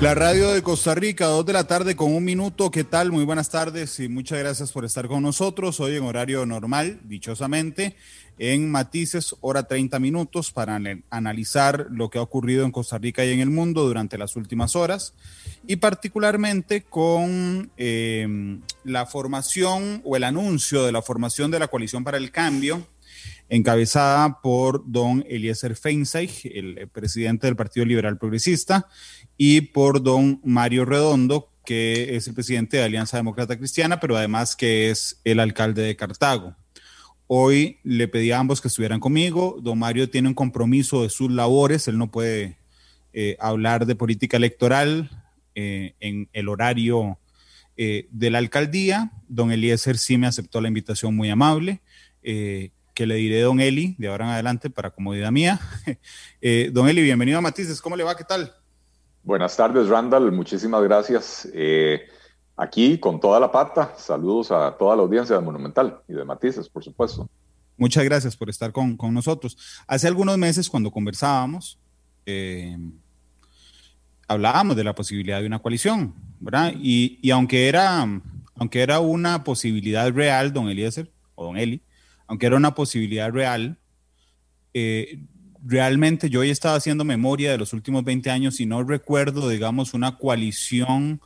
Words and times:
La 0.00 0.14
radio 0.14 0.52
de 0.52 0.62
Costa 0.62 0.94
Rica, 0.94 1.26
dos 1.26 1.46
de 1.46 1.52
la 1.54 1.66
tarde 1.66 1.96
con 1.96 2.12
un 2.14 2.24
minuto. 2.24 2.70
¿Qué 2.70 2.84
tal? 2.84 3.10
Muy 3.10 3.24
buenas 3.24 3.48
tardes 3.48 3.98
y 4.00 4.08
muchas 4.08 4.38
gracias 4.38 4.70
por 4.70 4.84
estar 4.84 5.08
con 5.08 5.22
nosotros. 5.22 5.80
Hoy 5.80 5.96
en 5.96 6.04
horario 6.04 6.44
normal, 6.44 7.00
dichosamente, 7.04 7.96
en 8.38 8.70
Matices, 8.70 9.34
hora 9.40 9.62
30 9.62 9.98
minutos, 10.00 10.52
para 10.52 10.78
analizar 11.08 11.86
lo 11.90 12.10
que 12.10 12.18
ha 12.18 12.22
ocurrido 12.22 12.66
en 12.66 12.72
Costa 12.72 12.98
Rica 12.98 13.24
y 13.24 13.32
en 13.32 13.40
el 13.40 13.50
mundo 13.50 13.86
durante 13.86 14.18
las 14.18 14.36
últimas 14.36 14.76
horas 14.76 15.14
y 15.66 15.76
particularmente 15.76 16.82
con 16.82 17.70
eh, 17.76 18.58
la 18.84 19.06
formación 19.06 20.02
o 20.04 20.16
el 20.16 20.24
anuncio 20.24 20.84
de 20.84 20.92
la 20.92 21.00
formación 21.00 21.50
de 21.50 21.60
la 21.60 21.68
coalición 21.68 22.04
para 22.04 22.18
el 22.18 22.30
cambio, 22.30 22.86
encabezada 23.48 24.40
por 24.40 24.82
don 24.86 25.24
Eliezer 25.28 25.76
Feinseig, 25.76 26.30
el 26.44 26.88
presidente 26.88 27.46
del 27.46 27.56
Partido 27.56 27.86
Liberal 27.86 28.18
Progresista, 28.18 28.88
y 29.36 29.60
por 29.60 30.02
don 30.02 30.40
Mario 30.44 30.84
Redondo, 30.84 31.50
que 31.64 32.16
es 32.16 32.28
el 32.28 32.34
presidente 32.34 32.76
de 32.76 32.84
Alianza 32.84 33.16
Demócrata 33.16 33.56
Cristiana, 33.56 34.00
pero 34.00 34.16
además 34.16 34.56
que 34.56 34.90
es 34.90 35.20
el 35.24 35.40
alcalde 35.40 35.82
de 35.82 35.96
Cartago. 35.96 36.56
Hoy 37.26 37.78
le 37.84 38.06
pedí 38.08 38.32
a 38.32 38.38
ambos 38.38 38.60
que 38.60 38.68
estuvieran 38.68 39.00
conmigo. 39.00 39.58
Don 39.62 39.78
Mario 39.78 40.10
tiene 40.10 40.28
un 40.28 40.34
compromiso 40.34 41.02
de 41.02 41.08
sus 41.08 41.30
labores, 41.30 41.88
él 41.88 41.96
no 41.96 42.10
puede 42.10 42.58
eh, 43.12 43.36
hablar 43.40 43.86
de 43.86 43.96
política 43.96 44.36
electoral, 44.36 45.10
eh, 45.56 45.94
en 46.00 46.28
el 46.32 46.48
horario 46.48 47.20
eh, 47.76 48.08
de 48.10 48.30
la 48.30 48.38
alcaldía. 48.38 49.12
Don 49.28 49.52
Eliezer 49.52 49.98
sí 49.98 50.18
me 50.18 50.26
aceptó 50.26 50.60
la 50.60 50.66
invitación 50.66 51.14
muy 51.14 51.30
amable, 51.30 51.80
eh, 52.24 52.72
que 52.94 53.06
le 53.06 53.16
diré 53.16 53.40
don 53.40 53.60
Eli 53.60 53.96
de 53.98 54.08
ahora 54.08 54.26
en 54.26 54.30
adelante 54.32 54.70
para 54.70 54.90
comodidad 54.90 55.30
mía. 55.32 55.60
don 56.72 56.88
Eli, 56.88 57.02
bienvenido 57.02 57.38
a 57.38 57.40
Matices, 57.40 57.82
¿cómo 57.82 57.96
le 57.96 58.04
va? 58.04 58.16
¿Qué 58.16 58.24
tal? 58.24 58.52
Buenas 59.22 59.56
tardes, 59.56 59.88
Randall, 59.88 60.30
muchísimas 60.32 60.82
gracias. 60.82 61.48
aquí 62.56 62.98
con 62.98 63.20
toda 63.20 63.40
la 63.40 63.50
pata, 63.50 63.94
saludos 63.96 64.50
a 64.50 64.76
toda 64.78 64.96
la 64.96 65.02
audiencia 65.02 65.36
de 65.36 65.42
Monumental 65.42 66.00
y 66.08 66.12
de 66.12 66.24
Matices, 66.24 66.68
por 66.68 66.84
supuesto. 66.84 67.28
Muchas 67.76 68.04
gracias 68.04 68.36
por 68.36 68.48
estar 68.48 68.70
con, 68.70 68.96
con 68.96 69.12
nosotros. 69.12 69.56
Hace 69.86 70.06
algunos 70.06 70.38
meses, 70.38 70.70
cuando 70.70 70.90
conversábamos, 70.90 71.78
hablábamos 74.28 74.76
de 74.76 74.84
la 74.84 74.94
posibilidad 74.94 75.40
de 75.40 75.46
una 75.46 75.58
coalición, 75.58 76.14
¿verdad? 76.40 76.72
Y, 76.76 77.30
aunque, 77.30 77.68
era, 77.68 78.06
aunque 78.56 78.82
era 78.82 79.00
una 79.00 79.44
posibilidad 79.44 80.12
real, 80.12 80.52
don 80.52 80.68
Eliezer, 80.68 81.10
o 81.34 81.44
don 81.44 81.56
Eli, 81.56 81.82
aunque 82.26 82.46
era 82.46 82.56
una 82.56 82.74
posibilidad 82.74 83.30
real, 83.30 83.78
eh, 84.72 85.20
realmente 85.64 86.28
yo 86.30 86.40
hoy 86.40 86.50
estaba 86.50 86.76
haciendo 86.76 87.04
memoria 87.04 87.50
de 87.50 87.58
los 87.58 87.72
últimos 87.72 88.04
20 88.04 88.30
años 88.30 88.60
y 88.60 88.66
no 88.66 88.82
recuerdo, 88.82 89.48
digamos, 89.48 89.94
una 89.94 90.18
coalición 90.18 91.20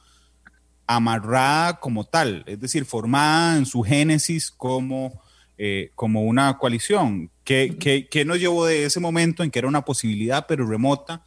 amarrada 0.87 1.81
como 1.81 2.05
tal, 2.05 2.45
es 2.47 2.61
decir, 2.61 2.85
formada 2.85 3.59
en 3.59 3.67
su 3.67 3.83
génesis 3.83 4.51
como, 4.51 5.21
eh, 5.59 5.91
como 5.95 6.23
una 6.23 6.57
coalición. 6.59 7.31
¿Qué, 7.45 7.77
qué, 7.79 8.09
qué 8.09 8.25
nos 8.25 8.39
llevó 8.39 8.67
de 8.67 8.85
ese 8.85 9.01
momento 9.01 9.43
en 9.43 9.51
que 9.51 9.59
era 9.59 9.69
una 9.69 9.85
posibilidad 9.85 10.47
pero 10.49 10.67
remota? 10.67 11.23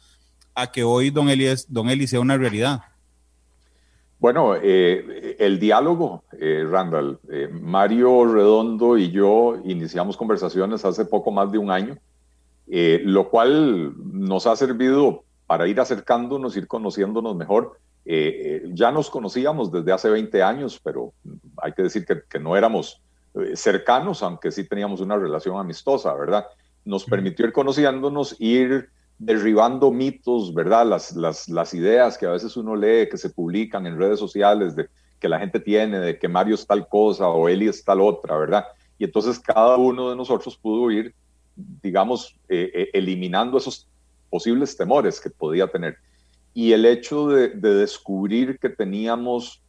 a 0.54 0.70
que 0.70 0.84
hoy 0.84 1.10
Don 1.10 1.28
Eli, 1.28 1.46
don 1.68 1.88
Eli 1.90 2.06
sea 2.06 2.20
una 2.20 2.36
realidad? 2.36 2.82
Bueno, 4.22 4.54
eh, 4.54 5.34
el 5.40 5.58
diálogo, 5.58 6.22
eh, 6.38 6.64
Randall, 6.70 7.18
eh, 7.28 7.48
Mario 7.50 8.24
Redondo 8.32 8.96
y 8.96 9.10
yo 9.10 9.56
iniciamos 9.64 10.16
conversaciones 10.16 10.84
hace 10.84 11.04
poco 11.04 11.32
más 11.32 11.50
de 11.50 11.58
un 11.58 11.72
año, 11.72 11.98
lo 12.68 13.28
cual 13.30 13.92
nos 13.96 14.46
ha 14.46 14.54
servido 14.54 15.24
para 15.48 15.66
ir 15.66 15.80
acercándonos, 15.80 16.56
ir 16.56 16.68
conociéndonos 16.68 17.34
mejor. 17.34 17.80
ya 18.04 18.92
nos 18.92 19.10
conocíamos 19.10 19.72
desde 19.72 19.90
hace 19.90 20.08
20 20.08 20.40
años, 20.40 20.80
pero 20.84 21.12
hay 21.56 21.72
que 21.72 21.82
decir 21.82 22.06
que, 22.06 22.22
que 22.30 22.38
no 22.38 22.56
éramos 22.56 23.02
cercanos, 23.54 24.22
aunque 24.22 24.52
sí 24.52 24.68
teníamos 24.68 25.00
una 25.00 25.16
relación 25.16 25.58
amistosa, 25.58 26.14
¿verdad? 26.14 26.46
Nos 26.84 27.04
permitió 27.06 27.44
ir 27.44 27.52
conociéndonos, 27.52 28.36
ir 28.38 28.88
derribando 29.18 29.90
mitos, 29.90 30.52
¿verdad? 30.52 30.86
Las, 30.86 31.16
las, 31.48 31.74
ideas 31.74 32.18
que 32.18 32.26
a 32.26 32.30
veces 32.30 32.56
uno 32.56 32.74
lee, 32.74 33.08
que 33.08 33.18
se 33.18 33.30
publican 33.30 33.86
en 33.86 33.98
redes 33.98 34.18
sociales, 34.18 34.74
de 34.74 34.88
que 35.20 35.28
la 35.28 35.38
gente 35.38 35.60
tiene, 35.60 35.98
de 35.98 36.18
que 36.18 36.28
Mario 36.28 36.56
es 36.56 36.66
tal 36.66 36.88
cosa 36.88 37.28
o 37.28 37.48
Eli 37.48 37.68
es 37.68 37.84
tal 37.84 38.00
otra, 38.00 38.36
¿verdad? 38.36 38.64
Y 38.98 39.04
entonces 39.04 39.38
cada 39.38 39.76
uno 39.76 40.10
de 40.10 40.16
nosotros 40.16 40.56
pudo 40.56 40.90
ir, 40.90 41.14
digamos, 41.54 42.36
eh, 42.48 42.70
eh, 42.74 42.90
eliminando 42.92 43.58
esos 43.58 43.88
posibles 44.28 44.76
temores 44.76 45.20
que 45.20 45.30
podía 45.30 45.68
tener. 45.68 45.96
Y 46.54 46.72
el 46.72 46.84
hecho 46.84 47.28
de, 47.28 47.50
de 47.50 47.74
descubrir 47.74 48.58
que 48.58 48.68
teníamos 48.68 49.62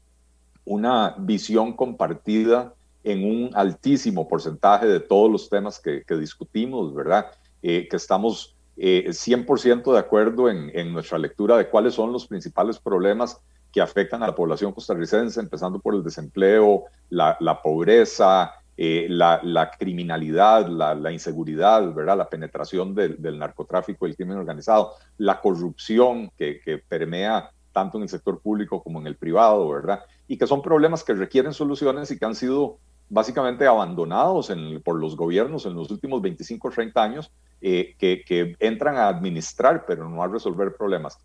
una 0.65 1.15
visión 1.19 1.73
compartida 1.73 2.73
en 3.03 3.23
un 3.25 3.51
altísimo 3.53 4.27
porcentaje 4.27 4.87
de 4.87 4.99
todos 4.99 5.29
los 5.29 5.49
temas 5.49 5.79
que, 5.79 6.03
que 6.03 6.15
discutimos, 6.15 6.93
¿verdad? 6.95 7.27
Eh, 7.61 7.87
que 7.89 7.95
estamos 7.95 8.52
100% 8.77 9.87
eh, 9.87 9.93
de 9.93 9.99
acuerdo 9.99 10.49
en, 10.49 10.93
nuestra 10.93 11.17
lectura 11.17 11.57
de 11.57 11.69
cuáles 11.69 11.93
son 11.93 12.11
los 12.11 12.27
principales 12.27 12.79
problemas 12.79 13.39
que 13.71 13.81
afectan 13.81 14.21
a 14.23 14.27
la 14.27 14.35
población 14.35 14.71
costarricense, 14.71 15.39
empezando 15.39 15.79
por 15.79 15.95
el 15.95 16.03
desempleo, 16.03 16.85
la, 17.09 17.59
pobreza, 17.63 18.53
eh, 18.77 19.07
la, 19.09 19.71
criminalidad, 19.79 20.67
la, 20.67 21.11
inseguridad, 21.11 21.93
¿verdad? 21.93 22.17
la 22.17 22.29
penetración 22.29 22.93
del, 22.93 23.39
narcotráfico 23.39 24.05
y 24.05 24.11
el 24.11 24.15
crimen 24.15 24.37
organizado, 24.37 24.93
la 25.17 25.41
corrupción 25.41 26.31
que, 26.37 26.59
que, 26.63 26.77
permea 26.77 27.51
tanto 27.71 27.97
en 27.97 28.03
el 28.03 28.09
sector 28.09 28.39
público 28.39 28.83
como 28.83 28.99
en 28.99 29.07
el 29.07 29.15
privado, 29.15 29.67
¿verdad? 29.67 30.01
Y 30.27 30.37
que 30.37 30.45
son 30.45 30.61
problemas 30.61 31.03
que 31.03 31.13
requieren 31.13 31.53
soluciones 31.53 32.11
y 32.11 32.19
que 32.19 32.25
han 32.25 32.35
sido 32.35 32.77
básicamente 33.09 33.67
abandonados 33.67 34.51
por 34.83 34.99
los 34.99 35.15
gobiernos 35.15 35.65
en 35.65 35.75
los 35.75 35.91
últimos 35.91 36.21
25 36.21 36.67
o 36.67 36.71
30 36.71 37.03
años, 37.03 37.31
eh, 37.61 37.95
que, 37.97 38.55
entran 38.59 38.97
a 38.97 39.07
administrar, 39.07 39.85
pero 39.87 40.09
no 40.09 40.21
a 40.21 40.27
resolver 40.27 40.75
problemas. 40.75 41.17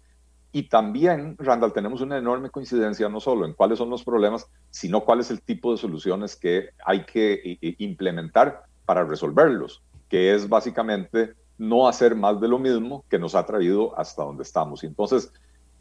Y 0.53 0.69
también, 0.69 1.37
Randall, 1.39 1.72
tenemos 1.72 2.00
una 2.00 2.16
enorme 2.16 2.50
coincidencia 2.50 3.09
no 3.09 3.21
solo 3.21 3.44
en 3.44 3.53
cuáles 3.53 3.78
son 3.78 3.91
los 3.91 4.05
problemas, 4.05 4.49
sino 4.71 5.05
cuál 5.05 5.21
es 5.21 5.31
el 5.31 5.43
tipo 5.43 5.72
de 5.72 5.78
soluciones 5.78 6.37
que 6.37 6.71
hay 6.84 7.05
que 7.05 7.59
implementar 7.78 8.62
para 8.87 9.05
resolverlos, 9.05 9.83
que 10.09 10.34
es 10.34 10.49
básicamente 10.49 11.34
no 11.59 11.89
hacer 11.89 12.15
más 12.15 12.41
de 12.41 12.49
lo 12.49 12.59
mismo 12.59 13.05
que 13.10 13.19
nos 13.19 13.34
ha 13.34 13.45
traído 13.45 13.99
hasta 13.99 14.22
donde 14.22 14.45
estamos. 14.45 14.84
Entonces, 14.84 15.33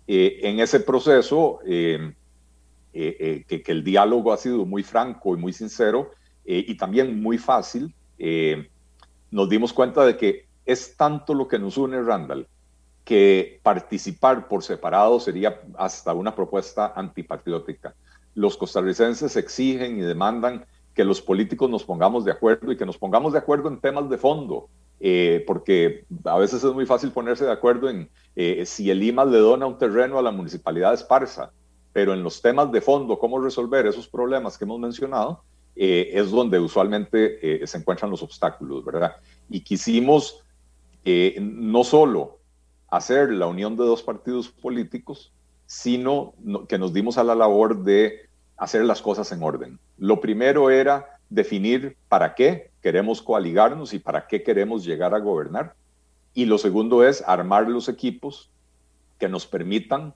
eh, 0.07 0.39
en 0.41 0.59
ese 0.59 0.79
proceso, 0.79 1.59
eh, 2.99 3.45
eh, 3.47 3.61
que, 3.61 3.71
el 3.71 3.83
diálogo 3.83 4.33
ha 4.33 4.37
sido 4.37 4.65
muy 4.65 4.81
franco 4.81 5.35
y 5.35 5.37
muy 5.37 5.53
sincero 5.53 6.09
eh, 6.43 6.65
y 6.67 6.75
también 6.77 7.21
muy 7.21 7.37
fácil, 7.37 7.93
nos 9.29 9.49
dimos 9.49 9.71
cuenta 9.71 10.03
de 10.03 10.17
que 10.17 10.47
es 10.65 10.97
tanto 10.97 11.35
lo 11.35 11.47
que 11.47 11.59
nos 11.59 11.77
une, 11.77 12.01
Randall, 12.01 12.47
que 13.05 13.59
participar 13.61 14.47
por 14.47 14.63
separado 14.63 15.19
sería 15.19 15.61
hasta 15.77 16.11
una 16.15 16.33
propuesta 16.33 16.93
antipatriótica. 16.95 17.93
Los 18.33 18.57
costarricenses 18.57 19.35
exigen 19.35 19.99
y 19.99 20.01
demandan 20.01 20.65
que 20.95 21.03
los 21.03 21.21
políticos 21.21 21.69
nos 21.69 21.83
pongamos 21.83 22.25
de 22.25 22.31
acuerdo 22.31 22.71
y 22.71 22.77
que 22.77 22.85
nos 22.87 22.97
pongamos 22.97 23.33
de 23.33 23.39
acuerdo 23.39 23.69
en 23.69 23.79
temas 23.79 24.09
de 24.09 24.17
fondo, 24.17 24.69
porque 25.45 26.05
a 26.23 26.39
veces 26.39 26.63
es 26.63 26.73
muy 26.73 26.87
fácil 26.87 27.11
ponerse 27.11 27.45
de 27.45 27.51
acuerdo 27.51 27.91
en 27.91 28.09
si 28.65 28.89
el 28.89 29.03
IMA 29.03 29.23
le 29.25 29.37
dona 29.37 29.67
un 29.67 29.77
terreno 29.77 30.17
a 30.17 30.23
la 30.23 30.31
municipalidad 30.31 30.89
de 30.89 30.95
Esparza 30.95 31.51
pero 31.97 32.13
en 32.13 32.21
los 32.21 32.43
temas 32.43 32.71
de 32.71 32.79
fondo, 32.79 33.17
cómo 33.17 33.39
resolver 33.39 33.87
esos 33.87 34.07
problemas 34.07 34.55
que 34.55 34.65
hemos 34.65 34.79
mencionado, 34.79 35.41
eh, 35.75 36.11
es 36.13 36.29
donde 36.29 36.59
usualmente 36.59 37.63
eh, 37.63 37.65
se 37.65 37.79
encuentran 37.79 38.11
los 38.11 38.21
obstáculos, 38.21 38.85
¿verdad? 38.85 39.15
Y 39.49 39.61
quisimos 39.61 40.43
eh, 41.03 41.39
no 41.41 41.83
solo 41.83 42.37
hacer 42.87 43.31
la 43.31 43.47
unión 43.47 43.75
de 43.75 43.83
dos 43.83 44.03
partidos 44.03 44.47
políticos, 44.47 45.33
sino 45.65 46.35
que 46.69 46.77
nos 46.77 46.93
dimos 46.93 47.17
a 47.17 47.23
la 47.23 47.33
labor 47.33 47.83
de 47.83 48.29
hacer 48.57 48.85
las 48.85 49.01
cosas 49.01 49.31
en 49.31 49.41
orden. 49.41 49.79
Lo 49.97 50.21
primero 50.21 50.69
era 50.69 51.19
definir 51.31 51.97
para 52.09 52.35
qué 52.35 52.69
queremos 52.79 53.23
coaligarnos 53.23 53.95
y 53.95 53.97
para 53.97 54.27
qué 54.27 54.43
queremos 54.43 54.85
llegar 54.85 55.15
a 55.15 55.19
gobernar. 55.19 55.73
Y 56.35 56.45
lo 56.45 56.59
segundo 56.59 57.03
es 57.03 57.23
armar 57.25 57.67
los 57.67 57.89
equipos 57.89 58.51
que 59.17 59.27
nos 59.27 59.47
permitan 59.47 60.13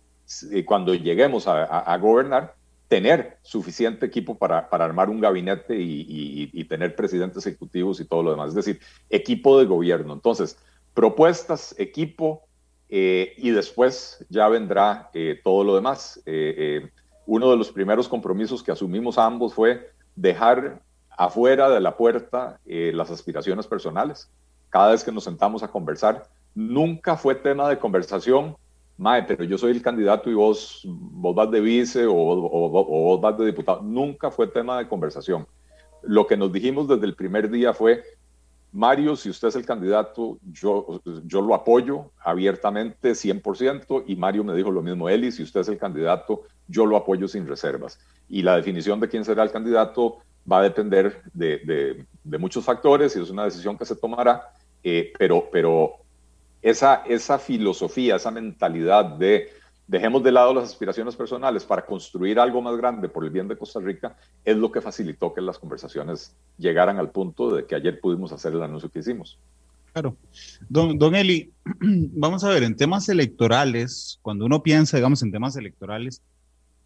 cuando 0.66 0.94
lleguemos 0.94 1.48
a, 1.48 1.98
gobernar, 1.98 2.56
tener 2.88 3.38
suficiente 3.42 4.06
equipo 4.06 4.38
para, 4.38 4.68
armar 4.72 5.10
un 5.10 5.22
gabinete 5.22 5.75
y, 5.78 6.63
tener 6.66 6.95
presidentes 6.95 7.45
ejecutivos 7.45 8.00
y 8.00 8.06
todo 8.06 8.24
lo 8.24 8.31
demás. 8.31 8.50
Es 8.50 8.56
decir, 8.56 8.80
equipo 9.10 9.60
de 9.60 9.66
gobierno. 9.66 10.13
Entonces, 10.13 10.57
propuestas, 10.94 11.75
equipo, 11.78 12.44
eh, 12.89 13.33
y 13.38 13.51
después 13.51 14.25
ya 14.30 14.50
vendrá 14.50 15.10
eh, 15.13 15.39
todo 15.44 15.63
lo 15.63 15.75
demás. 15.75 16.22
Eh, 16.25 16.89
uno 17.25 17.51
de 17.51 17.57
los 17.57 17.72
primeros 17.72 18.07
compromisos 18.10 18.62
que 18.63 18.72
asumimos 18.72 19.18
ambos 19.18 19.54
fue 19.54 19.92
dejar 20.16 20.81
afuera 21.18 21.69
de 21.69 21.80
la 21.80 21.95
puerta 21.95 22.60
eh, 22.66 22.92
las 22.94 23.12
aspiraciones 23.12 23.68
personales. 23.68 24.30
Cada 24.69 24.92
vez 24.92 25.04
que 25.04 25.12
nos 25.12 25.24
sentamos 25.24 25.63
a 25.63 25.68
conversar, 25.68 26.27
nunca 26.56 27.16
fue 27.18 27.36
tema 27.36 27.69
de 27.69 27.77
conversación, 27.77 28.57
Mae, 29.01 29.24
pero 29.24 29.44
yo 29.44 29.57
soy 29.57 29.71
el 29.71 29.81
candidato 29.81 30.30
y 30.30 30.36
vos, 30.36 30.83
vos 30.86 31.33
vas 31.33 31.50
de 31.50 31.59
vice 31.59 32.06
o, 32.06 32.13
o, 32.13 32.69
vos 32.69 33.19
vas 33.19 33.36
de 33.36 33.48
diputado. 33.48 33.81
Nunca 33.81 34.30
fue 34.30 34.45
tema 34.45 34.77
de 34.77 34.88
conversación. 34.88 35.48
Lo 36.03 36.27
que 36.27 36.38
nos 36.38 36.53
dijimos 36.53 36.88
desde 36.88 37.07
el 37.07 37.15
primer 37.15 37.50
día 37.50 37.74
fue, 37.74 38.03
Mario, 38.71 39.15
si 39.15 39.31
usted 39.31 39.48
es 39.48 39.56
el 39.56 39.65
candidato, 39.65 40.38
yo, 40.51 41.01
yo 41.25 41.42
lo 41.42 41.56
apoyo 41.56 42.12
abiertamente 42.19 43.13
100% 43.13 44.03
y 44.06 44.15
Mario 44.15 44.44
me 44.44 44.53
dijo 44.53 44.69
lo 44.69 44.83
mismo, 44.83 45.09
Eli, 45.09 45.31
si 45.31 45.42
usted 45.42 45.62
es 45.62 45.69
el 45.69 45.80
candidato, 45.80 46.44
yo 46.68 46.86
lo 46.86 46.95
apoyo 46.95 47.27
sin 47.27 47.48
reservas. 47.48 47.98
Y 48.30 48.44
la 48.44 48.56
definición 48.56 49.00
de 49.00 49.09
quién 49.09 49.25
será 49.25 49.42
el 49.42 49.51
candidato 49.51 50.19
va 50.50 50.59
a 50.59 50.63
depender 50.63 51.24
de, 51.33 52.06
de, 52.24 52.38
muchos 52.38 52.63
factores 52.63 53.15
y 53.15 53.19
es 53.19 53.31
una 53.31 53.45
decisión 53.45 53.80
que 53.80 53.86
se 53.86 53.95
tomará, 53.95 54.53
eh, 54.83 55.12
pero, 55.18 55.50
pero 55.51 56.00
esa, 56.62 57.04
esa 57.08 57.40
filosofía, 57.40 58.16
esa 58.16 58.31
mentalidad 58.31 59.06
de 59.06 59.50
dejemos 59.92 60.24
de 60.24 60.31
lado 60.31 60.54
las 60.54 60.63
aspiraciones 60.63 61.18
personales 61.18 61.66
para 61.66 61.86
construir 61.86 62.40
algo 62.40 62.62
más 62.62 62.78
grande 62.78 63.10
por 63.10 63.25
el 63.25 63.30
bien 63.30 63.50
de 63.50 63.58
Costa 63.58 63.81
Rica, 63.81 64.16
es 64.46 64.56
lo 64.56 64.72
que 64.72 64.80
facilitó 64.80 65.34
que 65.34 65.42
las 65.42 65.60
conversaciones 65.60 66.34
llegaran 66.58 66.98
al 66.98 67.12
punto 67.12 67.54
de 67.54 67.66
que 67.66 67.75
ayer 67.75 68.00
pudimos 68.00 68.31
hacer 68.31 68.54
el 68.54 68.63
anuncio 68.63 68.90
que 68.90 69.00
hicimos. 69.00 69.38
Claro. 69.92 70.16
Don, 70.69 70.98
don 70.98 71.13
Eli, 71.13 71.52
vamos 71.81 72.46
a 72.46 72.50
ver, 72.50 72.63
en 72.63 72.78
temas 72.78 73.10
electorales, 73.10 74.18
cuando 74.22 74.46
uno 74.46 74.63
piensa, 74.63 74.96
digamos, 74.96 75.24
en 75.24 75.31
temas 75.34 75.58
electorales, 75.58 76.22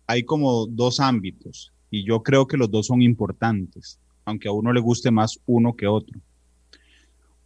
hay 0.07 0.24
como 0.24 0.66
dos 0.66 1.00
ámbitos 1.00 1.72
y 1.92 2.06
yo 2.06 2.24
creo 2.24 2.48
que 2.48 2.57
los 2.57 2.72
dos 2.72 2.88
son 2.88 3.04
importantes, 3.04 4.00
aunque 4.25 4.48
a 4.48 4.51
uno 4.51 4.74
le 4.74 4.80
guste 4.80 5.12
más 5.12 5.39
uno 5.45 5.75
que 5.75 5.86
otro. 5.86 6.19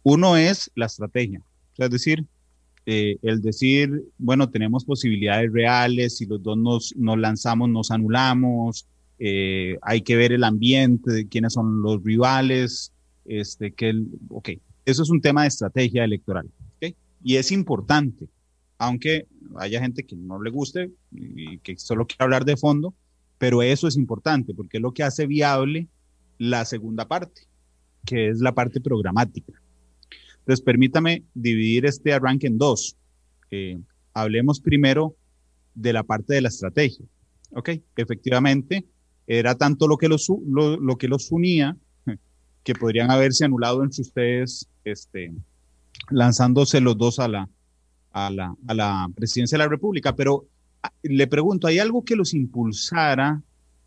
Uno 0.02 0.38
es 0.38 0.70
la 0.74 0.86
estrategia, 0.86 1.42
es 1.86 1.90
decir, 1.90 2.24
eh, 2.86 3.18
el 3.22 3.40
decir, 3.42 4.04
bueno, 4.18 4.50
tenemos 4.50 4.84
posibilidades 4.84 5.52
reales, 5.52 6.16
si 6.16 6.26
los 6.26 6.42
dos 6.42 6.56
nos, 6.56 6.94
nos 6.96 7.18
lanzamos, 7.18 7.68
nos 7.68 7.90
anulamos, 7.90 8.86
eh, 9.18 9.76
hay 9.82 10.00
que 10.00 10.16
ver 10.16 10.32
el 10.32 10.44
ambiente, 10.44 11.28
quiénes 11.28 11.52
son 11.52 11.82
los 11.82 12.02
rivales, 12.02 12.92
este, 13.26 13.72
que 13.72 13.90
el, 13.90 14.08
ok, 14.30 14.50
eso 14.86 15.02
es 15.02 15.10
un 15.10 15.20
tema 15.20 15.42
de 15.42 15.48
estrategia 15.48 16.04
electoral, 16.04 16.48
y 17.22 17.36
es 17.36 17.52
importante, 17.52 18.28
aunque 18.78 19.26
haya 19.56 19.80
gente 19.80 20.04
que 20.04 20.16
no 20.16 20.42
le 20.42 20.50
guste 20.50 20.90
y 21.12 21.58
que 21.58 21.76
solo 21.76 22.06
quiera 22.06 22.24
hablar 22.24 22.46
de 22.46 22.56
fondo, 22.56 22.94
pero 23.36 23.62
eso 23.62 23.88
es 23.88 23.96
importante 23.96 24.54
porque 24.54 24.78
es 24.78 24.82
lo 24.82 24.92
que 24.92 25.02
hace 25.02 25.26
viable 25.26 25.86
la 26.38 26.64
segunda 26.64 27.06
parte, 27.06 27.42
que 28.06 28.28
es 28.28 28.40
la 28.40 28.54
parte 28.54 28.80
programática. 28.80 29.59
Entonces, 30.50 30.64
permítame 30.64 31.22
dividir 31.32 31.86
este 31.86 32.12
arranque 32.12 32.48
en 32.48 32.58
dos. 32.58 32.96
Eh, 33.52 33.78
hablemos 34.12 34.58
primero 34.58 35.14
de 35.76 35.92
la 35.92 36.02
parte 36.02 36.34
de 36.34 36.40
la 36.40 36.48
estrategia. 36.48 37.06
Ok, 37.50 37.70
efectivamente, 37.94 38.84
era 39.28 39.54
tanto 39.54 39.86
lo 39.86 39.96
que 39.96 40.08
los, 40.08 40.28
lo, 40.48 40.98
que 40.98 41.06
los 41.06 41.30
unía 41.30 41.76
que 42.64 42.74
podrían 42.74 43.12
haberse 43.12 43.44
anulado 43.44 43.84
entre 43.84 44.02
ustedes, 44.02 44.68
este, 44.82 45.32
lanzándose 46.10 46.80
los 46.80 46.98
dos 46.98 47.20
a 47.20 47.28
la, 47.28 47.48
a 48.10 48.28
la, 48.28 48.52
a 48.66 48.74
la 48.74 49.08
presidencia 49.14 49.56
de 49.56 49.62
la 49.62 49.70
República. 49.70 50.16
Pero 50.16 50.48
ah, 50.82 50.92
le 51.04 51.28
pregunto, 51.28 51.68
¿hay 51.68 51.78
algo 51.78 52.04
que 52.04 52.16
los 52.16 52.34
impulsara 52.34 53.40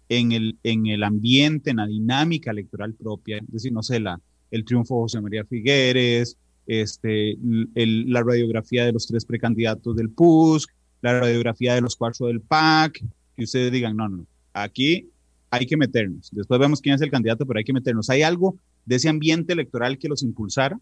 en 0.08 0.32
el, 0.32 0.58
en 0.64 0.88
el 0.88 1.04
ambiente, 1.04 1.72
en 1.72 1.78
la 1.78 1.88
dinámica 1.88 2.52
electoral 2.52 2.94
propia? 2.94 3.40
Es 3.40 3.52
decir, 3.52 3.74
no 3.74 3.84
sé, 3.84 4.00
la, 4.00 4.18
el 4.50 4.64
triunfo 4.64 4.96
de 4.96 5.02
José 5.02 5.20
María 5.20 5.44
Figueres, 5.44 6.38
este, 6.68 7.38
la 7.76 8.24
radiografía 8.24 8.86
de 8.86 8.94
los 8.94 9.08
tres 9.08 9.26
precandidatos 9.26 9.96
del 9.96 10.10
PUSC, 10.10 10.70
la 11.02 11.20
radiografía 11.20 11.76
de 11.76 11.82
los 11.82 11.96
cuatro 11.96 12.28
del 12.28 12.42
PAC, 12.42 13.04
que 13.36 13.44
ustedes 13.44 13.72
digan, 13.72 13.98
no, 13.98 14.08
no, 14.08 14.26
aquí 14.54 15.10
hay 15.52 15.66
que 15.66 15.78
meternos. 15.78 16.30
Después 16.32 16.60
vemos 16.60 16.82
quién 16.82 16.96
es 16.96 17.02
el 17.02 17.12
candidato, 17.12 17.46
pero 17.46 17.60
hay 17.60 17.64
que 17.64 17.74
meternos. 17.74 18.10
¿Hay 18.10 18.24
algo 18.24 18.56
de 18.86 18.96
ese 18.96 19.10
ambiente 19.10 19.54
electoral 19.54 19.98
que 19.98 20.08
los 20.08 20.24
impulsara? 20.24 20.80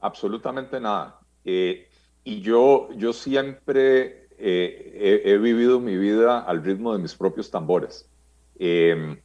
Absolutamente 0.00 0.80
nada. 0.80 1.20
Eh, 1.44 1.88
y 2.24 2.40
yo, 2.40 2.88
yo 2.96 3.12
siempre 3.12 4.28
eh, 4.38 5.22
he, 5.24 5.38
vivido 5.38 5.80
mi 5.80 5.96
vida 5.96 6.40
al 6.40 6.64
ritmo 6.64 6.92
de 6.92 6.98
mis 6.98 7.14
propios 7.14 7.50
tambores. 7.50 8.08
Eh, 8.58 9.20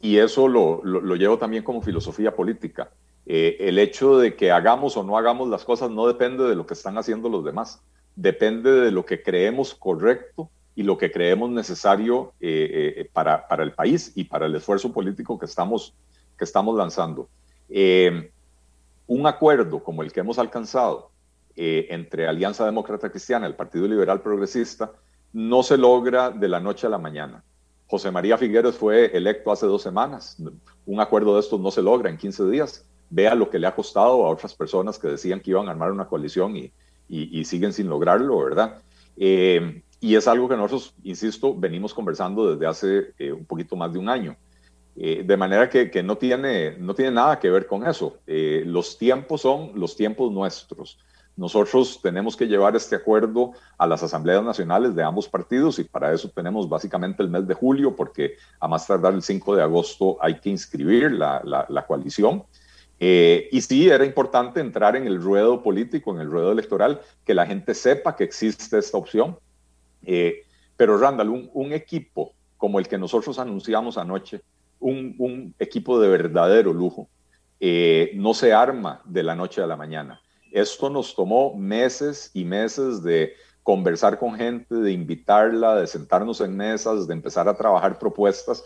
y 0.00 0.18
eso 0.18 0.48
lo, 0.48 0.84
lo, 0.84 1.16
llevo 1.16 1.38
también 1.38 1.62
como 1.62 1.80
filosofía 1.80 2.34
política. 2.34 2.90
Eh, 3.26 3.56
el 3.60 3.78
hecho 3.78 4.18
de 4.18 4.34
que 4.34 4.50
hagamos 4.50 4.96
o 4.96 5.04
no 5.04 5.16
hagamos 5.16 5.48
las 5.48 5.64
cosas 5.64 5.90
no 5.90 6.06
depende 6.06 6.44
de 6.44 6.56
lo 6.56 6.66
que 6.66 6.74
están 6.74 6.98
haciendo 6.98 7.28
los 7.28 7.44
demás, 7.44 7.80
depende 8.16 8.72
de 8.72 8.90
lo 8.90 9.06
que 9.06 9.22
creemos 9.22 9.74
correcto 9.74 10.50
y 10.74 10.82
lo 10.82 10.98
que 10.98 11.12
creemos 11.12 11.50
necesario 11.50 12.32
eh, 12.40 12.94
eh, 12.96 13.10
para, 13.12 13.46
para, 13.46 13.62
el 13.62 13.72
país 13.72 14.12
y 14.16 14.24
para 14.24 14.46
el 14.46 14.54
esfuerzo 14.54 14.92
político 14.92 15.38
que 15.38 15.46
estamos, 15.46 15.94
que 16.36 16.44
estamos 16.44 16.76
lanzando. 16.76 17.28
un 19.06 19.26
acuerdo 19.26 19.82
como 19.84 20.02
el 20.02 20.12
que 20.12 20.20
hemos 20.20 20.38
alcanzado 20.38 21.10
entre 21.54 22.26
Alianza 22.26 22.64
Demócrata 22.64 23.10
Cristiana 23.10 23.46
el 23.46 23.54
Partido 23.54 23.86
Liberal 23.86 24.22
Progresista 24.22 24.90
no 25.34 25.62
se 25.62 25.76
logra 25.76 26.30
de 26.30 26.48
la 26.48 26.60
noche 26.60 26.86
a 26.86 26.90
la 26.90 26.98
mañana. 26.98 27.44
José 27.86 28.10
María 28.10 28.38
Figueres 28.38 28.74
fue 28.74 29.14
electo 29.14 29.52
hace 29.52 29.66
dos 29.66 29.82
semanas. 29.82 30.38
Un 30.86 31.00
acuerdo 31.00 31.34
de 31.34 31.40
estos 31.40 31.60
no 31.60 31.70
se 31.70 31.82
logra 31.82 32.08
en 32.08 32.16
15 32.16 32.48
días 32.48 32.86
vea 33.12 33.34
lo 33.34 33.50
que 33.50 33.58
le 33.58 33.66
ha 33.66 33.74
costado 33.74 34.24
a 34.24 34.30
otras 34.30 34.54
personas 34.54 34.98
que 34.98 35.08
decían 35.08 35.40
que 35.40 35.50
iban 35.50 35.68
a 35.68 35.72
armar 35.72 35.92
una 35.92 36.06
coalición 36.06 36.56
y, 36.56 36.72
y, 37.08 37.44
siguen 37.44 37.74
sin 37.74 37.88
lograrlo, 37.90 38.42
¿verdad? 38.42 38.80
Eh, 39.18 39.82
y 40.00 40.16
es 40.16 40.26
algo 40.26 40.48
que 40.48 40.56
nosotros, 40.56 40.94
insisto, 41.04 41.54
venimos 41.54 41.92
conversando 41.92 42.50
desde 42.50 42.66
hace 42.66 43.12
eh, 43.18 43.30
un 43.30 43.44
poquito 43.44 43.76
más 43.76 43.92
de 43.92 43.98
un 43.98 44.08
año. 44.08 44.34
Eh, 44.96 45.22
de 45.24 45.36
manera 45.36 45.68
que, 45.68 45.90
que, 45.90 46.02
no, 46.02 46.16
tiene, 46.16 46.78
no 46.78 46.94
tiene 46.94 47.10
nada 47.10 47.38
que 47.38 47.50
ver 47.50 47.66
con 47.66 47.86
eso. 47.86 48.18
los 48.26 48.96
tiempos 48.96 49.42
son 49.42 49.72
los 49.74 49.94
tiempos 49.94 50.32
nuestros. 50.32 50.98
Nosotros 51.36 52.00
tenemos 52.02 52.34
que 52.34 52.46
llevar 52.46 52.76
este 52.76 52.96
acuerdo 52.96 53.52
a 53.76 53.86
las 53.86 54.02
asambleas 54.02 54.42
nacionales 54.42 54.94
de 54.94 55.02
ambos 55.02 55.28
partidos 55.28 55.78
y 55.78 55.84
para 55.84 56.12
eso 56.12 56.30
tenemos 56.30 56.68
básicamente 56.68 57.22
el 57.22 57.28
mes 57.28 57.46
de 57.46 57.54
julio 57.54 57.94
porque 57.94 58.36
a 58.58 58.68
más 58.68 58.86
tardar 58.86 59.12
el 59.14 59.22
5 59.22 59.56
de 59.56 59.62
agosto 59.62 60.16
hay 60.20 60.40
que 60.40 60.50
inscribir 60.50 61.12
la, 61.12 61.42
la, 61.44 61.66
la 61.68 61.86
coalición. 61.86 62.44
Eh, 63.04 63.48
y 63.50 63.60
sí, 63.62 63.88
era 63.88 64.04
importante 64.04 64.60
entrar 64.60 64.94
en 64.94 65.08
el 65.08 65.20
ruedo 65.20 65.60
político, 65.60 66.14
en 66.14 66.20
el 66.20 66.30
ruedo 66.30 66.52
electoral, 66.52 67.00
que 67.24 67.34
la 67.34 67.44
gente 67.44 67.74
sepa 67.74 68.14
que 68.14 68.22
existe 68.22 68.78
esta 68.78 68.96
opción. 68.96 69.36
Eh, 70.04 70.44
pero 70.76 70.96
Randall, 70.96 71.50
un, 71.52 71.72
equipo 71.72 72.32
como 72.56 72.78
el 72.78 72.86
que 72.86 72.98
nosotros 72.98 73.40
anunciamos 73.40 73.98
anoche, 73.98 74.42
un, 74.78 75.52
equipo 75.58 75.98
de 75.98 76.10
verdadero 76.10 76.72
lujo, 76.72 77.08
eh, 77.58 78.12
no 78.14 78.34
se 78.34 78.52
arma 78.52 79.02
de 79.04 79.24
la 79.24 79.34
noche 79.34 79.60
a 79.60 79.66
la 79.66 79.76
mañana. 79.76 80.20
Esto 80.52 80.88
nos 80.88 81.16
tomó 81.16 81.56
meses 81.56 82.30
y 82.34 82.44
meses 82.44 83.02
de 83.02 83.32
conversar 83.64 84.16
con 84.16 84.36
gente, 84.36 84.76
de 84.76 84.92
invitarla, 84.92 85.74
de 85.74 85.88
sentarnos 85.88 86.40
en 86.40 86.56
mesas, 86.56 87.08
de 87.08 87.14
empezar 87.14 87.48
a 87.48 87.56
trabajar 87.56 87.98
propuestas 87.98 88.64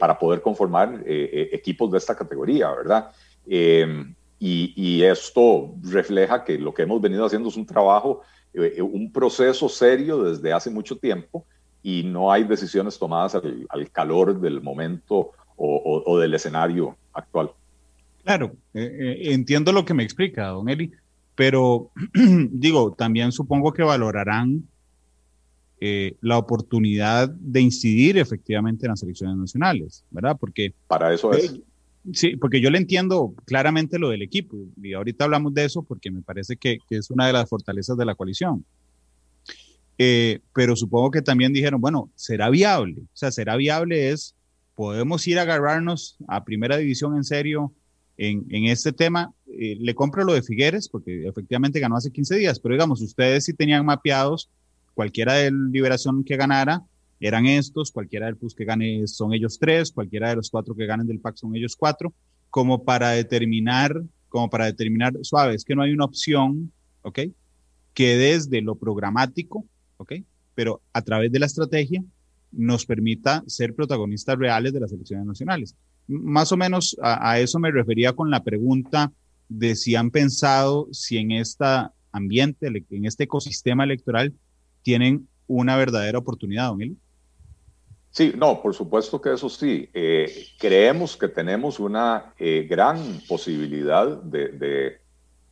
para 0.00 0.18
poder 0.18 0.42
conformar 0.42 1.04
equipos 1.06 1.92
de 1.92 1.98
esta 1.98 2.16
categoría, 2.16 2.68
¿verdad? 2.72 3.12
Em, 3.48 4.14
y, 4.38 5.02
esto 5.02 5.74
refleja 5.82 6.44
que 6.44 6.58
lo 6.58 6.72
que 6.72 6.82
hemos 6.82 7.00
venido 7.00 7.24
haciendo 7.24 7.48
es 7.48 7.56
un 7.56 7.66
trabajo, 7.66 8.22
eh, 8.52 8.80
un 8.82 9.10
proceso 9.10 9.68
serio 9.68 10.22
desde 10.22 10.52
hace 10.52 10.70
mucho 10.70 10.96
tiempo 10.96 11.44
y 11.82 12.04
no 12.04 12.30
hay 12.30 12.44
decisiones 12.44 12.98
tomadas 12.98 13.34
al, 13.34 13.90
calor 13.90 14.40
del 14.40 14.60
momento 14.60 15.32
o, 15.56 16.18
del 16.20 16.34
escenario 16.34 16.96
actual. 17.12 17.50
Claro, 18.22 18.52
eh, 18.74 18.96
eh, 19.00 19.32
entiendo 19.32 19.72
lo 19.72 19.84
que 19.84 19.94
me 19.94 20.04
explica, 20.04 20.48
don 20.48 20.68
Eli, 20.68 20.92
pero 21.34 21.90
digo, 22.14 22.92
también 22.92 23.32
supongo 23.32 23.72
que 23.72 23.82
valorarán 23.82 24.68
la 26.20 26.38
oportunidad 26.38 27.28
de 27.28 27.60
incidir 27.60 28.18
efectivamente 28.18 28.86
en 28.86 28.90
las 28.90 29.02
elecciones 29.04 29.36
nacionales, 29.36 30.04
¿verdad? 30.10 30.36
Porque 30.38 30.74
para 30.88 31.14
eso 31.14 31.32
es. 31.32 31.60
Sí, 32.12 32.36
porque 32.36 32.60
yo 32.60 32.70
le 32.70 32.78
entiendo 32.78 33.34
claramente 33.44 33.98
lo 33.98 34.10
del 34.10 34.22
equipo 34.22 34.56
y 34.82 34.92
ahorita 34.94 35.24
hablamos 35.24 35.52
de 35.54 35.64
eso 35.64 35.82
porque 35.82 36.10
me 36.10 36.22
parece 36.22 36.56
que, 36.56 36.78
es 36.90 37.10
una 37.10 37.26
de 37.26 37.32
las 37.32 37.48
fortalezas 37.48 37.96
de 37.96 38.04
la 38.04 38.14
coalición. 38.14 38.64
Eh, 39.98 40.40
pero 40.54 40.76
supongo 40.76 41.10
que 41.10 41.22
también 41.22 41.52
dijeron, 41.52 41.80
bueno, 41.80 42.10
será 42.14 42.50
viable. 42.50 43.02
O 43.02 43.16
sea, 43.16 43.32
será 43.32 43.56
viable 43.56 44.10
es, 44.10 44.34
podemos 44.74 45.26
ir 45.26 45.38
a 45.38 45.42
agarrarnos 45.42 46.16
a 46.28 46.44
primera 46.44 46.76
división 46.76 47.16
en 47.16 47.24
serio 47.24 47.72
en, 48.16 48.66
este 48.66 48.92
tema. 48.92 49.32
Eh, 49.46 49.76
le 49.80 49.94
compro 49.94 50.24
lo 50.24 50.34
de 50.34 50.42
Figueres 50.42 50.88
porque 50.88 51.26
efectivamente 51.26 51.80
ganó 51.80 51.96
hace 51.96 52.10
15 52.10 52.36
días, 52.36 52.60
pero 52.60 52.74
digamos, 52.74 53.00
ustedes 53.00 53.44
sí 53.44 53.54
tenían 53.54 53.84
mapeados 53.84 54.50
cualquiera 54.94 55.34
de 55.34 55.52
liberación 55.52 56.24
que 56.24 56.36
ganara, 56.36 56.82
eran 57.20 57.46
estos, 57.46 57.90
cualquiera 57.90 58.26
del 58.26 58.36
PUS 58.36 58.54
que 58.54 58.64
gane 58.64 59.06
son 59.06 59.32
ellos 59.34 59.58
tres, 59.58 59.90
cualquiera 59.90 60.30
de 60.30 60.36
los 60.36 60.50
cuatro 60.50 60.74
que 60.74 60.86
ganen 60.86 61.06
del 61.06 61.20
PAC 61.20 61.36
son 61.36 61.56
ellos 61.56 61.76
cuatro, 61.76 62.12
como 62.50 62.84
para 62.84 63.10
determinar, 63.10 64.00
como 64.28 64.48
para 64.48 64.66
determinar, 64.66 65.14
suave, 65.22 65.54
es 65.54 65.64
que 65.64 65.74
no 65.74 65.82
hay 65.82 65.92
una 65.92 66.04
opción, 66.04 66.72
¿ok? 67.02 67.20
Que 67.92 68.16
desde 68.16 68.60
lo 68.62 68.76
programático, 68.76 69.64
¿ok? 69.96 70.14
Pero 70.54 70.80
a 70.92 71.02
través 71.02 71.32
de 71.32 71.38
la 71.38 71.46
estrategia 71.46 72.04
nos 72.52 72.86
permita 72.86 73.42
ser 73.46 73.74
protagonistas 73.74 74.38
reales 74.38 74.72
de 74.72 74.80
las 74.80 74.92
elecciones 74.92 75.26
nacionales. 75.26 75.74
Más 76.06 76.52
o 76.52 76.56
menos 76.56 76.96
a, 77.02 77.38
eso 77.38 77.58
me 77.58 77.70
refería 77.70 78.12
con 78.12 78.30
la 78.30 78.42
pregunta 78.42 79.12
de 79.48 79.74
si 79.74 79.94
han 79.94 80.10
pensado 80.10 80.88
si 80.92 81.18
en 81.18 81.32
este 81.32 81.64
ambiente, 82.12 82.66
en 82.90 83.04
este 83.04 83.24
ecosistema 83.24 83.84
electoral, 83.84 84.32
tienen 84.82 85.28
una 85.46 85.76
verdadera 85.76 86.18
oportunidad, 86.18 86.68
don 86.68 86.98
Sí, 88.18 88.32
no, 88.36 88.60
por 88.60 88.74
supuesto 88.74 89.20
que 89.20 89.32
eso 89.32 89.48
sí. 89.48 89.88
Eh, 89.94 90.48
creemos 90.58 91.16
que 91.16 91.28
tenemos 91.28 91.78
una 91.78 92.34
eh, 92.36 92.66
gran 92.68 93.20
posibilidad 93.28 94.08
de, 94.08 94.48
de, 94.48 95.00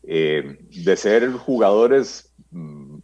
eh, 0.03 0.59
de 0.85 0.97
ser 0.97 1.31
jugadores, 1.31 2.35
mm, 2.51 2.99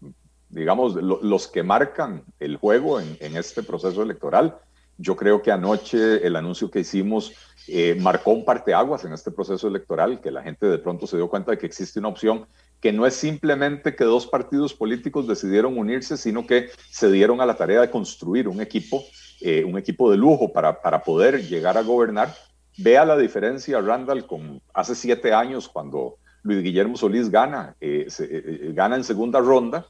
digamos, 0.49 0.97
los 0.97 1.47
que 1.47 1.63
marcan 1.63 2.25
el 2.41 2.57
juego 2.57 2.99
en, 2.99 3.17
en, 3.21 3.37
este 3.37 3.63
proceso 3.63 4.03
electoral. 4.03 4.59
Yo 4.99 5.15
creo 5.15 5.43
que 5.43 5.53
anoche 5.53 6.27
el 6.27 6.35
anuncio 6.35 6.69
que 6.69 6.81
hicimos 6.81 7.33
marcó 7.99 8.33
un 8.33 8.45
parteaguas 8.45 9.05
en 9.05 9.13
este 9.13 9.31
proceso 9.31 9.69
electoral, 9.69 10.21
que 10.21 10.33
la 10.33 10.43
gente 10.43 10.67
de 10.67 10.79
pronto 10.79 11.07
se 11.07 11.17
dio 11.17 11.31
cuenta 11.31 11.53
de 11.53 11.59
que 11.59 11.67
existe 11.67 12.01
una 12.01 12.09
opción 12.09 12.47
que 12.81 12.93
no 12.93 13.07
es 13.07 13.15
simplemente 13.15 13.95
que 13.95 14.03
dos 14.03 14.27
partidos 14.27 14.75
políticos 14.75 15.29
decidieron 15.29 15.79
unirse, 15.79 16.17
sino 16.17 16.45
que 16.49 16.71
se 16.91 17.13
dieron 17.13 17.41
a 17.41 17.47
la 17.47 17.57
tarea 17.57 17.81
de 17.81 17.91
construir 17.91 18.49
un 18.49 18.61
equipo 18.61 19.05
eh, 19.45 19.65
un 19.65 19.77
equipo 19.77 20.11
de 20.11 20.17
lujo 20.17 20.53
para, 20.53 20.81
para 20.81 21.03
poder 21.03 21.43
llegar 21.43 21.77
a 21.77 21.83
gobernar. 21.83 22.35
Vea 22.79 23.05
la 23.05 23.17
diferencia, 23.17 23.81
Randall, 23.81 24.27
con 24.27 24.63
hace 24.73 24.95
siete 24.95 25.33
años 25.33 25.69
cuando 25.69 26.17
Luis 26.43 26.63
Guillermo 26.63 26.97
Solís 26.97 27.29
gana, 27.29 27.75
eh, 27.81 28.07
eh, 28.21 28.71
gana 28.73 28.97
en 28.97 29.05
segunda 29.05 29.41
ronda 29.41 29.87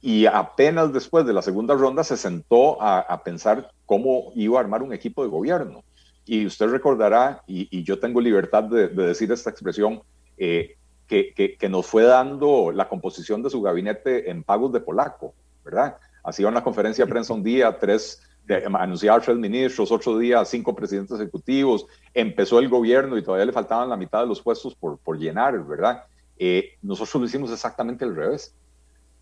y 0.00 0.26
apenas 0.26 0.92
después 0.92 1.26
de 1.26 1.32
la 1.32 1.42
segunda 1.42 1.74
ronda 1.74 2.02
se 2.02 2.16
sentó 2.16 2.80
a, 2.80 3.22
pensar 3.22 3.70
cómo 3.86 4.32
iba 4.34 4.58
a 4.58 4.60
armar 4.60 4.82
un 4.82 4.92
equipo 4.92 5.22
de 5.22 5.30
gobierno. 5.30 5.84
Y 6.26 6.46
usted 6.46 6.68
recordará, 6.68 7.42
y, 7.46 7.82
yo 7.84 7.98
tengo 7.98 8.20
libertad 8.20 8.64
de, 8.64 8.88
decir 8.88 9.32
esta 9.32 9.50
expresión, 9.50 10.02
que, 10.36 10.76
que, 11.06 11.56
que, 11.58 11.68
nos 11.68 11.86
fue 11.86 12.02
dando 12.02 12.72
la 12.72 12.88
composición 12.88 13.42
de 13.42 13.50
su 13.50 13.62
gabinete 13.62 14.30
en 14.30 14.42
pagos 14.42 14.72
de 14.72 14.80
polaco, 14.80 15.34
¿verdad? 15.64 15.96
Hacía 16.22 16.48
una 16.48 16.64
conferencia 16.64 17.04
de 17.04 17.10
prensa 17.10 17.32
un 17.32 17.42
día, 17.42 17.78
tres 17.78 18.20
anunciar 18.48 19.22
tres 19.22 19.36
ministros, 19.36 19.90
otro 19.90 20.18
día 20.18 20.44
cinco 20.44 20.74
presidentes 20.74 21.18
ejecutivos, 21.18 21.86
empezó 22.12 22.58
el 22.58 22.68
gobierno 22.68 23.16
y 23.16 23.22
todavía 23.22 23.46
le 23.46 23.52
faltaban 23.52 23.88
la 23.88 23.96
mitad 23.96 24.20
de 24.20 24.26
los 24.26 24.42
puestos 24.42 24.74
por, 24.74 24.98
por 24.98 25.18
llenar, 25.18 25.64
¿verdad? 25.64 26.04
Eh, 26.38 26.76
nosotros 26.82 27.14
lo 27.22 27.26
hicimos 27.26 27.50
exactamente 27.50 28.04
al 28.04 28.14
revés. 28.14 28.54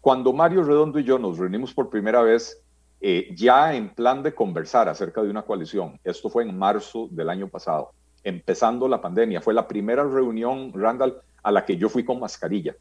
Cuando 0.01 0.33
Mario 0.33 0.65
Redondo 0.65 0.99
y 0.99 1.05
yo 1.05 1.19
nos 1.19 1.39
reunimos 1.39 1.73
por 1.73 1.89
primera 1.89 2.23
vez, 2.23 2.61
eh, 3.01 3.33
ya 3.37 3.75
en 3.75 3.95
plan 3.95 4.23
de 4.23 4.35
conversar 4.35 4.89
acerca 4.89 5.23
de 5.23 5.31
una 5.31 5.43
coalición, 5.43 6.01
esto 6.03 6.29
fue 6.29 6.43
en 6.43 6.59
marzo 6.59 7.09
del 7.11 7.31
año 7.31 7.49
pasado, 7.49 7.93
empezando 8.25 8.89
la 8.89 9.01
pandemia, 9.01 9.41
fue 9.41 9.55
la 9.55 9.69
primera 9.69 10.05
reunión, 10.05 10.73
Randall, 10.75 11.21
a 11.43 11.53
la 11.53 11.65
que 11.65 11.77
yo 11.77 11.89
fui 11.89 12.05
con 12.05 12.19
mascarilla. 12.19 12.75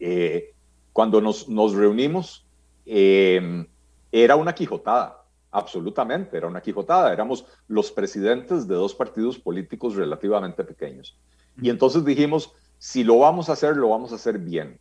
Eh, 0.00 0.52
cuando 0.92 1.20
nos, 1.20 1.48
nos 1.48 1.74
reunimos, 1.74 2.44
era 2.84 4.34
una 4.34 4.52
quijotada 4.52 5.21
Absolutamente, 5.52 6.38
era 6.38 6.46
una 6.46 6.62
quijotada. 6.62 7.12
Éramos 7.12 7.44
los 7.68 7.92
presidentes 7.92 8.66
de 8.66 8.74
dos 8.74 8.94
partidos 8.94 9.38
políticos 9.38 9.94
relativamente 9.94 10.64
pequeños. 10.64 11.18
Y 11.60 11.68
entonces 11.68 12.04
dijimos, 12.04 12.54
si 12.78 13.04
lo 13.04 13.18
vamos 13.18 13.48
a 13.48 13.52
hacer, 13.52 13.76
lo 13.76 13.90
vamos 13.90 14.12
a 14.12 14.14
hacer 14.14 14.38
bien. 14.38 14.80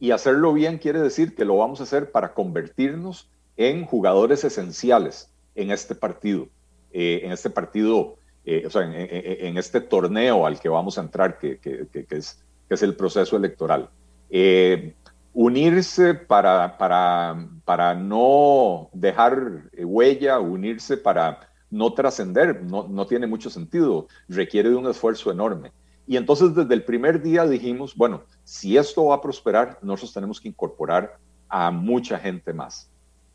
Y 0.00 0.10
hacerlo 0.10 0.54
bien 0.54 0.78
quiere 0.78 1.00
decir 1.00 1.34
que 1.34 1.44
lo 1.44 1.58
vamos 1.58 1.80
a 1.80 1.84
hacer 1.84 2.10
para 2.10 2.32
convertirnos 2.32 3.30
en 3.58 3.84
jugadores 3.84 4.42
esenciales 4.42 5.30
en 5.54 5.70
este 5.70 5.94
partido, 5.94 6.48
eh, 6.92 7.20
en 7.24 7.32
este 7.32 7.50
partido, 7.50 8.16
eh, 8.44 8.64
o 8.66 8.70
sea, 8.70 8.82
en, 8.82 9.58
este 9.58 9.80
torneo 9.80 10.46
al 10.46 10.60
que 10.60 10.68
vamos 10.68 10.98
a 10.98 11.02
entrar, 11.02 11.38
que, 11.38 11.58
es, 11.62 12.42
que 12.68 12.74
es, 12.74 12.82
el 12.82 12.94
proceso 12.94 13.36
electoral. 13.36 13.90
Eh, 14.30 14.94
unirse 15.38 16.14
para, 16.14 16.78
para, 16.78 17.46
para 17.66 17.94
no 17.94 18.88
dejar 18.94 19.68
huella, 19.76 20.40
unirse 20.40 20.96
para 20.96 21.50
no 21.70 21.92
trascender, 21.92 22.62
no, 22.62 22.88
no 22.88 23.06
tiene 23.06 23.26
mucho 23.26 23.50
sentido, 23.50 24.06
requiere 24.28 24.70
de 24.70 24.76
un 24.76 24.86
esfuerzo 24.86 25.30
enorme. 25.30 25.72
Y 26.06 26.16
entonces 26.16 26.54
desde 26.54 26.72
el 26.72 26.84
primer 26.84 27.20
día 27.20 27.44
dijimos, 27.46 27.94
bueno, 27.94 28.22
si 28.44 28.78
esto 28.78 29.04
va 29.04 29.16
a 29.16 29.20
prosperar, 29.20 29.78
nosotros 29.82 30.14
tenemos 30.14 30.40
que 30.40 30.48
incorporar 30.48 31.18
a 31.50 31.70
mucha 31.70 32.18
gente 32.18 32.54
más. 32.54 32.90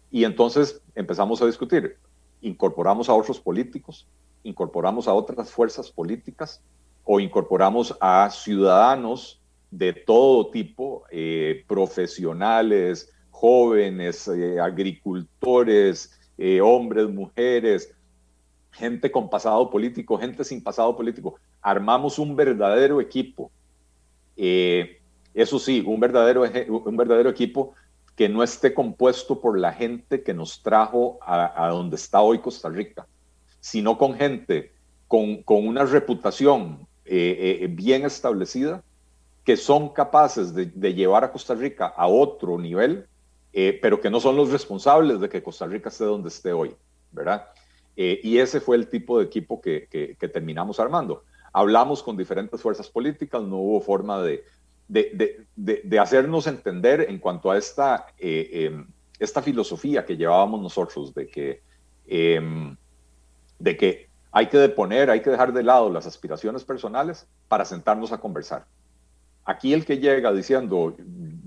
Y 0.10 0.24
entonces 0.24 0.82
empezamos 0.96 1.40
a 1.44 1.46
discutir, 1.46 1.98
incorporamos 2.42 3.10
a 3.10 3.14
otros 3.14 3.40
políticos, 3.40 4.08
incorporamos 4.42 5.08
a 5.08 5.14
otras 5.14 5.52
fuerzas 5.52 5.92
políticas 5.92 6.64
o 7.04 7.20
incorporamos 7.20 7.96
a 8.02 8.28
ciudadanos 8.32 9.41
de 9.72 9.94
todo 9.94 10.52
tipo, 10.52 11.06
eh, 11.10 11.64
profesionales, 11.66 13.12
jóvenes, 13.30 14.28
eh, 14.28 14.60
agricultores, 14.60 16.20
eh, 16.38 16.60
hombres, 16.60 17.10
mujeres, 17.10 17.94
gente 18.72 19.10
con 19.10 19.30
pasado 19.30 19.70
político, 19.70 20.18
gente 20.18 20.44
sin 20.44 20.62
pasado 20.62 20.96
político. 20.96 21.40
Armamos 21.62 22.20
un 22.20 22.36
verdadero 22.36 23.00
equipo. 23.02 23.50
eso 25.34 25.60
sí, 25.60 25.84
un 25.86 26.00
verdadero, 26.00 26.44
un 26.68 26.98
verdadero 26.98 27.30
equipo 27.30 27.74
que 28.16 28.28
no 28.28 28.44
esté 28.44 28.74
compuesto 28.74 29.40
por 29.40 29.58
la 29.58 29.72
gente 29.72 30.24
que 30.24 30.34
nos 30.34 30.62
trajo 30.62 31.18
a, 31.22 31.70
donde 31.70 31.96
está 31.96 32.22
hoy 32.22 32.40
Costa 32.40 32.70
Rica, 32.70 33.08
sino 33.60 33.98
con 33.98 34.16
gente 34.16 34.72
con, 35.08 35.44
con 35.44 35.68
una 35.68 35.86
reputación 35.86 36.88
bien 37.06 38.06
establecida 38.06 38.84
que 39.44 39.58
son 39.58 39.90
capaces 39.90 40.54
de, 40.54 40.94
llevar 40.94 41.24
a 41.24 41.32
Costa 41.32 41.56
Rica 41.56 41.88
a 41.88 42.08
otro 42.08 42.58
nivel, 42.60 43.08
eh, 43.54 43.78
pero 43.82 44.00
que 44.00 44.10
no 44.10 44.20
son 44.20 44.36
los 44.36 44.52
responsables 44.52 45.20
de 45.20 45.30
que 45.30 45.44
Costa 45.44 45.66
Rica 45.66 45.90
esté 45.90 46.06
donde 46.06 46.30
esté 46.30 46.54
hoy, 46.54 46.76
¿verdad? 47.12 47.48
Eh, 47.96 48.20
y 48.24 48.38
ese 48.38 48.62
fue 48.62 48.76
el 48.76 48.88
tipo 48.88 49.20
de 49.20 49.26
equipo 49.26 49.60
que, 49.60 50.18
terminamos 50.32 50.80
armando. 50.80 51.24
Hablamos 51.54 52.02
con 52.04 52.16
diferentes 52.16 52.62
fuerzas 52.62 52.90
políticas, 52.90 53.42
no 53.42 53.58
hubo 53.58 53.82
forma 53.82 54.22
de, 54.22 54.46
de, 54.88 55.48
de 55.56 56.00
hacernos 56.00 56.48
entender 56.48 57.08
en 57.10 57.20
cuanto 57.20 57.52
a 57.52 57.58
esta, 57.58 58.08
eh, 58.18 58.68
em, 58.68 58.88
esta 59.20 59.42
filosofía 59.42 60.06
que 60.06 60.18
llevábamos 60.18 60.62
nosotros, 60.62 61.14
de 61.14 61.28
que, 61.28 61.62
em, 62.08 62.76
de 63.60 63.78
que 63.78 64.10
hay 64.32 64.48
que 64.48 64.58
deponer, 64.58 65.10
hay 65.10 65.22
que 65.22 65.30
dejar 65.30 65.52
de 65.52 65.64
lado 65.64 65.90
las 65.90 66.06
aspiraciones 66.06 66.64
personales 66.64 67.28
para 67.48 67.66
sentarnos 67.66 68.12
a 68.12 68.20
conversar. 68.20 68.66
Aquí 69.46 69.74
el 69.74 69.86
que 69.86 69.98
llega 69.98 70.32
diciendo, 70.32 70.96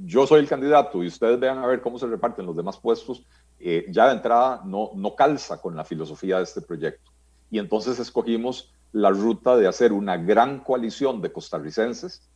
yo 0.04 0.26
soy 0.26 0.40
el 0.40 0.48
candidato 0.48 1.02
y 1.02 1.06
ustedes 1.06 1.38
vean 1.38 1.58
a 1.58 1.66
ver 1.66 1.80
cómo 1.80 1.98
se 1.98 2.06
reparten 2.06 2.46
los 2.46 2.56
demás 2.56 2.78
puestos, 2.78 3.24
eh, 3.60 3.86
ya 3.88 4.08
de 4.08 4.14
entrada 4.14 4.62
no, 4.64 4.90
no 4.94 5.14
calza 5.14 5.60
con 5.60 5.76
la 5.76 5.84
filosofía 5.84 6.38
de 6.38 6.42
este 6.42 6.60
proyecto. 6.60 7.12
Y 7.50 7.58
entonces 7.58 7.98
escogimos 7.98 8.72
la 8.92 9.10
ruta 9.10 9.56
de 9.56 9.66
hacer 9.66 9.92
una 9.92 10.16
gran 10.16 10.60
coalición 10.60 11.20
de 11.20 11.32
costarricenses. 11.32 12.28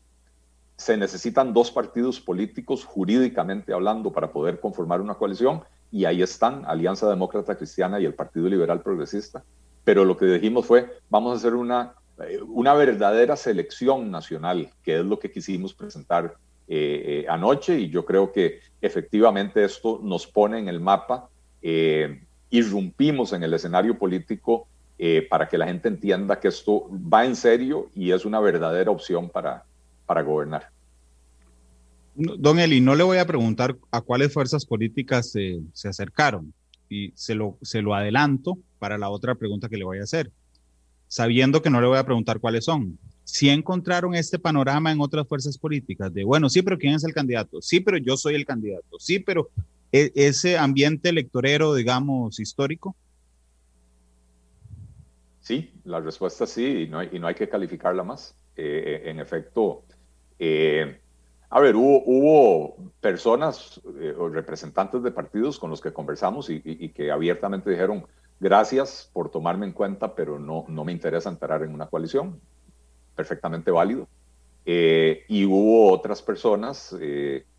Se 0.77 0.97
necesitan 0.97 1.53
dos 1.53 1.71
partidos 1.71 2.21
políticos 2.21 2.85
jurídicamente 2.85 3.73
hablando 3.73 4.13
para 4.13 4.33
poder 4.33 4.61
conformar 4.61 5.01
una 5.01 5.15
coalición 5.15 5.63
y 5.91 6.05
ahí 6.05 6.23
están 6.23 6.65
Alianza 6.67 7.09
Demócrata 7.09 7.57
Cristiana 7.57 7.99
y 7.99 8.05
el 8.05 8.15
Partido 8.15 8.49
Liberal 8.49 8.81
Progresista. 8.81 9.45
Pero 9.85 10.05
lo 10.05 10.17
que 10.17 10.27
dijimos 10.27 10.67
fue, 10.67 11.01
vamos 11.09 11.33
a 11.33 11.37
hacer 11.37 11.55
una 11.55 11.95
una 12.47 12.75
verdadera 12.75 13.37
selección 13.37 14.11
nacional, 14.11 14.71
que 14.83 14.99
es 14.99 15.05
lo 15.05 15.19
que 15.19 15.31
quisimos 15.31 15.75
presentar 15.75 16.35
eh, 16.67 17.25
eh, 17.25 17.27
anoche 17.29 17.79
y 17.79 17.89
yo 17.89 18.05
creo 18.05 18.33
que 18.33 18.61
efectivamente 18.81 19.65
esto 19.65 20.01
nos 20.03 20.27
pone 20.27 20.59
en 20.59 20.69
el 20.69 20.81
mapa, 20.81 21.29
irrumpimos 22.51 23.33
en 23.33 23.43
el 23.43 23.53
escenario 23.55 23.99
político 23.99 24.69
para 25.29 25.49
que 25.49 25.59
la 25.59 25.67
gente 25.67 25.89
entienda 25.89 26.41
que 26.41 26.49
esto 26.49 26.89
va 26.93 27.25
en 27.25 27.37
serio 27.37 27.91
y 27.95 28.13
es 28.13 28.25
una 28.25 28.41
verdadera 28.41 28.91
opción 28.91 29.29
para, 29.29 29.65
para 30.07 30.23
gobernar. 30.23 30.71
Don 32.15 32.59
Eli, 32.59 32.81
no 32.81 32.97
le 32.97 33.05
voy 33.05 33.19
a 33.19 33.27
preguntar 33.27 33.77
a 33.93 34.01
cuáles 34.01 34.33
fuerzas 34.33 34.67
políticas 34.67 35.31
se, 35.31 35.61
se 35.73 35.89
acercaron 35.89 36.53
y 36.89 37.13
se 37.15 37.35
lo, 37.35 37.59
se 37.63 37.83
lo 37.83 37.95
adelanto 37.95 38.59
para 38.79 38.99
la 38.99 39.11
otra 39.11 39.35
pregunta 39.35 39.69
que 39.69 39.77
le 39.77 39.85
voy 39.85 39.99
a 39.99 40.03
hacer 40.03 40.33
sabiendo 41.09 41.63
que 41.63 41.71
no 41.71 41.81
le 41.81 41.89
voy 41.89 41.99
a 41.99 42.05
preguntar 42.05 42.39
cuáles 42.39 42.65
son. 42.65 42.99
Si 43.25 43.49
encontraron 43.49 44.15
este 44.15 44.39
panorama 44.39 44.93
en 44.93 45.01
otras 45.01 45.27
fuerzas 45.27 45.59
políticas, 45.59 46.13
de 46.15 46.25
bueno, 46.25 46.49
sí, 46.49 46.63
pero 46.63 46.79
¿quién 46.79 46.95
es 46.95 47.05
el 47.05 47.13
candidato? 47.13 47.61
Sí, 47.61 47.81
pero 47.81 47.99
yo 47.99 48.17
soy 48.17 48.35
el 48.35 48.47
candidato. 48.47 48.99
Sí, 48.99 49.19
pero 49.19 49.51
e, 49.93 50.13
ese 50.15 50.57
ambiente 50.57 51.09
electorero, 51.09 51.75
digamos, 51.75 52.39
histórico? 52.41 52.95
Sí, 55.41 55.73
la 55.85 56.01
respuesta 56.01 56.47
sí, 56.47 56.83
y 56.83 56.89
no 56.89 56.99
hay, 56.99 57.09
y 57.13 57.19
no 57.19 57.27
hay 57.27 57.35
que 57.35 57.49
calificarla 57.49 58.05
más. 58.05 58.35
Eh, 58.55 59.03
en 59.07 59.21
efecto, 59.21 59.85
eh, 60.39 61.01
a 61.51 61.61
ver, 61.61 61.77
hubo, 61.77 62.03
hubo 62.05 62.93
personas 63.01 63.81
eh, 64.01 64.15
o 64.19 64.29
representantes 64.29 65.03
de 65.03 65.11
partidos 65.11 65.59
con 65.59 65.71
los 65.71 65.81
que 65.81 65.93
conversamos 65.93 66.51
y, 66.51 66.91
que 66.91 67.11
abiertamente 67.11 67.71
dijeron, 67.71 68.05
gracias 68.41 69.11
por 69.13 69.31
tomarme 69.31 69.67
en 69.67 69.73
cuenta, 69.73 70.15
pero 70.15 70.39
no, 70.39 70.65
no 70.69 70.85
me 70.85 70.93
interesa 70.93 71.29
entrar 71.29 71.63
en 71.63 71.75
una 71.75 71.87
coalición. 71.87 72.41
Perfectamente 73.15 73.71
válido. 73.71 74.07
y 74.65 75.45
hubo 75.45 75.93
otras 75.93 76.23
personas 76.23 76.95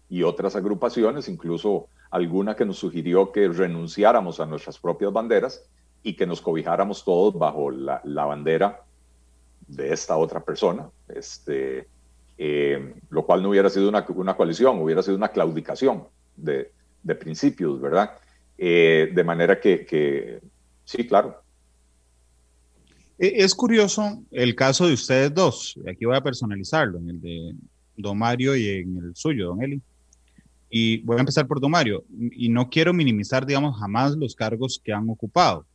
y 0.10 0.24
otras 0.24 0.56
agrupaciones, 0.56 1.28
incluso 1.28 1.88
alguna 2.10 2.56
que 2.56 2.66
nos 2.66 2.78
sugirió 2.78 3.32
que 3.32 3.48
renunciáramos 3.48 4.40
a 4.40 4.46
nuestras 4.46 4.80
propias 4.80 5.14
banderas 5.14 5.70
y 6.02 6.16
que 6.16 6.26
nos 6.26 6.42
cobijáramos 6.42 7.04
todos 7.04 7.38
bajo 7.38 7.72
la, 7.72 8.02
la 8.04 8.26
bandera 8.26 8.84
de 9.68 9.94
esta 9.94 10.18
otra 10.18 10.44
persona, 10.44 10.90
este, 11.08 11.88
eh, 12.38 12.96
lo 13.10 13.26
cual 13.26 13.44
no 13.44 13.50
hubiera 13.50 13.70
sido 13.70 13.90
una, 13.90 14.06
una, 14.10 14.36
coalición, 14.36 14.82
hubiera 14.82 15.04
sido 15.04 15.16
una 15.16 15.30
claudicación 15.30 16.08
de, 16.36 16.72
de 17.04 17.16
principios, 17.16 17.80
¿verdad? 17.80 18.18
Eh, 18.58 19.12
de 19.14 19.24
manera 19.24 19.60
que, 19.60 19.86
que, 19.86 20.42
sí, 20.90 21.06
claro. 21.06 21.36
E, 23.20 23.44
es 23.44 23.54
curioso 23.54 24.24
el 24.32 24.56
caso 24.56 24.88
de 24.88 24.94
ustedes 24.94 25.32
dos, 25.34 25.80
aquí 25.88 26.06
voy 26.06 26.16
a 26.16 26.22
personalizarlo, 26.22 26.98
en 26.98 27.10
el 27.10 27.22
de 27.22 27.56
Don 27.96 28.18
Mario 28.18 28.56
y 28.56 28.68
en 28.68 28.98
el 28.98 29.16
suyo, 29.16 29.48
Don 29.48 29.62
Eli. 29.62 29.82
Y 30.72 31.02
voy 31.02 31.18
a 31.18 31.20
empezar 31.20 31.48
por 31.48 31.60
Don 31.60 31.72
Mario, 31.72 32.04
y 32.32 32.50
no 32.50 32.70
quiero 32.70 32.94
minimizar, 32.94 33.46
digamos, 33.46 33.80
jamás 33.80 34.16
los 34.16 34.36
cargos 34.36 34.82
que 34.84 34.94
han 34.94 35.10
ocupado. 35.10 35.66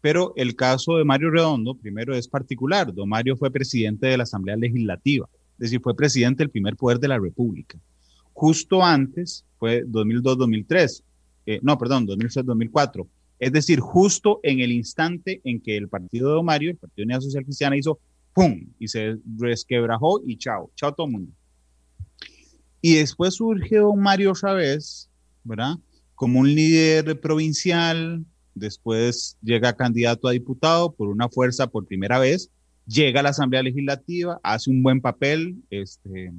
Pero 0.00 0.32
el 0.36 0.54
caso 0.54 0.96
de 0.96 1.04
Mario 1.04 1.30
Redondo, 1.30 1.74
primero, 1.74 2.14
es 2.14 2.28
particular. 2.28 2.92
Don 2.94 3.08
Mario 3.08 3.36
fue 3.36 3.50
presidente 3.50 4.06
de 4.06 4.16
la 4.16 4.22
Asamblea 4.22 4.56
Legislativa, 4.56 5.28
es 5.52 5.58
decir, 5.58 5.80
fue 5.80 5.96
presidente 5.96 6.42
del 6.42 6.50
primer 6.50 6.76
poder 6.76 6.98
de 6.98 7.08
la 7.08 7.18
República. 7.18 7.78
Justo 8.32 8.82
antes 8.82 9.44
fue 9.58 9.84
2002-2003, 9.84 11.02
eh, 11.46 11.60
no, 11.62 11.76
perdón, 11.76 12.06
2006-2004. 12.06 13.06
Es 13.38 13.52
decir, 13.52 13.80
justo 13.80 14.40
en 14.42 14.60
el 14.60 14.72
instante 14.72 15.40
en 15.44 15.60
que 15.60 15.76
el 15.76 15.88
partido 15.88 16.28
de 16.28 16.34
Don 16.34 16.44
Mario, 16.44 16.70
el 16.70 16.76
Partido 16.76 16.96
de 16.96 17.04
Unidad 17.04 17.20
Social 17.20 17.44
Cristiana, 17.44 17.76
hizo 17.76 17.98
¡pum! 18.34 18.66
y 18.78 18.88
se 18.88 19.16
resquebrajó 19.36 20.20
y 20.26 20.36
chao, 20.36 20.70
chao 20.74 20.92
todo 20.92 21.06
el 21.06 21.12
mundo. 21.12 21.32
Y 22.80 22.96
después 22.96 23.34
surge 23.34 23.76
Don 23.76 23.98
Mario 24.00 24.32
otra 24.32 24.52
vez, 24.54 25.10
¿verdad? 25.44 25.76
Como 26.14 26.40
un 26.40 26.54
líder 26.54 27.20
provincial, 27.20 28.24
después 28.54 29.36
llega 29.42 29.76
candidato 29.76 30.28
a 30.28 30.32
diputado 30.32 30.92
por 30.92 31.08
una 31.08 31.28
fuerza 31.28 31.68
por 31.68 31.86
primera 31.86 32.18
vez, 32.18 32.50
llega 32.86 33.20
a 33.20 33.22
la 33.22 33.30
Asamblea 33.30 33.62
Legislativa, 33.62 34.40
hace 34.42 34.70
un 34.70 34.82
buen 34.82 35.00
papel, 35.00 35.56
este, 35.70 36.32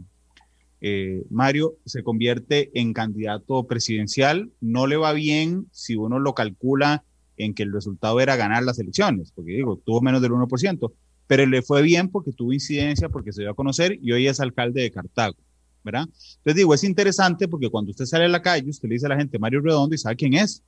eh, 0.81 1.23
Mario 1.29 1.75
se 1.85 2.03
convierte 2.03 2.71
en 2.73 2.93
candidato 2.93 3.65
presidencial, 3.65 4.51
no 4.61 4.87
le 4.87 4.97
va 4.97 5.13
bien 5.13 5.67
si 5.71 5.95
uno 5.95 6.19
lo 6.19 6.33
calcula 6.33 7.03
en 7.37 7.53
que 7.53 7.63
el 7.63 7.73
resultado 7.73 8.19
era 8.19 8.35
ganar 8.35 8.63
las 8.63 8.79
elecciones, 8.79 9.31
porque 9.31 9.51
digo, 9.51 9.81
tuvo 9.85 10.01
menos 10.01 10.21
del 10.21 10.31
1%, 10.31 10.91
pero 11.27 11.45
le 11.45 11.61
fue 11.61 11.81
bien 11.81 12.09
porque 12.09 12.31
tuvo 12.31 12.53
incidencia, 12.53 13.09
porque 13.09 13.31
se 13.31 13.41
dio 13.41 13.51
a 13.51 13.55
conocer 13.55 13.97
y 14.01 14.11
hoy 14.11 14.27
es 14.27 14.39
alcalde 14.39 14.81
de 14.81 14.91
Cartago, 14.91 15.37
¿verdad? 15.83 16.03
Entonces 16.03 16.55
digo, 16.55 16.73
es 16.73 16.83
interesante 16.83 17.47
porque 17.47 17.69
cuando 17.69 17.91
usted 17.91 18.05
sale 18.05 18.25
a 18.25 18.29
la 18.29 18.41
calle, 18.41 18.69
usted 18.69 18.89
le 18.89 18.95
dice 18.95 19.05
a 19.05 19.09
la 19.09 19.17
gente 19.17 19.39
Mario 19.39 19.61
Redondo 19.61 19.95
y 19.95 19.97
sabe 19.97 20.15
quién 20.15 20.33
es, 20.33 20.63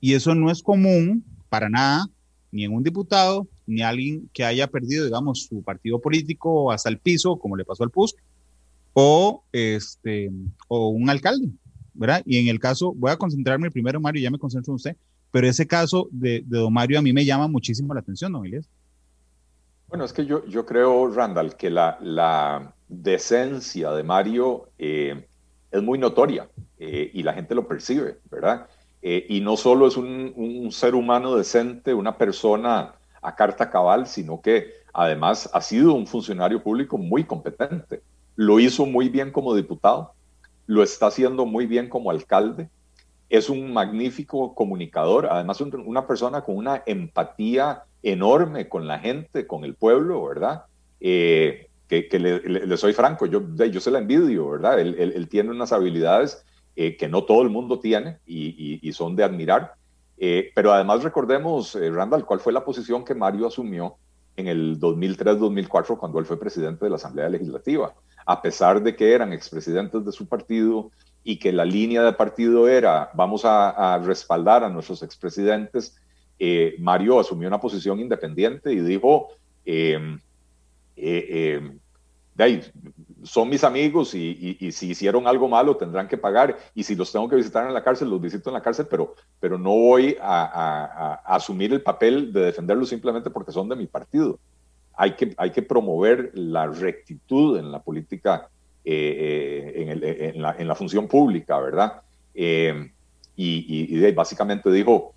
y 0.00 0.14
eso 0.14 0.34
no 0.34 0.50
es 0.50 0.62
común 0.62 1.24
para 1.48 1.68
nada, 1.68 2.06
ni 2.50 2.64
en 2.64 2.74
un 2.74 2.82
diputado, 2.82 3.48
ni 3.66 3.82
alguien 3.82 4.28
que 4.32 4.44
haya 4.44 4.66
perdido, 4.66 5.04
digamos, 5.04 5.44
su 5.44 5.62
partido 5.62 6.00
político 6.00 6.70
hasta 6.70 6.88
el 6.88 6.98
piso, 6.98 7.36
como 7.36 7.56
le 7.56 7.64
pasó 7.64 7.84
al 7.84 7.90
PUSC, 7.90 8.16
o, 8.94 9.44
este, 9.52 10.30
o 10.68 10.88
un 10.88 11.08
alcalde, 11.10 11.48
¿verdad? 11.94 12.22
Y 12.24 12.38
en 12.38 12.48
el 12.48 12.58
caso, 12.58 12.92
voy 12.94 13.10
a 13.10 13.16
concentrarme 13.16 13.70
primero, 13.70 14.00
Mario, 14.00 14.22
ya 14.22 14.30
me 14.30 14.38
concentro 14.38 14.72
en 14.72 14.76
usted, 14.76 14.96
pero 15.30 15.48
ese 15.48 15.66
caso 15.66 16.08
de, 16.10 16.42
de 16.46 16.58
don 16.58 16.72
Mario 16.72 16.98
a 16.98 17.02
mí 17.02 17.12
me 17.12 17.24
llama 17.24 17.48
muchísimo 17.48 17.94
la 17.94 18.00
atención, 18.00 18.32
don 18.32 18.44
Elias. 18.44 18.68
Bueno, 19.88 20.04
es 20.04 20.12
que 20.12 20.24
yo, 20.24 20.46
yo 20.46 20.64
creo, 20.64 21.08
Randall, 21.08 21.54
que 21.54 21.68
la, 21.68 21.98
la 22.00 22.74
decencia 22.88 23.90
de 23.92 24.02
Mario 24.02 24.70
eh, 24.78 25.26
es 25.70 25.82
muy 25.82 25.98
notoria 25.98 26.48
eh, 26.78 27.10
y 27.12 27.22
la 27.22 27.34
gente 27.34 27.54
lo 27.54 27.68
percibe, 27.68 28.18
¿verdad? 28.30 28.68
Eh, 29.02 29.26
y 29.28 29.40
no 29.40 29.56
solo 29.56 29.88
es 29.88 29.96
un, 29.96 30.68
ser 30.70 30.94
humano 30.94 31.36
decente, 31.36 31.92
una 31.92 32.16
persona 32.16 32.94
a 33.20 33.34
carta 33.34 33.68
cabal, 33.68 34.06
sino 34.06 34.40
que 34.40 34.72
además 34.92 35.50
ha 35.52 35.60
sido 35.60 35.94
un 35.94 36.06
funcionario 36.06 36.62
público 36.62 36.96
muy 36.96 37.24
competente. 37.24 38.02
Lo 38.36 38.60
hizo 38.60 38.86
muy 38.86 39.08
bien 39.08 39.30
como 39.30 39.54
diputado, 39.54 40.12
lo 40.66 40.82
está 40.82 41.06
haciendo 41.06 41.46
muy 41.46 41.66
bien 41.66 41.88
como 41.88 42.10
alcalde, 42.10 42.68
es 43.28 43.48
un 43.48 43.72
magnífico 43.72 44.54
comunicador, 44.54 45.26
además 45.30 45.60
una 45.60 46.06
persona 46.06 46.42
con 46.42 46.56
una 46.56 46.82
empatía 46.86 47.84
enorme 48.02 48.68
con 48.68 48.86
la 48.86 48.98
gente, 48.98 49.46
con 49.46 49.64
el 49.64 49.74
pueblo, 49.74 50.24
¿verdad? 50.26 50.64
Eh, 51.00 51.68
que, 51.88 52.08
le, 52.18 52.76
soy 52.76 52.92
franco, 52.94 53.26
yo, 53.26 53.42
yo 53.54 53.80
se 53.80 53.90
la 53.90 53.98
envidio, 53.98 54.48
¿verdad? 54.48 54.80
él 54.80 55.28
tiene 55.28 55.50
unas 55.50 55.72
habilidades 55.72 56.42
eh, 56.74 56.96
que 56.96 57.06
no 57.06 57.24
todo 57.24 57.42
el 57.42 57.50
mundo 57.50 57.80
tiene 57.80 58.18
y, 58.26 58.90
son 58.92 59.14
de 59.14 59.24
admirar. 59.24 59.74
Eh, 60.16 60.52
pero 60.54 60.72
además 60.72 61.02
recordemos, 61.02 61.74
Randall, 61.74 62.24
cuál 62.24 62.40
fue 62.40 62.52
la 62.52 62.64
posición 62.64 63.04
que 63.04 63.14
Mario 63.14 63.46
asumió 63.46 63.96
en 64.36 64.48
el 64.48 64.80
2003-2004 64.80 65.98
cuando 65.98 66.18
él 66.18 66.24
fue 66.24 66.40
presidente 66.40 66.86
de 66.86 66.90
la 66.90 66.96
Asamblea 66.96 67.28
Legislativa. 67.28 67.94
A 68.26 68.40
pesar 68.42 68.82
de 68.82 68.94
que 68.94 69.12
eran 69.12 69.32
expresidentes 69.32 70.04
de 70.04 70.12
su 70.12 70.26
partido 70.26 70.90
y 71.24 71.38
que 71.38 71.52
la 71.52 71.64
línea 71.64 72.02
de 72.02 72.12
partido 72.12 72.68
era 72.68 73.10
vamos 73.14 73.42
a, 73.44 73.98
respaldar 74.04 74.64
a 74.64 74.68
nuestros 74.68 75.02
expresidentes, 75.02 75.96
Mario 76.78 77.20
asumió 77.20 77.46
una 77.46 77.60
posición 77.60 78.00
independiente 78.00 78.72
y 78.72 78.80
dijo, 78.80 79.28
eh, 79.64 80.18
son 83.22 83.48
mis 83.48 83.62
amigos 83.62 84.14
y, 84.14 84.72
si 84.72 84.90
hicieron 84.90 85.26
algo 85.26 85.48
malo 85.48 85.76
tendrán 85.76 86.08
que 86.08 86.16
pagar 86.16 86.56
y 86.74 86.82
si 86.82 86.94
los 86.94 87.12
tengo 87.12 87.28
que 87.28 87.36
visitar 87.36 87.66
en 87.66 87.74
la 87.74 87.84
cárcel, 87.84 88.10
los 88.10 88.20
visito 88.20 88.50
en 88.50 88.54
la 88.54 88.62
cárcel, 88.62 88.86
pero, 88.90 89.14
pero 89.38 89.58
no 89.58 89.70
voy 89.70 90.16
a, 90.20 91.20
asumir 91.24 91.72
el 91.72 91.82
papel 91.82 92.32
de 92.32 92.40
defenderlos 92.46 92.88
simplemente 92.88 93.30
porque 93.30 93.52
son 93.52 93.68
de 93.68 93.76
mi 93.76 93.86
partido. 93.86 94.38
Hay 94.94 95.12
que, 95.12 95.34
hay 95.36 95.50
que 95.50 95.62
promover 95.62 96.30
la 96.34 96.66
rectitud 96.66 97.58
en 97.58 97.72
la 97.72 97.80
política, 97.80 98.48
eh, 98.84 99.72
eh, 99.74 100.32
en, 100.34 100.68
la, 100.68 100.74
función 100.74 101.08
pública, 101.08 101.58
¿verdad? 101.58 102.02
Eh, 102.34 102.90
y, 103.36 104.12
básicamente 104.12 104.70
dijo 104.70 105.14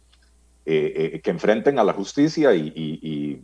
que 0.65 1.21
enfrenten 1.25 1.77
a 1.77 1.83
la 1.83 1.93
justicia 1.93 2.55
y 2.55 3.41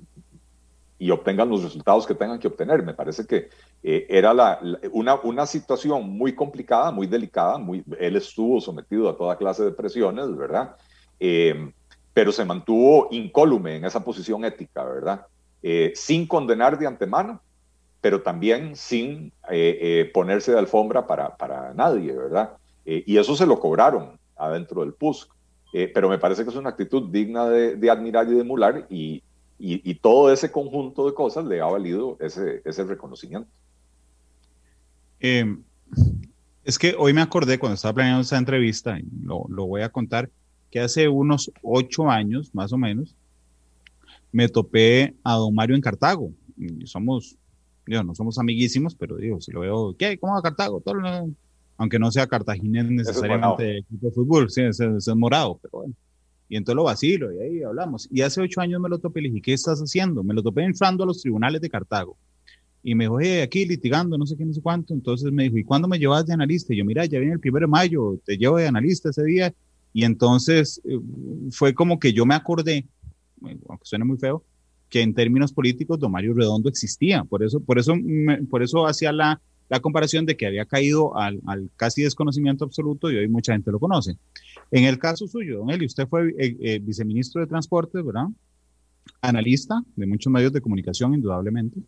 y 1.01 1.09
obtengan 1.09 1.49
los 1.49 1.63
resultados 1.63 2.05
que 2.05 2.13
tengan 2.13 2.37
que 2.37 2.47
obtener. 2.47 2.83
Me 2.83 2.93
parece 2.93 3.25
que 3.25 3.49
eh, 3.81 4.05
era 4.07 4.35
la, 4.35 4.59
una, 4.91 5.15
una, 5.15 5.47
situación 5.47 6.07
muy 6.07 6.35
complicada, 6.35 6.91
muy 6.91 7.07
delicada, 7.07 7.57
muy, 7.57 7.83
él 7.99 8.15
estuvo 8.17 8.61
sometido 8.61 9.09
a 9.09 9.17
toda 9.17 9.35
clase 9.35 9.63
de 9.63 9.71
presiones, 9.71 10.37
¿verdad? 10.37 10.75
Eh, 11.19 11.71
pero 12.13 12.31
se 12.31 12.45
mantuvo 12.45 13.07
incólume 13.09 13.77
en 13.77 13.85
esa 13.85 14.05
posición 14.05 14.45
ética, 14.45 14.83
¿verdad? 14.83 15.25
Eh, 15.63 15.91
sin 15.95 16.27
condenar 16.27 16.77
de 16.79 16.87
antemano, 16.87 17.41
pero 18.01 18.21
también 18.21 18.75
sin 18.75 19.31
ponerse 20.11 20.51
de 20.51 20.57
alfombra 20.57 21.05
para, 21.05 21.37
para 21.37 21.73
nadie, 21.75 22.13
¿verdad? 22.13 22.57
y 22.83 23.15
eso 23.17 23.35
se 23.35 23.45
lo 23.45 23.59
cobraron 23.59 24.17
adentro 24.35 24.81
del 24.81 24.93
PUSC. 24.93 25.29
pero 25.93 26.09
me 26.09 26.17
parece 26.17 26.43
que 26.43 26.49
es 26.49 26.55
una 26.55 26.69
actitud 26.69 27.11
digna 27.11 27.47
de, 27.47 27.75
de 27.75 27.89
admirar 27.91 28.27
y 28.27 28.33
de 28.33 28.41
emular 28.41 28.87
y, 28.89 29.21
y, 29.61 29.93
todo 29.95 30.33
ese 30.33 30.51
conjunto 30.51 31.05
de 31.05 31.13
cosas 31.13 31.45
le 31.45 31.61
ha 31.61 31.65
valido 31.65 32.17
ese, 32.19 32.61
ese 32.65 32.83
reconocimiento. 32.83 33.47
Em, 35.19 35.63
es 36.63 36.79
que 36.79 36.95
hoy 36.97 37.13
me 37.13 37.21
acordé 37.21 37.59
cuando 37.59 37.75
estaba 37.75 37.93
planeando 37.93 38.21
esa 38.21 38.37
entrevista, 38.37 38.97
y 38.97 39.05
lo, 39.23 39.45
lo, 39.49 39.67
voy 39.67 39.83
a 39.83 39.89
contar, 39.89 40.29
que 40.71 40.79
hace 40.79 41.07
unos 41.07 41.51
ocho 41.61 42.09
años, 42.09 42.49
más 42.55 42.73
o 42.73 42.77
menos, 42.77 43.15
me 44.31 44.47
topé 44.47 45.15
a 45.23 45.35
don 45.35 45.53
Mario 45.53 45.75
en 45.75 45.81
Cartago. 45.81 46.31
Y 46.57 46.85
somos, 46.87 47.37
digo, 47.85 48.03
no 48.03 48.15
somos 48.15 48.37
amiguísimos, 48.37 48.95
pero 48.95 49.17
digo, 49.17 49.41
si 49.41 49.51
lo 49.51 49.61
veo, 49.61 49.95
¿qué? 49.97 50.17
¿Cómo 50.17 50.33
va 50.33 50.41
Cartago? 50.41 50.81
Todo, 50.81 51.01
aunque 51.77 51.97
no 51.97 52.11
sea 52.11 52.27
cartaginés 52.27 52.85
necesariamente 52.91 53.79
equipo 53.79 54.05
de 54.05 54.11
fútbol, 54.13 54.51
sí, 54.51 54.61
es, 54.61 54.79
es 54.79 55.07
morado, 55.15 55.59
pero 55.61 55.79
bueno. 55.79 55.95
Y 56.47 56.57
entonces 56.57 56.75
lo 56.75 56.83
vacilo 56.83 57.33
y 57.33 57.39
ahí 57.39 57.63
hablamos. 57.63 58.07
Y 58.11 58.21
hace 58.21 58.41
ocho 58.41 58.59
años 58.61 58.81
me 58.81 58.89
lo 58.89 58.99
topé 58.99 59.21
y 59.21 59.23
le 59.23 59.29
dije, 59.29 59.41
¿qué 59.41 59.53
estás 59.53 59.79
haciendo? 59.79 60.21
Me 60.21 60.33
lo 60.33 60.43
topé 60.43 60.63
entrando 60.63 61.03
a 61.03 61.07
los 61.07 61.21
tribunales 61.21 61.61
de 61.61 61.69
Cartago. 61.69 62.17
y 62.83 62.93
me 62.93 63.05
dijo, 63.05 63.17
aquí 63.41 63.65
litigando, 63.65 64.17
no 64.17 64.25
sé 64.25 64.35
qué, 64.35 64.45
no 64.45 64.53
sé 64.53 64.61
cuánto. 64.61 64.93
Entonces 64.93 65.31
me 65.31 65.43
dijo, 65.43 65.57
¿y 65.57 65.63
cuándo 65.63 65.87
me 65.87 65.97
llevas 65.97 66.25
de 66.25 66.33
analista? 66.33 66.73
Y 66.73 66.77
yo, 66.77 66.85
mira, 66.85 67.05
ya 67.05 67.19
viene 67.19 67.35
el 67.35 67.39
primero 67.39 67.65
de 67.65 67.71
mayo, 67.71 68.19
te 68.25 68.37
llevo 68.37 68.57
de 68.57 68.67
analista 68.67 69.09
ese 69.09 69.23
día. 69.23 69.53
Y 69.93 70.03
entonces 70.03 70.81
eh, 70.83 70.99
fue 71.51 71.73
como 71.73 71.99
que 71.99 72.11
yo 72.13 72.25
me 72.25 72.35
acordé, 72.35 72.85
aunque 73.41 73.85
suene 73.85 74.05
muy 74.05 74.17
feo, 74.17 74.43
que 74.89 75.01
en 75.01 75.13
términos 75.13 75.53
políticos 75.53 75.99
don 75.99 76.11
Mario 76.11 76.33
Redondo 76.33 76.69
existía. 76.69 77.23
Por 77.23 77.43
eso, 77.43 77.59
por 77.59 77.79
eso, 77.79 77.93
por 78.49 78.61
eso 78.61 78.85
hacía 78.85 79.11
la, 79.11 79.41
la 79.69 79.79
comparación 79.79 80.25
de 80.25 80.35
que 80.35 80.45
había 80.45 80.65
caído 80.65 81.17
al, 81.17 81.39
al, 81.47 81.71
casi 81.77 82.03
desconocimiento 82.03 82.65
absoluto 82.65 83.09
y 83.09 83.15
hoy 83.15 83.27
mucha 83.29 83.53
gente 83.53 83.71
lo 83.71 83.79
conoce. 83.79 84.17
En 84.69 84.83
el 84.83 84.99
caso 84.99 85.27
suyo, 85.27 85.59
don 85.59 85.69
Eli, 85.69 85.85
usted 85.85 86.07
fue 86.07 86.29
eh, 86.37 86.57
eh, 86.59 86.79
viceministro 86.79 87.39
de 87.39 87.47
Transporte, 87.47 88.01
¿verdad? 88.01 88.25
Analista 89.21 89.81
de 89.95 90.05
muchos 90.05 90.31
medios 90.31 90.51
de 90.51 90.59
comunicación, 90.59 91.13
indudablemente. 91.13 91.79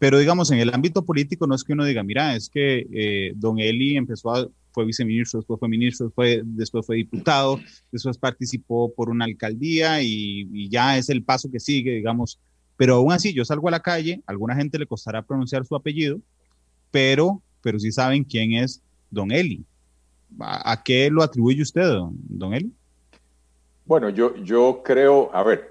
Pero 0.00 0.18
digamos, 0.18 0.50
en 0.50 0.58
el 0.58 0.72
ámbito 0.72 1.04
político 1.04 1.46
no 1.46 1.54
es 1.54 1.62
que 1.62 1.74
uno 1.74 1.84
diga, 1.84 2.02
mira, 2.02 2.34
es 2.34 2.48
que 2.48 2.86
eh, 2.90 3.32
don 3.36 3.58
Eli 3.58 3.98
empezó 3.98 4.34
a, 4.34 4.48
fue 4.72 4.86
viceministro, 4.86 5.40
después 5.40 5.60
fue 5.60 5.68
ministro, 5.68 6.10
después 6.16 6.86
fue 6.86 6.96
diputado, 6.96 7.60
después 7.92 8.16
participó 8.16 8.90
por 8.94 9.10
una 9.10 9.26
alcaldía 9.26 10.02
y, 10.02 10.70
ya 10.70 10.96
es 10.96 11.10
el 11.10 11.22
paso 11.22 11.50
que 11.50 11.60
sigue, 11.60 11.92
digamos. 11.92 12.38
Pero 12.78 12.94
aún 12.94 13.12
así, 13.12 13.34
yo 13.34 13.44
salgo 13.44 13.68
a 13.68 13.72
la 13.72 13.80
calle, 13.80 14.22
a 14.26 14.32
alguna 14.32 14.56
gente 14.56 14.78
le 14.78 14.86
costará 14.86 15.20
pronunciar 15.20 15.66
su 15.66 15.76
apellido, 15.76 16.18
pero, 16.90 17.42
pero 17.60 17.78
sí 17.78 17.92
saben 17.92 18.24
quién 18.24 18.54
es 18.54 18.80
don 19.10 19.30
Eli. 19.30 19.66
¿A, 20.38 20.82
qué 20.82 21.10
lo 21.10 21.22
atribuye 21.22 21.60
usted, 21.60 21.86
don 22.26 22.54
Eli? 22.54 22.72
Bueno, 23.90 24.08
yo, 24.08 24.36
yo 24.36 24.82
creo, 24.84 25.34
a 25.34 25.42
ver, 25.42 25.68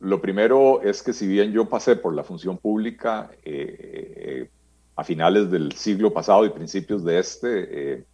lo, 0.00 0.22
primero 0.22 0.80
es 0.80 1.02
que 1.02 1.12
si 1.12 1.26
bien 1.26 1.52
yo 1.52 1.68
pasé 1.68 1.94
por 1.94 2.14
la 2.14 2.24
función 2.24 2.56
pública 2.56 3.30
eh, 3.44 4.14
eh, 4.16 4.50
a 4.96 5.04
finales 5.04 5.50
del 5.50 5.72
siglo 5.72 6.10
pasado 6.10 6.46
y 6.46 6.48
principios 6.48 7.04
de 7.04 7.18
este, 7.18 7.48
eh, 7.68 8.04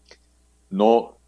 no, 0.69 1.19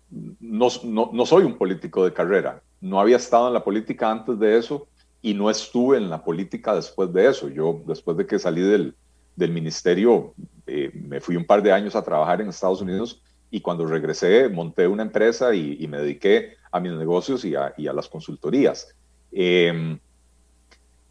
no, 0.40 0.66
no, 0.82 1.10
no, 1.12 1.26
soy 1.26 1.44
un 1.44 1.56
político 1.56 2.04
de 2.04 2.12
carrera. 2.12 2.60
No 2.80 2.98
había 2.98 3.18
estado 3.18 3.46
en 3.46 3.54
la 3.54 3.62
política 3.62 4.10
antes 4.10 4.36
de 4.40 4.58
eso 4.58 4.88
y 5.22 5.32
no 5.32 5.48
estuve 5.48 5.96
en 5.96 6.10
la 6.10 6.24
política 6.24 6.74
después 6.74 7.12
de 7.12 7.28
eso. 7.28 7.48
Yo, 7.48 7.84
después 7.86 8.16
de 8.16 8.26
que 8.26 8.40
salí 8.40 8.62
del, 8.62 8.96
del 9.36 9.52
ministerio, 9.52 10.34
me 10.66 11.20
fui 11.20 11.36
un 11.36 11.44
par 11.44 11.62
de 11.62 11.70
años 11.70 11.94
a 11.94 12.02
trabajar 12.02 12.40
en 12.40 12.48
Estados 12.48 12.80
Unidos 12.80 13.22
y 13.48 13.60
cuando 13.60 13.86
regresé 13.86 14.48
monté 14.48 14.88
una 14.88 15.04
empresa 15.04 15.54
y, 15.54 15.76
y 15.78 15.86
me 15.86 15.98
dediqué 15.98 16.57
a 16.70 16.80
mis 16.80 16.92
negocios 16.92 17.44
y 17.44 17.54
a, 17.54 17.72
las 17.76 18.08
consultorías. 18.08 18.94
Eh, 19.32 19.98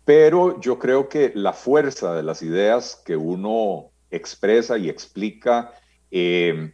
pero 0.06 0.60
yo 0.62 0.80
creo 0.80 1.10
que 1.10 1.32
la 1.36 1.54
fuerza 1.54 2.16
de 2.16 2.24
las 2.24 2.42
ideas 2.42 3.02
que 3.06 3.18
uno 3.18 3.92
expresa 4.10 4.78
y 4.78 4.88
explica 4.88 5.74
eh, 6.12 6.72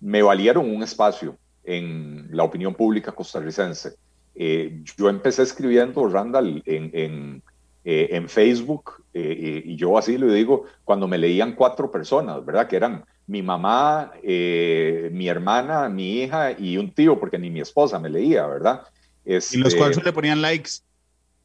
me 0.00 0.22
valieron 0.22 0.70
un 0.74 0.82
espacio 0.82 1.36
en 1.64 2.28
la 2.32 2.44
opinión 2.44 2.74
pública 2.74 3.12
costarricense. 3.12 3.96
Eh, 4.34 4.82
yo 4.96 5.08
empecé 5.08 5.42
escribiendo, 5.42 6.08
Randall, 6.08 6.62
en, 6.64 6.90
en, 6.94 7.42
eh, 7.84 8.24
Facebook, 8.28 9.04
eh, 9.12 9.62
y 9.64 9.76
yo 9.76 9.98
así 9.98 10.16
lo 10.16 10.32
digo, 10.32 10.64
cuando 10.84 11.08
me 11.08 11.18
leían 11.18 11.54
cuatro 11.54 11.90
personas, 11.90 12.44
¿verdad? 12.44 12.66
Que 12.68 12.76
eran 12.76 13.04
mi 13.30 13.42
mamá, 13.42 14.10
eh, 14.24 15.08
mi 15.12 15.28
hermana, 15.28 15.88
mi 15.88 16.22
hija 16.22 16.50
y 16.50 16.76
un 16.76 16.90
tío, 16.90 17.20
porque 17.20 17.38
ni 17.38 17.48
mi 17.48 17.60
esposa 17.60 18.00
me 18.00 18.10
leía, 18.10 18.44
¿verdad? 18.44 18.82
Este, 19.24 19.56
¿Y 19.56 19.60
los 19.60 19.76
cuales 19.76 20.04
le 20.04 20.12
ponían 20.12 20.42
likes? 20.42 20.70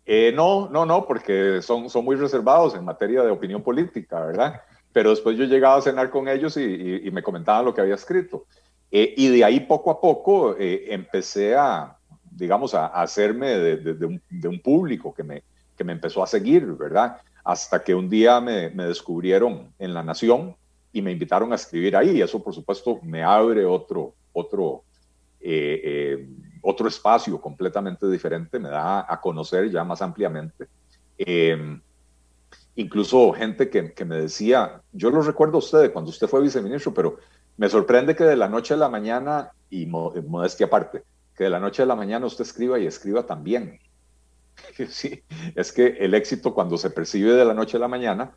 Eh, 0.04 0.32
no, 0.34 0.68
no, 0.68 0.84
no, 0.88 1.06
porque 1.06 1.62
son, 1.62 1.88
son 1.92 2.04
muy 2.04 2.16
reservados 2.16 2.74
en 2.74 2.84
materia 2.84 3.22
de 3.22 3.30
opinión 3.30 3.62
política, 3.62 4.20
¿verdad? 4.26 4.64
Pero 4.92 5.12
después 5.12 5.38
yo 5.38 5.44
llegaba 5.46 5.76
a 5.76 5.82
cenar 5.84 6.10
con 6.10 6.28
ellos 6.28 6.58
y, 6.58 6.64
y, 6.64 7.08
y 7.08 7.12
me 7.12 7.22
comentaban 7.22 7.66
lo 7.66 7.76
que 7.76 7.82
había 7.82 7.94
escrito. 7.94 8.48
Eh, 8.90 9.14
y 9.16 9.28
de 9.28 9.44
ahí 9.44 9.60
poco 9.60 9.92
a 9.92 10.02
poco 10.02 10.56
empecé 10.58 11.54
a, 11.56 11.96
digamos, 12.32 12.74
a, 12.74 12.88
a 12.88 13.04
hacerme 13.04 13.60
de, 13.60 13.78
de, 13.78 13.94
de, 13.94 14.06
un, 14.08 14.22
de, 14.28 14.48
un, 14.48 14.60
público 14.60 15.14
que 15.14 15.22
me, 15.22 15.44
que 15.78 15.84
me 15.84 15.94
empezó 15.94 16.24
a 16.24 16.28
seguir, 16.28 16.66
¿verdad? 16.66 17.18
Hasta 17.44 17.84
que 17.84 17.94
un 17.94 18.10
día 18.10 18.42
me, 18.42 18.72
me 18.72 18.86
descubrieron 18.86 19.72
en 19.78 19.94
La 19.94 20.02
Nación, 20.02 20.56
y 20.96 21.02
me 21.02 21.12
invitaron 21.12 21.52
a 21.52 21.56
escribir 21.56 21.94
ahí. 21.98 22.12
Y 22.12 22.22
eso, 22.22 22.42
por 22.42 22.56
supuesto, 22.56 23.02
me 23.04 23.22
abre 23.22 23.66
otro, 23.66 24.16
otro, 24.32 24.84
eh, 25.42 25.82
eh, 25.84 26.30
otro 26.62 26.88
espacio 26.88 27.40
completamente 27.42 28.08
diferente, 28.08 28.58
me 28.60 28.70
da 28.70 29.06
a 29.08 29.20
conocer 29.20 29.70
ya 29.70 29.84
más 29.84 30.02
ampliamente. 30.02 30.68
Eh, 31.18 31.78
incluso 32.76 33.34
gente 33.34 33.70
que, 33.70 33.92
que, 33.92 34.06
me 34.06 34.16
decía, 34.16 34.82
yo 34.94 35.10
lo 35.10 35.22
recuerdo 35.22 35.58
a 35.58 35.60
usted 35.60 35.92
cuando 35.92 36.12
usted 36.12 36.28
fue 36.28 36.42
viceministro, 36.42 36.94
pero 36.94 37.18
me 37.58 37.68
sorprende 37.68 38.16
que 38.16 38.24
de 38.24 38.38
la 38.38 38.48
noche 38.48 38.74
a 38.74 38.78
la 38.78 38.88
mañana, 38.88 39.52
y 39.70 39.88
modestia 39.88 40.68
aparte, 40.68 41.04
que 41.36 41.44
de 41.44 41.50
la 41.50 41.60
noche 41.60 41.84
a 41.84 41.86
la 41.86 41.98
mañana 41.98 42.26
usted 42.26 42.46
escriba 42.46 42.80
y 42.80 42.86
escriba 42.86 43.26
también. 43.26 43.80
Sí, 44.88 45.22
es 45.54 45.74
que 45.74 45.98
el 46.00 46.14
éxito 46.14 46.54
cuando 46.54 46.78
se 46.78 46.90
percibe 46.90 47.34
de 47.34 47.44
la 47.44 47.54
noche 47.54 47.76
a 47.76 47.82
la 47.82 47.90
mañana 47.90 48.34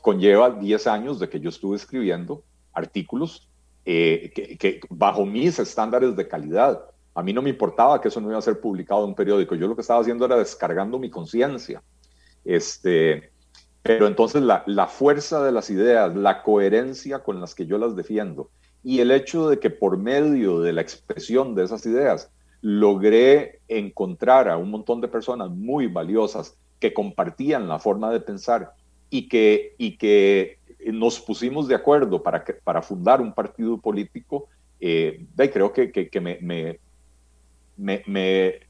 conlleva 0.00 0.50
10 0.50 0.86
años 0.86 1.18
de 1.18 1.28
que 1.28 1.40
yo 1.40 1.48
estuve 1.48 1.76
escribiendo 1.76 2.42
artículos 2.72 3.48
eh, 3.84 4.30
que, 4.34 4.58
que, 4.58 4.80
bajo 4.90 5.24
mis 5.24 5.58
estándares 5.58 6.14
de 6.16 6.28
calidad. 6.28 6.82
A 7.14 7.22
mí 7.22 7.32
no 7.32 7.42
me 7.42 7.50
importaba 7.50 8.00
que 8.00 8.08
eso 8.08 8.20
no 8.20 8.28
iba 8.28 8.38
a 8.38 8.42
ser 8.42 8.60
publicado 8.60 9.02
en 9.02 9.10
un 9.10 9.14
periódico. 9.14 9.54
Yo 9.54 9.66
lo 9.66 9.74
que 9.74 9.80
estaba 9.80 10.00
haciendo 10.00 10.24
era 10.24 10.36
descargando 10.36 10.98
mi 10.98 11.10
conciencia. 11.10 11.82
Este, 12.44 13.32
pero 13.82 14.06
entonces 14.06 14.42
la, 14.42 14.62
la, 14.66 14.86
fuerza 14.86 15.42
de 15.42 15.52
las 15.52 15.70
ideas, 15.70 16.14
la 16.14 16.42
coherencia 16.42 17.20
con 17.20 17.40
las 17.40 17.54
que 17.54 17.66
yo 17.66 17.78
las 17.78 17.96
defiendo 17.96 18.50
y 18.82 19.00
el 19.00 19.10
hecho 19.10 19.48
de 19.48 19.58
que 19.58 19.70
por 19.70 19.96
medio 19.98 20.60
de 20.60 20.72
la 20.72 20.80
expresión 20.80 21.54
de 21.54 21.64
esas 21.64 21.84
ideas 21.86 22.30
logré 22.60 23.60
encontrar 23.68 24.48
a 24.48 24.56
un 24.56 24.70
montón 24.70 25.00
de 25.00 25.08
personas 25.08 25.50
muy 25.50 25.86
valiosas 25.86 26.58
que 26.80 26.94
compartían 26.94 27.68
la 27.68 27.78
forma 27.78 28.10
de 28.10 28.20
pensar 28.20 28.72
y 29.10 29.28
que, 29.28 29.74
y 29.78 29.96
que 29.96 30.58
nos 30.92 31.20
pusimos 31.20 31.68
de 31.68 31.74
acuerdo 31.74 32.22
para, 32.22 32.44
que, 32.44 32.54
para 32.54 32.82
fundar 32.82 33.20
un 33.20 33.32
partido 33.32 33.78
político, 33.78 34.48
eh, 34.80 35.26
creo 35.36 35.72
que, 35.72 35.90
que, 35.90 36.08
que 36.08 36.20
me, 36.20 36.38
me, 36.40 36.80
me, 37.76 38.60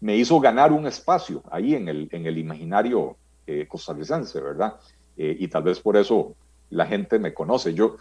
me, 0.00 0.16
hizo 0.16 0.40
ganar 0.40 0.72
un 0.72 0.86
espacio 0.86 1.42
ahí 1.50 1.74
en 1.74 1.88
el, 1.88 2.08
en 2.12 2.26
el 2.26 2.38
imaginario 2.38 3.16
eh, 3.46 3.66
costarricense, 3.66 4.40
¿verdad? 4.40 4.74
Eh, 5.16 5.36
y 5.38 5.48
tal 5.48 5.62
vez 5.62 5.80
por 5.80 5.96
eso 5.96 6.34
la 6.70 6.86
gente 6.86 7.18
me 7.18 7.32
conoce. 7.32 7.74
Yo, 7.74 7.96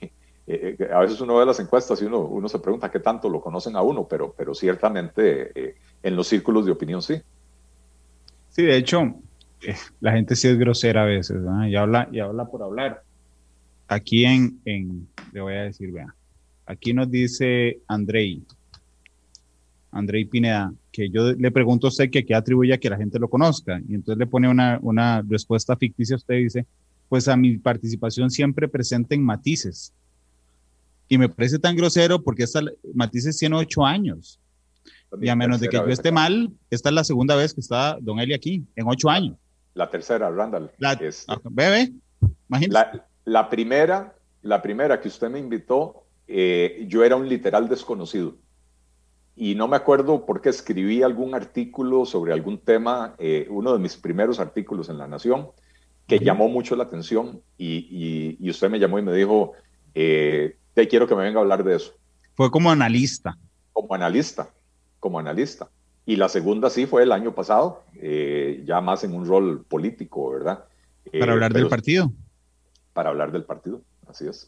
eh, 0.46 0.76
a 0.92 1.00
veces 1.00 1.20
uno 1.20 1.36
ve 1.36 1.46
las 1.46 1.60
encuestas 1.60 2.00
y 2.02 2.04
uno, 2.04 2.20
uno 2.20 2.48
se 2.48 2.58
pregunta 2.58 2.90
qué 2.90 3.00
tanto 3.00 3.28
lo 3.28 3.40
conocen 3.40 3.76
a 3.76 3.82
uno, 3.82 4.06
pero, 4.06 4.34
pero 4.36 4.54
ciertamente 4.54 5.52
eh, 5.54 5.76
en 6.02 6.16
los 6.16 6.26
círculos 6.26 6.66
de 6.66 6.72
opinión 6.72 7.02
sí. 7.02 7.20
Sí, 8.50 8.62
de 8.62 8.76
hecho, 8.76 9.14
la 10.00 10.12
gente 10.12 10.36
sí 10.36 10.48
es 10.48 10.58
grosera 10.58 11.02
a 11.02 11.06
veces, 11.06 11.40
¿no? 11.40 11.66
y, 11.66 11.76
habla, 11.76 12.08
y 12.12 12.20
habla 12.20 12.46
por 12.46 12.62
hablar. 12.62 13.02
Aquí 13.88 14.24
en, 14.24 14.60
en, 14.64 15.08
le 15.32 15.40
voy 15.40 15.54
a 15.54 15.62
decir, 15.62 15.92
vea, 15.92 16.14
aquí 16.66 16.92
nos 16.92 17.10
dice 17.10 17.80
Andrei, 17.86 18.42
Andrei 19.92 20.24
Pineda, 20.24 20.72
que 20.92 21.08
yo 21.08 21.32
le 21.32 21.50
pregunto 21.50 21.86
a 21.86 21.90
usted 21.90 22.10
que 22.10 22.24
qué 22.24 22.34
atribuye 22.34 22.74
a 22.74 22.78
que 22.78 22.90
la 22.90 22.96
gente 22.96 23.18
lo 23.18 23.28
conozca, 23.28 23.80
y 23.88 23.94
entonces 23.94 24.18
le 24.18 24.26
pone 24.26 24.48
una, 24.48 24.78
una 24.82 25.22
respuesta 25.26 25.76
ficticia, 25.76 26.16
usted 26.16 26.34
dice, 26.34 26.66
pues 27.08 27.28
a 27.28 27.36
mi 27.36 27.58
participación 27.58 28.30
siempre 28.30 28.68
presente 28.68 29.14
en 29.14 29.22
matices. 29.22 29.92
Y 31.08 31.18
me 31.18 31.28
parece 31.28 31.58
tan 31.58 31.76
grosero 31.76 32.22
porque 32.22 32.42
esta 32.42 32.60
matices 32.94 33.38
tiene 33.38 33.56
ocho 33.56 33.84
años. 33.84 34.40
Y 35.20 35.28
a 35.28 35.36
menos 35.36 35.60
de 35.60 35.68
que 35.68 35.76
yo 35.76 35.86
esté 35.86 36.10
mal, 36.10 36.52
esta 36.68 36.88
es 36.88 36.94
la 36.94 37.04
segunda 37.04 37.36
vez 37.36 37.54
que 37.54 37.60
está 37.60 37.96
Don 38.00 38.18
Eli 38.18 38.34
aquí, 38.34 38.64
en 38.74 38.88
ocho 38.88 39.08
años. 39.08 39.36
La 39.76 39.90
tercera, 39.90 40.30
Randall. 40.30 40.70
La, 40.78 40.94
este, 40.94 41.34
bebé, 41.50 41.92
imagínate. 42.48 42.72
La, 42.72 43.06
la, 43.26 43.50
primera, 43.50 44.16
la 44.40 44.62
primera 44.62 44.98
que 45.02 45.08
usted 45.08 45.28
me 45.28 45.38
invitó, 45.38 46.06
eh, 46.26 46.86
yo 46.88 47.04
era 47.04 47.14
un 47.16 47.28
literal 47.28 47.68
desconocido. 47.68 48.36
Y 49.36 49.54
no 49.54 49.68
me 49.68 49.76
acuerdo 49.76 50.24
por 50.24 50.40
qué 50.40 50.48
escribí 50.48 51.02
algún 51.02 51.34
artículo 51.34 52.06
sobre 52.06 52.32
algún 52.32 52.56
tema, 52.56 53.16
eh, 53.18 53.46
uno 53.50 53.74
de 53.74 53.78
mis 53.78 53.98
primeros 53.98 54.40
artículos 54.40 54.88
en 54.88 54.96
La 54.96 55.06
Nación, 55.06 55.50
que 56.06 56.20
llamó 56.20 56.48
mucho 56.48 56.74
la 56.74 56.84
atención 56.84 57.42
y, 57.58 57.76
y, 57.90 58.36
y, 58.40 58.48
usted 58.48 58.70
me 58.70 58.78
llamó 58.78 58.98
y 58.98 59.02
me 59.02 59.12
dijo, 59.12 59.52
eh, 59.94 60.56
te 60.72 60.88
quiero 60.88 61.06
que 61.06 61.14
me 61.14 61.24
venga 61.24 61.40
a 61.40 61.42
hablar 61.42 61.64
de 61.64 61.76
eso. 61.76 61.92
Fue 62.34 62.50
como 62.50 62.70
analista. 62.70 63.36
Como 63.74 63.94
analista, 63.94 64.48
como 65.00 65.18
analista. 65.18 65.68
Y 66.06 66.16
la 66.16 66.28
segunda 66.28 66.70
sí 66.70 66.86
fue 66.86 67.02
el 67.02 67.10
año 67.10 67.34
pasado, 67.34 67.82
eh, 67.96 68.62
ya 68.64 68.80
más 68.80 69.02
en 69.02 69.12
un 69.12 69.26
rol 69.26 69.64
político, 69.64 70.30
¿verdad? 70.30 70.64
Eh, 71.12 71.18
para 71.18 71.32
hablar 71.32 71.52
del 71.52 71.68
partido. 71.68 72.12
Para 72.92 73.10
hablar 73.10 73.32
del 73.32 73.42
partido, 73.42 73.82
así 74.06 74.26
es. 74.26 74.46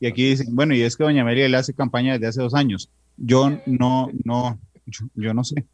Y 0.00 0.06
aquí 0.06 0.30
dicen, 0.30 0.54
bueno, 0.54 0.74
y 0.74 0.82
es 0.82 0.96
que 0.96 1.04
doña 1.04 1.22
Amelia 1.22 1.48
le 1.48 1.56
hace 1.56 1.74
campaña 1.74 2.14
desde 2.14 2.26
hace 2.26 2.42
dos 2.42 2.54
años. 2.54 2.90
Yo 3.16 3.50
no, 3.66 4.10
no, 4.24 4.58
yo, 4.86 5.06
yo 5.14 5.32
no 5.32 5.44
sé, 5.44 5.64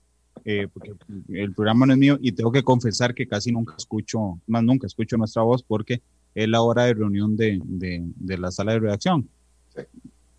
eh, 0.44 0.68
porque 0.72 0.92
el 1.30 1.54
programa 1.54 1.86
no 1.86 1.94
es 1.94 1.98
mío 1.98 2.18
y 2.20 2.32
tengo 2.32 2.52
que 2.52 2.62
confesar 2.62 3.14
que 3.14 3.26
casi 3.26 3.50
nunca 3.50 3.74
escucho, 3.76 4.38
más 4.46 4.62
nunca 4.62 4.86
escucho 4.86 5.16
nuestra 5.16 5.42
voz 5.42 5.62
porque 5.62 6.02
es 6.34 6.48
la 6.48 6.60
hora 6.60 6.84
de 6.84 6.94
reunión 6.94 7.36
de, 7.36 7.58
de, 7.64 8.38
la 8.38 8.52
sala 8.52 8.72
de 8.72 8.80
redacción. 8.80 9.28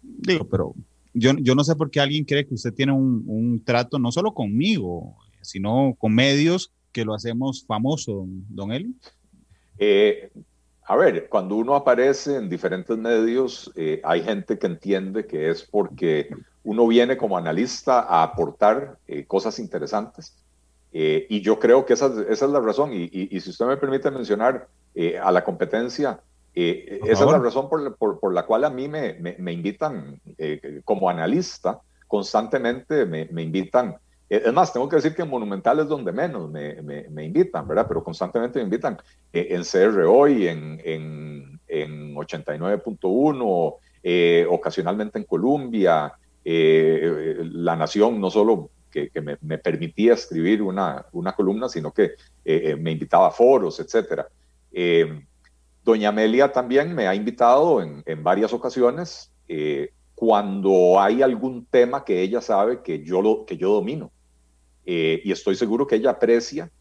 Digo, 0.01 0.45
pero 0.45 0.75
yo, 1.13 1.31
yo 1.39 1.55
no 1.55 1.63
sé 1.63 1.75
por 1.75 1.89
qué 1.89 1.99
alguien 1.99 2.25
cree 2.25 2.45
que 2.45 2.53
usted 2.53 2.73
tiene 2.73 2.91
un, 2.91 3.23
un 3.27 3.63
trato 3.63 3.99
no 3.99 4.11
solo 4.11 4.33
conmigo, 4.33 5.15
sino 5.41 5.95
con 5.97 6.13
medios 6.13 6.71
que 6.91 7.05
lo 7.05 7.13
hacemos 7.13 7.65
famoso, 7.65 8.25
don 8.49 8.71
Eli. 8.71 8.95
Eh, 9.77 10.29
a 10.89 10.95
ver, 10.95 11.27
cuando 11.27 11.55
uno 11.55 11.75
aparece 11.75 12.37
en 12.37 12.49
diferentes 12.49 12.97
medios, 12.97 13.71
eh, 13.75 13.99
hay 14.05 14.23
gente 14.23 14.57
que 14.57 14.67
entiende 14.67 15.27
que 15.27 15.49
es 15.49 15.61
porque 15.61 16.29
uno 16.63 16.87
viene 16.87 17.17
como 17.17 17.37
analista 17.37 17.99
a 17.99 18.23
aportar 18.23 18.97
eh, 19.05 19.25
cosas 19.25 19.59
interesantes. 19.59 20.37
Eh, 20.93 21.27
y 21.29 21.41
yo 21.41 21.59
creo 21.59 21.85
que 21.85 21.93
esa, 21.93 22.07
esa 22.29 22.45
es 22.45 22.51
la 22.51 22.61
razón. 22.61 22.93
Y, 22.93 23.09
y, 23.11 23.39
si 23.41 23.49
usted 23.49 23.65
me 23.65 23.75
permite 23.75 24.09
mencionar 24.09 24.69
a 25.21 25.31
la 25.31 25.43
competencia, 25.43 26.21
esa 26.59 27.25
es 27.25 27.31
la 27.31 27.39
razón 27.39 27.69
por, 27.69 27.95
por, 27.97 28.19
por, 28.19 28.33
la 28.33 28.45
cual 28.45 28.63
a 28.63 28.69
mí 28.69 28.87
me, 28.87 29.13
me, 29.15 29.35
me 29.37 29.53
invitan 29.53 30.19
como 30.83 31.09
analista, 31.09 31.79
constantemente 32.07 33.05
me, 33.05 33.25
me 33.25 33.43
invitan 33.43 33.97
eh, 34.29 34.43
es 34.45 34.53
más, 34.53 34.73
tengo 34.73 34.89
que 34.89 34.97
decir 34.97 35.15
que 35.15 35.21
en 35.21 35.29
Monumental 35.29 35.79
es 35.79 35.87
donde 35.87 36.11
menos 36.11 36.49
me, 36.49 36.81
me, 36.81 37.23
invitan, 37.23 37.67
¿verdad? 37.67 37.85
Pero 37.87 38.03
constantemente 38.03 38.59
me 38.59 38.65
invitan 38.65 38.97
eh, 39.31 39.47
en 39.51 39.63
CR 39.63 40.01
Hoy, 40.01 40.47
en, 40.47 40.81
en, 40.83 41.59
en 41.67 42.15
89.1, 42.15 43.75
eh, 44.03 44.45
ocasionalmente 44.49 45.19
en 45.19 45.25
Colombia, 45.25 46.13
La 46.43 47.75
Nación, 47.75 48.21
no 48.21 48.29
solo 48.29 48.69
que, 48.89 49.09
que 49.09 49.19
me, 49.19 49.37
me, 49.41 49.57
permitía 49.57 50.13
escribir 50.13 50.61
una, 50.61 51.05
una 51.11 51.33
columna, 51.33 51.67
sino 51.67 51.91
que 51.91 52.11
me 52.45 52.91
invitaba 52.91 53.27
a 53.27 53.31
foros, 53.31 53.81
etc. 53.81 54.21
Doña 55.91 56.09
Amelia 56.09 56.51
también 56.51 56.93
me 56.93 57.07
ha 57.07 57.15
invitado 57.15 57.81
en, 57.81 58.03
en 58.05 58.23
varias 58.23 58.53
ocasiones 58.53 59.31
cuando 60.17 60.99
hay 60.99 61.21
algún 61.21 61.67
tema 61.67 62.03
que 62.03 62.23
ella 62.23 62.41
sabe 62.41 62.81
que 62.81 63.03
yo, 63.03 63.21
lo, 63.21 63.45
que 63.45 63.55
yo 63.55 63.71
domino. 63.71 64.11
Eh, 64.83 65.21
y 65.23 65.31
estoy 65.31 65.55
seguro 65.55 65.85
que 65.85 65.97
ella 65.97 66.09
aprecia 66.09 66.71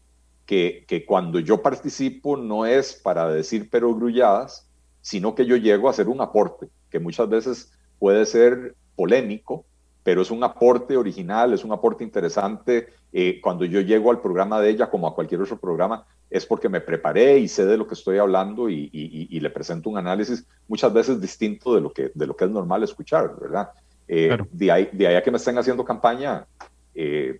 que, 0.47 0.85
que, 0.87 1.05
cuando 1.05 1.39
yo 1.39 1.61
participo 1.61 2.35
no 2.35 2.65
es 2.65 2.95
para 2.95 3.29
decir 3.29 3.69
perogrulladas, 3.69 4.67
sino 5.01 5.35
que 5.35 5.45
yo 5.45 5.55
llego 5.55 5.87
a 5.87 5.91
hacer 5.91 6.07
un 6.07 6.19
aporte, 6.19 6.67
que 6.89 6.99
muchas 6.99 7.29
veces 7.29 7.71
puede 7.99 8.25
ser 8.25 8.75
polémico, 8.95 9.65
pero 10.01 10.23
es 10.23 10.31
un 10.31 10.43
aporte 10.43 10.97
original, 10.97 11.53
es 11.53 11.63
un 11.63 11.73
aporte 11.73 12.03
interesante. 12.03 12.87
Eh, 13.13 13.39
cuando 13.39 13.65
yo 13.65 13.81
llego 13.81 14.09
al 14.09 14.19
programa 14.19 14.59
de 14.59 14.71
ella, 14.71 14.89
como 14.89 15.05
a 15.05 15.13
cualquier 15.13 15.41
otro 15.41 15.59
programa, 15.59 16.07
es 16.29 16.45
porque 16.45 16.69
me 16.69 16.81
preparé 16.81 17.39
y 17.39 17.47
sé 17.47 17.65
de 17.65 17.77
lo 17.77 17.87
que 17.87 17.93
estoy 17.93 18.17
hablando 18.17 18.69
y, 18.69 18.89
y, 18.91 19.39
le 19.39 19.49
presento 19.49 19.89
un 19.89 19.97
análisis 19.97 20.45
muchas 20.67 20.93
veces 20.93 21.21
distinto 21.21 21.73
de 21.73 21.81
lo 21.81 21.91
que, 21.91 22.11
de 22.13 22.27
lo 22.27 22.35
que 22.35 22.45
es 22.45 22.51
normal 22.51 22.83
escuchar, 22.83 23.33
¿verdad? 23.39 23.69
Eh, 24.07 24.37
de, 24.51 24.71
ahí, 24.71 24.89
de 24.91 25.07
ahí 25.07 25.15
a 25.15 25.23
que 25.23 25.31
me 25.31 25.37
estén 25.37 25.57
haciendo 25.57 25.85
campaña, 25.85 26.45
eh, 26.93 27.39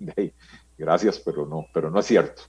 gracias, 0.78 1.18
pero 1.24 1.46
no, 1.46 1.66
pero 1.72 1.90
no 1.90 2.00
es 2.00 2.06
cierto. 2.06 2.42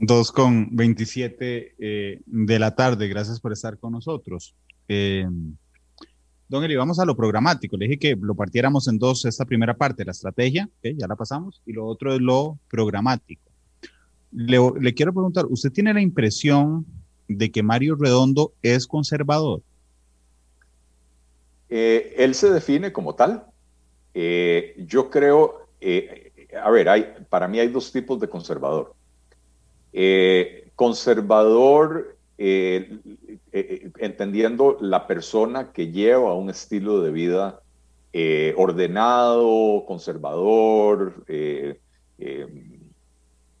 2 0.00 0.32
con 0.32 0.74
27 0.74 1.74
eh, 1.78 2.20
de 2.24 2.58
la 2.58 2.74
tarde, 2.74 3.06
gracias 3.06 3.38
por 3.38 3.52
estar 3.52 3.78
con 3.78 3.92
nosotros. 3.92 4.54
Eh, 4.88 5.26
don 6.48 6.64
Eli, 6.64 6.74
vamos 6.74 6.98
a 6.98 7.04
lo 7.04 7.14
programático. 7.14 7.76
Le 7.76 7.86
dije 7.86 7.98
que 7.98 8.16
lo 8.18 8.34
partiéramos 8.34 8.88
en 8.88 8.98
dos, 8.98 9.26
esta 9.26 9.44
primera 9.44 9.76
parte, 9.76 10.04
la 10.04 10.12
estrategia, 10.12 10.68
ya 10.82 11.06
la 11.06 11.16
pasamos, 11.16 11.62
y 11.66 11.74
lo 11.74 11.84
otro 11.84 12.14
es 12.14 12.20
lo 12.20 12.58
programático. 12.68 13.49
Le, 14.32 14.94
quiero 14.94 15.12
preguntar, 15.12 15.46
¿usted 15.46 15.72
tiene 15.72 15.92
la 15.92 16.00
impresión 16.00 16.86
de 17.26 17.50
que 17.50 17.62
Mario 17.62 17.96
Redondo 17.96 18.52
es 18.62 18.86
conservador? 18.86 19.62
Eh, 21.68 22.14
él 22.16 22.34
se 22.34 22.50
define 22.50 22.92
como 22.92 23.14
tal. 23.14 23.44
Eh, 24.14 24.74
yo 24.86 25.10
creo, 25.10 25.66
eh, 25.80 26.32
a 26.62 26.70
ver, 26.70 26.88
hay, 26.88 27.06
para 27.28 27.48
mí 27.48 27.58
hay 27.58 27.68
dos 27.68 27.90
tipos 27.92 28.20
de 28.20 28.28
conservador. 28.28 28.94
Conservador, 30.76 32.16
entendiendo 33.98 34.78
la 34.80 35.06
persona 35.08 35.72
que 35.72 35.90
lleva 35.90 36.34
un 36.34 36.50
estilo 36.50 37.02
de 37.02 37.10
vida 37.10 37.60
ordenado, 38.56 39.84
conservador, 39.86 41.24
qué 41.26 41.76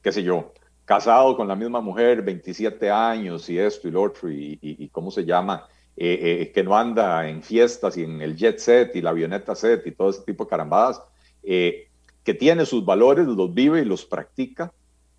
sé 0.04 0.22
yo, 0.22 0.52
casado 0.90 1.36
con 1.36 1.46
la 1.46 1.54
misma 1.54 1.80
mujer, 1.80 2.20
27 2.20 2.90
años 2.90 3.48
y 3.48 3.56
esto 3.56 3.86
y 3.86 3.92
lo 3.92 4.02
otro, 4.02 4.28
y, 4.28 4.58
y 4.60 4.88
cómo 4.88 5.12
se 5.12 5.24
llama, 5.24 5.68
eh, 5.96 6.40
eh, 6.42 6.52
que 6.52 6.64
no 6.64 6.76
anda 6.76 7.28
en 7.28 7.44
fiestas 7.44 7.96
y 7.96 8.02
en 8.02 8.20
el 8.20 8.34
jet 8.34 8.58
set 8.58 8.96
y 8.96 9.00
la 9.00 9.10
avioneta 9.10 9.54
set 9.54 9.86
y 9.86 9.92
todo 9.92 10.10
ese 10.10 10.22
tipo 10.22 10.42
de 10.42 10.50
carambadas, 10.50 11.00
eh, 11.44 11.86
que 12.24 12.34
tiene 12.34 12.66
sus 12.66 12.84
valores, 12.84 13.24
los 13.28 13.54
vive 13.54 13.82
y 13.82 13.84
los 13.84 14.04
practica, 14.04 14.72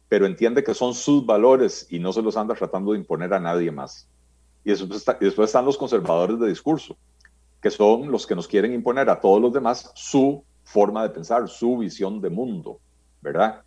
pero 0.09 0.25
entiende 0.25 0.61
que 0.61 0.73
son 0.73 0.93
sus 0.93 1.25
valores 1.25 1.87
y 1.89 1.99
no 1.99 2.11
se 2.11 2.21
los 2.21 2.35
anda 2.35 2.53
tratando 2.53 2.91
de 2.91 2.97
imponer 2.97 3.33
a 3.33 3.39
nadie 3.39 3.71
más. 3.71 4.09
Y 4.65 4.73
y 4.73 4.75
después 5.21 5.39
están 5.39 5.63
los 5.63 5.77
conservadores 5.77 6.37
de 6.37 6.49
discurso, 6.49 6.97
que 7.61 7.71
son 7.71 8.11
los 8.11 8.27
que 8.27 8.35
nos 8.35 8.45
quieren 8.45 8.73
imponer 8.73 9.09
a 9.09 9.21
todos 9.21 9.41
los 9.41 9.53
demás 9.53 9.89
su 9.95 10.43
forma 10.65 11.03
de 11.03 11.11
pensar, 11.11 11.47
su 11.47 11.77
visión 11.77 12.19
de 12.19 12.29
mundo, 12.29 12.81
¿verdad? 13.21 13.61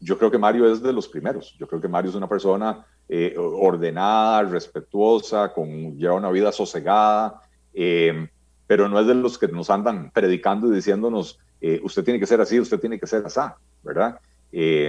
Yo 0.00 0.18
creo 0.18 0.30
que 0.30 0.38
Mario 0.38 0.70
es 0.72 0.82
de 0.82 0.92
los 0.92 1.08
primeros. 1.08 1.56
Yo 1.58 1.66
creo 1.66 1.80
que 1.80 1.88
Mario 1.88 2.10
es 2.10 2.16
una 2.16 2.28
persona 2.28 2.86
eh, 3.08 3.34
ordenada, 3.38 4.42
respetuosa, 4.42 5.52
con, 5.52 5.96
lleva 5.96 6.14
una 6.14 6.30
vida 6.30 6.52
sosegada, 6.52 7.40
eh, 7.74 8.28
pero 8.66 8.88
no 8.88 9.00
es 9.00 9.06
de 9.06 9.14
los 9.14 9.38
que 9.38 9.48
nos 9.48 9.70
andan 9.70 10.10
predicando 10.10 10.68
y 10.68 10.74
diciéndonos, 10.74 11.38
eh, 11.60 11.80
usted 11.82 12.04
tiene 12.04 12.20
que 12.20 12.26
ser 12.26 12.40
así, 12.40 12.60
usted 12.60 12.78
tiene 12.78 13.00
que 13.00 13.06
ser 13.06 13.24
así, 13.24 13.40
¿verdad? 13.82 14.20
Y, 14.52 14.88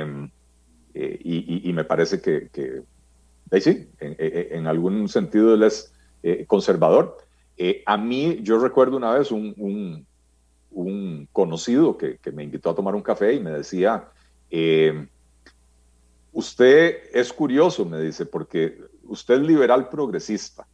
me 1.73 1.83
parece 1.85 2.21
que, 2.21 2.49
que 2.49 2.83
sí, 3.61 3.89
en, 3.99 4.67
algún 4.67 5.07
sentido 5.07 5.53
él 5.53 5.63
es 5.63 5.93
conservador. 6.45 7.17
a 7.85 7.97
mí, 7.97 8.39
yo 8.41 8.59
recuerdo 8.59 8.97
una 8.97 9.13
vez 9.13 9.31
un, 9.31 10.05
un, 10.71 11.27
conocido 11.31 11.97
que, 11.97 12.17
que, 12.17 12.31
me 12.31 12.43
invitó 12.43 12.69
a 12.69 12.75
tomar 12.75 12.95
un 12.95 13.01
café 13.01 13.33
y 13.33 13.39
me 13.39 13.51
decía, 13.51 14.09
Usted 16.31 17.09
es 17.11 17.33
curioso, 17.33 17.85
me 17.85 17.99
dice, 17.99 18.25
porque 18.25 18.79
usted 19.03 19.35
es 19.35 19.41
liberal 19.41 19.89
progresista, 19.89 20.67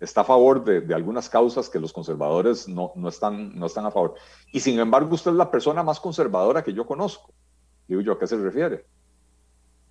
está 0.00 0.22
a 0.22 0.24
favor 0.24 0.64
de, 0.64 0.94
algunas 0.94 1.28
causas 1.28 1.68
que 1.68 1.78
los 1.78 1.92
conservadores 1.92 2.66
no, 2.66 2.92
no, 2.96 3.08
están, 3.08 3.56
no 3.58 3.66
están 3.66 3.86
a 3.86 3.90
favor. 3.90 4.14
Y 4.52 4.60
sin 4.60 4.78
embargo, 4.80 5.14
usted 5.14 5.30
es 5.30 5.36
la 5.36 5.50
persona 5.50 5.82
más 5.82 6.00
conservadora 6.00 6.64
que 6.64 6.72
yo 6.72 6.86
conozco. 6.86 7.32
Digo 7.86 8.00
yo, 8.00 8.12
¿a 8.12 8.18
qué 8.18 8.26
se 8.26 8.36
refiere? 8.36 8.84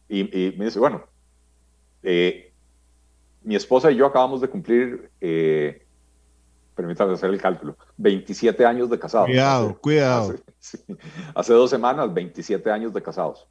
Y, 0.09 0.23
me 0.57 0.65
dice, 0.65 0.79
bueno, 0.79 1.05
eh, 2.03 2.51
mi 3.43 3.55
esposa 3.55 3.89
y 3.89 3.95
yo 3.95 4.07
acabamos 4.07 4.41
de 4.41 4.49
cumplir, 4.49 5.11
eh, 5.21 5.85
permítame 6.75 7.13
hacer 7.13 7.29
el 7.29 7.41
cálculo, 7.41 7.77
27 7.95 8.65
años 8.65 8.89
de 8.89 8.99
casados. 8.99 9.27
Cuidado, 9.27 9.77
cuidado. 9.79 10.31
hace 10.31 10.43
dos 11.47 11.69
semanas, 11.69 12.13
27 12.13 12.69
años 12.71 12.93
de 12.93 13.01
casados 13.01 13.47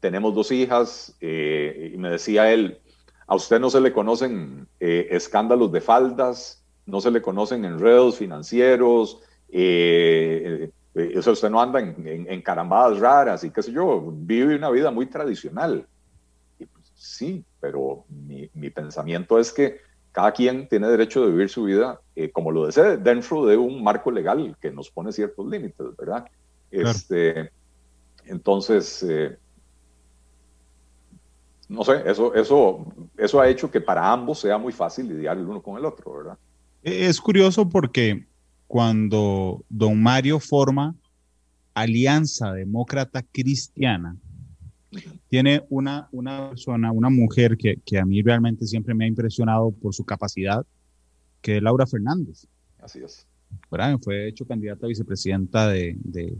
tenemos 0.00 0.34
dos 0.34 0.50
hijas, 0.52 1.16
eh, 1.20 1.92
y 1.94 1.98
me 1.98 2.10
decía 2.10 2.52
él, 2.52 2.80
a 3.26 3.34
usted 3.34 3.60
no 3.60 3.70
se 3.70 3.80
le 3.80 3.92
conocen 3.92 4.68
eh, 4.80 5.08
escándalos 5.10 5.72
de 5.72 5.80
faldas, 5.80 6.64
no 6.86 7.00
se 7.00 7.10
le 7.10 7.20
conocen 7.20 7.64
enredos 7.64 8.16
financieros, 8.16 9.20
eh, 9.50 10.70
o 11.16 11.22
sea, 11.22 11.32
usted 11.32 11.50
no 11.50 11.60
anda 11.60 11.80
en, 11.80 12.26
en, 12.28 12.42
carambadas 12.42 12.98
raras 12.98 13.44
y 13.44 13.50
qué 13.50 13.62
sé 13.62 13.72
yo, 13.72 14.10
vive 14.12 14.56
una 14.56 14.70
vida 14.70 14.90
muy 14.90 15.06
tradicional. 15.06 15.86
Pues, 16.58 16.92
sí, 16.94 17.44
pero 17.60 18.04
mi, 18.08 18.70
pensamiento 18.70 19.38
es 19.38 19.52
que 19.52 19.80
cada 20.18 20.32
quien 20.32 20.66
tiene 20.66 20.88
derecho 20.88 21.24
de 21.24 21.30
vivir 21.30 21.48
su 21.48 21.62
vida 21.62 22.00
como 22.32 22.50
lo 22.50 22.66
desee, 22.66 22.96
dentro 22.96 23.46
de 23.46 23.56
un 23.56 23.84
marco 23.84 24.10
legal 24.10 24.56
que 24.60 24.68
nos 24.72 24.90
pone 24.90 25.12
ciertos 25.12 25.46
límites, 25.46 25.86
¿verdad? 25.96 26.24
Este, 26.72 27.52
entonces, 28.24 29.06
no 31.68 31.84
sé, 31.84 32.02
eso, 32.04 32.34
eso, 32.34 32.84
eso 33.16 33.40
ha 33.40 33.48
hecho 33.48 33.70
que 33.70 33.80
para 33.80 34.12
ambos 34.12 34.40
sea 34.40 34.58
muy 34.58 34.72
fácil 34.72 35.06
lidiar 35.06 35.38
el 35.38 35.46
uno 35.46 35.62
con 35.62 35.78
el 35.78 35.84
otro, 35.84 36.12
¿verdad? 36.12 36.38
E, 36.82 37.06
es 37.06 37.20
curioso 37.20 37.68
porque 37.68 38.26
cuando 38.66 39.62
don 39.68 40.02
Mario 40.02 40.40
forma 40.40 40.96
Alianza 41.74 42.52
Demócrata 42.54 43.22
Cristiana, 43.22 44.16
tiene 45.28 45.62
una, 45.68 46.08
una 46.12 46.50
persona, 46.50 46.90
una 46.90 47.10
mujer 47.10 47.56
que, 47.56 47.78
que, 47.84 47.98
a 47.98 48.04
mí 48.04 48.22
realmente 48.22 48.66
siempre 48.66 48.94
me 48.94 49.04
ha 49.04 49.08
impresionado 49.08 49.70
por 49.70 49.94
su 49.94 50.04
capacidad, 50.04 50.64
que 51.42 51.58
es 51.58 51.62
Laura 51.62 51.86
Fernández. 51.86 52.46
Así 52.78 53.00
es. 53.00 53.26
¿verdad? 53.70 53.98
Fue 54.02 54.28
hecho 54.28 54.46
candidata 54.46 54.86
a 54.86 54.88
vicepresidenta 54.88 55.68
de, 55.68 55.96
de, 55.98 56.36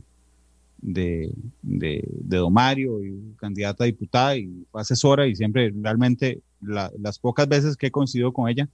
de, 0.79 1.33
de, 1.62 2.09
de 2.09 2.37
Don 2.37 2.53
Mario, 2.53 3.05
y 3.05 3.35
candidata 3.37 3.85
a 3.85 3.87
diputada 3.87 4.37
y 4.37 4.66
fue 4.70 4.81
asesora 4.81 5.27
y 5.27 5.35
siempre 5.35 5.72
realmente 5.74 6.42
las 6.61 7.18
pocas 7.18 7.48
veces 7.48 7.77
que 7.77 7.88
he 7.88 7.90
coincidido 7.90 8.33
con 8.33 8.48
ella, 8.48 8.68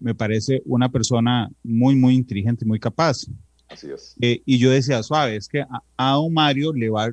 me 0.00 0.14
parece 0.14 0.62
una 0.64 0.90
persona 0.90 1.50
muy, 1.62 1.94
muy 1.94 2.14
inteligente, 2.14 2.64
muy 2.64 2.80
capaz. 2.80 3.26
Así 3.68 3.90
es. 3.90 4.16
Eh, 4.20 4.42
y 4.44 4.58
yo 4.58 4.70
decía, 4.70 5.02
suave, 5.02 5.36
es 5.36 5.48
que 5.48 5.64
a, 5.96 6.12
Don 6.12 6.32
Mario 6.32 6.72
le 6.72 6.90
va 6.90 7.10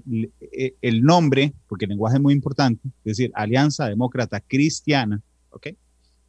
eh, 0.51 0.75
el 0.81 1.01
nombre, 1.03 1.53
porque 1.67 1.85
el 1.85 1.89
lenguaje 1.89 2.17
es 2.17 2.21
muy 2.21 2.33
importante, 2.33 2.81
es 3.05 3.17
decir, 3.17 3.31
Alianza 3.33 3.87
Demócrata 3.87 4.41
Cristiana, 4.41 5.21
¿ok? 5.51 5.67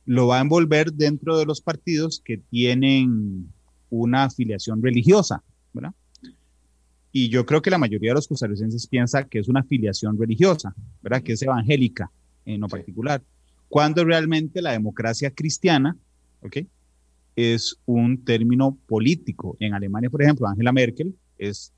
Lo 0.07 0.29
va 0.29 0.39
a 0.39 0.41
envolver 0.41 0.93
dentro 0.93 1.39
de 1.39 1.47
los 1.47 1.61
partidos 1.61 2.23
que 2.25 2.39
tienen 2.39 3.53
una 3.91 4.25
afiliación 4.25 4.83
religiosa, 4.83 5.43
¿verdad? 5.73 5.93
Y 7.13 7.29
yo 7.29 7.45
creo 7.45 7.61
que 7.61 7.71
la 7.71 7.79
mayoría 7.79 8.11
de 8.11 8.15
los 8.15 8.29
costarricenses 8.29 8.87
piensa 8.87 9.25
que 9.25 9.41
es 9.41 9.49
una 9.49 9.61
afiliación 9.61 10.19
religiosa, 10.19 10.75
¿verdad? 11.03 11.23
Que 11.23 11.33
es 11.33 11.43
evangélica 11.43 12.11
en 12.45 12.61
lo 12.61 12.69
particular. 12.69 13.23
Cuando 13.69 14.05
realmente 14.05 14.63
la 14.63 14.73
democracia 14.73 15.31
cristiana, 15.31 15.97
¿ok? 16.41 16.59
Es 17.49 17.77
un 17.87 18.25
término 18.25 18.77
político. 18.87 19.57
En 19.61 19.73
Alemania, 19.73 20.11
por 20.11 20.23
ejemplo, 20.23 20.47
Angela 20.47 20.73
Merkel 20.73 21.15
es, 21.39 21.73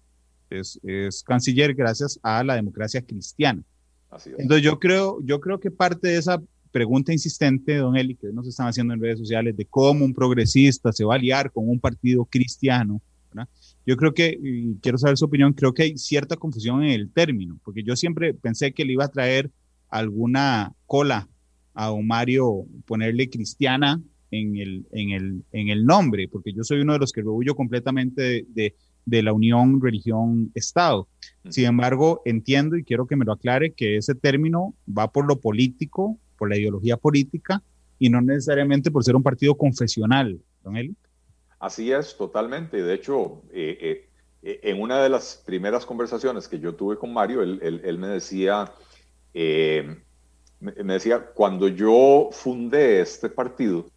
es, 0.51 0.81
es 0.83 1.23
canciller 1.23 1.75
gracias 1.75 2.19
a 2.23 2.43
la 2.43 2.57
democracia 2.57 3.01
cristiana. 3.03 3.63
Así 4.11 4.31
es. 4.31 4.41
Entonces 4.41 4.65
yo 4.65 4.79
creo, 4.79 5.19
yo 5.23 5.41
creo 5.41 5.61
que 5.61 5.71
parte 5.71 6.09
de 6.09 6.17
esa 6.17 6.43
pregunta 6.73 7.13
insistente, 7.13 7.77
don 7.77 7.97
Eli, 7.97 8.17
que 8.17 8.33
nos 8.33 8.49
están 8.49 8.67
haciendo 8.67 8.95
en 8.95 9.01
redes 9.01 9.19
sociales, 9.19 9.57
de 9.57 9.67
cómo 9.67 10.05
un 10.05 10.15
progresista 10.15 10.93
se 10.93 11.05
va 11.05 11.15
a 11.15 11.19
aliar 11.19 11.53
con 11.53 11.69
un 11.69 11.79
partido 11.79 12.25
cristiano, 12.25 13.01
¿verdad? 13.31 13.49
Yo 13.87 13.97
creo 13.97 14.15
que, 14.15 14.39
y 14.43 14.77
quiero 14.77 14.99
saber 14.99 15.17
su 15.17 15.27
opinión, 15.27 15.53
creo 15.53 15.75
que 15.75 15.83
hay 15.83 15.99
cierta 15.99 16.37
confusión 16.37 16.83
en 16.83 16.91
el 16.91 17.11
término, 17.11 17.61
porque 17.65 17.83
yo 17.83 17.95
siempre 17.95 18.33
pensé 18.35 18.73
que 18.73 18.85
le 18.85 18.95
iba 18.95 19.05
a 19.05 19.11
traer 19.11 19.51
alguna 19.89 20.73
cola 20.87 21.29
a 21.75 21.89
don 21.89 22.07
Mario 22.07 22.67
ponerle 22.87 23.29
cristiana 23.29 24.01
en 24.33 24.57
el, 24.57 24.87
en 24.93 25.11
el, 25.11 25.45
en 25.53 25.69
el 25.69 25.85
nombre, 25.85 26.27
porque 26.27 26.53
yo 26.53 26.65
soy 26.65 26.81
uno 26.81 26.95
de 26.95 26.99
los 26.99 27.13
que 27.13 27.21
rehuyo 27.21 27.55
completamente 27.55 28.47
de, 28.49 28.75
de, 29.05 29.23
la 29.23 29.33
unión 29.33 29.81
religión-Estado. 29.81 31.07
Sin 31.51 31.67
embargo, 31.67 32.23
entiendo 32.25 32.77
y 32.77 32.83
quiero 32.83 33.07
que 33.07 33.15
me 33.15 33.27
lo 33.27 33.33
aclare 33.33 33.73
que 33.73 33.99
ese 33.99 34.15
término 34.15 34.75
va 34.89 35.13
por 35.13 35.27
lo 35.27 35.39
político, 35.39 36.19
por 36.39 36.49
la 36.49 36.57
ideología 36.57 36.97
política 36.97 37.63
y 37.99 38.09
no 38.09 38.23
necesariamente 38.23 38.91
por 38.91 39.05
ser 39.05 39.15
un 39.15 39.23
partido 39.23 39.55
confesional, 39.55 40.41
don 40.65 40.77
Eli. 40.77 40.97
Así 41.61 41.93
es, 41.93 42.17
totalmente. 42.17 42.83
De 42.83 42.95
hecho, 42.95 43.43
eh, 43.53 44.09
eh, 44.43 44.61
en 44.63 44.81
una 44.81 45.03
de 45.03 45.11
las 45.11 45.43
primeras 45.45 45.85
conversaciones 45.85 46.49
que 46.49 46.59
yo 46.59 46.75
tuve 46.75 46.97
con 46.97 47.13
Mario, 47.13 47.43
él, 47.43 47.99
me 47.99 48.09
decía, 48.09 48.73
eh, 49.35 49.99
me 50.59 50.95
decía, 50.95 51.27
cuando 51.35 51.69
yo 51.69 52.31
fundé 52.33 53.03
este 53.03 53.29
partido, 53.29 53.92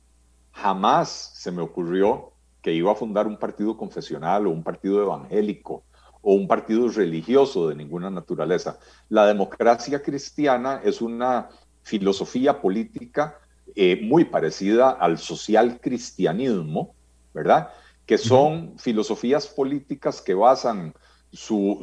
jamás 0.55 1.31
se 1.35 1.51
me 1.51 1.61
ocurrió 1.61 2.31
que 2.61 2.73
iba 2.73 2.91
a 2.91 2.95
fundar 2.95 3.27
un 3.27 3.37
partido 3.37 3.77
confesional 3.77 4.47
o 4.47 4.49
un 4.49 4.63
partido 4.63 5.01
evangélico 5.01 5.83
o 6.21 6.33
un 6.33 6.47
partido 6.47 6.87
religioso 6.89 7.69
de 7.69 7.75
ninguna 7.75 8.09
naturaleza. 8.09 8.79
La 9.09 9.27
democracia 9.27 10.01
cristiana 10.01 10.81
es 10.83 11.01
una 11.01 11.49
filosofía 11.83 12.59
política 12.61 13.37
muy 14.01 14.25
parecida 14.25 14.91
al 14.91 15.17
social 15.17 15.79
cristianismo, 15.81 16.95
¿verdad? 17.33 17.69
Que 18.05 18.17
son 18.17 18.79
filosofías 18.79 19.47
políticas 19.47 20.21
que 20.21 20.33
basan 20.33 20.93
su, 21.31 21.79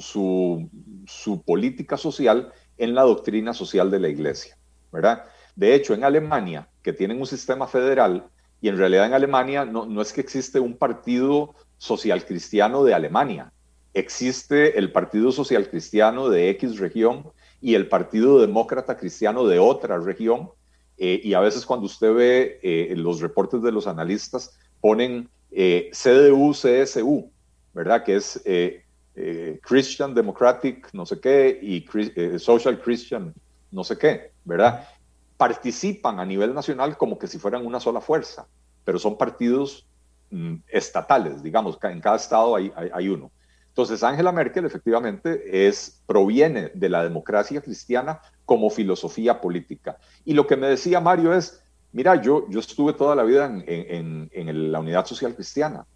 su, 1.06 1.42
política 1.44 1.96
social 1.96 2.52
en 2.78 2.94
la 2.94 3.02
doctrina 3.02 3.52
social 3.52 3.90
de 3.90 4.00
la 4.00 4.08
iglesia, 4.08 4.56
¿verdad? 4.90 5.24
De 5.54 5.74
hecho, 5.74 5.92
en 5.92 6.04
Alemania, 6.04 6.68
que 6.82 6.94
tienen 6.94 7.20
un 7.20 7.26
sistema 7.26 7.66
federal, 7.66 8.26
y 8.62 8.68
en 8.68 8.79
realidad 8.79 9.05
en 9.05 9.12
Alemania 9.12 9.66
no, 9.66 9.85
no 9.85 10.01
es 10.01 10.14
que 10.14 10.22
existe 10.22 10.59
un 10.59 10.79
partido 10.79 11.55
social 11.77 12.25
cristiano 12.25 12.85
de 12.85 12.94
Alemania, 12.94 13.53
existe 13.92 14.79
el 14.79 14.90
Partido 14.90 15.33
Social 15.33 15.68
Cristiano 15.68 16.31
de 16.31 16.48
X 16.51 16.79
región 16.79 17.27
y 17.61 17.75
el 17.75 17.88
Partido 17.88 18.40
Demócrata 18.40 18.96
Cristiano 18.96 19.46
de 19.46 19.59
otra 19.59 19.98
región. 19.98 20.51
Eh, 20.96 21.20
y 21.22 21.35
a 21.35 21.40
veces 21.40 21.66
cuando 21.66 21.87
usted 21.87 22.14
ve 22.14 22.61
eh, 22.62 22.94
los 22.96 23.20
reportes 23.20 23.62
de 23.62 23.72
los 23.72 23.87
analistas, 23.87 24.57
ponen 24.81 25.29
eh, 25.51 25.90
CDU-CSU, 25.92 27.31
¿verdad? 27.75 28.05
Que 28.05 28.16
es 28.16 28.40
eh, 28.44 28.85
eh, 29.14 29.61
Christian 29.62 30.14
Democratic, 30.14 30.88
no 30.92 31.05
sé 31.05 31.20
qué, 31.20 31.59
y 31.62 32.38
Social 32.38 32.81
Christian, 32.81 33.35
no 33.70 33.85
sé 33.85 33.98
qué, 33.98 34.33
¿verdad? 34.44 34.88
Participan 35.42 36.20
a 36.20 36.24
nivel 36.24 36.55
nacional 36.55 36.96
como 36.96 37.18
que 37.18 37.26
si 37.26 37.38
fueran 37.38 37.66
una 37.66 37.81
sola 37.81 38.00
fuerza, 38.00 38.46
pero 38.85 38.98
son 38.98 39.18
partidos 39.18 39.87
mm, 40.31 40.55
estatales, 40.68 41.42
digamos, 41.42 41.78
en 41.83 42.00
cada 42.00 42.16
estado 42.16 42.55
hay, 42.55 42.72
hay, 42.76 43.09
uno. 43.09 43.33
Entonces, 43.66 44.05
Angela 44.05 44.31
Merkel 44.31 44.66
efectivamente 44.66 45.66
es, 45.66 46.00
proviene 46.07 46.70
de 46.74 46.88
la 46.88 47.02
democracia 47.02 47.61
cristiana 47.61 48.20
como 48.44 48.70
filosofía 48.70 49.40
política. 49.40 49.98
Y 50.24 50.35
lo 50.35 50.46
que 50.46 50.57
me 50.57 50.68
decía 50.68 51.00
Mario 51.00 51.35
es, 51.35 51.62
Mira, 51.92 52.20
yo, 52.20 52.48
yo 52.48 52.59
estuve 52.59 52.94
toda 52.94 53.14
la 53.14 53.22
vida 53.22 53.44
en, 53.44 54.31
en, 54.33 54.72
la 54.72 54.81
unidad 54.81 55.05
social 55.05 55.35
cristiana 55.35 55.87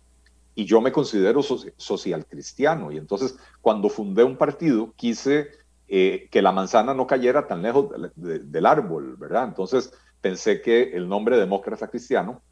y 0.54 0.66
yo 0.66 0.82
me 0.82 0.92
considero 0.92 1.42
social 1.42 2.26
cristiano. 2.26 2.92
Y 2.92 2.98
entonces, 2.98 3.38
cuando 3.62 3.88
fundé 3.88 4.22
un 4.22 4.37
partido, 4.37 4.92
quise 4.94 5.48
eh, 5.88 6.29
que 6.31 6.42
la 6.42 6.53
manzana 6.53 6.94
no 6.94 7.07
cayera 7.07 7.46
tan 7.46 7.62
lejos 7.62 7.88
del 8.16 8.66
árbol, 8.66 9.16
¿verdad? 9.16 9.44
Entonces, 9.44 9.92
pensé 10.20 10.61
que 10.61 10.92
el 10.94 11.09
nombre 11.09 11.37
demócrata 11.37 11.88
cristiano 11.88 12.42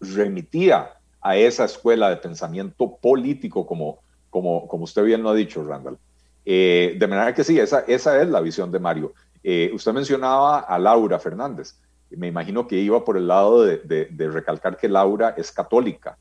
remitía 0.00 0.92
a 1.20 1.36
esa 1.36 1.64
escuela 1.64 2.08
de 2.08 2.16
pensamiento 2.16 2.96
político, 2.96 3.66
como, 3.66 3.98
como, 4.30 4.66
como 4.68 4.84
usted 4.84 5.04
bien 5.04 5.22
lo 5.22 5.30
ha 5.30 5.34
dicho, 5.34 5.64
Randall. 5.64 5.98
Eh, 6.44 6.96
de 6.98 7.06
manera 7.06 7.34
que 7.34 7.44
sí, 7.44 7.58
esa, 7.58 7.80
esa 7.80 8.20
es 8.22 8.28
la 8.28 8.40
visión 8.40 8.72
de 8.72 8.78
Mario. 8.78 9.12
Eh, 9.42 9.70
usted 9.74 9.92
mencionaba 9.92 10.60
a 10.60 10.78
Laura 10.78 11.18
Fernández 11.18 11.74
me 12.10 12.26
imagino 12.26 12.66
que 12.66 12.76
iba 12.76 13.04
por 13.04 13.16
el 13.16 13.28
lado 13.28 13.64
de, 13.64 14.30
recalcar 14.32 14.76
que 14.76 14.88
Laura 14.88 15.34
es 15.36 15.52
católica. 15.52 16.18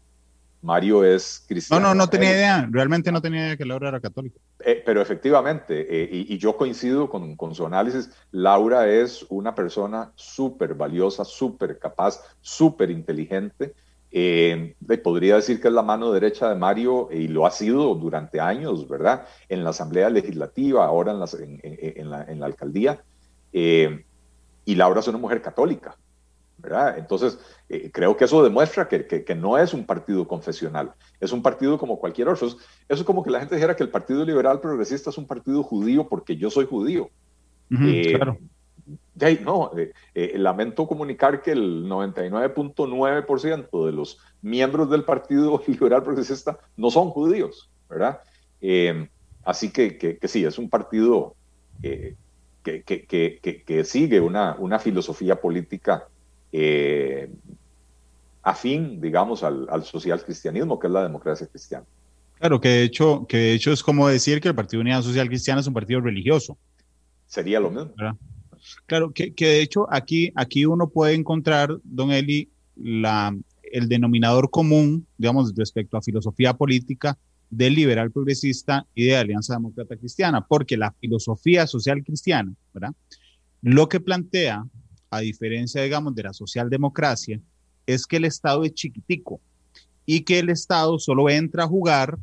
Mario 0.62 1.04
es 1.04 1.43
cristiano. 1.48 1.82
No, 1.82 1.89
no, 1.89 1.95
no 1.95 2.08
tenía 2.08 2.32
idea, 2.32 2.67
realmente 2.69 3.12
no 3.12 3.22
tenía 3.22 3.45
idea 3.45 3.58
que 3.58 3.65
Laura 3.65 3.89
era 3.89 4.00
católica. 4.00 4.39
Eh, 4.60 4.82
pero 4.86 5.02
efectivamente, 5.02 5.88
eh, 5.89 6.10
y, 6.12 6.38
yo 6.38 6.58
coincido 6.58 7.10
con, 7.10 7.36
con, 7.36 7.56
su 7.56 7.65
análisis, 7.65 8.10
Laura 8.32 8.89
es 8.89 9.26
una 9.30 9.56
persona 9.56 10.12
súper 10.15 10.74
valiosa, 10.74 11.24
súper 11.24 11.80
capaz, 11.80 12.22
súper 12.41 12.91
inteligente. 12.91 13.74
Eh, 14.12 14.76
podría 15.04 15.36
decir 15.36 15.62
que 15.62 15.67
es 15.67 15.74
la 15.74 15.84
mano 15.84 16.12
derecha 16.12 16.50
de 16.50 16.56
Mario 16.56 17.10
y 17.12 17.28
lo 17.28 17.45
ha 17.45 17.52
sido 17.52 17.93
durante 17.95 18.39
años, 18.39 18.88
¿verdad? 18.88 19.28
En 19.48 19.63
la 19.63 19.69
Asamblea 19.69 20.10
Legislativa, 20.10 20.86
ahora 20.86 21.12
en, 21.12 21.19
las, 21.19 21.36
en, 21.36 22.10
la, 22.10 22.24
en 22.24 22.39
la, 22.39 22.45
alcaldía 22.48 23.04
y 24.69 24.76
Laura 24.76 25.00
es 25.00 25.08
una 25.08 25.17
mujer 25.17 25.41
católica, 25.41 25.98
¿verdad? 26.62 26.98
Entonces, 26.98 27.39
eh, 27.69 27.89
creo 27.91 28.17
que 28.17 28.26
eso 28.26 28.43
demuestra 28.43 28.88
que, 28.88 29.06
que, 29.06 29.36
no 29.36 29.58
es 29.58 29.74
un 29.74 29.86
partido 29.86 30.28
confesional, 30.28 30.93
es 31.19 31.32
un 31.32 31.41
partido 31.41 31.78
como 31.78 32.00
cualquier 32.00 32.28
otro. 32.28 32.48
Eso 32.48 32.58
es 32.88 33.04
como 33.04 33.24
que 33.24 33.32
la 33.32 33.39
gente 33.39 33.56
dijera 33.56 33.76
que 33.76 33.84
el 33.84 33.89
Partido 33.89 34.26
Liberal 34.26 34.60
Progresista 34.60 35.10
es 35.10 35.17
un 35.17 35.28
partido 35.28 35.63
judío 35.63 36.08
porque 36.08 36.36
yo 36.36 36.50
soy 36.50 36.65
judío. 36.65 37.10
Eh, 37.72 38.15
claro. 38.15 38.38
no, 39.43 39.72
eh, 40.15 40.34
lamento 40.38 40.88
comunicar 40.88 41.41
que 41.41 41.52
el 41.52 41.86
99.9% 41.86 43.86
de 43.86 43.91
los 43.91 44.19
miembros 44.41 44.89
del 44.89 45.04
Partido 45.04 45.62
Liberal 45.67 46.04
Progresista 46.04 46.60
no 46.76 46.89
son 46.89 47.12
judíos, 47.12 47.69
¿verdad? 47.89 48.22
así 49.45 49.72
que, 49.72 49.98
que, 49.98 50.28
sí, 50.28 50.43
es 50.43 50.58
un 50.58 50.69
partido 50.69 51.36
que, 51.82 52.84
que, 52.84 53.63
que, 53.65 53.84
sigue 53.86 54.19
una, 54.19 54.58
una, 54.60 54.80
filosofía 54.80 55.39
política 55.39 56.10
eh, 56.52 57.30
afín, 58.44 59.00
digamos, 59.02 59.44
al, 59.44 59.68
al, 59.70 59.84
social 59.84 60.24
cristianismo, 60.24 60.80
que 60.80 60.88
es 60.88 60.94
la 60.94 61.04
democracia 61.04 61.48
cristiana. 61.48 61.86
Claro, 62.40 62.60
que 62.60 62.69
de, 62.69 62.84
hecho, 62.84 63.26
que 63.28 63.38
de 63.38 63.54
hecho 63.54 63.71
es 63.71 63.84
como 63.84 64.08
decir 64.08 64.40
que 64.40 64.48
el 64.48 64.56
Partido 64.56 64.82
Unidad 64.82 65.02
Social 65.02 65.28
Cristiana 65.28 65.62
es 65.62 65.67
un 65.67 65.73
partido 65.73 66.00
religioso. 66.00 66.58
Sería 67.28 67.60
lo 67.60 67.69
mismo. 67.69 67.94
Claro, 68.86 69.12
que, 69.12 69.34
que, 69.34 69.48
de 69.48 69.62
hecho 69.62 69.88
aquí, 69.92 70.32
aquí 70.36 70.65
uno 70.65 70.90
puede 70.90 71.13
encontrar, 71.13 71.78
don 71.84 72.12
Eli, 72.12 72.50
la, 72.76 73.36
el 73.71 73.90
denominador 73.90 74.50
común, 74.50 75.06
digamos, 75.17 75.54
respecto 75.56 75.98
a 75.98 76.02
filosofía 76.02 76.54
política 76.54 77.17
del 77.50 77.76
liberal 77.76 78.12
progresista 78.12 78.86
y 78.94 79.06
de 79.06 79.17
Alianza 79.17 79.54
Demócrata 79.54 79.98
Cristiana, 79.98 80.46
porque 80.46 80.78
la 80.78 80.92
filosofía 80.92 81.67
social 81.67 82.04
cristiana, 82.04 82.54
¿verdad? 82.73 82.94
Lo 83.62 83.90
que 83.90 84.00
plantea, 84.00 84.65
a 85.10 85.20
diferencia, 85.20 85.82
digamos, 85.82 86.16
de 86.16 86.24
la 86.24 86.34
socialdemocracia, 86.34 87.40
es 87.86 88.06
que 88.06 88.18
el 88.18 88.26
Estado 88.26 88.64
es 88.64 88.74
chiquitico 88.74 89.42
y 90.06 90.22
que 90.22 90.40
el 90.40 90.50
Estado 90.50 91.00
solo 91.00 91.30
entra 91.30 91.64
a 91.64 91.68
jugar 91.68 92.18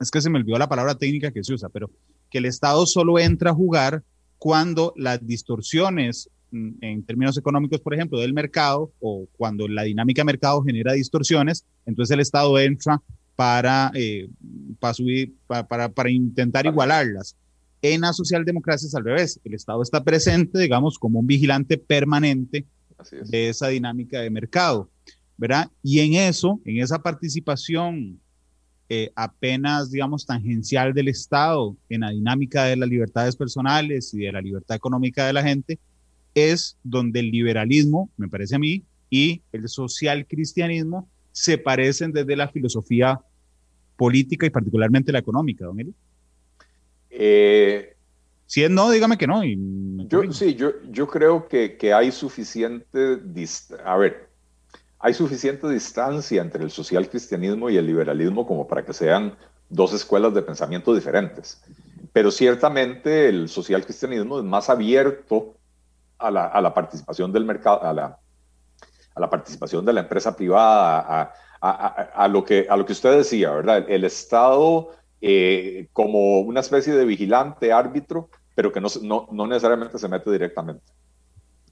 es 0.00 0.10
que 0.10 0.20
se 0.20 0.30
me 0.30 0.38
olvidó 0.38 0.58
la 0.58 0.68
palabra 0.68 0.94
técnica 0.94 1.30
que 1.30 1.44
se 1.44 1.52
usa, 1.52 1.68
pero 1.68 1.90
que 2.30 2.38
el 2.38 2.46
Estado 2.46 2.86
solo 2.86 3.18
entra 3.18 3.50
a 3.50 3.54
jugar 3.54 4.02
cuando 4.38 4.94
las 4.96 5.24
distorsiones 5.24 6.30
mm, 6.50 6.70
en 6.80 7.02
términos 7.04 7.36
económicos, 7.36 7.80
por 7.80 7.94
ejemplo, 7.94 8.18
del 8.18 8.32
mercado 8.32 8.90
o 9.00 9.26
cuando 9.36 9.68
la 9.68 9.82
dinámica 9.82 10.20
de 10.22 10.26
mercado 10.26 10.62
genera 10.62 10.94
distorsiones, 10.94 11.66
entonces 11.84 12.14
el 12.14 12.20
Estado 12.20 12.58
entra 12.58 13.02
para, 13.36 13.90
eh, 13.94 14.28
para, 14.78 14.94
subir, 14.94 15.34
para, 15.46 15.88
para, 15.88 16.10
intentar 16.10 16.66
igualarlas. 16.66 17.36
En 17.82 18.02
la 18.02 18.12
socialdemocracia 18.12 18.86
es 18.86 18.94
al 18.94 19.04
revés, 19.04 19.40
el 19.44 19.54
Estado 19.54 19.82
está 19.82 20.04
presente, 20.04 20.58
digamos, 20.58 20.98
como 20.98 21.20
un 21.20 21.26
vigilante 21.26 21.78
permanente 21.78 22.66
de 23.28 23.48
esa 23.48 23.68
dinámica 23.68 24.20
de 24.20 24.28
mercado, 24.28 24.90
¿verdad? 25.38 25.70
Y 25.82 26.00
en 26.00 26.14
eso, 26.14 26.60
en 26.64 26.82
esa 26.82 27.02
participación 27.02 28.20
eh, 28.90 29.10
apenas, 29.14 29.90
digamos, 29.90 30.26
tangencial 30.26 30.92
del 30.92 31.08
Estado 31.08 31.76
en 31.88 32.00
la 32.00 32.10
dinámica 32.10 32.64
de 32.64 32.76
las 32.76 32.88
libertades 32.88 33.36
personales 33.36 34.12
y 34.12 34.18
de 34.18 34.32
la 34.32 34.40
libertad 34.40 34.76
económica 34.76 35.26
de 35.26 35.32
la 35.32 35.42
gente, 35.42 35.78
es 36.34 36.76
donde 36.82 37.20
el 37.20 37.30
liberalismo, 37.30 38.10
me 38.16 38.28
parece 38.28 38.56
a 38.56 38.58
mí, 38.58 38.84
y 39.08 39.42
el 39.52 39.68
social 39.68 40.26
cristianismo 40.26 41.08
se 41.32 41.56
parecen 41.56 42.12
desde 42.12 42.36
la 42.36 42.48
filosofía 42.48 43.20
política 43.96 44.46
y 44.46 44.50
particularmente 44.50 45.12
la 45.12 45.18
económica, 45.20 45.64
don 45.64 45.78
Eli. 45.78 45.94
Eh, 47.22 47.96
si 48.46 48.64
es 48.64 48.70
no, 48.70 48.90
dígame 48.90 49.18
que 49.18 49.26
no. 49.26 49.42
yo, 49.44 50.32
sí, 50.32 50.54
yo, 50.54 50.70
yo 50.88 51.06
creo 51.06 51.46
que, 51.48 51.76
que 51.76 51.92
hay 51.92 52.12
suficiente, 52.12 53.20
a 53.84 53.96
ver, 53.98 54.30
hay 54.98 55.12
suficiente 55.12 55.68
distancia 55.68 56.40
entre 56.40 56.64
el 56.64 56.70
social 56.70 57.10
cristianismo 57.10 57.68
y 57.68 57.76
el 57.76 57.86
liberalismo 57.86 58.46
como 58.46 58.66
para 58.66 58.86
que 58.86 58.94
sean 58.94 59.36
dos 59.68 59.92
escuelas 59.92 60.32
de 60.32 60.40
pensamiento 60.40 60.94
diferentes. 60.94 61.62
Pero 62.14 62.30
ciertamente 62.30 63.28
el 63.28 63.50
social 63.50 63.84
cristianismo 63.84 64.38
es 64.38 64.44
más 64.44 64.70
abierto 64.70 65.56
a 66.16 66.30
la, 66.30 66.46
a 66.46 66.60
la 66.62 66.72
participación 66.72 67.30
del 67.32 67.44
mercado, 67.44 67.82
a 67.82 67.92
la, 67.92 68.18
a 69.14 69.20
la, 69.20 69.28
participación 69.28 69.84
de 69.84 69.92
la 69.92 70.00
empresa 70.00 70.34
privada, 70.34 71.04
a, 71.06 71.34
a, 71.60 72.28
lo, 72.28 72.42
que, 72.44 72.66
a 72.68 72.78
lo 72.78 72.86
que 72.86 72.92
usted 72.92 73.18
decía, 73.18 73.50
¿verdad? 73.50 73.84
El, 73.88 74.04
Estado 74.04 74.92
eh, 75.20 75.88
como 75.92 76.40
una 76.40 76.60
especie 76.60 76.94
de 76.94 77.04
vigilante, 77.04 77.72
árbitro, 77.72 78.30
pero 78.54 78.72
que 78.72 78.80
no, 78.80 78.88
no, 79.02 79.28
no 79.32 79.46
necesariamente 79.46 79.98
se 79.98 80.08
mete 80.08 80.30
directamente. 80.30 80.82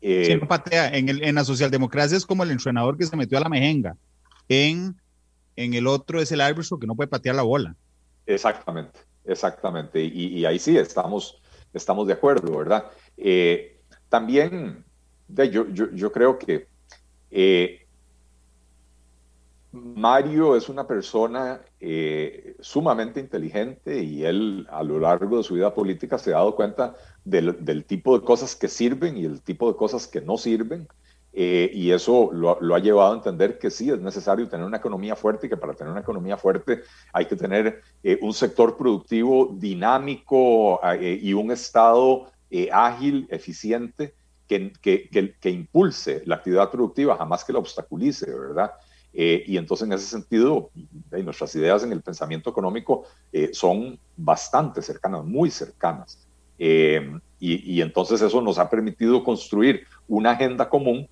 Eh, 0.00 0.40
patea. 0.46 0.88
En, 0.96 1.08
el, 1.08 1.22
en 1.24 1.34
la 1.34 1.44
socialdemocracia 1.44 2.16
es 2.16 2.26
como 2.26 2.44
el 2.44 2.50
entrenador 2.50 2.96
que 2.96 3.06
se 3.06 3.16
metió 3.16 3.38
a 3.38 3.40
la 3.40 3.48
mejenga. 3.48 3.96
En, 4.48 4.96
en 5.56 5.74
el 5.74 5.86
otro 5.86 6.20
es 6.20 6.30
el 6.32 6.40
árbitro 6.40 6.78
que 6.78 6.86
no 6.86 6.94
puede 6.94 7.08
patear 7.08 7.34
la 7.34 7.42
bola. 7.42 7.74
Exactamente, 8.26 9.00
exactamente. 9.24 10.04
Y, 10.04 10.44
ahí 10.44 10.58
sí 10.58 10.76
estamos, 10.76 11.40
estamos 11.72 12.06
de 12.06 12.12
acuerdo, 12.12 12.56
¿verdad? 12.56 12.86
Eh, 13.16 13.80
también 14.08 14.84
yo, 15.28 15.68
yo, 15.72 15.90
yo, 15.92 16.12
creo 16.12 16.38
que 16.38 16.68
eh, 17.30 17.86
Mario 19.72 20.56
es 20.56 20.68
una 20.68 20.86
persona 20.86 21.60
eh, 21.78 22.56
sumamente 22.60 23.20
inteligente 23.20 24.02
y 24.02 24.24
él 24.24 24.66
a 24.70 24.82
lo 24.82 24.98
largo 24.98 25.36
de 25.36 25.42
su 25.42 25.54
vida 25.54 25.74
política 25.74 26.16
se 26.18 26.30
ha 26.30 26.38
dado 26.38 26.56
cuenta 26.56 26.94
del, 27.24 27.84
tipo 27.84 28.18
de 28.18 28.24
cosas 28.24 28.56
que 28.56 28.68
sirven 28.68 29.18
y 29.18 29.26
el 29.26 29.42
tipo 29.42 29.70
de 29.70 29.76
cosas 29.76 30.06
que 30.06 30.22
no 30.22 30.38
sirven. 30.38 30.88
Eh, 31.34 31.70
y 31.74 31.90
eso 31.92 32.30
lo, 32.32 32.74
ha 32.74 32.78
llevado 32.78 33.12
a 33.12 33.16
entender 33.16 33.58
que 33.58 33.70
sí 33.70 33.90
es 33.90 34.00
necesario 34.00 34.48
tener 34.48 34.64
una 34.64 34.78
economía 34.78 35.14
fuerte 35.14 35.46
y 35.46 35.50
que 35.50 35.58
para 35.58 35.74
tener 35.74 35.92
una 35.92 36.00
economía 36.00 36.38
fuerte 36.38 36.80
hay 37.12 37.26
que 37.26 37.36
tener 37.36 37.82
eh, 38.02 38.18
un 38.22 38.32
sector 38.32 38.76
productivo 38.76 39.54
dinámico 39.54 40.80
y 40.98 41.34
un 41.34 41.50
Estado 41.52 42.32
ágil, 42.72 43.28
eficiente, 43.30 44.14
que, 44.48 44.72
que, 44.80 45.36
que 45.38 45.50
impulse 45.50 46.22
la 46.24 46.36
actividad 46.36 46.70
productiva, 46.70 47.18
jamás 47.18 47.44
que 47.44 47.52
la 47.52 47.58
obstaculice, 47.58 48.26
¿verdad? 48.32 48.72
Eh, 49.12 49.44
y 49.46 49.56
entonces 49.56 49.86
en 49.86 49.92
ese 49.92 50.06
sentido, 50.06 50.70
nuestras 51.10 51.54
ideas 51.54 51.82
en 51.82 51.92
el 51.92 52.02
pensamiento 52.02 52.50
económico 52.50 53.04
eh, 53.32 53.50
son 53.52 53.98
bastante 54.16 54.82
cercanas, 54.82 55.24
muy 55.24 55.50
cercanas. 55.50 56.26
Eh, 56.58 57.18
y, 57.40 57.80
entonces 57.80 58.20
eso 58.20 58.42
nos 58.42 58.58
ha 58.58 58.68
permitido 58.68 59.22
construir 59.22 59.86
una 60.08 60.32
agenda 60.32 60.68
común. 60.68 61.08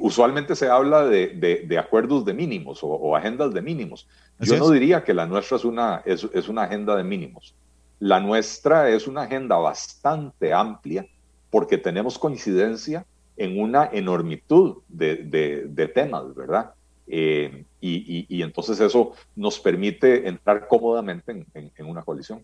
usualmente 0.00 0.54
se 0.54 0.68
habla 0.68 1.04
de, 1.04 1.64
de, 1.66 1.78
acuerdos 1.78 2.24
de 2.24 2.32
mínimos 2.32 2.78
o, 2.82 3.16
agendas 3.16 3.52
de 3.52 3.60
mínimos. 3.60 4.06
Yo 4.38 4.56
no 4.56 4.70
diría 4.70 5.02
que 5.02 5.12
la 5.12 5.26
nuestra 5.26 5.56
es 5.56 5.64
una, 5.64 6.00
es, 6.06 6.28
es 6.32 6.48
una 6.48 6.62
agenda 6.62 6.94
de 6.94 7.02
mínimos. 7.02 7.56
La 7.98 8.20
nuestra 8.20 8.88
es 8.88 9.08
una 9.08 9.22
agenda 9.22 9.56
bastante 9.56 10.52
amplia 10.52 11.04
porque 11.50 11.76
tenemos 11.76 12.18
coincidencia 12.20 13.04
en 13.36 13.60
una 13.60 13.90
enormitud 13.92 14.78
de, 14.88 15.16
de, 15.16 15.64
de 15.66 15.88
temas, 15.88 16.34
¿verdad? 16.36 16.72
Eh, 17.10 17.64
y, 17.80 18.42
entonces 18.42 18.80
eso 18.80 19.12
nos 19.34 19.58
permite 19.58 20.28
entrar 20.28 20.66
cómodamente 20.68 21.46
en, 21.54 21.86
una 21.86 22.02
coalición. 22.02 22.42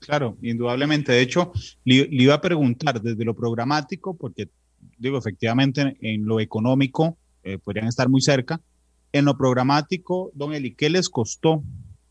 Claro, 0.00 0.36
indudablemente. 0.42 1.12
De 1.12 1.20
hecho, 1.20 1.52
le, 1.84 2.08
iba 2.10 2.34
a 2.34 2.40
preguntar 2.40 3.00
desde 3.00 3.24
lo 3.24 3.34
programático, 3.34 4.14
porque 4.14 4.48
digo, 4.98 5.18
efectivamente 5.18 5.96
en 6.00 6.26
lo 6.26 6.40
económico 6.40 7.16
eh, 7.42 7.58
podrían 7.58 7.86
estar 7.86 8.08
muy 8.08 8.20
cerca. 8.20 8.60
En 9.12 9.24
lo 9.24 9.36
programático, 9.36 10.30
don 10.34 10.54
Eli, 10.54 10.74
¿qué 10.74 10.90
les 10.90 11.08
costó 11.08 11.62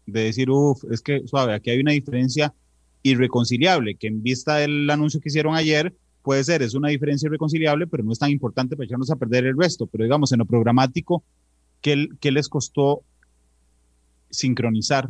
de 0.05 0.23
decir, 0.23 0.49
uff, 0.49 0.83
es 0.91 1.01
que, 1.01 1.27
suave, 1.27 1.53
aquí 1.53 1.69
hay 1.69 1.79
una 1.79 1.91
diferencia 1.91 2.53
irreconciliable, 3.03 3.95
que 3.95 4.07
en 4.07 4.21
vista 4.21 4.57
del 4.57 4.89
anuncio 4.89 5.19
que 5.19 5.29
hicieron 5.29 5.55
ayer, 5.55 5.93
puede 6.21 6.43
ser, 6.43 6.61
es 6.61 6.73
una 6.73 6.89
diferencia 6.89 7.27
irreconciliable, 7.27 7.87
pero 7.87 8.03
no 8.03 8.11
es 8.11 8.19
tan 8.19 8.29
importante 8.29 8.75
para 8.75 8.85
echarnos 8.85 9.09
a 9.11 9.15
perder 9.15 9.45
el 9.45 9.57
resto. 9.57 9.87
Pero 9.87 10.03
digamos, 10.03 10.31
en 10.31 10.39
lo 10.39 10.45
programático, 10.45 11.23
¿Qué, 11.81 12.31
les 12.31 12.49
costó 12.49 13.03
sincronizar? 14.29 15.09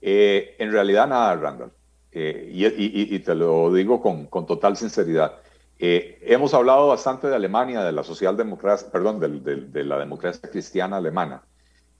Eh, 0.00 0.56
en 0.58 0.72
realidad 0.72 1.06
nada, 1.06 1.36
Randall. 1.36 1.72
Eh, 2.10 2.50
y, 2.52 3.18
te 3.20 3.34
lo 3.34 3.72
digo 3.72 4.00
con, 4.02 4.46
total 4.46 4.76
sinceridad. 4.76 5.38
Eh, 5.78 6.18
hemos 6.22 6.54
hablado 6.54 6.88
bastante 6.88 7.28
de 7.28 7.36
Alemania, 7.36 7.82
de 7.82 7.92
la 7.92 8.04
socialdemocracia, 8.04 8.90
perdón, 8.90 9.20
de, 9.20 9.84
la 9.84 9.98
democracia 9.98 10.50
cristiana 10.50 10.96
alemana. 10.96 11.42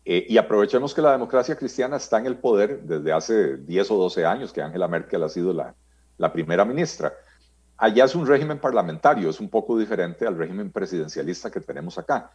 y 0.04 0.36
aprovechemos 0.36 0.94
que 0.94 1.02
la 1.02 1.12
democracia 1.12 1.56
cristiana 1.56 1.96
está 1.96 2.18
en 2.18 2.26
el 2.26 2.36
poder 2.36 2.82
desde 2.82 3.12
hace 3.12 3.56
10 3.58 3.90
o 3.92 3.96
12 3.96 4.26
años, 4.26 4.52
que 4.52 4.60
Angela 4.60 4.88
Merkel 4.88 5.22
ha 5.22 5.28
sido 5.28 5.52
la 5.52 6.32
primera 6.32 6.64
ministra. 6.64 7.12
Allá 7.76 8.04
es 8.04 8.14
un 8.14 8.26
régimen 8.26 8.60
parlamentario, 8.60 9.30
es 9.30 9.40
un 9.40 9.48
poco 9.48 9.76
diferente 9.76 10.24
al 10.24 10.36
régimen 10.36 10.70
presidencialista 10.70 11.50
que 11.50 11.60
tenemos 11.60 11.98
acá. 11.98 12.30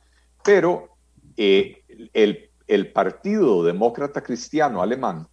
Pero 0.48 0.96
eh, 1.36 1.84
el, 2.14 2.92
Partido 2.94 3.66
Demócrata 3.66 4.24
Cristiano 4.24 4.82
Alemán 4.82 5.28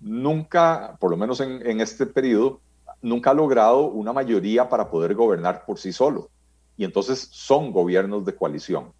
nunca, 0.00 0.96
por 0.98 1.12
lo 1.12 1.16
menos 1.16 1.40
en, 1.40 1.80
este 1.80 2.04
periodo, 2.04 2.60
nunca 3.00 3.30
ha 3.30 3.34
logrado 3.34 3.86
una 3.86 4.12
mayoría 4.12 4.68
para 4.68 4.90
poder 4.90 5.14
gobernar 5.14 5.64
por 5.64 5.78
sí 5.78 5.92
solo. 5.92 6.30
Y 6.76 6.84
entonces 6.84 7.28
son 7.30 7.70
gobiernos 7.70 8.24
de 8.24 8.34
coalición. 8.34 8.92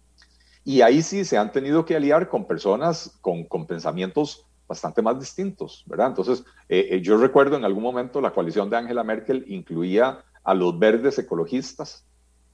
Y 0.63 0.79
ahí 0.79 1.01
sí 1.01 1.25
se 1.25 1.37
han 1.37 1.51
tenido 1.51 1.83
que 1.83 1.97
aliar 1.97 2.29
con 2.29 2.45
personas 2.45 3.19
con, 3.19 3.45
pensamientos 3.67 4.45
bastante 4.69 5.01
más 5.01 5.19
distintos, 5.19 5.83
¿verdad? 5.85 6.07
Entonces, 6.07 6.45
eh, 6.69 6.87
eh, 6.91 7.01
yo 7.01 7.17
recuerdo 7.17 7.57
en 7.57 7.65
algún 7.65 7.83
momento 7.83 8.21
la 8.21 8.31
coalición 8.31 8.69
de 8.69 8.77
Angela 8.77 9.03
Merkel 9.03 9.43
incluía 9.49 10.23
a 10.45 10.53
los 10.53 10.79
verdes 10.79 11.19
ecologistas 11.19 12.05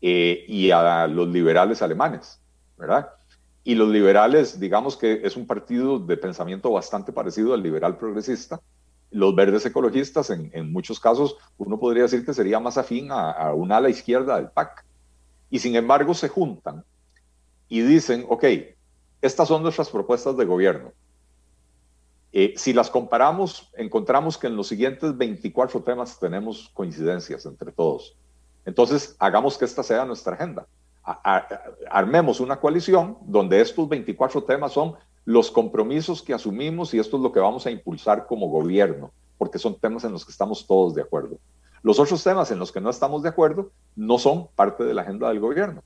y 0.01 0.72
a 0.72 1.07
los 1.07 1.30
liberales 1.30 1.82
alemanes. 1.82 2.43
Y 3.63 3.76
los 3.76 3.89
liberales, 3.89 4.59
digamos 4.59 4.97
que 4.97 5.21
es 5.24 5.38
un 5.38 5.47
partido 5.47 5.99
de 5.99 6.17
pensamiento 6.17 6.71
bastante 6.71 7.13
parecido 7.13 7.53
al 7.53 7.63
liberal 7.63 7.97
progresista. 7.97 8.59
Los 9.09 9.36
verdes 9.36 9.65
ecologistas, 9.65 10.30
en, 10.32 10.71
muchos 10.71 10.99
casos, 10.99 11.38
uno 11.57 11.80
podría 11.80 12.03
decir 12.03 12.26
que 12.26 12.34
sería 12.34 12.59
más 12.59 12.78
afín 12.78 13.09
a, 13.11 13.53
una 13.53 13.78
ala 13.78 13.89
izquierda 13.89 14.36
del 14.36 14.49
PAC. 14.49 14.86
Y 15.49 15.59
sin 15.59 15.76
embargo 15.76 16.13
se 16.13 16.30
juntan 16.30 16.84
y 17.69 17.82
dicen, 17.82 18.26
ok, 18.28 18.43
estas 19.21 19.47
son 19.47 19.61
nuestras 19.61 19.89
propuestas 19.89 20.36
de 20.36 20.45
gobierno. 20.45 20.91
Eh, 22.34 22.55
si 22.57 22.74
las 22.74 22.89
comparamos, 22.89 23.69
encontramos 23.78 24.38
que 24.38 24.47
en 24.47 24.55
los 24.55 24.67
siguientes 24.67 25.15
24 25.15 25.84
temas 25.84 26.19
tenemos 26.19 26.71
coincidencias 26.74 27.45
entre 27.45 27.71
todos. 27.71 28.17
Entonces, 28.65 29.15
hagamos 29.19 29.57
que 29.57 29.65
esta 29.65 29.84
sea 29.84 30.03
nuestra 30.05 30.34
agenda 30.34 30.65
armemos 31.04 32.39
una 32.39 32.60
coalición 32.60 33.18
donde 33.26 33.60
estos 33.62 33.89
24 33.89 34.43
temas 34.43 34.72
son 34.72 34.95
los 35.26 35.51
compromisos 35.51 36.22
que 36.22 36.34
asumimos 36.34 36.93
y 36.93 36.99
esto 36.99 37.18
es 37.18 37.24
lo 37.24 37.32
que 37.32 37.39
vamos 37.39 37.66
a 37.66 37.72
impulsar 37.72 38.26
como 38.26 38.49
gobierno, 38.49 39.12
porque 39.38 39.60
son 39.60 39.80
temas 39.80 40.04
en 40.04 40.12
los 40.12 40.26
que 40.26 40.32
estamos 40.32 40.66
todos 40.68 40.95
de 40.95 41.01
acuerdo. 41.01 41.38
Los 41.82 41.99
otros 41.99 42.24
temas 42.24 42.49
en 42.51 42.60
los 42.60 42.72
que 42.72 42.82
no 42.82 42.89
estamos 42.89 43.24
de 43.24 43.30
acuerdo 43.30 43.72
no 43.95 44.18
son 44.18 44.47
parte 44.56 44.84
de 44.86 44.93
la 44.93 45.01
agenda 45.01 45.28
del 45.28 45.39
gobierno. 45.39 45.84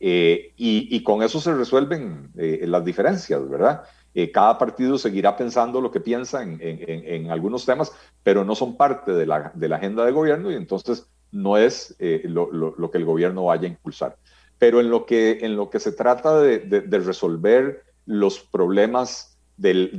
Eh, 0.00 0.52
y, 0.56 1.02
con 1.02 1.22
eso 1.22 1.40
se 1.40 1.54
resuelven 1.54 2.30
eh, 2.36 2.64
las 2.66 2.84
diferencias, 2.84 3.48
¿verdad? 3.48 3.84
Eh, 4.14 4.30
cada 4.30 4.58
partido 4.58 4.98
seguirá 4.98 5.36
pensando 5.36 5.80
lo 5.80 5.90
que 5.90 6.00
piensa 6.00 6.42
en, 6.42 7.30
algunos 7.30 7.64
temas, 7.64 7.92
pero 8.22 8.44
no 8.44 8.54
son 8.54 8.76
parte 8.76 9.12
de 9.12 9.26
la, 9.26 9.52
agenda 9.72 10.04
de 10.04 10.12
gobierno 10.12 10.50
y 10.50 10.56
entonces 10.56 11.08
no 11.34 11.58
es 11.58 11.94
eh, 11.98 12.22
lo, 12.26 12.90
que 12.90 12.98
el 12.98 13.04
gobierno 13.04 13.46
vaya 13.46 13.66
a 13.66 13.72
impulsar. 13.72 14.16
Pero 14.58 14.80
en 14.80 14.88
lo 14.88 15.04
que, 15.04 15.40
en 15.42 15.56
lo 15.56 15.68
que 15.68 15.80
se 15.80 15.92
trata 15.92 16.40
de, 16.40 16.80
resolver 17.04 17.82
los 18.06 18.38
problemas 18.38 19.36
de 19.56 19.90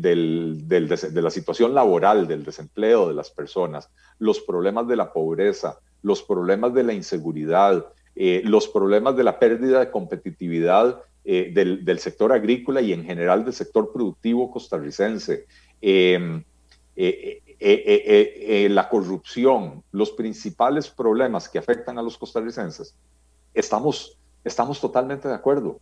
la 1.13 1.29
situación 1.29 1.73
laboral, 1.73 2.27
del 2.27 2.43
desempleo 2.43 3.09
de 3.09 3.13
las 3.13 3.29
personas, 3.29 3.89
los 4.17 4.39
problemas 4.39 4.88
de 4.88 4.95
la 4.95 5.11
pobreza, 5.11 5.79
los 6.01 6.23
problemas 6.23 6.73
de 6.73 6.83
la 6.83 6.93
inseguridad, 6.93 7.86
eh, 8.15 8.41
los 8.45 8.69
problemas 8.69 9.17
de 9.17 9.23
la 9.23 9.38
pérdida 9.38 9.81
de 9.81 9.91
competitividad 9.91 11.01
eh, 11.25 11.51
del, 11.53 11.99
sector 11.99 12.31
agrícola 12.31 12.79
y 12.79 12.93
en 12.93 13.03
general 13.03 13.43
del 13.43 13.53
sector 13.53 13.91
productivo 13.91 14.49
costarricense, 14.51 15.47
em, 15.81 16.43
eh, 17.59 18.67
la 18.69 18.89
corrupción, 18.89 19.83
los 19.91 20.11
principales 20.11 20.89
problemas 20.89 21.49
que 21.49 21.59
afectan 21.59 21.97
a 21.97 22.01
los 22.01 22.17
costarricenses, 22.17 22.95
estamos, 23.53 24.17
estamos 24.43 24.79
totalmente 24.79 25.27
de 25.27 25.33
acuerdo. 25.33 25.79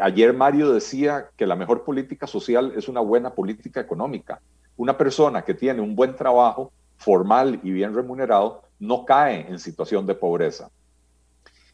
ayer 0.00 0.32
Mario 0.32 0.72
decía 0.72 1.30
que 1.36 1.46
la 1.46 1.56
mejor 1.56 1.84
política 1.84 2.26
social 2.26 2.72
es 2.76 2.88
una 2.88 3.00
buena 3.00 3.34
política 3.34 3.80
económica. 3.80 4.40
Una 4.76 4.96
persona 4.96 5.42
que 5.42 5.54
tiene 5.54 5.80
un 5.80 5.94
buen 5.94 6.16
trabajo 6.16 6.72
formal 6.96 7.60
y 7.62 7.70
bien 7.70 7.94
remunerado 7.94 8.62
no 8.78 9.04
cae 9.04 9.46
en 9.48 9.58
situación 9.58 10.06
de 10.06 10.14
pobreza. 10.14 10.70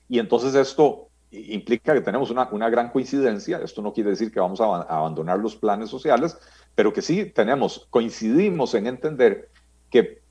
Y 0.09 0.19
entonces 0.19 0.55
esto 0.55 1.09
implica 1.31 1.95
que 1.95 2.01
tenemos 2.01 2.31
una, 2.31 2.49
una 2.51 2.69
gran 2.69 2.91
coincidencia. 2.91 3.59
Esto 3.59 3.83
no 3.83 3.93
quiere 3.93 4.11
decir 4.11 4.33
que 4.33 4.41
vamos 4.41 4.61
a, 4.61 4.65
abandonar 4.65 5.39
los 5.39 5.57
planes 5.57 5.89
sociales, 5.89 6.37
pero 6.81 6.95
que 6.95 7.03
sí 7.03 7.27
tenemos, 7.27 7.87
coincidimos 7.91 8.73
en 8.73 8.87
entender 8.87 9.51
que 9.91 10.23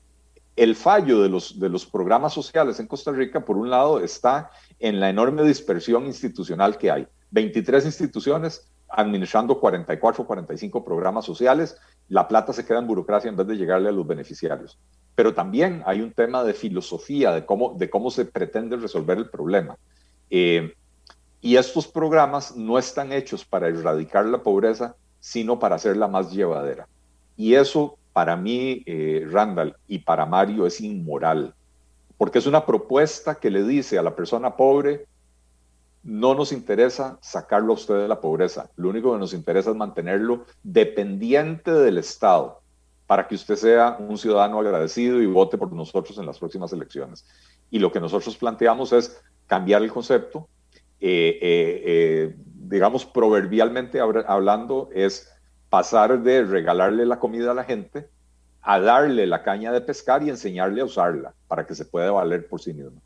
el 0.56 0.74
fallo 0.74 1.22
de 1.22 1.28
los, 1.28 1.60
de 1.60 1.68
los 1.68 1.86
programas 1.86 2.32
sociales 2.32 2.80
en 2.80 2.88
Costa 2.88 3.12
Rica, 3.12 3.44
por 3.44 3.56
un 3.56 3.70
lado, 3.70 4.00
está 4.00 4.50
en 4.80 4.98
la 4.98 5.10
enorme 5.10 5.44
dispersión 5.44 6.06
institucional 6.06 6.76
que 6.76 6.90
hay. 6.90 7.06
23 7.30 7.84
instituciones 7.84 8.68
administrando 8.88 9.60
44 9.60 10.24
o 10.24 10.26
45 10.26 10.84
programas 10.84 11.24
sociales, 11.24 11.76
la 12.08 12.26
plata 12.26 12.52
se 12.52 12.66
queda 12.66 12.80
en 12.80 12.88
burocracia 12.88 13.28
en 13.28 13.36
vez 13.36 13.46
de 13.46 13.56
llegarle 13.56 13.88
a 13.88 13.92
los 13.92 14.04
beneficiarios 14.04 14.76
pero 15.14 15.34
también 15.34 15.84
hay 15.86 16.00
un 16.00 16.12
tema 16.12 16.42
de 16.42 16.52
filosofía, 16.52 17.30
de 17.30 17.46
cómo, 17.46 17.74
de 17.78 17.88
cómo 17.88 18.10
se 18.10 18.24
pretende 18.24 18.76
resolver 18.76 19.18
el 19.18 19.30
problema. 19.30 19.76
Eh, 20.30 20.74
y 21.40 21.56
estos 21.56 21.86
programas 21.86 22.56
no 22.56 22.76
están 22.76 23.12
hechos 23.12 23.44
para 23.44 23.68
erradicar 23.68 24.26
la 24.26 24.42
pobreza, 24.42 24.96
sino 25.20 25.58
para 25.58 25.76
hacerla 25.76 26.08
más 26.08 26.32
llevadera. 26.32 26.88
Y 27.36 27.54
eso 27.54 27.98
para 28.12 28.36
mí, 28.36 28.82
eh, 28.86 29.26
Randall, 29.30 29.76
y 29.86 30.00
para 30.00 30.26
Mario 30.26 30.66
es 30.66 30.80
inmoral, 30.80 31.54
porque 32.18 32.38
es 32.38 32.46
una 32.46 32.66
propuesta 32.66 33.36
que 33.36 33.50
le 33.50 33.62
dice 33.62 33.98
a 33.98 34.02
la 34.02 34.16
persona 34.16 34.56
pobre, 34.56 35.06
no 36.02 36.34
nos 36.34 36.52
interesa 36.52 37.18
sacarlo 37.20 37.72
a 37.72 37.76
usted 37.76 37.94
de 37.94 38.08
la 38.08 38.20
pobreza, 38.20 38.70
lo 38.76 38.88
único 38.88 39.12
que 39.12 39.18
nos 39.18 39.34
interesa 39.34 39.70
es 39.70 39.76
mantenerlo 39.76 40.46
dependiente 40.62 41.72
del 41.72 41.98
Estado 41.98 42.60
para 43.06 43.26
que 43.26 43.34
usted 43.34 43.56
sea 43.56 43.96
un 43.98 44.16
ciudadano 44.16 44.60
agradecido 44.60 45.20
y 45.20 45.26
vote 45.26 45.58
por 45.58 45.72
nosotros 45.72 46.16
en 46.18 46.26
las 46.26 46.38
próximas 46.38 46.72
elecciones. 46.72 47.26
Y 47.68 47.80
lo 47.80 47.90
que 47.90 47.98
nosotros 47.98 48.36
planteamos 48.36 48.92
es 48.92 49.20
cambiar 49.48 49.82
el 49.82 49.92
concepto, 49.92 50.48
digamos, 51.00 53.06
proverbialmente 53.06 54.00
hablando, 54.00 54.90
es 54.94 55.28
pasar 55.68 56.22
de 56.22 56.44
regalarle 56.44 57.06
la 57.06 57.18
comida 57.18 57.52
a 57.52 57.54
la 57.54 57.64
gente 57.64 58.08
a 58.62 58.78
darle 58.78 59.26
la 59.26 59.42
caña 59.42 59.72
de 59.72 59.80
pescar 59.80 60.22
y 60.22 60.28
enseñarle 60.28 60.82
a 60.82 60.84
usarla 60.84 61.32
para 61.48 61.66
que 61.66 61.74
se 61.74 61.86
pueda 61.86 62.10
valer 62.10 62.46
por 62.46 62.60
sí 62.60 62.74
mismo. 62.74 63.00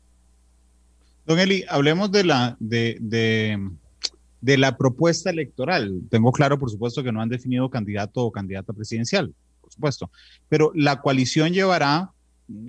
Don 1.25 1.39
Eli, 1.39 1.63
hablemos 1.69 2.11
de 2.11 2.25
la, 2.25 2.57
de, 2.59 2.97
de, 2.99 4.57
la 4.57 4.77
propuesta 4.77 5.29
electoral. 5.29 6.01
Tengo 6.09 6.33
claro, 6.33 6.59
por 6.59 6.69
supuesto, 6.69 7.03
que 7.03 7.11
no 7.11 7.21
han 7.21 7.29
definido 7.29 7.69
candidato 7.69 8.25
o 8.25 8.31
candidata 8.31 8.73
presidencial 8.73 9.33
por 9.65 9.73
supuesto. 9.73 10.11
Pero 10.47 10.71
la 10.75 11.01
coalición 11.01 11.51
llevará, 11.51 12.11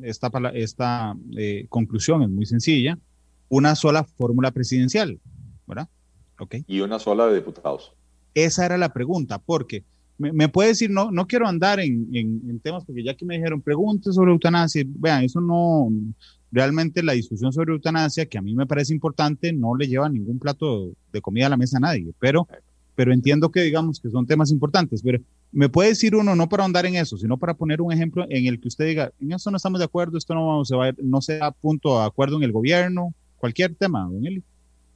esta, 0.02 0.30
esta 0.54 1.14
eh, 1.36 1.66
conclusión 1.68 2.22
es 2.22 2.30
muy 2.30 2.46
sencilla, 2.46 2.98
una 3.48 3.74
sola 3.74 4.04
fórmula 4.04 4.50
presidencial, 4.50 5.20
¿verdad? 5.66 5.88
Okay. 6.38 6.64
Y 6.66 6.80
una 6.80 6.98
sola 6.98 7.26
de 7.26 7.36
diputados. 7.36 7.92
Esa 8.34 8.66
era 8.66 8.76
la 8.76 8.92
pregunta, 8.92 9.38
porque 9.38 9.84
me, 10.18 10.48
puede 10.48 10.70
decir, 10.70 10.90
no, 10.90 11.10
no 11.10 11.26
quiero 11.26 11.46
andar 11.46 11.80
en, 11.80 12.08
en, 12.14 12.60
temas, 12.60 12.84
porque 12.84 13.04
ya 13.04 13.14
que 13.14 13.24
me 13.24 13.36
dijeron, 13.36 13.60
pregunte 13.60 14.12
sobre 14.12 14.32
eutanasia, 14.32 14.82
vean, 14.86 15.24
eso 15.24 15.40
no, 15.40 15.90
realmente 16.50 17.02
la 17.02 17.12
discusión 17.12 17.52
sobre 17.52 17.72
eutanasia, 17.72 18.26
que 18.26 18.38
a 18.38 18.42
mí 18.42 18.54
me 18.54 18.66
parece 18.66 18.94
importante, 18.94 19.52
no 19.52 19.76
le 19.76 19.86
lleva 19.86 20.08
ningún 20.08 20.38
plato 20.38 20.92
de 21.12 21.20
comida 21.20 21.46
a 21.46 21.50
la 21.50 21.56
mesa 21.56 21.76
a 21.76 21.80
nadie, 21.80 22.12
pero, 22.18 22.48
pero 22.94 23.12
entiendo 23.12 23.50
que 23.50 23.62
digamos 23.62 24.00
que 24.00 24.10
son 24.10 24.26
temas 24.26 24.50
importantes, 24.50 25.02
pero 25.02 25.20
me 25.52 25.68
puede 25.68 25.90
decir 25.90 26.14
uno, 26.14 26.34
no 26.34 26.48
para 26.48 26.64
andar 26.64 26.86
en 26.86 26.96
eso, 26.96 27.18
sino 27.18 27.36
para 27.36 27.54
poner 27.54 27.82
un 27.82 27.92
ejemplo 27.92 28.24
en 28.28 28.46
el 28.46 28.60
que 28.60 28.68
usted 28.68 28.86
diga, 28.86 29.12
en 29.20 29.32
eso 29.32 29.50
no 29.50 29.58
estamos 29.58 29.78
de 29.80 29.84
acuerdo, 29.84 30.16
esto 30.16 30.34
no, 30.34 30.64
se 30.64 30.76
va, 30.76 30.92
no 31.02 31.20
se 31.20 31.38
da 31.38 31.50
punto 31.50 31.98
de 31.98 32.06
acuerdo 32.06 32.36
en 32.36 32.42
el 32.42 32.52
gobierno, 32.52 33.14
cualquier 33.46 33.74
tema, 33.76 34.08
don 34.10 34.26
Eli. 34.26 34.42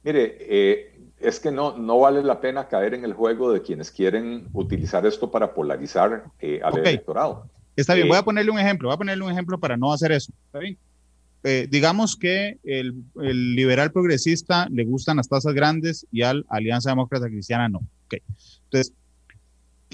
Mire, 0.03 0.37
eh, 0.39 0.99
es 1.19 1.39
que 1.39 1.51
no, 1.51 1.77
no 1.77 1.99
vale 1.99 2.21
la 2.21 2.41
pena 2.41 2.67
caer 2.67 2.93
en 2.93 3.05
el 3.05 3.13
juego 3.13 3.53
de 3.53 3.61
quienes 3.61 3.91
quieren 3.91 4.49
utilizar 4.51 5.05
esto 5.05 5.31
para 5.31 5.53
polarizar 5.53 6.25
eh, 6.39 6.59
al 6.63 6.77
electorado. 6.79 7.47
Está 7.75 7.93
bien, 7.93 8.09
voy 8.09 8.17
a 8.17 8.21
eh, 8.21 8.23
ponerle 8.23 8.51
un 8.51 8.59
ejemplo, 8.59 8.89
voy 8.89 8.95
a 8.95 8.97
ponerle 8.97 9.23
un 9.23 9.31
ejemplo 9.31 9.57
para 9.57 9.77
no 9.77 9.93
hacer 9.93 10.11
eso. 10.11 10.33
¿Está 10.45 10.59
bien? 10.59 10.77
digamos 11.71 12.17
que 12.17 12.59
el, 12.63 13.03
el, 13.19 13.55
liberal 13.55 13.91
progresista 13.91 14.67
le 14.69 14.83
gustan 14.85 15.17
las 15.17 15.27
tasas 15.27 15.55
grandes 15.55 16.05
y 16.11 16.21
al 16.21 16.45
Alianza 16.49 16.91
Demócrata 16.91 17.25
Cristiana 17.29 17.67
no. 17.67 17.79
Okay. 18.05 18.19
Entonces, 18.65 18.93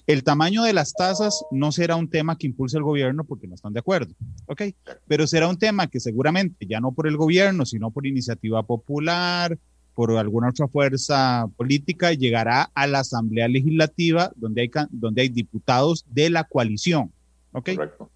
el 0.07 0.23
tamaño 0.23 0.63
de 0.63 0.71
las 0.71 0.93
tasas 0.93 1.43
no 1.51 1.73
será 1.73 1.97
un 1.97 2.09
tema 2.09 2.37
que 2.37 2.47
impulse 2.47 2.77
el 2.77 2.83
gobierno 2.83 3.25
porque 3.25 3.45
no 3.45 3.55
están 3.55 3.73
de 3.73 3.81
acuerdo, 3.81 4.13
¿ok? 4.45 4.61
Pero 5.05 5.27
será 5.27 5.49
un 5.49 5.57
tema 5.57 5.87
que 5.87 5.99
seguramente, 5.99 6.65
ya 6.65 6.79
no 6.79 6.93
por 6.93 7.07
el 7.07 7.17
gobierno, 7.17 7.65
sino 7.65 7.91
por 7.91 8.07
iniciativa 8.07 8.63
popular, 8.63 9.59
por 9.93 10.11
alguna 10.11 10.49
otra 10.49 10.69
fuerza 10.69 11.47
política, 11.57 12.13
llegará 12.13 12.71
a 12.73 12.87
la 12.87 12.99
Asamblea 12.99 13.49
Legislativa 13.49 14.31
donde 14.37 14.61
hay, 14.61 14.71
donde 14.91 15.23
hay 15.23 15.29
diputados 15.29 16.05
de 16.09 16.29
la 16.29 16.45
coalición, 16.45 17.11
¿ok? 17.51 17.71
Correcto. 17.75 18.09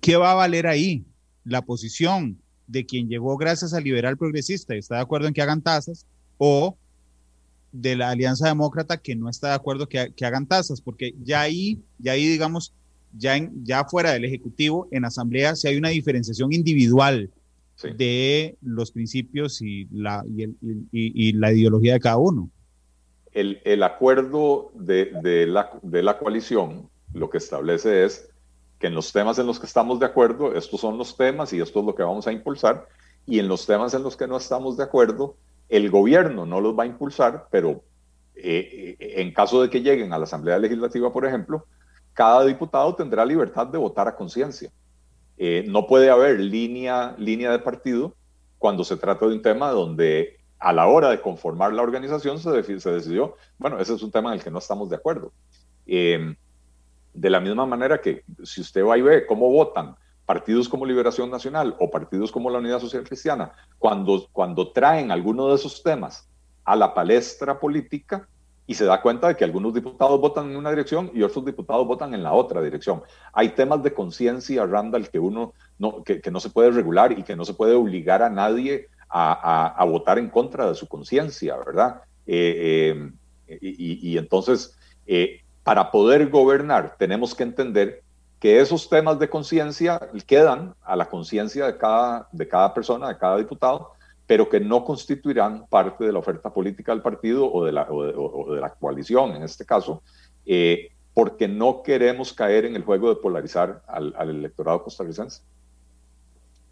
¿Qué 0.00 0.16
va 0.16 0.32
a 0.32 0.34
valer 0.34 0.66
ahí? 0.66 1.04
La 1.44 1.62
posición 1.62 2.36
de 2.66 2.84
quien 2.84 3.08
llegó 3.08 3.36
gracias 3.36 3.74
al 3.74 3.84
liberal 3.84 4.16
progresista 4.16 4.74
y 4.74 4.78
está 4.78 4.96
de 4.96 5.02
acuerdo 5.02 5.28
en 5.28 5.34
que 5.34 5.42
hagan 5.42 5.62
tasas, 5.62 6.04
o 6.36 6.76
de 7.80 7.96
la 7.96 8.10
Alianza 8.10 8.48
Demócrata 8.48 8.96
que 8.96 9.14
no 9.14 9.28
está 9.28 9.48
de 9.48 9.54
acuerdo 9.54 9.88
que, 9.88 10.12
hagan 10.24 10.46
tasas, 10.46 10.80
porque 10.80 11.14
ya 11.22 11.42
ahí, 11.42 11.80
ya 11.98 12.12
ahí 12.12 12.26
digamos, 12.26 12.72
ya, 13.12 13.36
en, 13.36 13.64
ya 13.64 13.84
fuera 13.84 14.12
del 14.12 14.24
Ejecutivo, 14.24 14.88
en 14.90 15.04
Asamblea, 15.04 15.56
si 15.56 15.68
hay 15.68 15.76
una 15.76 15.90
diferenciación 15.90 16.52
individual 16.52 17.30
de 17.96 18.56
los 18.62 18.90
principios 18.90 19.60
y 19.60 19.86
la, 19.92 20.24
y, 20.92 21.32
la 21.32 21.52
ideología 21.52 21.92
de 21.92 22.00
cada 22.00 22.16
uno. 22.16 22.50
El, 23.32 23.82
acuerdo 23.82 24.72
de, 24.74 25.46
la, 25.46 25.70
de 25.82 26.02
la 26.02 26.18
coalición 26.18 26.88
lo 27.12 27.28
que 27.28 27.36
establece 27.36 28.04
es 28.04 28.30
que 28.78 28.86
en 28.86 28.94
los 28.94 29.12
temas 29.12 29.38
en 29.38 29.46
los 29.46 29.60
que 29.60 29.66
estamos 29.66 30.00
de 30.00 30.06
acuerdo, 30.06 30.54
estos 30.54 30.80
son 30.80 30.96
los 30.96 31.16
temas 31.16 31.52
y 31.52 31.60
esto 31.60 31.80
es 31.80 31.86
lo 31.86 31.94
que 31.94 32.02
vamos 32.02 32.26
a 32.26 32.32
impulsar, 32.32 32.88
y 33.26 33.38
en 33.38 33.48
los 33.48 33.66
temas 33.66 33.92
en 33.92 34.02
los 34.02 34.16
que 34.16 34.26
no 34.26 34.38
estamos 34.38 34.78
de 34.78 34.84
acuerdo, 34.84 35.36
el 35.68 35.90
gobierno 35.90 36.46
no 36.46 36.60
los 36.60 36.78
va 36.78 36.84
a 36.84 36.86
impulsar, 36.86 37.48
pero 37.50 37.82
eh, 38.34 38.96
eh, 38.98 39.14
en 39.20 39.32
caso 39.32 39.62
de 39.62 39.70
que 39.70 39.80
lleguen 39.80 40.12
a 40.12 40.18
la 40.18 40.24
Asamblea 40.24 40.58
Legislativa, 40.58 41.12
por 41.12 41.26
ejemplo, 41.26 41.66
cada 42.12 42.44
diputado 42.44 42.94
tendrá 42.94 43.24
libertad 43.24 43.66
de 43.66 43.78
votar 43.78 44.08
a 44.08 44.16
conciencia. 44.16 44.70
Eh, 45.38 45.64
no 45.68 45.86
puede 45.86 46.10
haber 46.10 46.40
línea, 46.40 47.14
línea 47.18 47.50
de 47.50 47.58
partido 47.58 48.14
cuando 48.58 48.84
se 48.84 48.96
trata 48.96 49.26
de 49.26 49.34
un 49.34 49.42
tema 49.42 49.70
donde 49.70 50.38
a 50.58 50.72
la 50.72 50.86
hora 50.86 51.10
de 51.10 51.20
conformar 51.20 51.72
la 51.72 51.82
organización 51.82 52.38
se, 52.38 52.80
se 52.80 52.90
decidió, 52.90 53.36
bueno, 53.58 53.78
ese 53.78 53.94
es 53.94 54.02
un 54.02 54.10
tema 54.10 54.30
en 54.30 54.38
el 54.38 54.44
que 54.44 54.50
no 54.50 54.58
estamos 54.58 54.88
de 54.88 54.96
acuerdo. 54.96 55.32
de 55.86 57.30
la 57.30 57.40
misma 57.40 57.66
manera 57.66 58.00
que 58.00 58.24
si 58.44 58.60
usted 58.60 58.84
va 58.84 58.96
y 58.96 59.02
ve 59.02 59.26
cómo 59.26 59.50
votan 59.50 59.96
partidos 60.26 60.68
como 60.68 60.84
Liberación 60.84 61.30
Nacional 61.30 61.76
o 61.78 61.90
partidos 61.90 62.32
como 62.32 62.50
la 62.50 62.58
Unidad 62.58 62.80
Social 62.80 63.04
Cristiana, 63.04 63.52
cuando, 63.78 64.28
cuando 64.32 64.72
traen 64.72 65.10
alguno 65.10 65.48
de 65.48 65.54
esos 65.54 65.82
temas 65.82 66.28
a 66.64 66.74
la 66.74 66.92
palestra 66.92 67.58
política 67.58 68.28
y 68.66 68.74
se 68.74 68.84
da 68.84 69.00
cuenta 69.00 69.28
de 69.28 69.36
que 69.36 69.44
algunos 69.44 69.72
diputados 69.72 70.20
votan 70.20 70.50
en 70.50 70.56
una 70.56 70.70
dirección 70.70 71.10
y 71.14 71.22
otros 71.22 71.44
diputados 71.44 71.86
votan 71.86 72.12
en 72.12 72.24
la 72.24 72.32
otra 72.32 72.60
dirección. 72.60 73.02
Hay 73.32 73.50
temas 73.50 73.82
de 73.84 73.94
conciencia, 73.94 74.66
Randall, 74.66 75.08
que 75.08 75.20
uno 75.20 75.54
no, 75.78 76.02
que, 76.02 76.20
no 76.30 76.40
se 76.40 76.50
puede 76.50 76.72
regular 76.72 77.16
y 77.16 77.22
que 77.22 77.36
no 77.36 77.44
se 77.44 77.54
puede 77.54 77.74
obligar 77.74 78.22
a 78.22 78.30
nadie 78.30 78.88
a, 79.08 79.84
votar 79.88 80.18
en 80.18 80.28
contra 80.28 80.66
de 80.66 80.74
su 80.74 80.88
conciencia, 80.88 81.56
¿verdad? 81.56 82.02
Eh, 82.26 83.08
eh, 83.46 83.58
y, 83.60 84.18
entonces, 84.18 84.76
eh, 85.06 85.42
para 85.62 85.92
poder 85.92 86.28
gobernar 86.28 86.96
tenemos 86.98 87.34
que 87.34 87.44
entender 87.44 88.02
que 88.46 88.60
esos 88.60 88.88
temas 88.88 89.18
de 89.18 89.28
conciencia 89.28 89.98
quedan 90.24 90.72
a 90.84 90.94
la 90.94 91.08
conciencia 91.08 91.66
de 91.66 91.76
cada, 91.76 92.28
de 92.30 92.46
cada 92.46 92.72
persona, 92.72 93.08
de 93.08 93.18
cada 93.18 93.38
diputado, 93.38 93.94
pero 94.24 94.48
que 94.48 94.60
no 94.60 94.84
constituirán 94.84 95.66
parte 95.66 96.04
de 96.04 96.12
la 96.12 96.20
oferta 96.20 96.54
política 96.54 96.92
del 96.92 97.02
partido 97.02 97.52
o 97.52 97.64
de 97.64 97.72
la, 97.72 97.88
o 97.90 98.54
de, 98.54 98.60
la 98.60 98.70
coalición, 98.72 99.34
en 99.34 99.42
este 99.42 99.66
caso, 99.66 100.00
eh, 100.44 100.92
porque 101.12 101.48
no 101.48 101.82
queremos 101.82 102.32
caer 102.32 102.66
en 102.66 102.76
el 102.76 102.84
juego 102.84 103.08
de 103.08 103.16
polarizar 103.16 103.82
al, 103.88 104.14
al 104.16 104.30
electorado 104.30 104.84
costarricense. 104.84 105.42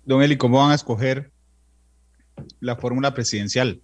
Don 0.05 0.22
Eli, 0.22 0.37
¿cómo 0.37 0.59
van 0.59 0.70
a 0.70 0.77
escoger 0.77 1.33
la 2.61 2.77
fórmula 2.77 3.14
presidencial? 3.14 3.83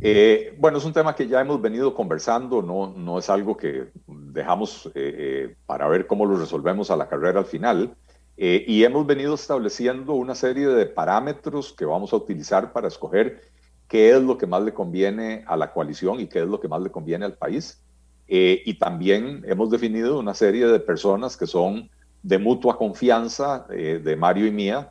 Eh, 0.00 0.54
bueno, 0.58 0.78
es 0.78 0.84
un 0.84 0.92
tema 0.92 1.14
que 1.14 1.26
ya 1.26 1.40
hemos 1.40 1.60
venido 1.60 1.94
conversando, 1.94 2.60
no, 2.60 2.92
no 2.94 3.18
es 3.18 3.30
algo 3.30 3.56
que 3.56 3.88
dejamos 4.06 4.86
eh, 4.86 4.90
eh, 4.94 5.56
para 5.64 5.88
ver 5.88 6.06
cómo 6.06 6.26
lo 6.26 6.36
resolvemos 6.36 6.90
a 6.90 6.96
la 6.96 7.08
carrera 7.08 7.40
al 7.40 7.46
final. 7.46 7.96
y 8.38 8.84
hemos 8.84 9.06
venido 9.06 9.34
estableciendo 9.34 10.12
una 10.12 10.34
serie 10.34 10.66
de 10.68 10.84
parámetros 10.84 11.72
que 11.72 11.86
vamos 11.86 12.12
a 12.12 12.16
utilizar 12.16 12.72
para 12.74 12.88
escoger 12.88 13.40
qué 13.88 14.10
es 14.10 14.22
lo 14.22 14.36
que 14.36 14.46
más 14.46 14.62
le 14.62 14.74
conviene 14.74 15.42
a 15.46 15.56
la 15.56 15.72
coalición 15.72 16.20
y 16.20 16.26
qué 16.26 16.40
es 16.40 16.46
lo 16.46 16.60
que 16.60 16.68
más 16.68 16.82
le 16.82 16.90
conviene 16.90 17.24
al 17.24 17.34
país. 17.34 17.82
y 18.28 18.74
también 18.74 19.42
hemos 19.46 19.70
definido 19.70 20.18
una 20.18 20.34
serie 20.34 20.66
de 20.66 20.80
personas 20.80 21.36
que 21.36 21.46
son 21.46 21.88
de 22.22 22.38
mutua 22.38 22.76
confianza 22.76 23.66
de 23.68 24.16
Mario 24.16 24.46
y 24.46 24.50
mía 24.50 24.90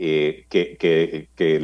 eh, 0.00 0.46
que, 0.48 1.58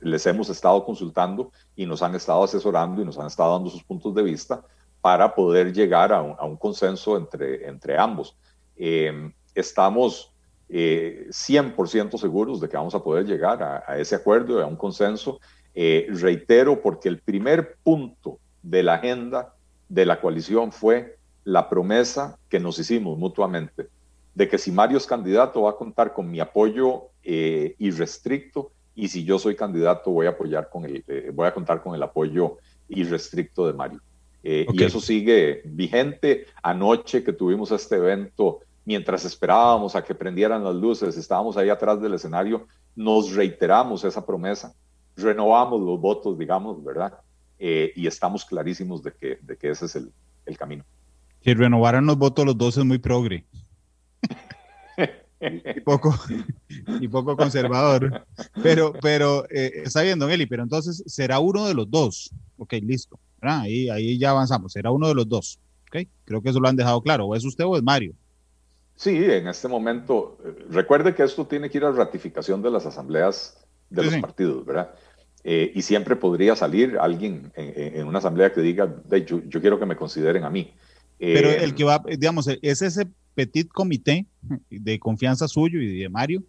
les, 0.00 0.26
hemos 0.26 0.48
estado 0.50 0.84
consultando 0.84 1.50
y 1.74 1.84
nos 1.84 2.00
han 2.00 2.14
estado 2.14 2.44
asesorando 2.44 3.02
y 3.02 3.04
nos 3.04 3.18
han 3.18 3.26
estado 3.26 3.54
dando 3.54 3.70
sus 3.70 3.82
puntos 3.82 4.14
de 4.14 4.22
vista 4.22 4.62
para 5.00 5.34
poder 5.34 5.72
llegar 5.72 6.12
a 6.12 6.22
un, 6.22 6.56
consenso 6.58 7.16
entre, 7.16 7.66
entre 7.66 7.98
ambos. 7.98 8.36
Eh, 8.76 9.32
estamos 9.52 10.32
100% 10.68 12.14
eh, 12.14 12.18
seguros 12.18 12.60
de 12.60 12.68
que 12.68 12.76
vamos 12.76 12.94
a 12.94 13.02
poder 13.02 13.26
llegar 13.26 13.60
a, 13.60 13.98
ese 13.98 14.14
acuerdo, 14.14 14.62
a 14.62 14.66
un 14.66 14.76
consenso. 14.76 15.40
reitero, 15.74 16.80
porque 16.80 17.08
el 17.08 17.18
primer 17.18 17.78
punto 17.82 18.38
de 18.62 18.84
la 18.84 18.94
agenda 18.94 19.56
de 19.88 20.06
la 20.06 20.20
coalición 20.20 20.70
fue 20.70 21.18
la 21.42 21.68
promesa 21.68 22.38
que 22.48 22.60
nos 22.60 22.78
hicimos 22.78 23.18
mutuamente 23.18 23.88
de 24.36 24.46
que 24.46 24.58
si 24.58 24.70
Mario 24.70 24.98
es 24.98 25.06
candidato 25.06 25.62
va 25.62 25.70
a 25.70 25.76
contar 25.76 26.12
con 26.12 26.30
mi 26.30 26.40
apoyo 26.40 27.08
eh, 27.22 27.74
irrestricto 27.78 28.70
y 28.94 29.08
si 29.08 29.24
yo 29.24 29.38
soy 29.38 29.56
candidato 29.56 30.10
voy 30.10 30.26
a 30.26 30.30
apoyar 30.30 30.68
con 30.68 30.84
el, 30.84 31.02
eh, 31.08 31.30
voy 31.32 31.46
a 31.46 31.54
contar 31.54 31.82
con 31.82 31.94
el 31.94 32.02
apoyo 32.02 32.58
irrestricto 32.88 33.66
de 33.66 33.72
Mario. 33.72 34.00
Eh, 34.44 34.66
y 34.70 34.84
eso 34.84 35.00
sigue 35.00 35.62
vigente. 35.64 36.46
Anoche 36.62 37.24
que 37.24 37.32
tuvimos 37.32 37.72
este 37.72 37.96
evento, 37.96 38.60
mientras 38.84 39.24
esperábamos 39.24 39.96
a 39.96 40.04
que 40.04 40.14
prendieran 40.14 40.62
las 40.62 40.74
luces, 40.74 41.16
estábamos 41.16 41.56
ahí 41.56 41.70
atrás 41.70 42.00
del 42.02 42.12
escenario, 42.12 42.66
nos 42.94 43.34
reiteramos 43.34 44.04
esa 44.04 44.24
promesa, 44.24 44.74
renovamos 45.16 45.80
los 45.80 45.98
votos, 45.98 46.38
digamos, 46.38 46.84
¿verdad? 46.84 47.14
y 47.58 48.06
estamos 48.06 48.44
clarísimos 48.44 49.02
de 49.02 49.12
que, 49.12 49.38
de 49.40 49.56
que 49.56 49.70
ese 49.70 49.86
es 49.86 49.96
el, 49.96 50.12
el 50.44 50.58
camino. 50.58 50.84
Si 51.40 51.54
renovaran 51.54 52.04
los 52.04 52.18
votos 52.18 52.44
los 52.44 52.58
dos 52.58 52.76
es 52.76 52.84
muy 52.84 52.98
progre 52.98 53.46
y 55.40 55.80
poco, 55.80 56.14
y 57.00 57.08
poco 57.08 57.36
conservador. 57.36 58.24
Pero, 58.62 58.92
pero 59.00 59.44
eh, 59.50 59.82
está 59.84 60.02
bien, 60.02 60.18
don 60.18 60.30
Eli, 60.30 60.46
pero 60.46 60.62
entonces 60.62 61.02
será 61.06 61.38
uno 61.38 61.66
de 61.66 61.74
los 61.74 61.90
dos. 61.90 62.30
Ok, 62.56 62.74
listo. 62.82 63.18
Ahí, 63.40 63.88
ahí 63.90 64.18
ya 64.18 64.30
avanzamos. 64.30 64.72
Será 64.72 64.90
uno 64.90 65.08
de 65.08 65.14
los 65.14 65.28
dos. 65.28 65.58
Ok, 65.88 66.08
creo 66.24 66.42
que 66.42 66.50
eso 66.50 66.60
lo 66.60 66.68
han 66.68 66.76
dejado 66.76 67.02
claro. 67.02 67.26
¿O 67.26 67.36
es 67.36 67.44
usted 67.44 67.64
o 67.64 67.76
es 67.76 67.82
Mario? 67.82 68.14
Sí, 68.96 69.16
en 69.16 69.46
este 69.48 69.68
momento, 69.68 70.38
eh, 70.44 70.64
recuerde 70.70 71.14
que 71.14 71.22
esto 71.22 71.46
tiene 71.46 71.68
que 71.68 71.78
ir 71.78 71.84
a 71.84 71.92
ratificación 71.92 72.62
de 72.62 72.70
las 72.70 72.86
asambleas 72.86 73.58
de 73.90 74.04
los 74.04 74.16
partidos, 74.16 74.64
¿verdad? 74.64 74.94
Eh, 75.44 75.70
y 75.74 75.82
siempre 75.82 76.16
podría 76.16 76.56
salir 76.56 76.98
alguien 76.98 77.52
en, 77.54 78.04
una 78.04 78.18
asamblea 78.18 78.52
que 78.52 78.60
diga, 78.62 78.92
yo, 79.24 79.42
yo, 79.46 79.60
quiero 79.60 79.78
que 79.78 79.86
me 79.86 79.94
consideren 79.94 80.42
a 80.42 80.50
mí. 80.50 80.74
Pero 81.18 81.50
el 81.50 81.74
que 81.74 81.84
va, 81.84 82.02
digamos, 82.04 82.48
es 82.48 82.82
ese 82.82 83.06
petit 83.36 83.68
comité 83.68 84.26
de 84.70 84.98
confianza 84.98 85.46
suyo 85.46 85.80
y 85.80 86.00
de 86.00 86.08
Mario 86.08 86.42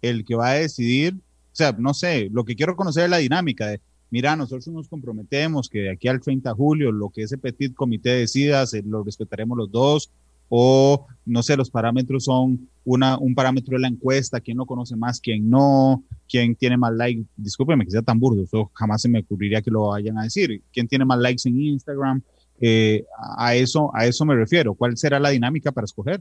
el 0.00 0.24
que 0.24 0.36
va 0.36 0.50
a 0.50 0.54
decidir, 0.54 1.14
o 1.14 1.56
sea, 1.58 1.72
no 1.72 1.92
sé, 1.92 2.28
lo 2.30 2.44
que 2.44 2.54
quiero 2.54 2.76
conocer 2.76 3.04
es 3.04 3.10
la 3.10 3.18
dinámica 3.18 3.66
de, 3.66 3.80
mira, 4.10 4.36
nosotros 4.36 4.68
nos 4.68 4.88
comprometemos 4.88 5.68
que 5.68 5.80
de 5.80 5.90
aquí 5.90 6.06
al 6.06 6.20
30 6.20 6.48
de 6.48 6.54
julio 6.54 6.92
lo 6.92 7.10
que 7.10 7.22
ese 7.22 7.36
petit 7.36 7.74
comité 7.74 8.10
decida, 8.10 8.64
se, 8.66 8.82
lo 8.82 9.02
respetaremos 9.02 9.58
los 9.58 9.72
dos, 9.72 10.12
o 10.48 11.06
no 11.26 11.42
sé, 11.42 11.56
los 11.56 11.68
parámetros 11.68 12.24
son 12.24 12.68
un 12.84 13.34
parámetro 13.34 13.76
de 13.76 13.80
la 13.80 13.88
encuesta, 13.88 14.40
quién 14.40 14.56
lo 14.56 14.64
conoce 14.64 14.96
más, 14.96 15.20
quién 15.20 15.50
no, 15.50 16.04
quién 16.28 16.54
tiene 16.54 16.78
más 16.78 16.94
likes, 16.94 17.24
discúlpeme 17.36 17.84
que 17.84 17.90
sea 17.90 18.02
tan 18.02 18.18
burdo, 18.20 18.44
eso 18.44 18.70
jamás 18.72 19.02
se 19.02 19.08
me 19.08 19.18
ocurriría 19.18 19.60
que 19.60 19.70
lo 19.70 19.88
vayan 19.88 20.16
a 20.16 20.22
decir, 20.22 20.62
quién 20.72 20.86
tiene 20.86 21.04
más 21.04 21.18
likes 21.18 21.46
en 21.48 21.60
Instagram, 21.60 22.22
eh, 22.60 23.04
a, 23.36 23.54
eso, 23.54 23.90
a 23.94 24.06
eso 24.06 24.24
me 24.24 24.34
refiero. 24.34 24.74
¿Cuál 24.74 24.96
será 24.96 25.18
la 25.20 25.30
dinámica 25.30 25.72
para 25.72 25.84
escoger? 25.84 26.20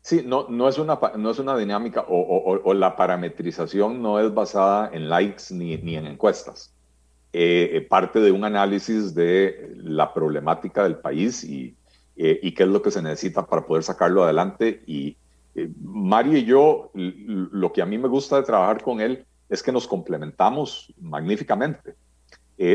Sí, 0.00 0.22
no, 0.24 0.46
no, 0.48 0.68
es, 0.68 0.78
una, 0.78 0.98
no 1.16 1.30
es 1.30 1.38
una 1.38 1.56
dinámica 1.56 2.04
o, 2.08 2.72
la 2.72 2.96
parametrización 2.96 4.00
no 4.00 4.18
es 4.20 4.32
basada 4.32 4.90
en 4.92 5.08
likes 5.08 5.44
ni, 5.50 5.76
ni 5.78 5.96
en 5.96 6.06
encuestas. 6.06 6.72
Eh, 7.32 7.70
eh, 7.74 7.80
parte 7.82 8.20
de 8.20 8.32
un 8.32 8.44
análisis 8.44 9.14
de 9.14 9.74
la 9.76 10.14
problemática 10.14 10.82
del 10.82 10.96
país 10.96 11.44
y, 11.44 11.76
y, 12.16 12.52
qué 12.52 12.62
es 12.62 12.68
lo 12.68 12.80
que 12.80 12.90
se 12.90 13.02
necesita 13.02 13.46
para 13.46 13.66
poder 13.66 13.82
sacarlo 13.82 14.24
adelante. 14.24 14.82
Y 14.86 15.16
Mario 15.82 16.38
y 16.38 16.44
yo, 16.44 16.90
lo 16.94 17.72
que 17.72 17.82
a 17.82 17.86
mí 17.86 17.98
me 17.98 18.08
gusta 18.08 18.36
de 18.36 18.44
trabajar 18.44 18.82
con 18.82 19.00
él 19.00 19.26
es 19.48 19.62
que 19.62 19.72
nos 19.72 19.86
complementamos 19.86 20.94
magníficamente. 21.00 21.94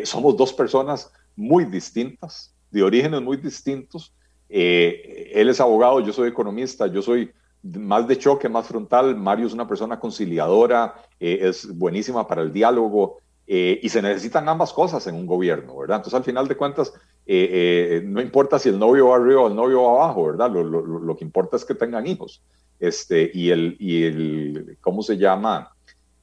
somos 0.04 0.38
dos 0.38 0.54
personas 0.54 1.12
muy 1.36 1.66
distintas, 1.66 2.53
de 2.74 2.84
orígenes 2.84 3.22
muy 3.22 3.38
distintos. 3.38 4.14
Eh, 4.50 5.32
él 5.34 5.48
es 5.48 5.62
abogado, 5.62 6.00
yo 6.00 6.12
soy 6.12 6.28
economista, 6.30 6.88
yo 6.88 7.02
soy 7.02 7.32
más 7.62 8.08
de 8.08 8.18
choque, 8.18 8.50
más 8.50 8.68
frontal. 8.68 9.16
Mario 9.16 9.48
es 9.48 9.54
una 9.54 9.68
persona 9.68 10.00
conciliadora, 10.00 10.96
eh, 11.20 11.40
es 11.44 11.68
buenísima 11.78 12.28
para 12.28 12.42
el 12.42 12.52
diálogo 12.52 13.20
eh, 13.46 13.80
y 13.82 13.90
se 13.90 14.02
necesitan 14.02 14.50
ambas 14.50 14.74
cosas 14.74 15.06
en 15.08 15.16
un 15.16 15.28
gobierno, 15.28 15.78
¿verdad? 15.78 15.98
Entonces, 15.98 16.18
al 16.18 16.24
final 16.24 16.48
de 16.48 16.58
cuentas, 16.58 16.94
no 17.26 18.22
importa 18.22 18.60
si 18.60 18.70
el 18.70 18.80
novio 18.80 19.10
va 19.10 19.18
arriba 19.18 19.42
o 19.42 19.48
el 19.48 19.56
novio 19.56 19.84
va 19.84 20.04
abajo, 20.04 20.26
¿verdad? 20.26 20.52
Lo, 20.52 20.64
lo, 20.64 20.82
lo 20.82 21.16
que 21.16 21.24
importa 21.24 21.56
es 21.56 21.64
que 21.64 21.76
tengan 21.76 22.08
hijos. 22.08 22.42
Este, 22.80 23.32
y 23.34 23.52
el, 23.52 23.78
y 23.80 24.04
el 24.04 24.78
¿cómo 24.82 25.04
se 25.04 25.16
llama? 25.18 25.74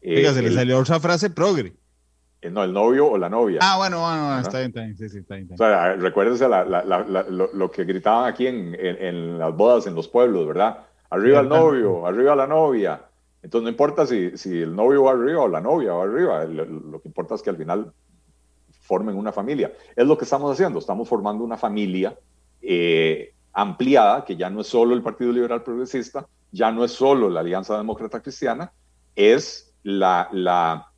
Fíjate, 0.02 0.34
se 0.34 0.42
le 0.42 0.52
salió 0.52 0.80
esa 0.80 0.98
frase 0.98 1.30
progre. 1.30 1.72
Eh, 2.42 2.50
no, 2.50 2.64
el 2.64 2.72
novio 2.72 3.10
o 3.10 3.18
la 3.18 3.28
novia. 3.28 3.58
Ah, 3.62 3.76
bueno, 3.76 4.00
bueno, 4.00 4.38
está 4.38 4.58
bien, 4.58 4.68
está 4.68 4.80
bien, 4.80 4.96
sí, 4.96 5.08
sí, 5.08 5.18
está 5.18 5.34
bien. 5.34 5.48
O 5.52 5.56
sea, 5.56 5.94
recuérdese 5.94 6.48
lo, 6.48 7.70
que 7.70 7.84
gritaban 7.84 8.32
aquí 8.32 8.46
en, 8.46 8.74
en, 8.78 9.38
las 9.38 9.54
bodas 9.54 9.86
en 9.86 9.94
los 9.94 10.08
pueblos, 10.08 10.46
¿verdad? 10.46 10.78
Arriba 11.10 11.40
el 11.40 11.48
novio, 11.48 12.06
arriba 12.06 12.34
la 12.34 12.46
novia. 12.46 13.02
Entonces 13.42 13.64
no 13.64 13.70
importa 13.70 14.06
si, 14.06 14.36
si 14.36 14.62
el 14.62 14.74
novio 14.74 15.04
va 15.04 15.12
arriba 15.12 15.42
o 15.42 15.48
la 15.48 15.60
novia 15.60 15.92
va 15.92 16.04
arriba, 16.04 16.44
lo, 16.44 17.00
que 17.00 17.08
importa 17.08 17.34
es 17.34 17.42
que 17.42 17.50
al 17.50 17.56
final 17.56 17.92
formen 18.82 19.16
una 19.16 19.32
familia. 19.32 19.72
Es 19.96 20.06
lo 20.06 20.16
que 20.16 20.24
estamos 20.24 20.50
haciendo, 20.52 20.78
estamos 20.78 21.08
formando 21.08 21.44
una 21.44 21.56
familia 21.56 22.16
eh, 22.62 23.34
ampliada, 23.52 24.24
que 24.24 24.36
ya 24.36 24.50
no 24.50 24.60
es 24.60 24.66
solo 24.66 24.94
el 24.94 25.02
Partido 25.02 25.32
Liberal 25.32 25.62
Progresista, 25.62 26.26
ya 26.52 26.70
no 26.70 26.84
es 26.84 26.92
solo 26.92 27.28
la 27.28 27.40
Alianza 27.40 27.76
Demócrata 27.76 28.20
Cristiana, 28.20 28.72
es 29.14 29.74
la, 29.82 30.89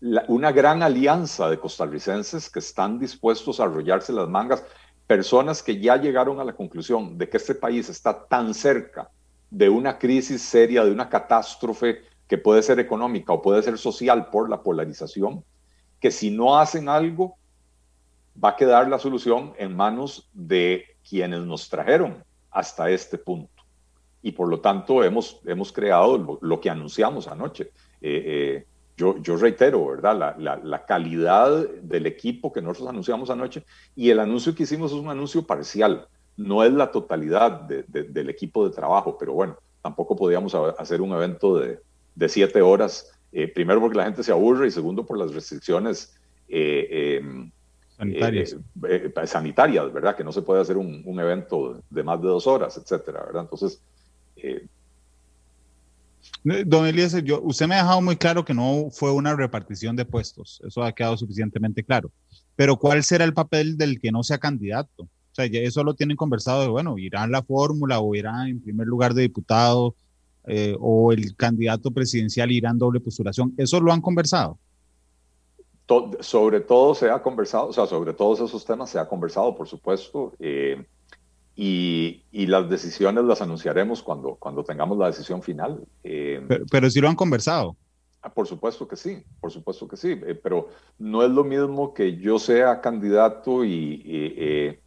una 0.00 0.52
gran 0.52 0.82
alianza 0.82 1.50
de 1.50 1.58
costarricenses 1.58 2.48
que 2.48 2.60
están 2.60 2.98
dispuestos 2.98 3.60
a 3.60 3.64
arrollarse 3.64 4.12
las 4.12 4.28
mangas, 4.28 4.64
personas 5.06 5.62
que 5.62 5.80
ya 5.80 5.96
llegaron 5.96 6.40
a 6.40 6.44
la 6.44 6.54
conclusión 6.54 7.18
de 7.18 7.28
que 7.28 7.36
este 7.36 7.54
país 7.54 7.88
está 7.88 8.26
tan 8.26 8.54
cerca 8.54 9.10
de 9.50 9.68
una 9.68 9.98
crisis 9.98 10.40
seria, 10.42 10.84
de 10.84 10.92
una 10.92 11.08
catástrofe 11.08 12.02
que 12.28 12.38
puede 12.38 12.62
ser 12.62 12.78
económica 12.78 13.32
o 13.32 13.42
puede 13.42 13.62
ser 13.62 13.76
social 13.76 14.30
por 14.30 14.48
la 14.48 14.62
polarización, 14.62 15.44
que 15.98 16.10
si 16.12 16.30
no 16.30 16.58
hacen 16.58 16.88
algo, 16.88 17.36
va 18.42 18.50
a 18.50 18.56
quedar 18.56 18.88
la 18.88 18.98
solución 18.98 19.52
en 19.58 19.76
manos 19.76 20.30
de 20.32 20.84
quienes 21.06 21.40
nos 21.40 21.68
trajeron 21.68 22.24
hasta 22.50 22.88
este 22.88 23.18
punto. 23.18 23.64
Y 24.22 24.32
por 24.32 24.48
lo 24.48 24.60
tanto 24.60 25.02
hemos, 25.02 25.40
hemos 25.44 25.72
creado 25.72 26.38
lo, 26.40 26.60
que 26.60 26.70
anunciamos 26.70 27.26
anoche. 27.26 27.72
Eh, 28.00 28.22
eh, 28.26 28.66
yo, 29.00 29.36
reitero, 29.36 29.86
¿verdad? 29.86 30.36
La, 30.36 30.84
calidad 30.84 31.66
del 31.82 32.06
equipo 32.06 32.52
que 32.52 32.60
nosotros 32.60 32.88
anunciamos 32.88 33.30
anoche 33.30 33.64
y 33.96 34.10
el 34.10 34.20
anuncio 34.20 34.54
que 34.54 34.64
hicimos 34.64 34.92
es 34.92 34.98
un 34.98 35.08
anuncio 35.08 35.46
parcial, 35.46 36.06
no 36.36 36.64
es 36.64 36.72
la 36.72 36.90
totalidad 36.90 37.62
del 37.62 38.30
equipo 38.30 38.68
de 38.68 38.74
trabajo, 38.74 39.16
pero 39.18 39.32
bueno, 39.32 39.56
tampoco 39.82 40.16
podíamos 40.16 40.54
hacer 40.54 41.00
un 41.00 41.12
evento 41.12 41.58
de, 41.58 41.80
siete 42.28 42.60
horas, 42.60 43.12
eh, 43.32 43.48
primero 43.48 43.80
porque 43.80 43.96
la 43.96 44.04
gente 44.04 44.22
se 44.22 44.32
aburre 44.32 44.66
y 44.66 44.70
segundo 44.70 45.06
por 45.06 45.16
las 45.16 45.32
restricciones 45.32 46.18
eh, 46.48 47.18
em, 47.20 47.50
sanitarias. 47.96 48.56
sanitarias, 49.24 49.92
¿verdad? 49.92 50.16
Que 50.16 50.24
no 50.24 50.32
se 50.32 50.42
puede 50.42 50.60
hacer 50.60 50.76
un, 50.76 51.02
un, 51.06 51.20
evento 51.20 51.80
de 51.88 52.02
más 52.02 52.20
de 52.20 52.28
dos 52.28 52.46
horas, 52.46 52.76
etcétera, 52.76 53.22
¿verdad? 53.24 53.42
Entonces, 53.42 53.80
Don 56.42 56.86
Eliezer, 56.86 57.22
yo, 57.22 57.40
usted 57.42 57.66
me 57.66 57.74
ha 57.74 57.82
dejado 57.82 58.00
muy 58.00 58.16
claro 58.16 58.44
que 58.44 58.54
no 58.54 58.88
fue 58.90 59.12
una 59.12 59.36
repartición 59.36 59.94
de 59.94 60.06
puestos, 60.06 60.60
eso 60.66 60.82
ha 60.82 60.92
quedado 60.92 61.16
suficientemente 61.16 61.84
claro. 61.84 62.10
Pero 62.56 62.76
¿cuál 62.76 63.04
será 63.04 63.24
el 63.24 63.34
papel 63.34 63.76
del 63.76 64.00
que 64.00 64.10
no 64.10 64.22
sea 64.22 64.38
candidato? 64.38 65.02
O 65.02 65.34
sea, 65.34 65.46
ya 65.46 65.60
eso 65.60 65.84
lo 65.84 65.94
tienen 65.94 66.16
conversado 66.16 66.62
de, 66.62 66.68
bueno, 66.68 66.98
irán 66.98 67.30
la 67.30 67.42
fórmula 67.42 68.00
o 68.00 68.14
irán 68.14 68.48
en 68.48 68.60
primer 68.60 68.86
lugar 68.86 69.14
de 69.14 69.22
diputado 69.22 69.94
eh, 70.46 70.74
o 70.80 71.12
el 71.12 71.36
candidato 71.36 71.90
presidencial 71.90 72.50
irá 72.50 72.70
en 72.70 72.78
doble 72.78 73.00
postulación. 73.00 73.54
¿Eso 73.56 73.80
lo 73.80 73.92
han 73.92 74.00
conversado? 74.00 74.58
sobre 76.20 76.60
todo 76.60 76.94
se 76.94 77.10
ha 77.10 77.20
conversado, 77.20 77.66
o 77.66 77.72
sea, 77.72 77.84
sobre 77.84 78.12
todos 78.12 78.40
esos 78.40 78.64
temas 78.64 78.90
se 78.90 78.98
ha 79.00 79.08
conversado, 79.08 79.56
por 79.56 79.66
supuesto. 79.66 80.32
Eh, 80.38 80.84
y, 81.62 82.46
las 82.46 82.70
decisiones 82.70 83.22
las 83.24 83.42
anunciaremos 83.42 84.02
cuando, 84.02 84.36
cuando 84.36 84.64
tengamos 84.64 84.96
la 84.96 85.08
decisión 85.08 85.42
final. 85.42 85.84
Eh, 86.02 86.42
pero, 86.70 86.88
si 86.88 87.00
lo 87.00 87.08
han 87.08 87.14
conversado. 87.14 87.76
Ah, 88.22 88.30
por 88.30 88.46
supuesto 88.46 88.88
que 88.88 88.96
sí, 88.96 89.22
por 89.40 89.50
supuesto 89.50 89.86
que 89.86 89.96
sí, 89.96 90.18
eh, 90.26 90.34
pero 90.42 90.68
no 90.98 91.22
es 91.22 91.30
lo 91.30 91.44
mismo 91.44 91.92
que 91.92 92.16
yo 92.16 92.38
sea 92.38 92.80
candidato 92.80 93.62
y, 93.64 94.02
eh, 94.06 94.80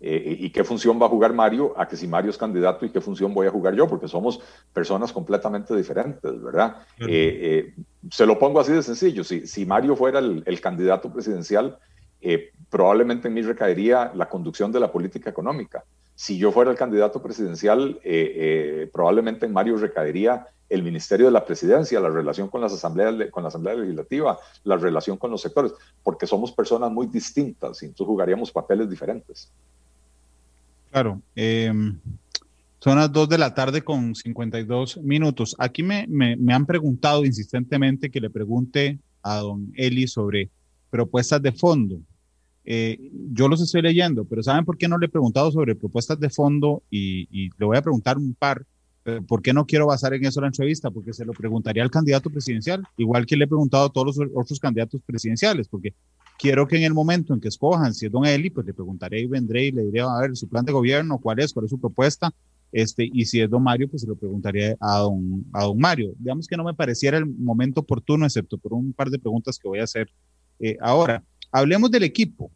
y, 0.00 0.50
qué 0.50 0.62
función 0.62 1.00
va 1.02 1.06
a 1.06 1.08
jugar 1.08 1.32
Mario 1.32 1.74
a 1.76 1.86
que 1.86 1.96
si 1.96 2.06
Mario 2.06 2.30
es 2.30 2.38
candidato 2.38 2.86
y 2.86 2.90
qué 2.90 3.00
función 3.00 3.34
voy 3.34 3.48
a 3.48 3.50
jugar 3.50 3.74
yo, 3.74 3.88
porque 3.88 4.08
somos 4.08 4.40
personas 4.72 5.12
completamente 5.12 5.76
diferentes, 5.76 6.40
¿verdad? 6.40 6.76
se 6.98 8.26
lo 8.26 8.38
pongo 8.38 8.60
así 8.60 8.72
de 8.72 8.82
sencillo, 8.82 9.24
si, 9.24 9.46
si 9.48 9.66
Mario 9.66 9.96
fuera 9.96 10.20
el, 10.20 10.42
el 10.46 10.60
candidato 10.60 11.12
presidencial, 11.12 11.76
probablemente 12.68 13.28
en 13.28 13.34
mí 13.34 13.42
recaería 13.42 14.12
la 14.14 14.28
conducción 14.28 14.72
de 14.72 14.80
la 14.80 14.90
política 14.90 15.30
económica 15.30 15.84
si 16.20 16.36
yo 16.36 16.52
fuera 16.52 16.70
el 16.70 16.76
candidato 16.76 17.22
presidencial, 17.22 17.98
eh, 18.04 18.82
eh, 18.84 18.90
probablemente 18.92 19.46
en 19.46 19.54
Mario 19.54 19.78
recaería 19.78 20.46
el 20.68 20.82
Ministerio 20.82 21.24
de 21.24 21.32
la 21.32 21.46
Presidencia, 21.46 21.98
la 21.98 22.10
relación 22.10 22.48
con, 22.48 22.60
las 22.60 22.74
asambleas, 22.74 23.30
con 23.30 23.42
la 23.42 23.48
Asamblea 23.48 23.74
Legislativa, 23.76 24.38
la 24.64 24.76
relación 24.76 25.16
con 25.16 25.30
los 25.30 25.40
sectores, 25.40 25.72
porque 26.02 26.26
somos 26.26 26.52
personas 26.52 26.92
muy 26.92 27.06
distintas 27.06 27.82
y 27.82 27.86
entonces 27.86 28.06
jugaríamos 28.06 28.52
papeles 28.52 28.90
diferentes. 28.90 29.50
Claro. 30.90 31.22
Em, 31.34 31.98
son 32.80 32.98
las 32.98 33.10
2 33.10 33.26
de 33.26 33.38
la 33.38 33.54
tarde 33.54 33.80
con 33.80 34.14
52 34.14 34.98
minutos. 34.98 35.56
Aquí 35.58 35.82
me, 35.82 36.06
me, 36.06 36.36
me 36.36 36.52
han 36.52 36.66
preguntado 36.66 37.24
insistentemente 37.24 38.10
que 38.10 38.20
le 38.20 38.28
pregunte 38.28 38.98
a 39.22 39.38
don 39.38 39.72
Eli 39.74 40.06
sobre 40.06 40.50
propuestas 40.90 41.40
de 41.40 41.52
fondo. 41.52 41.98
Eh, 42.72 43.10
yo 43.32 43.48
los 43.48 43.60
estoy 43.60 43.82
leyendo, 43.82 44.24
pero 44.24 44.44
¿saben 44.44 44.64
por 44.64 44.78
qué 44.78 44.86
no 44.86 44.96
le 44.96 45.06
he 45.06 45.08
preguntado 45.08 45.50
sobre 45.50 45.74
propuestas 45.74 46.20
de 46.20 46.30
fondo? 46.30 46.84
Y, 46.88 47.50
le 47.58 47.66
voy 47.66 47.76
a 47.76 47.82
preguntar 47.82 48.16
un 48.16 48.32
par. 48.32 48.64
Eh, 49.06 49.20
¿Por 49.26 49.42
qué 49.42 49.52
no 49.52 49.66
quiero 49.66 49.88
basar 49.88 50.14
en 50.14 50.24
eso 50.24 50.40
la 50.40 50.46
entrevista? 50.46 50.88
Porque 50.88 51.12
se 51.12 51.24
lo 51.24 51.32
preguntaría 51.32 51.82
al 51.82 51.90
candidato 51.90 52.30
presidencial, 52.30 52.84
igual 52.96 53.26
que 53.26 53.36
le 53.36 53.46
he 53.46 53.48
preguntado 53.48 53.86
a 53.86 53.88
todos 53.92 54.16
los 54.16 54.28
otros 54.36 54.60
candidatos 54.60 55.00
presidenciales, 55.04 55.66
porque 55.66 55.94
quiero 56.38 56.68
que 56.68 56.76
en 56.76 56.84
el 56.84 56.94
momento 56.94 57.34
en 57.34 57.40
que 57.40 57.48
escojan, 57.48 57.92
si 57.92 58.06
es 58.06 58.12
don 58.12 58.24
Eli, 58.24 58.50
pues 58.50 58.64
le 58.64 58.72
preguntaré 58.72 59.18
y 59.18 59.26
vendré 59.26 59.66
y 59.66 59.72
le 59.72 59.86
diré, 59.86 60.02
a 60.02 60.20
ver, 60.20 60.36
su 60.36 60.48
plan 60.48 60.64
de 60.64 60.70
gobierno, 60.70 61.18
cuál 61.18 61.40
es, 61.40 61.52
cuál 61.52 61.64
es 61.64 61.70
su 61.70 61.80
propuesta, 61.80 62.32
este, 62.70 63.10
y 63.12 63.24
si 63.24 63.40
es 63.40 63.50
don 63.50 63.64
Mario, 63.64 63.88
pues 63.90 64.02
se 64.02 64.06
lo 64.06 64.14
preguntaría 64.14 64.76
a 64.78 64.98
don, 64.98 65.44
a 65.54 65.64
don 65.64 65.76
Mario. 65.76 66.12
Digamos 66.20 66.46
que 66.46 66.56
no 66.56 66.62
me 66.62 66.74
pareciera 66.74 67.18
el 67.18 67.26
momento 67.26 67.80
oportuno, 67.80 68.26
excepto 68.26 68.58
por 68.58 68.74
un 68.74 68.92
par 68.92 69.10
de 69.10 69.18
preguntas 69.18 69.58
que 69.58 69.66
voy 69.66 69.80
a 69.80 69.84
hacer 69.84 70.08
eh, 70.60 70.76
ahora. 70.80 71.24
Hablemos 71.50 71.90
del 71.90 72.04
equipo 72.04 72.52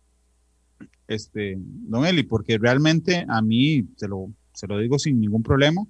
este, 1.09 1.57
don 1.59 2.07
Eli, 2.07 2.23
porque 2.23 2.59
realmente 2.59 3.25
a 3.29 3.43
mí, 3.43 3.87
se 3.97 4.09
lo, 4.09 4.31
se 4.53 4.67
lo 4.67 4.79
digo 4.79 4.99
sin 4.99 5.21
ningún 5.21 5.43
problema, 5.43 5.83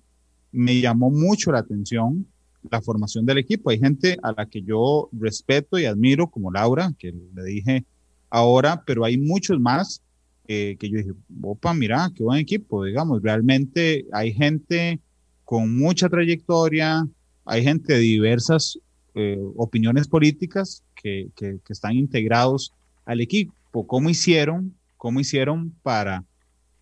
me 0.52 0.80
llamó 0.80 1.10
mucho 1.10 1.52
la 1.52 1.58
atención 1.58 2.26
la 2.70 2.80
formación 2.80 3.26
del 3.26 3.38
equipo. 3.38 3.70
Hay 3.70 3.78
gente 3.78 4.16
a 4.22 4.32
la 4.32 4.46
que 4.46 4.62
yo 4.62 5.08
respeto 5.12 5.78
y 5.78 5.84
admiro, 5.84 6.28
como 6.28 6.50
Laura, 6.50 6.92
que 6.98 7.12
le 7.34 7.44
dije 7.44 7.84
ahora, 8.30 8.82
pero 8.86 9.04
hay 9.04 9.18
muchos 9.18 9.60
más 9.60 10.02
que 10.46 10.76
yo 10.80 10.98
dije, 10.98 11.12
opa, 11.42 11.72
mira, 11.72 12.10
qué 12.14 12.22
buen 12.22 12.38
equipo, 12.38 12.84
digamos, 12.84 13.22
realmente 13.22 14.06
hay 14.12 14.32
gente 14.32 15.00
con 15.44 15.76
mucha 15.76 16.08
trayectoria, 16.08 17.06
hay 17.44 17.62
gente 17.62 17.94
de 17.94 18.00
diversas 18.00 18.78
eh, 19.14 19.38
opiniones 19.56 20.08
políticas 20.08 20.82
que, 20.94 21.28
que, 21.34 21.58
que 21.64 21.72
están 21.72 21.94
integrados 21.94 22.72
al 23.04 23.20
equipo. 23.20 23.86
¿Cómo 23.86 24.10
hicieron 24.10 24.74
cómo 25.04 25.20
hicieron 25.20 25.70
para, 25.82 26.24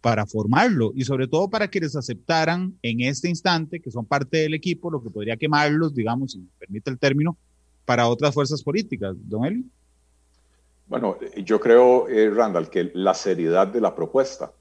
para 0.01 0.27
formarlo 0.27 0.93
y 0.95 1.03
sobre 1.03 1.27
todo 1.27 1.51
para 1.51 1.67
que 1.67 1.81
les 1.81 1.97
aceptaran 1.97 2.79
en 2.81 3.01
este 3.01 3.29
instante, 3.29 3.81
que 3.81 3.91
son 3.91 4.07
parte 4.07 4.37
del 4.37 4.55
equipo, 4.55 4.93
lo 4.93 5.03
que 5.03 5.11
podría 5.11 5.37
quemarlos, 5.37 5.93
digamos, 5.93 6.31
si 6.31 6.39
me 6.39 6.47
permite 6.57 6.89
el 6.89 7.01
término, 7.01 7.37
para 7.85 8.07
otras 8.07 8.33
fuerzas 8.33 8.63
políticas. 8.63 9.17
Don 9.19 9.45
Eli. 9.45 9.65
Bueno, 10.87 11.19
yo 11.45 11.59
creo, 11.59 12.09
eh, 12.09 12.31
Randall, 12.31 12.71
que 12.71 12.93
la 12.95 13.13
seriedad 13.13 13.67
de 13.67 13.81
la 13.81 13.93
propuesta, 13.93 14.53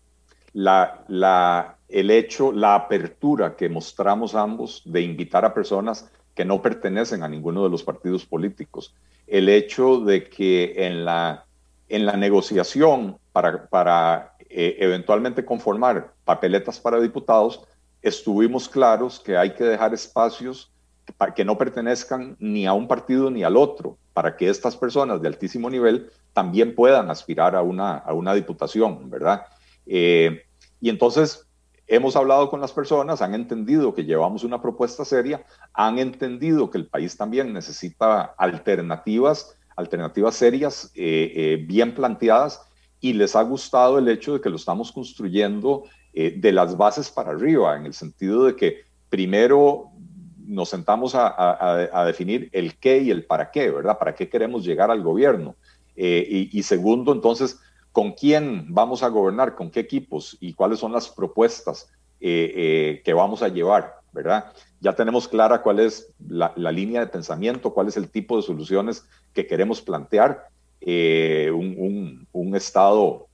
la, 0.54 1.06
la, 1.08 1.78
el 1.88 2.10
hecho, 2.10 2.52
la 2.52 2.74
apertura 2.74 3.56
que 3.56 3.70
mostramos 3.70 4.34
ambos 4.34 4.82
de 4.86 5.02
invitar 5.02 5.46
a 5.46 5.54
personas 5.54 6.10
que 6.34 6.46
no 6.46 6.64
pertenecen 6.64 7.22
a 7.22 7.30
ninguno 7.30 7.64
de 7.64 7.70
los 7.70 7.84
partidos 7.84 8.26
políticos, 8.26 8.96
el 9.28 9.50
hecho 9.50 10.00
de 10.00 10.24
que 10.24 10.74
en 10.78 11.06
la, 11.06 11.46
en 11.92 12.06
la 12.06 12.14
negociación 12.14 13.18
para, 13.34 13.68
para 13.68 14.36
eh, 14.50 14.78
eventualmente 14.80 15.44
conformar 15.44 16.14
papeletas 16.24 16.80
para 16.80 17.00
diputados, 17.00 17.68
estuvimos 18.02 18.70
claros 18.70 19.20
que 19.20 19.38
hay 19.38 19.54
que 19.54 19.66
dejar 19.66 19.94
espacios 19.94 20.72
que, 21.06 21.14
que 21.36 21.46
no 21.46 21.58
pertenezcan 21.58 22.38
ni 22.40 22.66
a 22.66 22.74
un 22.74 22.88
partido 22.88 23.30
ni 23.30 23.44
al 23.44 23.58
otro, 23.58 23.98
para 24.14 24.38
que 24.38 24.50
estas 24.50 24.78
personas 24.78 25.22
de 25.22 25.28
altísimo 25.28 25.70
nivel 25.70 26.10
también 26.34 26.76
puedan 26.76 27.10
aspirar 27.10 27.56
a 27.56 27.62
una, 27.62 27.98
a 27.98 28.14
una 28.14 28.34
diputación, 28.34 29.10
¿verdad? 29.10 29.44
Eh, 29.86 30.44
y 30.80 30.90
entonces 30.90 31.46
hemos 31.88 32.16
hablado 32.16 32.50
con 32.50 32.62
las 32.62 32.72
personas, 32.72 33.22
han 33.22 33.36
entendido 33.36 33.94
que 33.94 34.06
llevamos 34.06 34.46
una 34.46 34.62
propuesta 34.62 35.04
seria, 35.04 35.44
han 35.74 36.00
entendido 36.00 36.70
que 36.70 36.78
el 36.78 36.88
país 36.88 37.18
también 37.18 37.52
necesita 37.52 38.34
alternativas, 38.38 39.58
alternativas 39.76 40.36
serias, 40.36 40.92
eh, 40.96 41.64
bien 41.68 41.94
planteadas, 41.94 42.62
y 43.02 43.14
les 43.14 43.36
ha 43.36 43.42
gustado 43.42 43.98
el 43.98 44.08
hecho 44.08 44.34
de 44.34 44.42
que 44.42 44.50
lo 44.50 44.56
estamos 44.56 44.92
construyendo 44.92 45.84
eh, 46.14 46.36
de 46.38 46.52
las 46.52 46.78
bases 46.78 47.10
para 47.10 47.32
arriba, 47.32 47.76
en 47.76 47.88
el 47.88 47.94
sentido 47.94 48.46
de 48.46 48.56
que 48.56 48.84
primero 49.10 49.90
nos 50.46 50.70
sentamos 50.70 51.14
a, 51.16 52.04
definir 52.06 52.50
el 52.52 52.78
qué 52.78 53.00
y 53.00 53.10
el 53.10 53.26
para 53.26 53.50
qué, 53.50 53.72
¿verdad? 53.72 53.98
¿Para 53.98 54.14
qué 54.14 54.30
queremos 54.30 54.66
llegar 54.66 54.92
al 54.92 55.02
gobierno? 55.02 55.56
Eh, 55.96 56.50
y, 56.52 56.64
segundo, 56.64 57.14
entonces, 57.14 57.60
¿con 57.94 58.12
quién 58.12 58.66
vamos 58.70 59.04
a 59.04 59.08
gobernar? 59.08 59.56
¿Con 59.56 59.72
qué 59.72 59.80
equipos? 59.80 60.38
¿Y 60.42 60.54
cuáles 60.54 60.80
son 60.80 60.92
las 60.92 61.08
propuestas 61.08 61.90
eh, 62.20 63.02
que 63.06 63.14
vamos 63.14 63.42
a 63.42 63.48
llevar? 63.48 64.02
¿Verdad? 64.12 64.52
Ya 64.82 64.94
tenemos 64.94 65.28
clara 65.28 65.62
cuál 65.62 65.80
es 65.80 66.12
la, 66.28 66.52
línea 66.72 67.02
de 67.02 67.08
pensamiento, 67.08 67.72
cuál 67.72 67.88
es 67.88 67.98
el 67.98 68.10
tipo 68.10 68.36
de 68.36 68.42
soluciones 68.42 69.06
que 69.32 69.46
queremos 69.46 69.80
plantear 69.80 70.48
eh, 70.82 71.52
un, 71.54 72.28
Estado 72.56 73.28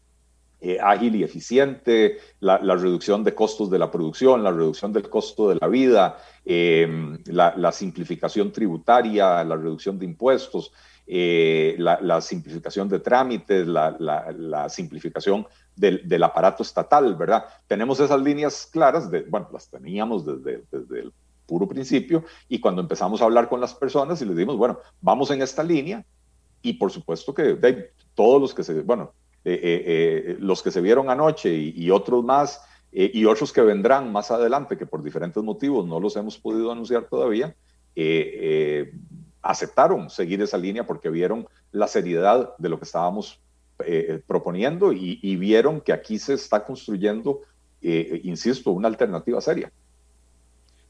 eh, 0.59 0.77
ágil 0.79 1.15
y 1.15 1.23
eficiente, 1.23 2.17
la, 2.41 2.57
reducción 2.57 3.23
de 3.23 3.33
costos 3.33 3.71
de 3.71 3.79
la 3.79 3.89
producción, 3.89 4.43
la 4.43 4.51
reducción 4.51 4.91
del 4.91 5.09
costo 5.09 5.49
de 5.49 5.55
la 5.55 5.67
vida, 5.67 6.17
em, 6.43 7.17
la, 7.25 7.71
simplificación 7.71 8.51
tributaria, 8.51 9.41
la 9.45 9.55
reducción 9.55 9.97
de 9.97 10.05
impuestos, 10.05 10.73
eh, 11.07 11.75
la, 11.79 12.19
simplificación 12.19 12.89
de 12.89 12.99
trámites, 12.99 13.65
la, 13.65 14.67
simplificación 14.69 15.47
del, 15.77 16.23
aparato 16.23 16.61
estatal, 16.61 17.15
¿verdad? 17.15 17.45
Tenemos 17.67 18.01
esas 18.01 18.21
líneas 18.21 18.67
claras, 18.69 19.09
de, 19.09 19.21
bueno, 19.21 19.47
las 19.53 19.69
teníamos 19.69 20.25
desde, 20.25 20.63
desde 20.69 20.99
el 20.99 21.13
puro 21.47 21.67
principio 21.67 22.25
y 22.47 22.59
cuando 22.59 22.81
empezamos 22.81 23.21
a 23.21 23.25
hablar 23.25 23.49
con 23.49 23.59
las 23.59 23.73
personas 23.73 24.21
y 24.21 24.25
les 24.25 24.37
dimos, 24.37 24.57
bueno, 24.57 24.79
vamos 25.01 25.31
en 25.31 25.41
esta 25.41 25.63
línea, 25.63 26.05
y 26.61 26.73
por 26.73 26.91
supuesto 26.91 27.33
que 27.33 27.57
todos 28.13 28.41
los 28.41 28.53
que 28.53 28.63
se, 28.63 28.81
bueno, 28.81 29.13
eh, 29.45 29.53
eh, 29.53 29.83
eh, 29.85 30.37
los 30.39 30.61
que 30.61 30.71
se 30.71 30.81
vieron 30.81 31.09
anoche 31.09 31.53
y, 31.53 31.89
otros 31.89 32.23
más, 32.23 32.61
y 32.91 33.23
otros 33.25 33.53
que 33.53 33.61
vendrán 33.61 34.11
más 34.11 34.31
adelante, 34.31 34.77
que 34.77 34.85
por 34.85 35.01
diferentes 35.01 35.41
motivos 35.41 35.87
no 35.87 35.99
los 35.99 36.17
hemos 36.17 36.37
podido 36.37 36.71
anunciar 36.71 37.05
todavía, 37.05 37.55
aceptaron 39.41 40.09
seguir 40.09 40.41
esa 40.41 40.57
línea 40.57 40.85
porque 40.85 41.09
vieron 41.09 41.47
la 41.71 41.87
seriedad 41.87 42.55
de 42.57 42.69
lo 42.69 42.77
que 42.77 42.85
estábamos 42.85 43.39
proponiendo 44.25 44.91
y, 44.91 45.19
y, 45.21 45.35
vieron 45.37 45.79
que 45.79 45.93
aquí 45.93 46.19
se 46.19 46.33
está 46.33 46.65
construyendo, 46.65 47.41
insisto, 47.81 48.71
una 48.71 48.87
alternativa 48.87 49.39
seria. 49.39 49.71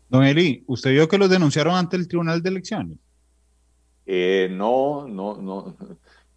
Don 0.10 0.24
Eli, 0.24 0.64
¿usted 0.68 0.92
vio 0.92 1.08
que 1.08 1.18
los 1.18 1.30
denunciaron 1.30 1.76
ante 1.76 1.98
el 1.98 2.08
Tribunal 2.08 2.42
de 2.42 2.50
Elecciones? 2.50 2.98
Eh, 4.06 4.48
no, 4.52 5.06
no, 5.08 5.36
no, 5.42 5.76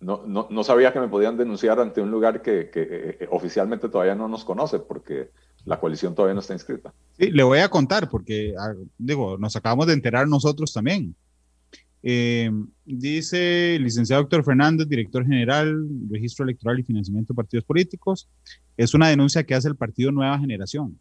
no, 0.01 0.27
no, 0.27 0.49
no, 0.51 0.65
sabía 0.65 0.93
que 0.93 0.99
me 0.99 1.09
podían 1.09 1.37
denunciar 1.37 1.79
ante 1.79 2.01
un 2.01 2.11
lugar 2.11 2.43
que, 2.43 2.69
que 2.69 3.17
eh, 3.21 3.29
oficialmente 3.31 3.89
todavía 3.89 4.17
no 4.17 4.27
nos 4.27 4.45
conoce, 4.45 4.81
porque 4.81 5.31
la 5.65 5.79
coalición 5.79 6.15
todavía 6.15 6.35
no 6.35 6.41
está 6.41 6.55
inscrita. 6.55 6.93
Sí, 7.19 7.31
le 7.31 7.43
voy 7.43 7.61
a 7.61 7.69
contar, 7.69 8.09
porque, 8.09 8.55
ah, 8.59 8.75
digo, 8.99 9.39
nos 9.39 9.55
acabamos 9.55 9.87
de 9.87 9.93
enterar 9.93 10.27
nosotros 10.27 10.73
también. 10.73 11.15
Eh, 12.03 12.51
dice 12.87 13.77
el 13.77 13.85
licenciado 13.85 14.23
doctor 14.23 14.43
Fernández, 14.43 14.89
director 14.89 15.23
general, 15.23 15.87
registro 16.11 16.45
electoral 16.45 16.81
y 16.81 16.83
financiamiento 16.83 17.35
de 17.35 17.37
partidos 17.37 17.65
políticos. 17.65 18.29
Es 18.77 18.95
una 18.95 19.09
denuncia 19.09 19.45
que 19.45 19.55
hace 19.55 19.69
el 19.69 19.77
partido 19.77 20.11
Nueva 20.11 20.39
Generación. 20.39 20.99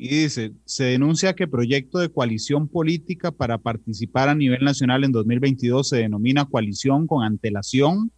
Y 0.00 0.08
dice, 0.08 0.52
se 0.64 0.84
denuncia 0.84 1.34
que 1.34 1.48
proyecto 1.48 1.98
de 1.98 2.08
coalición 2.08 2.68
política 2.68 3.32
para 3.32 3.58
participar 3.58 4.28
a 4.28 4.34
nivel 4.36 4.64
nacional 4.64 5.02
en 5.02 5.10
2022 5.10 5.88
se 5.88 5.96
denomina 5.96 6.44
coalición 6.44 7.08
con 7.08 7.24
antelación 7.24 8.12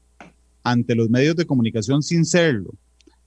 ante 0.63 0.95
los 0.95 1.09
medios 1.09 1.37
de 1.37 1.47
comunicación 1.47 2.03
sin 2.03 2.27
serlo. 2.27 2.75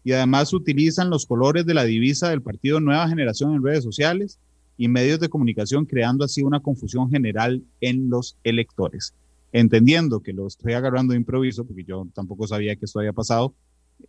Y 0.04 0.12
además 0.12 0.54
utilizan 0.54 1.10
los 1.10 1.26
colores 1.26 1.66
de 1.66 1.74
la 1.74 1.84
divisa 1.84 2.30
del 2.30 2.43
partido 2.43 2.80
Nueva 2.80 3.10
Generación 3.10 3.56
en 3.56 3.64
redes 3.64 3.84
sociales 3.84 4.38
y 4.78 4.88
medios 4.88 5.20
de 5.20 5.30
comunicación, 5.30 5.86
creando 5.86 6.24
así 6.24 6.43
una 6.43 6.60
confusión 6.60 7.10
general 7.10 7.64
en 7.82 8.10
los 8.12 8.38
electores. 8.43 9.16
Entendiendo 9.51 10.22
que 10.22 10.34
lo 10.34 10.45
estoy 10.45 10.74
agarrando 10.74 11.14
de 11.14 11.18
improviso, 11.18 11.66
porque 11.66 11.86
yo 11.86 12.08
tampoco 12.14 12.45
sabía 12.47 12.76
que 12.76 12.86
esto 12.86 12.99
había 12.99 13.14
pasado, 13.14 13.56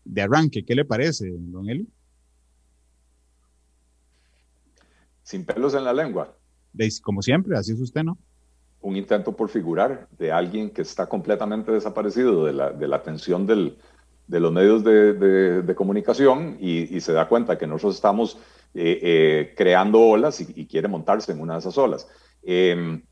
de 0.04 0.20
arranque, 0.20 0.64
¿qué 0.64 0.74
le 0.74 0.84
parece, 0.84 1.30
don 1.30 1.70
Eli? 1.70 1.86
Sin 5.24 5.44
pelos 5.44 5.74
en 5.74 5.82
la 5.82 5.92
lengua. 5.92 6.36
Como 7.02 7.22
siempre, 7.22 7.56
así 7.56 7.72
es 7.72 7.80
usted, 7.80 8.04
¿no? 8.04 8.16
Un 8.80 8.96
intento 8.96 9.34
por 9.34 9.48
figurar 9.48 10.06
de 10.18 10.30
alguien 10.30 10.70
que 10.70 10.82
está 10.82 11.08
completamente 11.08 11.72
desaparecido 11.72 12.44
de 12.44 12.52
la, 12.52 12.70
de 12.70 12.86
la 12.86 12.96
atención 12.96 13.46
del, 13.46 13.78
de 14.26 14.40
los 14.40 14.52
medios 14.52 14.84
de, 14.84 15.14
de, 15.62 15.74
comunicación 15.74 16.58
y, 16.60 16.94
y, 16.94 17.00
se 17.00 17.12
da 17.12 17.26
cuenta 17.26 17.56
que 17.56 17.66
nosotros 17.66 17.94
estamos 17.94 18.38
eh, 18.74 18.98
eh, 19.02 19.54
creando 19.56 20.00
olas 20.00 20.40
y, 20.40 20.66
quiere 20.66 20.88
montarse 20.88 21.32
en 21.32 21.40
una 21.40 21.54
de 21.54 21.60
esas 21.60 21.78
olas. 21.78 22.08
Em, 22.42 23.02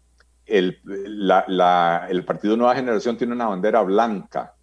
el, 0.45 0.79
la, 0.85 1.45
la, 1.49 2.07
el 2.11 2.25
Partido 2.25 2.57
Nueva 2.57 2.75
Generación 2.75 3.17
tiene 3.17 3.33
una 3.33 3.47
bandera 3.47 3.81
blanca 3.83 4.55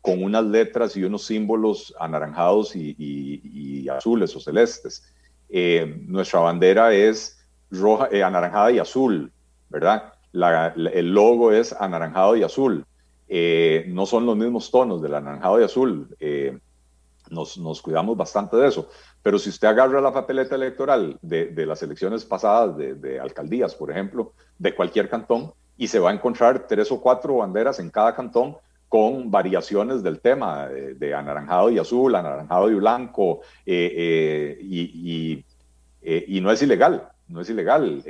con 0.00 0.22
unas 0.22 0.44
letras 0.44 0.96
y 0.96 1.04
unos 1.04 1.24
símbolos 1.24 1.94
anaranjados 2.00 2.74
y, 2.74 2.96
y 2.98 3.88
azules 3.88 4.34
o 4.34 4.40
celestes. 4.40 5.12
Eh, 5.48 6.02
nuestra 6.06 6.40
bandera 6.40 6.92
es 6.92 7.38
roja, 7.70 8.08
eh, 8.10 8.22
anaranjada 8.22 8.72
y 8.72 8.78
azul, 8.78 9.32
¿verdad? 9.68 10.12
el 10.32 11.14
logo 11.14 11.50
es 11.50 11.72
anaranjado 11.72 12.36
y 12.36 12.42
azul. 12.42 12.84
Eh, 13.28 13.86
no 13.88 14.04
son 14.04 14.26
los 14.26 14.36
mismos 14.36 14.70
tonos 14.70 15.00
del 15.00 15.14
anaranjado 15.14 15.60
y 15.60 15.64
azul. 15.64 16.14
Nos, 17.30 17.58
nos, 17.58 17.82
cuidamos 17.82 18.16
bastante 18.16 18.56
de 18.56 18.68
eso. 18.68 18.88
Pero 19.22 19.38
si 19.38 19.48
usted 19.48 19.66
agarra 19.66 20.00
la 20.00 20.12
papeleta 20.12 20.54
electoral 20.54 21.18
de, 21.22 21.66
las 21.66 21.82
elecciones 21.82 22.24
pasadas, 22.24 22.76
de, 22.76 23.18
alcaldías, 23.18 23.74
por 23.74 23.90
ejemplo, 23.90 24.34
de 24.58 24.74
cualquier 24.74 25.08
cantón, 25.08 25.52
y 25.78 25.88
se 25.88 25.98
va 25.98 26.10
a 26.10 26.14
encontrar 26.14 26.66
tres 26.68 26.92
o 26.92 27.00
cuatro 27.00 27.38
banderas 27.38 27.78
en 27.80 27.90
cada 27.90 28.14
cantón 28.14 28.56
con 28.88 29.30
variaciones 29.30 30.02
del 30.02 30.20
tema 30.20 30.68
de, 30.68 31.14
anaranjado 31.14 31.70
y 31.70 31.78
azul, 31.78 32.14
anaranjado 32.14 32.70
y 32.70 32.74
blanco, 32.74 33.40
eh, 33.64 33.92
eh, 33.96 34.58
y, 34.62 35.44
eh, 36.02 36.24
y, 36.28 36.40
no 36.40 36.52
es 36.52 36.62
ilegal, 36.62 37.08
no 37.28 37.40
es 37.40 37.50
ilegal. 37.50 38.02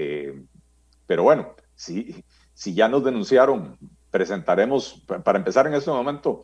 pero 1.07 1.22
bueno, 1.22 1.55
si, 1.74 2.22
si 2.53 2.74
ya 2.74 2.89
nos 2.89 3.05
denunciaron, 3.05 3.79
presentaremos, 4.11 5.03
para 5.24 5.39
empezar 5.39 5.66
en 5.66 5.74
este 5.74 5.91
momento, 5.91 6.43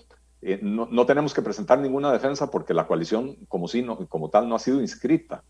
no, 0.62 0.88
no, 0.90 1.06
tenemos 1.06 1.32
que 1.34 1.42
presentar 1.42 1.78
ninguna 1.78 2.12
defensa 2.12 2.50
porque 2.50 2.74
la 2.74 2.86
coalición 2.86 3.36
como, 3.48 3.68
si 3.68 3.82
no, 3.82 3.96
como 4.08 4.28
tal 4.30 4.48
no 4.48 4.56
ha 4.56 4.58
sido 4.58 4.80
inscrita. 4.80 5.44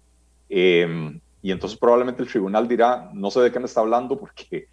y 0.49 1.51
entonces 1.51 1.78
probablemente 1.78 2.22
el 2.22 2.28
tribunal 2.28 2.66
dirá, 2.66 3.11
no 3.14 3.30
sé 3.30 3.41
de 3.41 3.53
qué 3.53 3.61
me 3.61 3.66
está 3.66 3.80
hablando 3.80 4.18
porque 4.18 4.68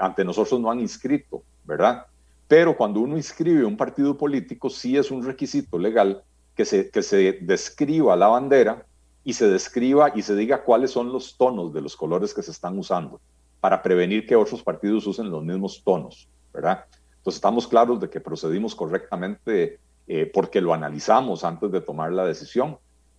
ante 0.00 0.24
nosotros 0.24 0.60
no 0.60 0.70
han 0.70 0.78
inscrito, 0.78 1.42
¿verdad? 1.64 2.06
Pero 2.50 2.76
cuando 2.76 2.98
uno 2.98 3.16
inscribe 3.16 3.64
un 3.64 3.76
partido 3.76 4.16
político, 4.16 4.68
sí 4.70 4.96
es 4.96 5.12
un 5.12 5.24
requisito 5.24 5.78
legal 5.78 6.24
que 6.56 6.64
se, 6.64 6.90
que 6.90 7.00
se 7.00 7.38
describa 7.42 8.16
la 8.16 8.26
bandera 8.26 8.84
y 9.22 9.34
se 9.34 9.48
describa 9.48 10.10
y 10.16 10.22
se 10.22 10.34
diga 10.34 10.64
cuáles 10.64 10.90
son 10.90 11.12
los 11.12 11.36
tonos 11.36 11.72
de 11.72 11.80
los 11.80 11.94
colores 11.94 12.34
que 12.34 12.42
se 12.42 12.50
están 12.50 12.76
usando 12.76 13.20
para 13.60 13.80
prevenir 13.80 14.26
que 14.26 14.34
otros 14.34 14.64
partidos 14.64 15.06
usen 15.06 15.30
los 15.30 15.44
mismos 15.44 15.80
tonos, 15.84 16.28
¿verdad? 16.52 16.86
Entonces 17.18 17.36
estamos 17.36 17.68
claros 17.68 18.00
de 18.00 18.10
que 18.10 18.18
procedimos 18.18 18.74
correctamente 18.74 19.78
eh, 20.08 20.26
porque 20.34 20.60
lo 20.60 20.74
analizamos 20.74 21.44
antes 21.44 21.70
de 21.70 21.80
tomar 21.80 22.10
la 22.12 22.24
decisión. 22.24 22.78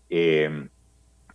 Eh, 0.10 0.68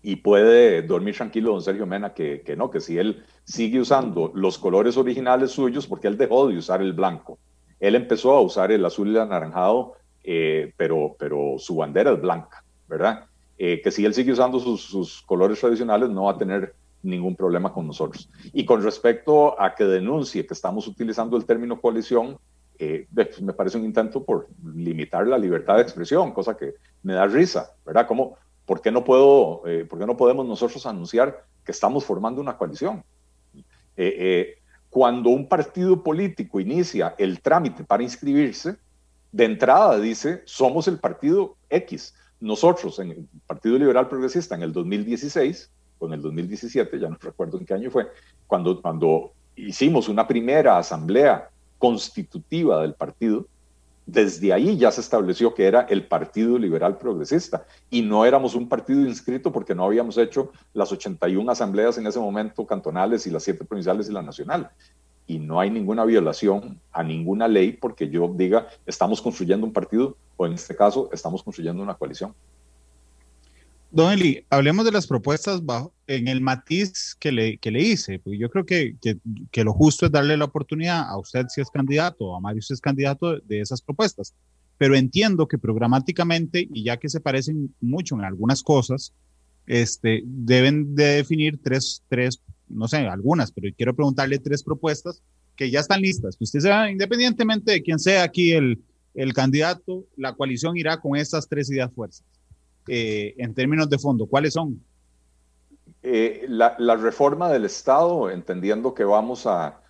y 0.02 0.16
puede 0.16 0.82
dormir 0.82 1.16
tranquilo 1.16 1.52
don 1.52 1.62
Sergio 1.62 1.86
Mena 1.86 2.12
que, 2.12 2.42
que, 2.42 2.56
no, 2.56 2.70
que 2.70 2.80
si 2.80 2.98
él 2.98 3.24
sigue 3.44 3.80
usando 3.80 4.32
los 4.34 4.58
colores 4.58 4.98
originales 4.98 5.52
suyos, 5.52 5.86
porque 5.86 6.08
él 6.08 6.18
dejó 6.18 6.46
de 6.46 6.58
usar 6.58 6.82
el 6.82 6.92
blanco 6.92 7.38
él 7.80 7.94
empezó 7.94 8.32
a 8.32 8.40
usar 8.40 8.72
el 8.72 8.84
azul 8.84 9.08
y 9.08 9.10
el 9.10 9.20
anaranjado, 9.20 9.94
eh, 10.24 10.72
pero, 10.76 11.14
pero 11.18 11.56
su 11.58 11.76
bandera 11.76 12.12
es 12.12 12.20
blanca, 12.20 12.64
¿verdad? 12.88 13.26
Eh, 13.58 13.80
que 13.82 13.90
si 13.90 14.04
él 14.04 14.14
sigue 14.14 14.32
usando 14.32 14.58
sus, 14.58 15.22
colores 15.22 15.60
tradicionales 15.60 16.10
no 16.10 16.24
va 16.24 16.32
a 16.32 16.38
tener 16.38 16.74
ningún 17.02 17.36
problema 17.36 17.72
con 17.72 17.86
nosotros. 17.86 18.28
Y 18.52 18.64
con 18.64 18.82
respecto 18.82 19.60
a 19.60 19.74
que 19.74 19.84
denuncie 19.84 20.46
que 20.46 20.54
estamos 20.54 20.88
utilizando 20.88 21.36
el 21.36 21.44
término 21.44 21.80
coalición, 21.80 22.38
eh, 22.78 23.06
pues, 23.14 23.40
me 23.40 23.52
parece 23.52 23.78
un 23.78 23.84
intento 23.84 24.24
por 24.24 24.48
limitar 24.74 25.26
la 25.26 25.38
libertad 25.38 25.76
de 25.76 25.82
expresión, 25.82 26.32
cosa 26.32 26.56
que 26.56 26.74
me 27.02 27.12
da 27.12 27.26
risa, 27.26 27.74
¿verdad? 27.84 28.06
¿Cómo, 28.06 28.36
¿Por 28.64 28.80
qué 28.80 28.90
no, 28.90 29.04
puedo, 29.04 29.62
¿por 29.88 29.98
qué 29.98 30.06
no 30.06 30.16
podemos 30.16 30.44
nosotros 30.44 30.84
anunciar 30.86 31.44
que 31.64 31.70
estamos 31.70 32.04
formando 32.04 32.40
una 32.40 32.56
coalición? 32.56 33.04
Cuando 34.96 35.28
un 35.28 35.46
partido 35.46 36.02
político 36.02 36.58
inicia 36.58 37.14
el 37.18 37.42
trámite 37.42 37.84
para 37.84 38.02
inscribirse, 38.02 38.76
de 39.30 39.44
entrada 39.44 39.98
dice, 39.98 40.40
somos 40.46 40.88
el 40.88 40.98
partido 40.98 41.58
X. 41.68 42.14
Nosotros, 42.40 42.98
en 43.00 43.10
el 43.10 43.28
Partido 43.46 43.76
Liberal 43.78 44.08
Progresista, 44.08 44.54
en 44.54 44.62
el 44.62 44.72
2016, 44.72 45.70
o 45.98 46.06
en 46.06 46.14
el 46.14 46.22
2017, 46.22 46.98
ya 46.98 47.10
no 47.10 47.18
recuerdo 47.20 47.58
en 47.58 47.66
qué 47.66 47.74
año 47.74 47.90
fue, 47.90 48.06
cuando, 48.46 48.80
cuando 48.80 49.32
hicimos 49.54 50.08
una 50.08 50.26
primera 50.26 50.78
asamblea 50.78 51.50
constitutiva 51.76 52.80
del 52.80 52.94
partido, 52.94 53.46
desde 54.06 54.52
ahí 54.52 54.76
ya 54.76 54.92
se 54.92 55.00
estableció 55.00 55.52
que 55.52 55.66
era 55.66 55.82
el 55.82 56.06
Partido 56.06 56.58
Liberal 56.58 56.96
Progresista 56.96 57.66
y 57.90 58.02
no 58.02 58.24
éramos 58.24 58.54
un 58.54 58.68
partido 58.68 59.00
inscrito 59.00 59.50
porque 59.50 59.74
no 59.74 59.84
habíamos 59.84 60.16
hecho 60.16 60.52
las 60.72 60.92
81 60.92 61.50
asambleas 61.50 61.98
en 61.98 62.06
ese 62.06 62.20
momento 62.20 62.64
cantonales 62.64 63.26
y 63.26 63.30
las 63.30 63.42
7 63.42 63.64
provinciales 63.64 64.08
y 64.08 64.12
la 64.12 64.22
nacional. 64.22 64.70
Y 65.26 65.40
no 65.40 65.58
hay 65.58 65.70
ninguna 65.70 66.04
violación 66.04 66.80
a 66.92 67.02
ninguna 67.02 67.48
ley 67.48 67.72
porque 67.72 68.08
yo 68.08 68.32
diga 68.32 68.68
estamos 68.86 69.20
construyendo 69.20 69.66
un 69.66 69.72
partido 69.72 70.16
o 70.36 70.46
en 70.46 70.52
este 70.52 70.76
caso 70.76 71.10
estamos 71.12 71.42
construyendo 71.42 71.82
una 71.82 71.94
coalición. 71.94 72.32
Don 73.90 74.12
Eli, 74.12 74.44
hablemos 74.50 74.84
de 74.84 74.92
las 74.92 75.06
propuestas 75.06 75.64
bajo, 75.64 75.94
en 76.06 76.28
el 76.28 76.40
matiz 76.40 77.16
que 77.18 77.32
le, 77.32 77.58
que 77.58 77.70
le 77.70 77.82
hice, 77.82 78.18
porque 78.18 78.38
yo 78.38 78.50
creo 78.50 78.64
que, 78.66 78.96
que, 79.00 79.18
que, 79.50 79.64
lo 79.64 79.72
justo 79.72 80.06
es 80.06 80.12
darle 80.12 80.36
la 80.36 80.44
oportunidad 80.44 81.08
a 81.08 81.18
usted 81.18 81.46
si 81.48 81.60
es 81.60 81.70
candidato, 81.70 82.34
a 82.34 82.40
Mario 82.40 82.62
si 82.62 82.74
es 82.74 82.80
candidato 82.80 83.38
de 83.38 83.60
esas 83.60 83.80
propuestas. 83.82 84.34
Pero 84.78 84.94
entiendo 84.94 85.48
que 85.48 85.58
programáticamente, 85.58 86.68
y 86.72 86.84
ya 86.84 86.96
que 86.98 87.08
se 87.08 87.20
parecen 87.20 87.74
mucho 87.80 88.14
en 88.14 88.24
algunas 88.24 88.62
cosas, 88.62 89.12
este, 89.66 90.22
deben 90.24 90.94
de 90.94 91.04
definir 91.04 91.60
tres, 91.62 92.02
tres, 92.08 92.40
no 92.68 92.86
sé, 92.88 92.98
algunas, 92.98 93.50
pero 93.50 93.72
quiero 93.76 93.94
preguntarle 93.96 94.38
tres 94.38 94.62
propuestas 94.62 95.22
que 95.56 95.70
ya 95.70 95.80
están 95.80 96.02
listas. 96.02 96.36
Que 96.36 96.44
usted 96.44 96.60
sea, 96.60 96.90
independientemente 96.90 97.72
de 97.72 97.82
quién 97.82 97.98
sea 97.98 98.22
aquí 98.22 98.52
el, 98.52 98.80
el 99.14 99.32
candidato, 99.32 100.04
la 100.16 100.34
coalición 100.34 100.76
irá 100.76 101.00
con 101.00 101.16
estas 101.16 101.48
tres 101.48 101.70
ideas 101.70 101.90
fuerzas. 101.92 102.24
Eh, 102.86 103.34
en 103.38 103.54
términos 103.54 103.88
de 103.88 103.98
fondo? 103.98 104.26
¿Cuáles 104.26 104.54
son? 104.54 104.80
Eh, 106.02 106.44
la, 106.48 106.96
reforma 106.96 107.50
del 107.50 107.64
Estado, 107.64 108.30
entendiendo 108.30 108.94
que 108.94 109.04
vamos 109.04 109.46
a, 109.46 109.80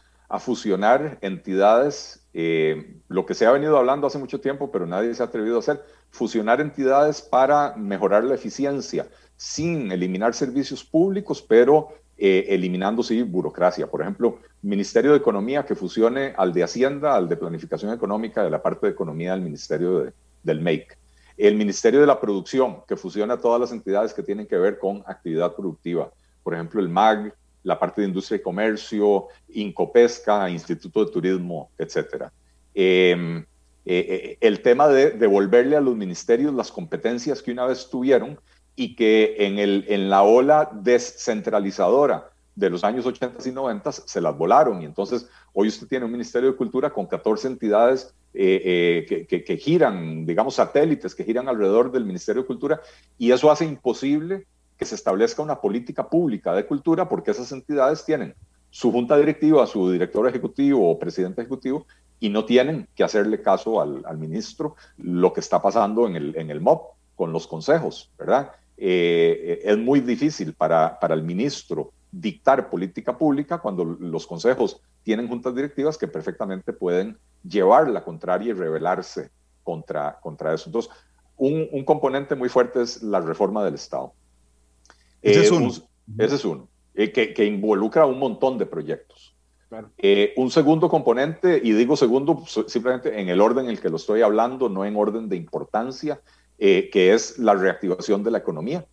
fusionar 0.41 1.19
entidades, 1.21 2.27
eh, 2.35 2.97
lo 3.07 3.25
que 3.27 3.35
se 3.35 3.47
ha 3.47 3.53
venido 3.53 3.79
hablando 3.79 4.09
hace 4.09 4.19
mucho 4.19 4.41
tiempo, 4.41 4.73
pero 4.73 4.85
nadie 4.85 5.15
se 5.15 5.23
ha 5.23 5.27
atrevido 5.27 5.57
a 5.57 5.59
hacer, 5.61 5.85
fusionar 6.11 6.61
entidades 6.61 7.23
para 7.23 7.77
mejorar 7.77 8.25
la 8.25 8.35
eficiencia, 8.35 9.07
sin 9.37 9.93
eliminar 9.93 10.35
servicios 10.35 10.83
públicos, 10.83 11.43
pero 11.43 11.91
eliminando, 12.19 13.03
sí, 13.03 13.23
burocracia. 13.23 13.87
Por 13.87 14.01
ejemplo, 14.01 14.39
Ministerio 14.63 15.13
de 15.13 15.19
Economía 15.19 15.65
que 15.65 15.75
fusione 15.75 16.35
al 16.37 16.53
de 16.55 16.65
Hacienda, 16.65 17.15
al 17.15 17.29
de 17.29 17.37
Planificación 17.37 17.93
Económica, 17.93 18.43
de 18.43 18.51
la 18.51 18.63
parte 18.63 18.87
de 18.87 18.93
Economía 18.93 19.33
del 19.33 19.43
Ministerio 19.43 20.13
del 20.43 20.61
MEIC 20.61 20.99
el 21.37 21.55
Ministerio 21.57 22.01
de 22.01 22.07
la 22.07 22.21
Producción, 22.21 22.83
que 22.87 22.97
fusiona 22.97 23.41
todas 23.41 23.61
las 23.61 23.73
entidades 23.73 24.15
que 24.15 24.23
tienen 24.23 24.47
que 24.47 24.57
ver 24.57 24.79
con 24.79 25.03
actividad 25.07 25.55
productiva. 25.55 26.11
Por 26.43 26.55
ejemplo, 26.55 26.81
el 26.81 26.89
MAG, 26.89 27.35
la 27.63 27.79
parte 27.79 28.01
de 28.01 28.09
Industria 28.09 28.39
y 28.39 28.43
Comercio, 28.43 29.27
Incopesca, 29.49 30.49
Instituto 30.49 31.05
de 31.05 31.11
Turismo, 31.11 31.71
etc. 31.79 32.31
Em, 32.75 33.45
el 33.85 34.63
tema 34.63 34.89
de 34.89 35.11
devolverle 35.13 35.77
a 35.77 35.81
los 35.81 35.97
ministerios 35.97 36.53
las 36.55 36.73
competencias 36.73 37.43
que 37.43 37.53
una 37.53 37.67
vez 37.67 37.89
tuvieron 37.89 38.39
y 38.75 38.95
que 38.95 39.37
en, 39.39 39.59
el, 39.59 39.85
en 39.89 40.11
la 40.11 40.23
ola 40.23 40.71
descentralizadora 40.73 42.31
de 42.55 42.71
los 42.71 42.85
años 42.85 43.07
80 43.07 43.49
y 43.49 43.53
90 43.53 43.93
se 43.93 44.21
las 44.21 44.37
volaron. 44.37 44.83
Y 44.83 44.85
entonces 44.85 45.29
hoy 45.53 45.69
usted 45.69 45.87
tiene 45.87 46.05
un 46.05 46.13
Ministerio 46.13 46.51
de 46.51 46.57
Cultura 46.57 46.91
con 46.91 47.07
14 47.07 47.49
entidades 47.49 48.15
eh, 48.39 49.07
eh, 49.09 49.43
que, 49.45 49.57
giran, 49.57 50.27
digamos, 50.27 50.57
satélites 50.57 51.15
que 51.15 51.25
giran 51.25 51.49
alrededor 51.49 51.91
del 51.91 52.05
Ministerio 52.05 52.43
de 52.43 52.47
Cultura 52.47 52.81
y 53.17 53.31
eso 53.31 53.51
hace 53.51 53.65
imposible 53.65 54.47
que 54.77 54.85
se 54.85 54.95
establezca 54.95 55.41
una 55.43 55.59
política 55.59 56.07
pública 56.07 56.53
de 56.55 56.67
cultura 56.67 57.09
porque 57.09 57.31
esas 57.31 57.51
entidades 57.53 58.05
tienen 58.05 58.35
su 58.69 58.93
junta 58.93 59.17
directiva, 59.17 59.67
su 59.67 59.91
director 59.91 60.29
ejecutivo 60.29 60.91
o 60.91 60.99
presidente 60.99 61.41
ejecutivo 61.41 61.87
y 62.21 62.29
no 62.29 62.45
tienen 62.45 62.87
que 62.95 63.05
hacerle 63.05 63.41
caso 63.41 63.81
al, 63.81 64.19
ministro 64.19 64.77
lo 64.99 65.33
que 65.33 65.41
está 65.41 65.63
pasando 65.63 66.07
en 66.07 66.17
el, 66.17 66.37
en 66.37 66.51
el 66.51 66.61
MOP 66.61 66.95
con 67.15 67.33
los 67.33 67.47
consejos, 67.47 68.11
¿verdad? 68.19 68.51
Eh, 68.77 69.63
es 69.65 69.79
muy 69.79 70.01
difícil 70.01 70.53
para, 70.53 71.01
para 71.01 71.15
el 71.15 71.23
ministro 71.23 71.93
dictar 72.11 72.71
política 72.71 73.17
pública 73.17 73.59
cuando 73.59 73.85
los 73.85 74.27
consejos 74.27 74.81
tienen 75.03 75.29
juntas 75.29 75.55
directivas 75.55 75.99
que 75.99 76.09
perfectamente 76.09 76.73
pueden 76.73 77.19
llevar 77.49 77.89
la 77.89 78.03
contraria 78.03 78.51
y 78.51 78.53
rebelarse 78.53 79.31
contra, 79.63 80.19
contra 80.21 80.55
eso. 80.55 80.69
Entonces, 80.69 80.91
un, 81.37 81.85
componente 81.85 82.35
muy 82.35 82.49
fuerte 82.49 82.83
es 82.83 83.03
la 83.03 83.21
reforma 83.21 83.65
del 83.65 83.75
Estado. 83.75 84.13
Ese 85.23 85.41
es 85.43 85.51
eh, 85.51 85.55
uno. 85.55 85.69
ese 86.19 86.35
es 86.35 86.45
uno, 86.45 86.69
eh, 86.95 87.13
que, 87.13 87.45
involucra 87.45 88.07
un 88.07 88.19
montón 88.19 88.59
de 88.59 88.67
proyectos. 88.67 89.35
Eh, 89.99 90.33
un 90.37 90.51
segundo 90.51 90.89
componente, 90.89 91.61
y 91.63 91.73
digo 91.73 91.97
segundo 91.97 92.45
simplemente 92.47 93.21
en 93.21 93.29
el 93.29 93.41
orden 93.41 93.65
en 93.65 93.73
el 93.73 93.81
que 93.81 93.91
lo 93.91 93.97
estoy 93.97 94.23
hablando, 94.23 94.69
no 94.69 94.85
en 94.85 94.97
orden 94.97 95.29
de 95.29 95.37
importancia, 95.37 96.21
que 96.59 97.13
es 97.13 97.39
la 97.39 97.55
reactivación 97.55 98.23
de 98.23 98.31
la 98.31 98.39
economía. 98.39 98.87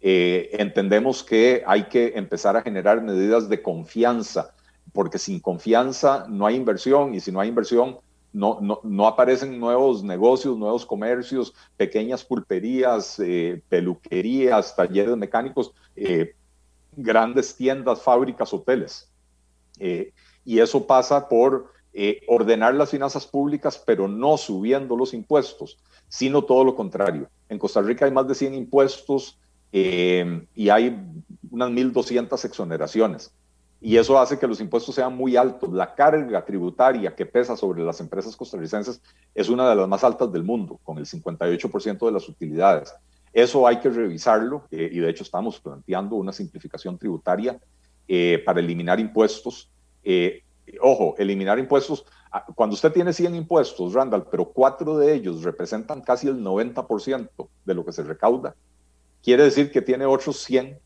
Eh, 0.00 0.50
entendemos 0.58 1.22
que 1.22 1.62
hay 1.66 1.84
que 1.84 2.12
empezar 2.16 2.56
a 2.56 2.62
generar 2.62 3.02
medidas 3.02 3.48
de 3.48 3.60
confianza, 3.60 4.54
porque 4.92 5.18
sin 5.18 5.40
confianza 5.40 6.24
no 6.28 6.46
hay 6.46 6.56
inversión 6.56 7.14
y 7.14 7.20
si 7.20 7.30
no 7.30 7.40
hay 7.40 7.48
inversión 7.48 7.98
no, 8.32 8.60
no, 8.84 9.06
aparecen 9.08 9.58
nuevos 9.58 10.04
negocios, 10.04 10.56
nuevos 10.56 10.86
comercios, 10.86 11.52
pequeñas 11.76 12.24
pulperías, 12.24 13.18
eh, 13.18 13.60
peluquerías, 13.68 14.76
talleres 14.76 15.16
mecánicos, 15.16 15.74
eh, 15.96 16.36
grandes 16.96 17.56
tiendas, 17.56 18.00
fábricas, 18.00 18.52
hoteles. 18.54 19.08
y 20.44 20.58
eso 20.58 20.86
pasa 20.86 21.28
por 21.28 21.72
ordenar 22.28 22.74
las 22.74 22.90
finanzas 22.90 23.26
públicas, 23.26 23.82
pero 23.84 24.06
no 24.06 24.36
subiendo 24.36 24.94
los 24.96 25.12
impuestos, 25.12 25.78
sino 26.08 26.44
todo 26.44 26.62
lo 26.62 26.76
contrario. 26.76 27.28
En 27.48 27.58
Costa 27.58 27.82
Rica 27.82 28.04
hay 28.04 28.12
más 28.12 28.28
de 28.28 28.36
100 28.36 28.54
impuestos 28.54 29.40
eh, 29.72 30.46
y 30.54 30.68
hay 30.68 31.00
unas 31.50 31.70
1.200 31.70 32.44
exoneraciones. 32.44 33.32
Y 33.80 33.96
eso 33.96 34.18
hace 34.18 34.38
que 34.38 34.46
los 34.46 34.60
impuestos 34.60 34.94
sean 34.94 35.16
muy 35.16 35.36
altos. 35.36 35.72
La 35.72 35.94
carga 35.94 36.44
tributaria 36.44 37.14
que 37.14 37.24
pesa 37.24 37.56
sobre 37.56 37.82
las 37.82 38.00
empresas 38.00 38.36
costarricenses 38.36 39.00
es 39.34 39.48
una 39.48 39.68
de 39.68 39.76
las 39.76 39.88
más 39.88 40.04
altas 40.04 40.30
del 40.32 40.44
mundo, 40.44 40.78
con 40.82 40.98
el 40.98 41.06
58% 41.06 42.06
de 42.06 42.12
las 42.12 42.28
utilidades. 42.28 42.92
Eso 43.32 43.66
hay 43.66 43.78
que 43.80 43.88
revisarlo 43.88 44.64
eh, 44.70 44.90
y 44.92 44.98
de 44.98 45.08
hecho 45.08 45.22
estamos 45.22 45.60
planteando 45.60 46.16
una 46.16 46.32
simplificación 46.32 46.98
tributaria 46.98 47.58
eh, 48.06 48.42
para 48.44 48.60
eliminar 48.60 49.00
impuestos. 49.00 49.70
ojo, 50.80 51.14
eliminar 51.16 51.58
impuestos. 51.58 52.04
Ah, 52.32 52.44
cuando 52.54 52.74
usted 52.74 52.92
tiene 52.92 53.12
100 53.12 53.34
impuestos, 53.34 53.94
Randall, 53.94 54.26
pero 54.30 54.44
cuatro 54.44 54.98
de 54.98 55.14
ellos 55.14 55.42
representan 55.42 56.00
casi 56.02 56.28
el 56.28 56.42
90% 56.42 57.48
de 57.64 57.74
lo 57.74 57.84
que 57.84 57.92
se 57.92 58.02
recauda, 58.02 58.54
quiere 59.22 59.44
decir 59.44 59.70
que 59.70 59.82
tiene 59.82 60.06
otros 60.06 60.42
100 60.42 60.78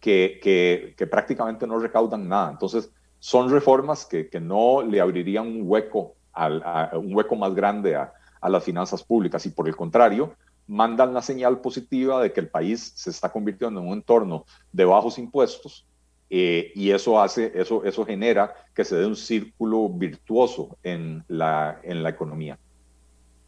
que, 0.00 0.94
que, 0.96 1.06
prácticamente 1.06 1.66
no 1.66 1.78
recaudan 1.78 2.28
nada. 2.28 2.50
Entonces, 2.50 2.90
son 3.18 3.50
reformas 3.50 4.06
que, 4.06 4.28
que 4.28 4.40
no 4.40 4.82
le 4.82 5.00
abrirían 5.00 5.46
un 5.46 5.62
hueco, 5.64 6.14
al, 6.32 6.62
a, 6.64 6.90
un 6.94 7.14
hueco 7.14 7.36
más 7.36 7.54
grande 7.54 7.96
a, 7.96 8.12
a, 8.40 8.48
las 8.48 8.64
finanzas 8.64 9.02
públicas 9.02 9.44
y 9.44 9.50
por 9.50 9.68
el 9.68 9.76
contrario, 9.76 10.34
mandan 10.66 11.12
la 11.12 11.20
señal 11.20 11.60
positiva 11.60 12.22
de 12.22 12.32
que 12.32 12.40
el 12.40 12.48
país 12.48 12.92
se 12.94 13.10
está 13.10 13.30
convirtiendo 13.30 13.80
en 13.80 13.88
un 13.88 13.94
entorno 13.94 14.46
de 14.72 14.84
bajos 14.84 15.18
impuestos 15.18 15.86
eh, 16.32 16.70
y 16.76 16.92
eso 16.92 17.20
hace, 17.20 17.50
eso, 17.56 17.84
eso 17.84 18.06
genera 18.06 18.54
que 18.72 18.84
se 18.84 18.94
dé 18.96 19.04
un 19.04 19.16
círculo 19.16 19.88
virtuoso 19.88 20.78
en 20.84 21.24
la, 21.26 21.80
en 21.82 22.04
la 22.04 22.10
economía. 22.10 22.56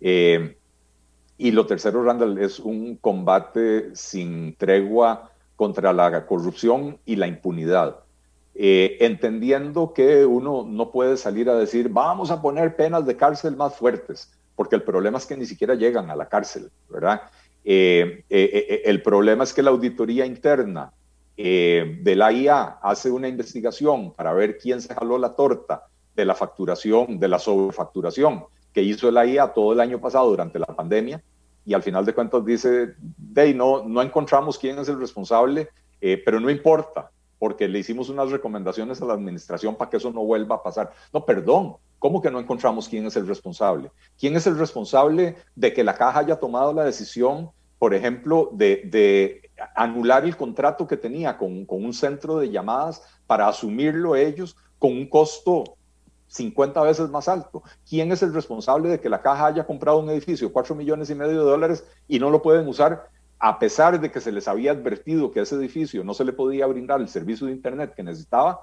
Eh, 0.01 0.59
y 1.39 1.51
lo 1.51 1.67
tercero, 1.67 2.03
Randall, 2.03 2.39
es 2.39 2.59
un 2.61 2.97
combate 2.97 3.95
sin 3.95 4.55
tregua 4.57 5.31
contra 5.57 5.93
la 5.93 6.27
corrupción 6.27 6.99
y 7.05 7.17
la 7.17 7.27
impunidad. 7.27 7.97
Eh, 8.55 8.99
entendiendo 9.01 9.95
que 9.95 10.27
uno 10.27 10.65
no 10.69 10.91
puede 10.91 11.17
salir 11.17 11.49
a 11.49 11.57
decir, 11.57 11.89
vamos 11.89 12.31
a 12.31 12.43
poner 12.43 12.77
penas 12.77 13.07
de 13.07 13.17
cárcel 13.17 13.57
más 13.57 13.75
fuertes, 13.75 14.31
porque 14.55 14.77
el 14.77 14.83
problema 14.83 15.19
es 15.19 15.27
que 15.27 15.37
ni 15.37 15.47
siquiera 15.47 15.75
llegan 15.75 16.11
a 16.11 16.17
la 16.17 16.29
cárcel, 16.29 16.71
¿verdad? 16.91 17.23
Eh, 17.65 18.25
eh, 18.29 18.83
el 18.85 19.03
problema 19.03 19.45
es 19.45 19.55
que 19.55 19.63
la 19.63 19.71
auditoría 19.71 20.27
interna 20.27 20.93
de 21.35 22.15
la 22.15 22.31
IA 22.31 22.79
hace 22.83 23.11
una 23.11 23.27
investigación 23.27 24.13
para 24.13 24.33
ver 24.33 24.59
quién 24.59 24.81
se 24.81 24.95
jaló 24.95 25.19
la 25.19 25.35
torta 25.35 25.87
de 26.15 26.25
la 26.25 26.35
facturación, 26.35 27.19
de 27.19 27.27
la 27.27 27.39
sobrefacturación 27.39 28.45
que 28.73 28.83
hizo 28.83 29.11
la 29.11 29.27
IA 29.27 29.53
todo 29.53 29.73
el 29.73 29.81
año 29.81 30.01
pasado 30.01 30.29
durante 30.29 30.59
la 30.59 30.67
pandemia 30.67 31.23
y 31.65 31.75
al 31.75 31.83
final 31.83 32.05
de 32.05 32.15
cuentas 32.15 32.45
dice, 32.45 32.95
de 32.99 33.55
no, 33.55 33.85
no 33.85 34.03
encontramos 34.03 34.59
quién 34.59 34.79
es 34.79 34.89
el 34.89 34.99
responsable, 34.99 35.69
eh, 36.01 36.21
pero 36.25 36.41
no 36.41 36.51
importa, 36.51 37.11
porque 37.39 37.69
le 37.69 37.79
hicimos 37.79 38.09
unas 38.09 38.31
recomendaciones 38.31 39.01
a 39.01 39.05
la 39.05 39.15
administración 39.15 39.77
para 39.77 39.91
que 39.91 39.99
eso 39.99 40.13
no 40.13 40.25
vuelva 40.25 40.57
a 40.57 40.63
pasar. 40.63 40.93
No, 41.13 41.25
perdón, 41.25 41.77
¿cómo 41.99 42.21
que 42.21 42.31
no 42.31 42.41
encontramos 42.41 42.89
quién 42.89 43.07
es 43.07 43.17
el 43.17 43.27
responsable? 43.27 43.91
¿Quién 44.19 44.35
es 44.35 44.47
el 44.47 44.59
responsable 44.59 45.37
de 45.55 45.73
que 45.73 45.85
la 45.85 45.95
caja 45.95 46.21
haya 46.21 46.37
tomado 46.37 46.73
la 46.73 46.85
decisión, 46.85 47.51
por 47.79 47.95
ejemplo, 47.95 48.51
de, 48.53 48.83
de 48.87 49.51
anular 49.75 50.25
el 50.25 50.37
contrato 50.37 50.87
que 50.87 50.97
tenía 50.97 51.37
con, 51.37 51.65
con 51.65 51.85
un 51.85 51.93
centro 51.93 52.39
de 52.39 52.51
llamadas 52.51 53.03
para 53.27 53.47
asumirlo 53.47 54.17
ellos 54.17 54.57
con 54.79 54.93
un 54.93 55.09
costo 55.09 55.77
50 56.33 56.81
veces 56.83 57.11
más 57.11 57.29
alto. 57.29 57.63
¿Quién 57.89 58.11
es 58.11 58.23
el 58.23 58.33
responsable 58.33 58.89
de 58.89 59.01
que 59.01 59.11
la 59.11 59.21
caja 59.21 59.47
haya 59.47 59.67
comprado 59.67 59.99
un 59.99 60.09
edificio, 60.09 60.53
4 60.53 60.75
millones 60.75 61.11
y 61.11 61.15
medio 61.15 61.45
de 61.45 61.51
dólares, 61.51 61.85
y 62.09 62.19
no 62.19 62.31
lo 62.31 62.41
pueden 62.41 62.67
usar 62.67 63.09
a 63.39 63.59
pesar 63.59 64.01
de 64.01 64.11
que 64.11 64.21
se 64.21 64.33
les 64.33 64.49
había 64.49 64.73
advertido 64.73 65.31
que 65.31 65.41
ese 65.41 65.57
edificio 65.57 66.05
no 66.05 66.15
se 66.15 66.25
le 66.25 66.33
podía 66.33 66.67
brindar 66.67 67.01
el 67.01 67.09
servicio 67.09 67.47
de 67.47 67.53
Internet 67.53 67.93
que 67.95 68.03
necesitaba? 68.03 68.61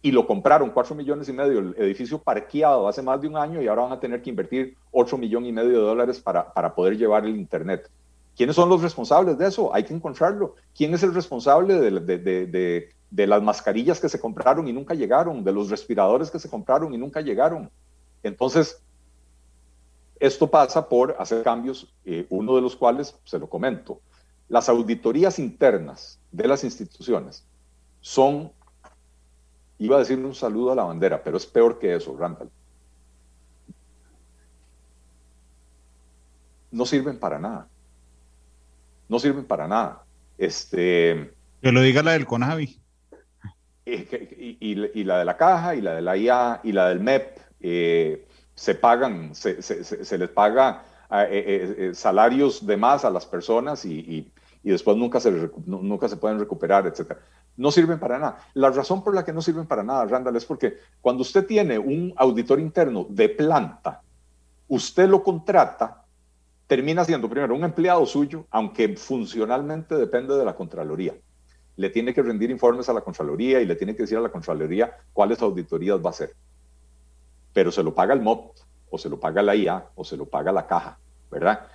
Y 0.00 0.10
lo 0.10 0.26
compraron 0.26 0.70
4 0.70 0.96
millones 0.96 1.28
y 1.28 1.32
medio, 1.34 1.58
el 1.58 1.74
edificio 1.76 2.18
parqueado 2.18 2.88
hace 2.88 3.02
más 3.02 3.20
de 3.20 3.28
un 3.28 3.36
año 3.36 3.60
y 3.60 3.68
ahora 3.68 3.82
van 3.82 3.92
a 3.92 4.00
tener 4.00 4.22
que 4.22 4.30
invertir 4.30 4.76
8 4.90 5.18
millones 5.18 5.50
y 5.50 5.52
medio 5.52 5.70
de 5.70 5.84
dólares 5.84 6.18
para, 6.18 6.52
para 6.52 6.74
poder 6.74 6.96
llevar 6.96 7.26
el 7.26 7.36
Internet. 7.36 7.90
¿Quiénes 8.34 8.56
son 8.56 8.70
los 8.70 8.80
responsables 8.80 9.36
de 9.36 9.46
eso? 9.46 9.74
Hay 9.74 9.84
que 9.84 9.92
encontrarlo. 9.92 10.54
¿Quién 10.74 10.94
es 10.94 11.02
el 11.02 11.12
responsable 11.12 11.78
de, 11.78 11.90
de, 12.00 12.18
de, 12.18 12.46
de 12.46 12.88
las 13.12 13.42
mascarillas 13.42 14.00
que 14.00 14.08
se 14.08 14.18
compraron 14.18 14.66
y 14.66 14.72
nunca 14.72 14.94
llegaron, 14.94 15.44
de 15.44 15.52
los 15.52 15.70
respiradores 15.70 16.30
que 16.30 16.38
se 16.38 16.48
compraron 16.48 16.94
y 16.94 16.98
nunca 16.98 17.20
llegaron. 17.20 17.70
Entonces, 18.22 18.82
esto 20.18 20.50
pasa 20.50 20.88
por 20.88 21.16
hacer 21.18 21.42
cambios, 21.42 21.92
eh, 22.04 22.26
uno 22.30 22.56
de 22.56 22.62
los 22.62 22.76
cuales, 22.76 23.18
se 23.24 23.38
lo 23.38 23.48
comento, 23.48 24.00
las 24.48 24.68
auditorías 24.68 25.38
internas 25.38 26.20
de 26.30 26.48
las 26.48 26.64
instituciones 26.64 27.46
son, 28.00 28.52
iba 29.78 29.96
a 29.96 29.98
decir 29.98 30.18
un 30.18 30.34
saludo 30.34 30.72
a 30.72 30.74
la 30.74 30.84
bandera, 30.84 31.22
pero 31.22 31.36
es 31.36 31.46
peor 31.46 31.78
que 31.78 31.94
eso, 31.94 32.16
Randall. 32.16 32.50
No 36.70 36.86
sirven 36.86 37.18
para 37.18 37.38
nada. 37.38 37.68
No 39.08 39.18
sirven 39.18 39.44
para 39.44 39.68
nada. 39.68 40.04
Este, 40.38 41.34
que 41.60 41.72
lo 41.72 41.82
diga 41.82 42.02
la 42.02 42.12
del 42.12 42.26
CONAVI 42.26 42.81
y, 43.84 45.04
la 45.04 45.18
de 45.18 45.24
la 45.24 45.36
caja, 45.36 45.74
y 45.74 45.80
la 45.80 45.94
de 45.94 46.02
la 46.02 46.16
IA, 46.16 46.60
y 46.62 46.72
la 46.72 46.88
del 46.88 47.00
MEP, 47.00 47.38
eh, 47.60 48.26
se 48.54 48.74
pagan, 48.74 49.34
se, 49.34 50.18
les 50.18 50.28
paga 50.30 50.84
eh, 51.10 51.76
eh, 51.78 51.94
salarios 51.94 52.64
de 52.66 52.76
más 52.76 53.04
a 53.04 53.10
las 53.10 53.26
personas 53.26 53.84
y, 53.84 54.30
después 54.62 54.96
nunca 54.96 55.18
se, 55.18 55.50
nunca 55.66 56.08
se 56.08 56.16
pueden 56.16 56.38
recuperar, 56.38 56.86
etc. 56.86 57.14
No 57.56 57.72
sirven 57.72 57.98
para 57.98 58.18
nada. 58.18 58.38
La 58.54 58.70
razón 58.70 59.02
por 59.02 59.14
la 59.14 59.24
que 59.24 59.32
no 59.32 59.42
sirven 59.42 59.66
para 59.66 59.82
nada, 59.82 60.04
Randall, 60.06 60.36
es 60.36 60.44
porque 60.44 60.78
cuando 61.00 61.22
usted 61.22 61.46
tiene 61.46 61.78
un 61.78 62.14
auditor 62.16 62.60
interno 62.60 63.06
de 63.08 63.28
planta, 63.28 64.02
usted 64.68 65.08
lo 65.08 65.22
contrata, 65.22 66.04
termina 66.68 67.04
siendo 67.04 67.28
primero 67.28 67.54
un 67.54 67.64
empleado 67.64 68.06
suyo, 68.06 68.46
aunque 68.50 68.96
funcionalmente 68.96 69.96
depende 69.96 70.36
de 70.36 70.44
la 70.44 70.54
Contraloría 70.54 71.14
le 71.76 71.90
tiene 71.90 72.12
que 72.12 72.22
rendir 72.22 72.50
informes 72.50 72.88
a 72.88 72.92
la 72.92 73.00
Contraloría 73.00 73.60
y 73.60 73.66
le 73.66 73.76
tiene 73.76 73.94
que 73.94 74.02
decir 74.02 74.18
a 74.18 74.20
la 74.20 74.30
Contraloría 74.30 74.96
cuáles 75.12 75.40
auditorías 75.40 75.98
va 75.98 76.08
a 76.08 76.10
hacer. 76.10 76.34
Pero 77.52 77.70
se 77.70 77.82
lo 77.82 77.94
paga 77.94 78.14
el 78.14 78.20
MOP. 78.20 78.56
o 78.94 78.98
se 78.98 79.08
lo 79.08 79.18
paga 79.18 79.42
la 79.42 79.56
IA, 79.56 79.88
o 79.94 80.04
se 80.04 80.18
lo 80.18 80.26
paga 80.26 80.52
la 80.52 80.66
caja, 80.66 80.98
¿verdad? 81.30 81.66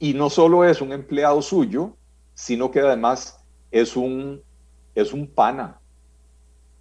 Y 0.00 0.12
no 0.14 0.28
solo 0.28 0.64
es 0.64 0.80
un 0.80 0.92
empleado 0.92 1.40
suyo, 1.40 1.96
sino 2.34 2.72
que 2.72 2.80
además 2.80 3.44
es 3.70 3.96
un, 3.96 4.42
es 4.96 5.12
un 5.12 5.28
pana, 5.28 5.80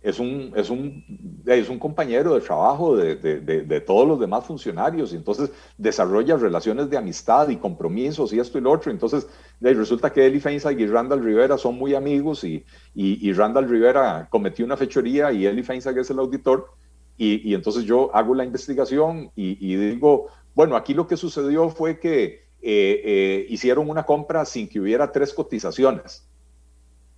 es 0.01 0.19
un, 0.19 0.51
es 0.55 0.69
un, 0.71 1.03
es 1.45 1.69
un 1.69 1.77
compañero 1.77 2.33
de 2.33 2.41
trabajo 2.41 2.97
de, 2.97 3.15
de, 3.15 3.81
todos 3.81 4.07
los 4.07 4.19
demás 4.19 4.45
funcionarios 4.45 5.13
y 5.13 5.15
entonces 5.15 5.51
desarrolla 5.77 6.37
relaciones 6.37 6.89
de 6.89 6.97
amistad 6.97 7.49
y 7.49 7.57
compromisos 7.57 8.33
y 8.33 8.39
esto 8.39 8.57
y 8.57 8.61
lo 8.61 8.71
otro. 8.71 8.91
Entonces 8.91 9.27
resulta 9.59 10.11
que 10.11 10.25
Eli 10.25 10.39
Feinstein 10.39 10.79
y 10.79 10.87
Randall 10.87 11.23
Rivera 11.23 11.57
son 11.57 11.75
muy 11.75 11.93
amigos 11.93 12.43
y, 12.43 12.65
y, 12.95 13.29
y 13.29 13.33
Randall 13.33 13.69
Rivera 13.69 14.27
cometió 14.31 14.65
una 14.65 14.75
fechoría 14.75 15.31
y 15.31 15.45
Eli 15.45 15.61
Feinstein 15.61 15.99
es 15.99 16.09
el 16.09 16.17
auditor 16.17 16.71
y, 17.15 17.47
y 17.47 17.53
entonces 17.53 17.83
yo 17.83 18.09
hago 18.15 18.33
la 18.33 18.43
investigación 18.43 19.31
y, 19.35 19.75
digo, 19.75 20.29
bueno, 20.55 20.75
aquí 20.75 20.95
lo 20.95 21.05
que 21.05 21.15
sucedió 21.15 21.69
fue 21.69 21.99
que 21.99 22.47
eh, 22.63 23.01
eh, 23.03 23.45
hicieron 23.49 23.87
una 23.87 24.03
compra 24.03 24.45
sin 24.45 24.67
que 24.67 24.79
hubiera 24.79 25.11
tres 25.11 25.31
cotizaciones 25.31 26.30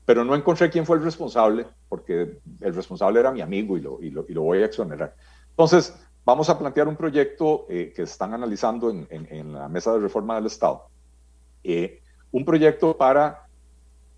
pero 0.06 0.26
no 0.26 0.36
encontré 0.36 0.70
quién 0.70 0.86
fue 0.86 0.97
el 0.97 1.04
responsable, 1.04 1.66
porque 1.88 2.39
el 2.60 2.76
responsable 2.76 3.20
era 3.20 3.32
mi 3.32 3.41
amigo 3.41 3.78
y 3.78 3.82
lo, 3.82 4.01
y 4.01 4.10
lo, 4.10 4.26
y 4.28 4.34
lo 4.34 4.41
voy 4.41 4.62
a 4.62 4.66
exonerar. 4.66 5.16
Entonces, 5.49 5.95
vamos 6.26 6.49
a 6.49 6.58
plantear 6.58 6.88
un 6.88 6.95
proyecto 6.95 7.66
eh, 7.70 7.93
que 7.95 8.04
están 8.04 8.34
analizando 8.34 8.89
en, 8.89 9.08
en, 9.10 9.54
la 9.54 9.70
mesa 9.70 9.93
de 9.93 9.99
reforma 9.99 10.36
del 10.36 10.47
Estado. 10.47 10.88
Eh, 11.64 12.01
un 12.32 12.43
proyecto 12.43 12.97
para 12.97 13.47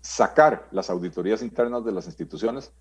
sacar 0.00 0.68
las 0.70 0.90
auditorías 0.90 1.42
internas 1.42 1.84
de 1.84 1.92
las 1.92 2.06
instituciones, 2.06 2.72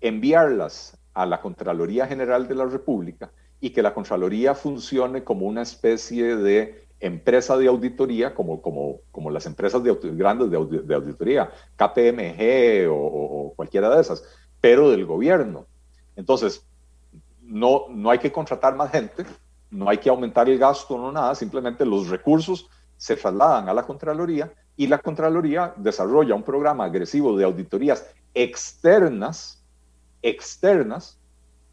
enviarlas 0.00 0.98
a 1.14 1.24
la 1.26 1.40
Contraloría 1.40 2.06
General 2.06 2.46
de 2.48 2.54
la 2.54 2.66
República 2.66 3.30
y 3.60 3.70
que 3.70 3.82
la 3.82 3.94
Contraloría 3.94 4.54
funcione 4.54 5.24
como 5.24 5.46
una 5.46 5.62
especie 5.62 6.36
de 6.36 6.85
empresa 7.00 7.56
de 7.56 7.68
auditoría, 7.68 8.34
como, 8.34 8.62
como, 8.62 9.00
como 9.10 9.30
las 9.30 9.46
empresas 9.46 9.82
de, 9.82 9.94
grandes 10.12 10.50
de, 10.50 10.82
de, 10.82 10.94
auditoría, 10.94 11.50
KPMG 11.76 12.88
o, 12.90 13.52
cualquiera 13.54 13.94
de 13.94 14.00
esas, 14.00 14.24
pero 14.60 14.90
del 14.90 15.04
gobierno. 15.04 15.66
Entonces, 16.16 16.66
no, 17.42 17.86
no 17.90 18.10
hay 18.10 18.18
que 18.18 18.32
contratar 18.32 18.74
más 18.74 18.90
gente, 18.90 19.24
no 19.70 19.88
hay 19.88 19.98
que 19.98 20.08
aumentar 20.08 20.48
el 20.48 20.58
gasto, 20.58 20.96
no 20.96 21.12
nada, 21.12 21.34
simplemente 21.34 21.84
los 21.84 22.08
recursos 22.08 22.68
se 22.96 23.16
trasladan 23.16 23.68
a 23.68 23.74
la 23.74 23.84
Contraloría 23.84 24.52
y 24.76 24.86
la 24.86 24.98
Contraloría 24.98 25.74
desarrolla 25.76 26.34
un 26.34 26.42
programa 26.42 26.84
agresivo 26.84 27.36
de 27.36 27.44
auditorías 27.44 28.06
externas, 28.34 29.64
externas, 30.22 31.18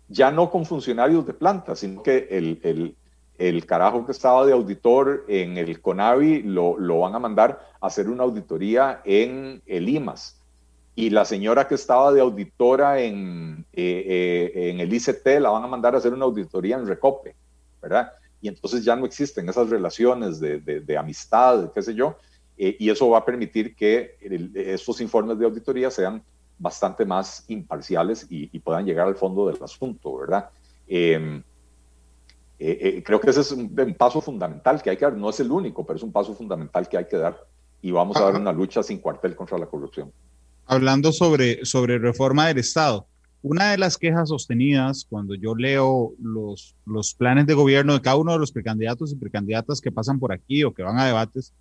ya 0.08 0.32
no 0.32 0.50
con 0.50 0.66
funcionarios 0.66 1.26
de 1.26 1.34
planta, 1.34 1.76
sino 1.76 2.04
que 2.04 2.28
el, 2.30 2.60
el, 2.64 2.96
el 3.38 3.66
carajo 3.66 4.06
que 4.06 4.12
estaba 4.12 4.46
de 4.46 4.54
auditor 4.54 5.26
en 5.28 5.58
el 5.58 5.82
CONAVI 5.82 6.44
lo, 6.44 6.78
lo 6.78 7.00
van 7.00 7.16
a 7.16 7.20
mandar 7.20 7.68
a 7.82 7.88
hacer 7.88 8.10
una 8.10 8.24
auditoría 8.24 9.02
en 9.04 9.62
el 9.66 9.90
IMAS. 9.90 10.40
Y 10.96 11.10
la 11.10 11.26
señora 11.26 11.68
que 11.68 11.76
estaba 11.76 12.14
de 12.14 12.22
auditora 12.22 13.02
en, 13.02 13.66
eh, 13.74 14.52
eh, 14.56 14.70
en 14.70 14.80
el 14.80 14.94
ICT 14.94 15.26
la 15.40 15.50
van 15.50 15.64
a 15.64 15.68
mandar 15.68 15.96
a 15.96 15.98
hacer 15.98 16.14
una 16.14 16.26
auditoría 16.26 16.76
en 16.76 16.86
Recope, 16.86 17.36
¿verdad? 17.82 18.14
Y 18.40 18.48
entonces 18.48 18.86
ya 18.86 18.96
no 18.96 19.06
existen 19.06 19.50
esas 19.50 19.70
relaciones 19.70 20.40
de, 20.40 20.60
de, 20.60 20.98
amistad, 20.98 21.72
qué 21.74 21.82
sé 21.82 21.96
yo, 21.96 22.18
eh, 22.58 22.76
y 22.78 22.90
eso 22.90 23.10
va 23.10 23.20
a 23.20 23.26
permitir 23.26 23.76
que 23.76 24.18
estos 24.54 25.02
informes 25.02 25.40
de 25.40 25.46
auditoría 25.46 25.90
sean 25.90 26.22
bastante 26.60 27.06
más 27.06 27.46
imparciales 27.48 28.28
y, 28.30 28.50
y, 28.52 28.60
puedan 28.60 28.86
llegar 28.86 29.08
al 29.08 29.16
fondo 29.16 29.48
del 29.48 29.62
asunto, 29.64 30.18
¿verdad? 30.18 30.50
Eh, 32.60 32.78
eh, 32.82 33.04
creo 33.04 33.20
que 33.20 33.30
ese 33.30 33.42
es 33.42 33.52
un, 33.52 33.70
paso 33.98 34.22
fundamental 34.22 34.82
que 34.82 34.90
hay 34.90 34.98
que 34.98 35.06
dar, 35.06 35.18
no 35.18 35.30
es 35.30 35.40
el 35.40 35.52
único, 35.52 35.86
pero 35.86 35.98
es 35.98 36.04
un 36.04 36.12
paso 36.12 36.34
fundamental 36.34 36.88
que 36.88 36.98
hay 36.98 37.06
que 37.06 37.18
dar 37.18 37.38
y 37.82 37.92
vamos 37.92 38.18
a 38.18 38.24
dar 38.24 38.36
una 38.36 38.54
lucha 38.54 38.82
sin 38.84 39.00
cuartel 39.00 39.36
contra 39.36 39.58
la 39.58 39.66
corrupción. 39.66 40.12
Hablando 40.66 41.12
sobre, 41.12 41.66
sobre 41.66 42.00
reforma 42.00 42.48
del 42.48 42.60
Estado, 42.60 43.06
una 43.42 43.72
de 43.72 43.78
las 43.78 43.98
quejas 43.98 44.30
sostenidas 44.30 45.06
cuando 45.10 45.36
yo 45.36 45.56
leo 45.56 46.14
los, 46.22 46.76
los 46.86 47.14
planes 47.14 47.46
de 47.46 47.54
gobierno 47.54 47.94
de 47.94 48.02
cada 48.02 48.16
uno 48.16 48.32
de 48.32 48.40
los 48.40 48.54
precandidatos 48.54 49.12
y 49.12 49.16
precandidatas 49.18 49.82
que 49.82 49.92
pasan 49.92 50.20
por 50.20 50.32
aquí 50.32 50.64
o 50.64 50.74
que 50.74 50.84
van 50.84 50.98
a 50.98 51.06
debates, 51.06 51.54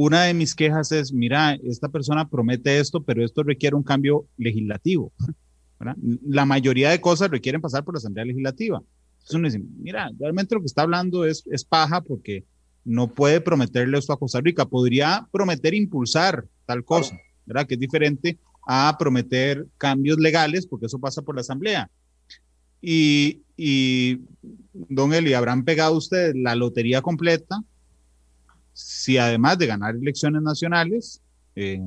una 0.00 0.22
de 0.22 0.34
mis 0.34 0.54
quejas 0.54 0.92
es, 0.92 1.12
mira, 1.12 1.54
esta 1.54 1.88
persona 1.88 2.28
promete 2.28 2.78
esto, 2.78 3.02
pero 3.02 3.24
esto 3.24 3.42
requiere 3.42 3.74
un 3.74 3.82
cambio 3.82 4.26
legislativo. 4.36 5.10
La 6.24 6.44
mayoría 6.44 6.90
de 6.90 7.00
cosas 7.00 7.30
requieren 7.30 7.60
pasar 7.60 7.84
por 7.84 7.94
la 7.94 7.98
Asamblea 7.98 8.24
Legislativa. 8.24 8.80
Entonces 9.18 9.34
uno 9.34 9.48
dice, 9.48 9.62
mira, 9.78 10.10
realmente 10.18 10.54
lo 10.54 10.60
que 10.60 10.66
está 10.66 10.82
hablando 10.82 11.24
es, 11.24 11.44
es 11.50 11.64
paja 11.64 12.00
porque 12.00 12.44
no 12.84 13.12
puede 13.12 13.40
prometerle 13.40 13.98
esto 13.98 14.12
a 14.12 14.18
Costa 14.18 14.40
Rica. 14.40 14.64
Podría 14.64 15.28
prometer 15.30 15.74
impulsar 15.74 16.46
tal 16.64 16.84
cosa, 16.84 17.18
¿verdad? 17.44 17.66
Que 17.66 17.74
es 17.74 17.80
diferente 17.80 18.38
a 18.66 18.96
prometer 18.98 19.66
cambios 19.76 20.18
legales 20.18 20.66
porque 20.66 20.86
eso 20.86 20.98
pasa 20.98 21.22
por 21.22 21.34
la 21.34 21.42
Asamblea. 21.42 21.90
Y, 22.80 23.42
y 23.56 24.20
don 24.72 25.12
Eli, 25.12 25.34
¿habrán 25.34 25.64
pegado 25.64 25.96
ustedes 25.96 26.34
la 26.36 26.54
lotería 26.54 27.02
completa 27.02 27.62
si 28.72 29.18
además 29.18 29.58
de 29.58 29.66
ganar 29.66 29.96
elecciones 29.96 30.40
nacionales, 30.40 31.20
eh, 31.56 31.80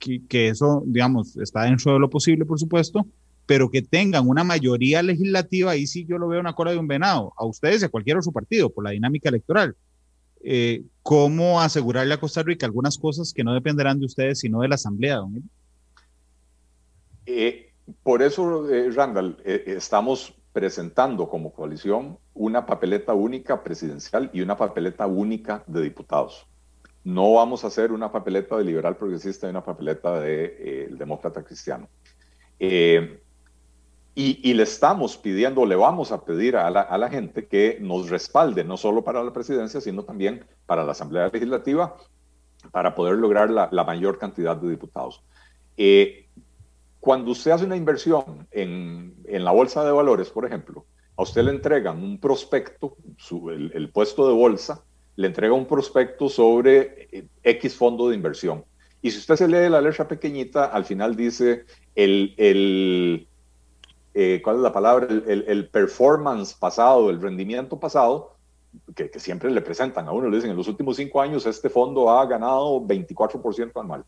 que, 0.00 0.20
que, 0.26 0.48
eso, 0.48 0.82
digamos, 0.84 1.36
está 1.36 1.62
dentro 1.62 1.92
de 1.92 2.00
lo 2.00 2.10
posible, 2.10 2.44
por 2.44 2.58
supuesto, 2.58 3.06
pero 3.46 3.70
que 3.70 3.80
tengan 3.80 4.28
una 4.28 4.44
mayoría 4.44 5.02
legislativa, 5.02 5.70
ahí 5.70 5.86
sí 5.86 6.04
yo 6.04 6.18
lo 6.18 6.28
veo 6.28 6.40
una 6.40 6.54
cola 6.54 6.72
de 6.72 6.78
un 6.78 6.88
venado, 6.88 7.32
a 7.36 7.46
ustedes 7.46 7.82
y 7.82 7.84
a 7.84 7.88
cualquier 7.88 8.18
otro 8.18 8.32
partido, 8.32 8.70
por 8.70 8.84
la 8.84 8.90
dinámica 8.90 9.28
electoral. 9.28 9.76
Eh, 10.42 10.82
¿Cómo 11.02 11.60
asegurarle 11.60 12.14
a 12.14 12.20
Costa 12.20 12.42
Rica 12.42 12.66
algunas 12.66 12.98
cosas 12.98 13.32
que 13.32 13.44
no 13.44 13.54
dependerán 13.54 14.00
de 14.00 14.06
ustedes, 14.06 14.40
sino 14.40 14.60
de 14.60 14.68
la 14.68 14.74
Asamblea, 14.74 15.16
don 15.16 15.48
eh, 17.28 17.72
por 18.04 18.22
eso, 18.22 18.68
eh, 18.72 18.90
Randall, 18.92 19.38
estamos 19.44 20.32
presentando 20.52 21.28
como 21.28 21.52
coalición 21.52 22.18
una 22.34 22.64
papeleta 22.64 23.14
única 23.14 23.64
presidencial 23.64 24.30
y 24.32 24.42
una 24.42 24.56
papeleta 24.56 25.06
única 25.06 25.64
de 25.66 25.82
diputados. 25.82 26.46
No 27.02 27.32
vamos 27.34 27.64
a 27.64 27.66
hacer 27.66 27.90
una 27.90 28.10
papeleta 28.12 28.56
de 28.56 28.64
liberal 28.64 28.96
progresista 28.96 29.46
y 29.46 29.50
una 29.50 29.64
papeleta 29.64 30.20
de 30.20 30.88
demócrata 30.96 31.42
cristiano. 31.42 31.88
Eh, 32.58 33.20
y, 34.18 34.54
le 34.54 34.62
estamos 34.62 35.18
pidiendo, 35.18 35.66
le 35.66 35.76
vamos 35.76 36.10
a 36.10 36.24
pedir 36.24 36.56
a 36.56 36.70
la, 36.70 37.10
gente 37.10 37.46
que 37.46 37.76
nos 37.82 38.08
respalde, 38.08 38.64
no 38.64 38.78
solo 38.78 39.04
para 39.04 39.22
la 39.22 39.30
presidencia, 39.30 39.78
sino 39.78 40.04
también 40.04 40.46
para 40.64 40.84
la 40.84 40.92
Asamblea 40.92 41.28
Legislativa, 41.30 41.98
para 42.72 42.94
poder 42.94 43.18
lograr 43.18 43.50
la, 43.50 43.84
mayor 43.84 44.18
cantidad 44.18 44.56
de 44.56 44.70
diputados. 44.70 45.22
Eh, 45.76 46.30
cuando 46.98 47.32
usted 47.32 47.50
hace 47.50 47.66
una 47.66 47.76
inversión 47.76 48.48
en, 48.52 49.16
la 49.28 49.50
bolsa 49.50 49.84
de 49.84 49.92
valores, 49.92 50.30
por 50.30 50.46
ejemplo, 50.46 50.86
a 51.14 51.22
usted 51.22 51.42
le 51.42 51.50
entregan 51.50 52.02
un 52.02 52.18
prospecto, 52.18 52.96
el, 53.50 53.90
puesto 53.90 54.26
de 54.26 54.32
bolsa, 54.32 54.82
le 55.16 55.26
entrega 55.26 55.52
un 55.52 55.66
prospecto 55.66 56.30
sobre 56.30 57.06
eh, 57.12 57.28
X 57.42 57.76
fondo 57.76 58.08
de 58.08 58.14
inversión. 58.14 58.64
Y 59.02 59.10
si 59.10 59.18
usted 59.18 59.36
se 59.36 59.46
lee 59.46 59.68
la 59.68 59.82
letra 59.82 60.08
pequeñita, 60.08 60.64
al 60.64 60.86
final 60.86 61.14
dice 61.16 61.66
el, 61.94 62.34
el 62.38 63.28
eh, 64.18 64.40
¿cuál 64.42 64.56
es 64.56 64.62
la 64.62 64.72
palabra? 64.72 65.06
El, 65.08 65.68
performance 65.68 66.54
pasado, 66.54 67.10
el 67.10 67.20
rendimiento 67.20 67.78
pasado, 67.78 68.34
que, 68.94 69.10
siempre 69.20 69.50
le 69.50 69.60
presentan 69.60 70.08
a 70.08 70.12
uno, 70.12 70.30
le 70.30 70.36
dicen, 70.36 70.50
en 70.50 70.56
los 70.56 70.68
últimos 70.68 70.96
cinco 70.96 71.20
años 71.20 71.44
este 71.44 71.68
fondo 71.68 72.08
ha 72.08 72.24
ganado 72.24 72.80
24% 72.80 73.78
anual. 73.78 74.04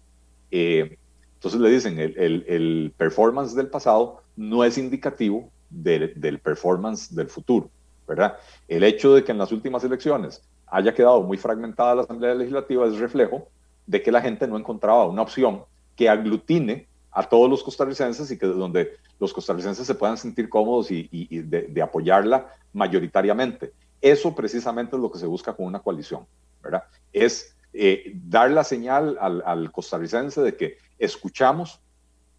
Eh, 0.50 0.96
entonces 1.34 1.60
le 1.60 1.68
dicen, 1.68 1.98
el, 1.98 2.94
performance 2.96 3.54
del 3.54 3.68
pasado 3.68 4.22
no 4.34 4.64
es 4.64 4.78
indicativo 4.78 5.50
del 5.68 6.40
performance 6.42 7.14
del 7.14 7.28
futuro, 7.28 7.68
¿verdad? 8.06 8.38
El 8.66 8.84
hecho 8.84 9.14
de 9.14 9.22
que 9.22 9.32
en 9.32 9.38
las 9.38 9.52
últimas 9.52 9.84
elecciones 9.84 10.42
haya 10.68 10.94
quedado 10.94 11.20
muy 11.20 11.36
fragmentada 11.36 11.96
la 11.96 12.02
Asamblea 12.02 12.34
Legislativa 12.34 12.86
es 12.86 12.98
reflejo 12.98 13.48
de 13.86 14.00
que 14.02 14.10
la 14.10 14.22
gente 14.22 14.48
no 14.48 14.56
encontraba 14.56 15.06
una 15.06 15.20
opción 15.20 15.64
que 15.96 16.08
aglutine 16.08 16.88
a 17.18 17.28
todos 17.28 17.50
los 17.50 17.64
costarricenses 17.64 18.30
y 18.30 18.38
que 18.38 18.46
donde 18.46 18.92
los 19.18 19.32
costarricenses 19.32 19.84
se 19.84 19.96
puedan 19.96 20.16
sentir 20.16 20.48
cómodos 20.48 20.88
y, 20.92 21.26
de, 21.28 21.82
apoyarla 21.82 22.46
mayoritariamente. 22.72 23.72
Eso 24.00 24.36
precisamente 24.36 24.94
es 24.94 25.02
lo 25.02 25.10
que 25.10 25.18
se 25.18 25.26
busca 25.26 25.52
con 25.52 25.66
una 25.66 25.80
coalición, 25.80 26.26
¿verdad? 26.62 26.84
Es 27.12 27.56
eh, 27.72 28.12
dar 28.14 28.52
la 28.52 28.62
señal 28.62 29.18
al, 29.20 29.72
costarricense 29.72 30.42
de 30.42 30.56
que 30.56 30.76
escuchamos, 30.96 31.80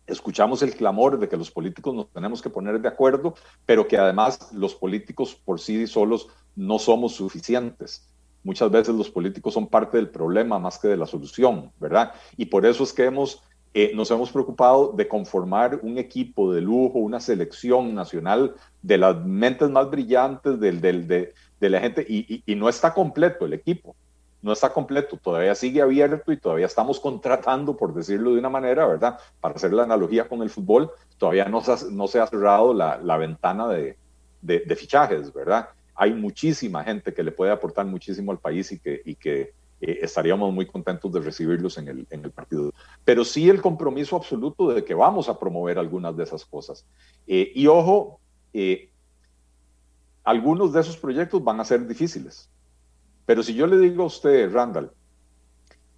escuchamos 0.08 0.62
el 0.62 0.74
clamor 0.74 1.20
de 1.20 1.28
que 1.28 1.36
los 1.36 1.52
políticos 1.52 1.94
nos 1.94 2.10
tenemos 2.14 2.42
que 2.42 2.50
poner 2.50 2.80
de 2.80 2.88
acuerdo, 2.88 3.36
pero 3.66 3.86
que 3.86 3.98
además 3.98 4.54
los 4.54 4.76
políticos 4.76 5.36
por 5.36 5.60
sí 5.60 5.88
solos 5.88 6.30
no 6.56 6.80
somos 6.80 7.16
suficientes. 7.16 8.08
Muchas 8.46 8.72
veces 8.72 8.96
los 8.96 9.10
políticos 9.10 9.54
son 9.54 9.68
parte 9.68 9.98
del 9.98 10.08
problema 10.08 10.58
más 10.58 10.80
que 10.80 10.88
de 10.88 10.96
la 10.96 11.06
solución, 11.06 11.74
¿verdad? 11.82 12.14
Y 12.38 12.46
por 12.46 12.66
eso 12.66 12.86
es 12.86 12.94
que 12.94 13.04
hemos 13.04 13.44
eh, 13.74 13.92
nos 13.94 14.10
hemos 14.10 14.32
preocupado 14.32 14.94
de 14.94 15.08
conformar 15.08 15.80
un 15.84 16.00
equipo 16.00 16.52
de 16.52 16.60
lujo, 16.60 16.98
una 16.98 17.20
selección 17.20 17.94
nacional 17.94 18.56
de 18.82 18.98
las 18.98 19.24
mentes 19.24 19.70
más 19.70 19.90
brillantes 19.92 20.60
de, 20.60 21.34
la 21.60 21.80
gente 21.80 22.04
y, 22.08 22.44
no 22.56 22.68
está 22.68 22.96
completo 22.96 23.46
el 23.46 23.54
equipo, 23.54 23.96
no 24.42 24.54
está 24.54 24.74
completo, 24.74 25.18
todavía 25.18 25.54
sigue 25.54 25.84
abierto 25.84 26.32
y 26.32 26.38
todavía 26.38 26.66
estamos 26.66 27.00
contratando, 27.00 27.78
por 27.78 27.94
decirlo 27.94 28.34
de 28.34 28.40
una 28.40 28.50
manera, 28.50 28.88
¿verdad? 28.88 29.20
Para 29.40 29.56
hacer 29.56 29.72
la 29.72 29.84
analogía 29.84 30.28
con 30.28 30.42
el 30.42 30.50
fútbol, 30.50 30.90
todavía 31.20 31.46
no 31.46 31.62
se 31.62 32.20
ha, 32.20 32.28
cerrado 32.28 32.74
la, 32.74 33.18
ventana 33.18 33.68
de, 33.68 33.96
fichajes, 34.76 35.32
¿verdad? 35.32 35.70
Hay 35.94 36.14
muchísima 36.14 36.84
gente 36.84 37.14
que 37.14 37.22
le 37.22 37.32
puede 37.32 37.52
aportar 37.52 37.86
muchísimo 37.86 38.32
al 38.32 38.40
país 38.40 38.72
y 38.72 39.16
que 39.16 39.54
eh, 39.82 40.00
estaríamos 40.02 40.54
muy 40.54 40.66
contentos 40.66 41.12
de 41.12 41.22
recibirlos 41.22 41.78
en 41.78 41.88
el, 41.88 42.08
en 42.10 42.26
el, 42.26 42.32
partido. 42.32 42.74
Pero 43.06 43.24
sí 43.24 43.50
el 43.50 43.62
compromiso 43.62 44.16
absoluto 44.16 44.70
de 44.70 44.84
que 44.84 44.94
vamos 44.94 45.30
a 45.30 45.40
promover 45.40 45.80
algunas 45.80 46.16
de 46.18 46.24
esas 46.24 46.46
cosas. 46.46 46.86
Eh, 47.28 47.52
y 47.56 47.68
ojo, 47.68 48.20
eh, 48.54 48.90
algunos 50.24 50.74
de 50.74 50.82
esos 50.82 50.98
proyectos 50.98 51.44
van 51.44 51.60
a 51.60 51.66
ser 51.66 51.88
difíciles. 51.88 52.50
Pero 53.26 53.42
si 53.42 53.54
yo 53.54 53.68
le 53.68 53.78
digo 53.78 54.04
a 54.04 54.08
usted, 54.08 54.52
Randall, 54.52 54.92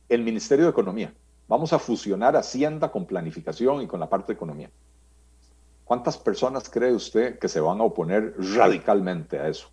el 0.09 0.23
Ministerio 0.23 0.65
de 0.65 0.71
Economía, 0.71 1.13
vamos 1.47 1.73
a 1.73 1.79
fusionar 1.79 2.35
Hacienda 2.35 2.91
con 2.91 3.05
planificación 3.05 3.81
y 3.81 3.87
con 3.87 3.99
la 3.99 4.09
parte 4.09 4.27
de 4.27 4.35
economía. 4.35 4.69
¿Cuántas 5.85 6.17
personas 6.17 6.69
cree 6.69 6.93
usted 6.93 7.39
que 7.39 7.47
se 7.47 7.59
van 7.59 7.81
a 7.81 7.83
oponer 7.83 8.35
radicalmente 8.37 9.39
a 9.39 9.47
eso? 9.47 9.69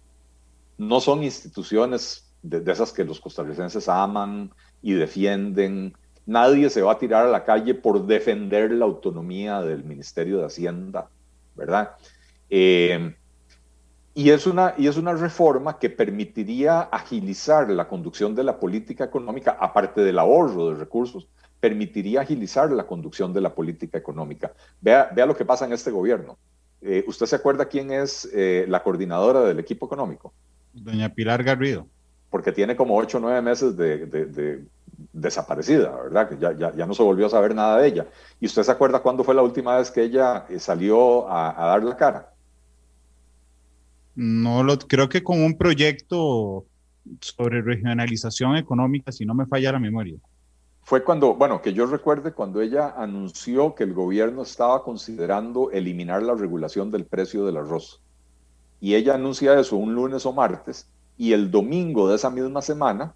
No 0.77 1.01
son 1.01 1.23
instituciones 1.23 2.28
de, 2.43 2.71
esas 2.71 2.93
que 2.93 3.05
los 3.05 3.21
costarricenses 3.21 3.89
aman 3.89 4.51
y 4.83 4.95
defienden. 4.95 5.97
Nadie 6.27 6.71
se 6.71 6.83
va 6.83 6.93
a 6.93 6.99
tirar 6.99 7.27
a 7.27 7.31
la 7.31 7.45
calle 7.45 7.75
por 7.75 8.07
defender 8.07 8.71
la 8.73 8.85
autonomía 8.85 9.63
del 9.63 9.85
Ministerio 9.85 10.39
de 10.39 10.47
Hacienda, 10.47 11.09
¿verdad? 11.57 11.93
Eh, 12.51 13.15
y, 14.15 14.31
es 14.31 14.47
una, 14.47 14.75
y 14.77 14.89
es 14.89 14.97
una 14.97 15.15
reforma 15.15 15.79
que 15.79 15.91
permitiría 15.91 16.83
agilizar 16.83 17.71
la 17.71 17.89
conducción 17.89 18.35
de 18.35 18.45
la 18.45 18.59
política 18.59 19.05
económica, 19.05 19.57
aparte 19.59 20.03
del 20.03 20.19
ahorro 20.19 20.71
de 20.71 20.77
recursos, 20.77 21.29
permitiría 21.61 22.21
agilizar 22.21 22.71
la 22.71 22.87
conducción 22.87 23.33
de 23.33 23.41
la 23.41 23.55
política 23.55 23.99
económica. 23.99 24.53
Vea, 24.81 25.11
vea 25.15 25.27
lo 25.27 25.37
que 25.37 25.45
pasa 25.45 25.65
en 25.65 25.73
este 25.73 25.91
gobierno. 25.91 26.39
Eh, 26.81 27.05
¿Usted 27.09 27.27
se 27.27 27.37
acuerda 27.37 27.67
quién 27.67 27.91
es 27.91 28.29
eh, 28.33 28.65
la 28.69 28.83
coordinadora 28.83 29.41
del 29.41 29.59
equipo 29.59 29.87
económico? 29.87 30.33
Doña 30.73 31.09
Pilar 31.09 31.43
Garrido 31.43 31.89
porque 32.31 32.53
tiene 32.53 32.77
como 32.77 32.97
ocho 32.97 33.19
o 33.19 33.21
nueve 33.21 33.41
meses 33.41 33.77
de, 33.77 34.65
desaparecida, 35.13 35.91
¿verdad? 35.91 36.29
Que 36.29 36.39
ya, 36.39 36.53
ya, 36.53 36.75
ya, 36.75 36.87
no 36.87 36.95
se 36.95 37.03
volvió 37.03 37.27
a 37.27 37.31
saber 37.31 37.55
nada 37.55 37.79
de 37.79 37.89
ella. 37.89 38.07
¿Y 38.41 38.47
usted 38.47 38.63
se 38.63 38.71
acuerda 38.71 39.01
cuándo 39.01 39.25
fue 39.25 39.35
la 39.35 39.43
última 39.43 39.77
vez 39.77 39.91
que 39.91 40.03
ella 40.03 40.47
eh, 40.49 40.59
salió 40.59 41.31
a, 41.31 41.55
dar 41.57 41.83
la 41.83 41.97
cara? 41.97 42.33
No, 44.15 44.63
lo, 44.63 44.77
creo 44.79 45.09
que 45.09 45.23
con 45.23 45.43
un 45.43 45.57
proyecto 45.57 46.67
sobre 47.21 47.63
regionalización 47.63 48.57
económica, 48.57 49.13
si 49.13 49.25
no 49.25 49.35
me 49.35 49.47
falla 49.47 49.73
la 49.73 49.79
memoria. 49.79 50.19
Fue 50.83 51.05
cuando, 51.05 51.35
bueno, 51.35 51.63
que 51.63 51.73
yo 51.73 51.87
recuerde 51.87 52.33
cuando 52.33 52.61
ella 52.61 52.95
anunció 52.97 53.75
que 53.75 53.85
el 53.85 53.95
gobierno 53.95 54.43
estaba 54.43 54.83
considerando 54.83 55.71
eliminar 55.71 56.23
la 56.23 56.35
regulación 56.35 56.91
del 56.91 57.05
precio 57.07 57.47
del 57.47 57.59
arroz. 57.59 58.03
Y 58.81 58.95
ella 58.95 59.15
anuncia 59.15 59.59
eso 59.59 59.77
un 59.77 59.95
lunes 59.95 60.25
o 60.27 60.33
martes 60.33 60.89
y 61.19 61.33
el 61.33 61.51
domingo 61.51 62.09
de 62.09 62.15
esa 62.17 62.31
misma 62.31 62.63
semana 62.63 63.13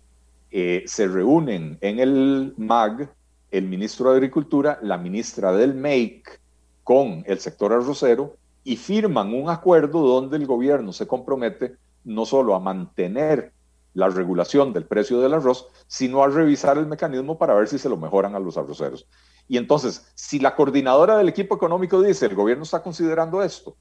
eh, 0.51 0.83
se 0.87 1.07
reúnen 1.07 1.79
en 1.81 2.01
el 2.01 2.53
MAG 2.59 3.09
el 3.51 3.69
ministro 3.69 4.11
de 4.11 4.17
Agricultura, 4.17 4.79
la 4.83 4.99
ministra 4.99 5.53
del 5.53 5.75
MEIC 5.75 6.41
con 6.83 7.23
el 7.27 7.39
sector 7.39 7.73
arrocero 7.73 8.37
y 8.65 8.77
firman 8.77 9.33
un 9.33 9.49
acuerdo 9.49 10.01
donde 10.01 10.37
el 10.37 10.47
gobierno 10.47 10.93
se 10.93 11.07
compromete 11.07 11.77
no 12.05 12.27
solo 12.27 12.55
a 12.55 12.61
mantener 12.61 13.53
la 13.95 14.09
regulación 14.09 14.73
del 14.73 14.85
precio 14.85 15.21
del 15.21 15.35
arroz, 15.35 15.69
sino 15.87 16.23
a 16.23 16.29
revisar 16.29 16.79
el 16.79 16.87
mecanismo 16.87 17.39
para 17.39 17.55
ver 17.55 17.69
si 17.69 17.79
se 17.79 17.89
lo 17.89 17.97
mejoran 17.97 18.35
a 18.35 18.41
los 18.41 18.57
arroceros. 18.57 19.07
Y 19.49 19.59
entonces, 19.59 20.11
si 20.15 20.39
la 20.39 20.57
coordinadora 20.57 21.19
del 21.19 21.29
equipo 21.29 21.55
económico 21.55 22.01
dice, 22.01 22.27
el 22.27 22.35
gobierno 22.35 22.65
está 22.65 22.83
considerando 22.83 23.43
esto, 23.43 23.77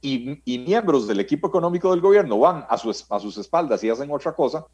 y, 0.00 0.58
miembros 0.58 1.06
del 1.06 1.20
equipo 1.20 1.48
económico 1.48 1.90
del 1.90 2.00
gobierno 2.00 2.38
van 2.38 2.66
a, 2.68 2.74
a 2.74 2.78
sus 3.20 3.38
espaldas 3.38 3.82
y 3.82 3.90
hacen 3.90 4.10
otra 4.10 4.32
cosa, 4.32 4.66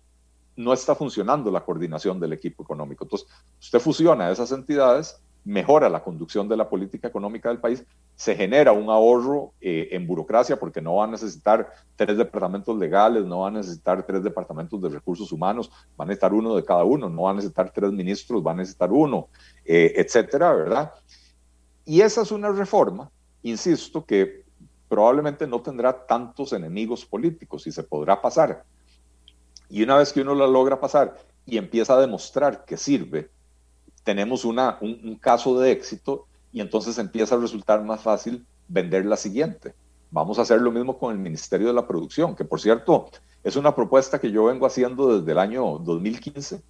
no 0.57 0.73
está 0.73 0.95
funcionando 0.95 1.51
la 1.51 1.65
coordinación 1.65 2.21
del 2.21 2.33
equipo 2.33 2.63
económico. 2.63 3.05
Entonces, 3.05 3.29
usted 3.61 3.81
fusiona 3.81 4.31
esas 4.31 4.53
entidades, 4.53 5.21
mejora 5.45 5.89
la 5.89 6.03
conducción 6.03 6.49
de 6.49 6.57
la 6.57 6.69
política 6.69 7.09
económica 7.09 7.49
del 7.49 7.59
país, 7.59 7.85
se 8.17 8.35
genera 8.35 8.73
un 8.73 8.89
ahorro 8.89 9.53
eh, 9.61 9.89
en 9.91 10.07
burocracia 10.07 10.59
porque 10.59 10.81
no 10.81 10.97
va 10.97 11.05
a 11.05 11.09
necesitar 11.09 11.71
tres 11.97 12.17
departamentos 12.17 12.77
legales, 12.79 13.25
no 13.25 13.41
va 13.41 13.49
a 13.49 13.51
necesitar 13.51 14.07
tres 14.07 14.23
departamentos 14.23 14.81
de 14.81 14.89
recursos 14.89 15.33
humanos, 15.33 15.71
va 15.99 16.05
a 16.05 16.07
necesitar 16.07 16.33
uno 16.33 16.55
de 16.55 16.65
cada 16.65 16.85
uno, 16.85 17.11
no 17.11 17.23
va 17.23 17.33
a 17.33 17.35
necesitar 17.35 17.71
tres 17.73 17.93
ministros, 17.93 18.45
va 18.47 18.53
a 18.53 18.55
necesitar 18.55 18.91
uno, 18.93 19.29
eh, 19.65 19.93
etcétera, 19.97 20.53
¿verdad? 20.55 20.93
Y 21.85 22.01
esa 22.01 22.23
es 22.23 22.33
una 22.33 22.51
reforma, 22.51 23.11
insisto, 23.43 24.07
que 24.07 24.44
probablemente 24.95 25.49
no 25.49 25.61
tendrá 25.61 26.07
tantos 26.07 26.53
enemigos 26.53 27.05
políticos 27.05 27.67
y 27.67 27.73
se 27.73 27.83
podrá 27.83 28.23
pasar. 28.23 28.63
Y 29.69 29.83
una 29.83 29.97
vez 29.97 30.13
que 30.13 30.21
uno 30.21 30.37
la 30.37 30.47
logra 30.47 30.79
pasar 30.79 31.17
y 31.45 31.59
empieza 31.59 31.95
a 31.95 32.01
demostrar 32.01 32.65
que 32.65 32.77
sirve, 32.77 33.29
tenemos 34.05 34.45
una, 34.45 34.79
un, 34.81 35.19
caso 35.21 35.59
de 35.59 35.73
éxito 35.73 36.29
y 36.53 36.61
entonces 36.61 36.97
empieza 36.99 37.35
a 37.35 37.39
resultar 37.39 37.83
más 37.83 38.03
fácil 38.03 38.47
vender 38.69 39.05
la 39.05 39.17
siguiente. 39.17 39.75
Vamos 40.13 40.39
a 40.39 40.43
hacer 40.43 40.61
lo 40.61 40.71
mismo 40.71 40.97
con 40.97 41.11
el 41.11 41.19
Ministerio 41.19 41.67
de 41.67 41.73
la 41.73 41.89
Producción, 41.89 42.37
que 42.37 42.45
por 42.45 42.61
cierto 42.61 43.11
es 43.43 43.57
una 43.57 43.75
propuesta 43.75 44.21
que 44.21 44.31
yo 44.31 44.45
vengo 44.45 44.65
haciendo 44.65 45.19
desde 45.19 45.33
el 45.33 45.39
año 45.41 45.81
2015, 45.81 46.63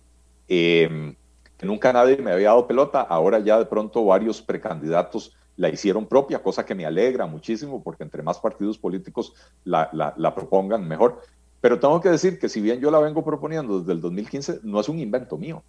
eh, 0.49 1.15
que 1.59 1.67
nunca 1.67 1.93
nadie 1.93 2.17
me 2.17 2.33
había 2.33 2.49
dado 2.49 2.67
pelota, 2.67 3.03
ahora 3.03 3.39
ya 3.41 3.59
de 3.59 3.67
pronto 3.67 4.03
varios 4.03 4.41
precandidatos 4.41 5.37
la 5.57 5.69
hicieron 5.69 6.07
propia, 6.07 6.43
cosa 6.43 6.65
que 6.65 6.75
me 6.75 6.85
alegra 6.85 7.27
muchísimo 7.27 7.83
porque 7.83 8.03
entre 8.03 8.23
más 8.23 8.39
partidos 8.39 8.79
políticos 8.79 9.35
la, 9.65 9.91
la, 9.93 10.35
propongan, 10.35 10.87
mejor. 10.87 11.23
Pero 11.61 11.79
tengo 11.79 12.01
que 12.01 12.11
decir 12.11 12.39
que 12.39 12.49
si 12.49 12.61
bien 12.61 12.81
yo 12.81 12.91
la 12.91 12.99
vengo 12.99 13.25
proponiendo 13.25 13.81
desde 13.81 13.93
el 13.93 14.01
2015, 14.01 14.61
no 14.65 14.81
es 14.81 14.89
un 14.89 14.99
invento 14.99 15.39
mío. 15.39 15.63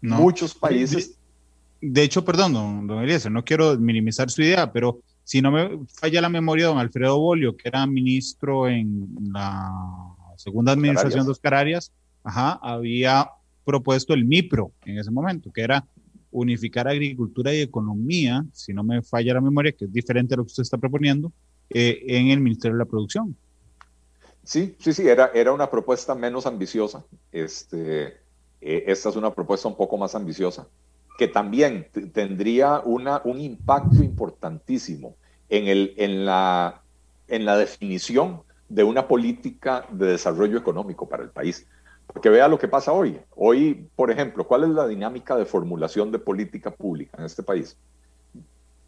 Muchos 0.00 0.54
países... 0.54 1.18
De, 1.80 2.02
hecho, 2.02 2.24
perdón, 2.24 2.52
don, 2.52 2.86
don 2.88 3.02
Eliezer, 3.02 3.30
no 3.30 3.44
quiero 3.44 3.78
minimizar 3.78 4.30
su 4.30 4.42
idea, 4.42 4.72
pero 4.72 5.00
si 5.22 5.40
no 5.40 5.52
me 5.52 5.78
falla 5.86 6.20
la 6.20 6.28
memoria, 6.28 6.66
don 6.66 6.78
Alfredo 6.78 7.20
Bolio, 7.20 7.56
que 7.56 7.68
era 7.68 7.86
ministro 7.86 8.68
en 8.68 9.08
la 9.30 9.70
segunda 10.36 10.72
administración 10.72 11.24
de 11.24 11.32
Oscar 11.32 11.54
Arias, 11.54 11.92
ajá, 12.24 12.58
había 12.62 13.30
propuesto 13.64 14.14
el 14.14 14.24
MIPRO 14.24 14.72
en 14.86 14.98
ese 14.98 15.10
momento, 15.10 15.52
que 15.52 15.60
era 15.60 15.84
unificar 16.40 16.88
agricultura 16.88 17.54
y 17.54 17.60
economía, 17.60 18.44
si 18.52 18.72
no 18.72 18.82
me 18.84 19.02
falla 19.02 19.34
la 19.34 19.40
memoria, 19.40 19.72
que 19.72 19.84
es 19.86 19.92
diferente 19.92 20.34
a 20.34 20.38
lo 20.38 20.44
que 20.44 20.48
usted 20.48 20.62
está 20.62 20.78
proponiendo, 20.78 21.32
eh, 21.70 22.02
en 22.06 22.28
el 22.28 22.40
Ministerio 22.40 22.76
de 22.76 22.84
la 22.84 22.90
Producción. 22.90 23.36
Sí, 24.44 24.74
sí, 24.78 24.92
sí, 24.94 25.06
era, 25.06 25.30
era 25.34 25.52
una 25.52 25.70
propuesta 25.70 26.14
menos 26.14 26.46
ambiciosa. 26.46 27.04
Este, 27.32 28.16
eh, 28.60 28.84
esta 28.86 29.10
es 29.10 29.16
una 29.16 29.34
propuesta 29.34 29.68
un 29.68 29.76
poco 29.76 29.98
más 29.98 30.14
ambiciosa, 30.14 30.66
que 31.18 31.28
también 31.28 31.88
tendría 32.12 32.80
una, 32.80 33.20
un 33.24 33.40
impacto 33.40 34.02
importantísimo 34.02 35.16
en, 35.50 35.66
el, 35.66 35.94
en, 35.98 36.24
la, 36.24 36.82
en 37.26 37.44
la 37.44 37.58
definición 37.58 38.42
de 38.68 38.84
una 38.84 39.08
política 39.08 39.86
de 39.90 40.06
desarrollo 40.06 40.58
económico 40.58 41.08
para 41.08 41.22
el 41.22 41.30
país. 41.30 41.66
Porque 42.12 42.30
vea 42.30 42.48
lo 42.48 42.58
que 42.58 42.68
pasa 42.68 42.92
hoy. 42.92 43.20
Hoy, 43.36 43.88
por 43.94 44.10
ejemplo, 44.10 44.46
¿cuál 44.46 44.64
es 44.64 44.70
la 44.70 44.86
dinámica 44.86 45.36
de 45.36 45.44
formulación 45.44 46.10
de 46.10 46.18
política 46.18 46.70
pública 46.70 47.16
en 47.18 47.24
este 47.24 47.42
país? 47.42 47.76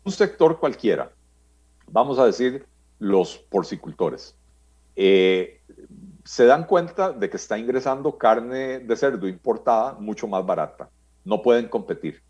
Un 0.05 0.13
sector 0.13 0.59
cualquiera, 0.59 1.13
vamos 1.87 2.19
a 2.19 2.25
decir 2.25 2.67
los 2.99 3.37
porcicultores, 3.37 4.35
eh, 4.97 5.61
se 6.25 6.45
dan 6.47 6.65
cuenta 6.65 7.13
de 7.13 7.29
que 7.29 7.37
está 7.37 7.59
ingresando 7.59 8.17
carne 8.17 8.81
de 8.81 8.97
cerdo 8.97 9.29
importada 9.29 9.95
mucho 9.95 10.27
más 10.27 10.45
barata. 10.45 10.89
No 11.25 11.43
pueden 11.43 11.69
competir. 11.69 12.23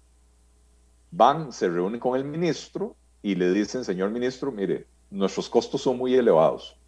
Van, 1.10 1.52
se 1.52 1.68
reúnen 1.68 2.00
con 2.00 2.16
el 2.16 2.24
ministro 2.24 2.96
y 3.22 3.34
le 3.34 3.52
dicen, 3.52 3.84
señor 3.84 4.10
ministro, 4.10 4.52
mire, 4.52 4.86
nuestros 5.10 5.48
costos 5.48 5.82
son 5.82 5.98
muy 5.98 6.14
elevados 6.14 6.79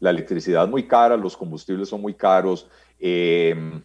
la 0.00 0.10
electricidad 0.10 0.66
muy 0.66 0.88
cara, 0.88 1.16
los 1.16 1.36
combustibles 1.36 1.88
son 1.88 2.00
muy 2.00 2.14
caros, 2.14 2.66
em, 2.98 3.82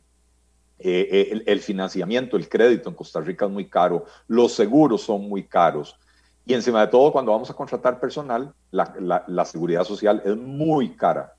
eh, 0.79 1.07
eh, 1.11 1.43
el, 1.45 1.59
financiamiento, 1.61 2.35
el 2.35 2.49
crédito 2.49 2.89
en 2.89 2.95
Costa 2.95 3.21
Rica 3.21 3.45
es 3.45 3.51
muy 3.51 3.69
caro, 3.69 4.05
los 4.27 4.53
seguros 4.53 5.03
son 5.03 5.27
muy 5.29 5.43
caros. 5.43 5.97
Y 6.45 6.53
encima 6.53 6.81
de 6.81 6.87
todo, 6.87 7.11
cuando 7.11 7.31
vamos 7.31 7.49
a 7.49 7.53
contratar 7.53 7.99
personal, 7.99 8.53
la, 8.71 9.45
seguridad 9.45 9.83
social 9.83 10.21
es 10.25 10.35
muy 10.37 10.95
cara, 10.95 11.35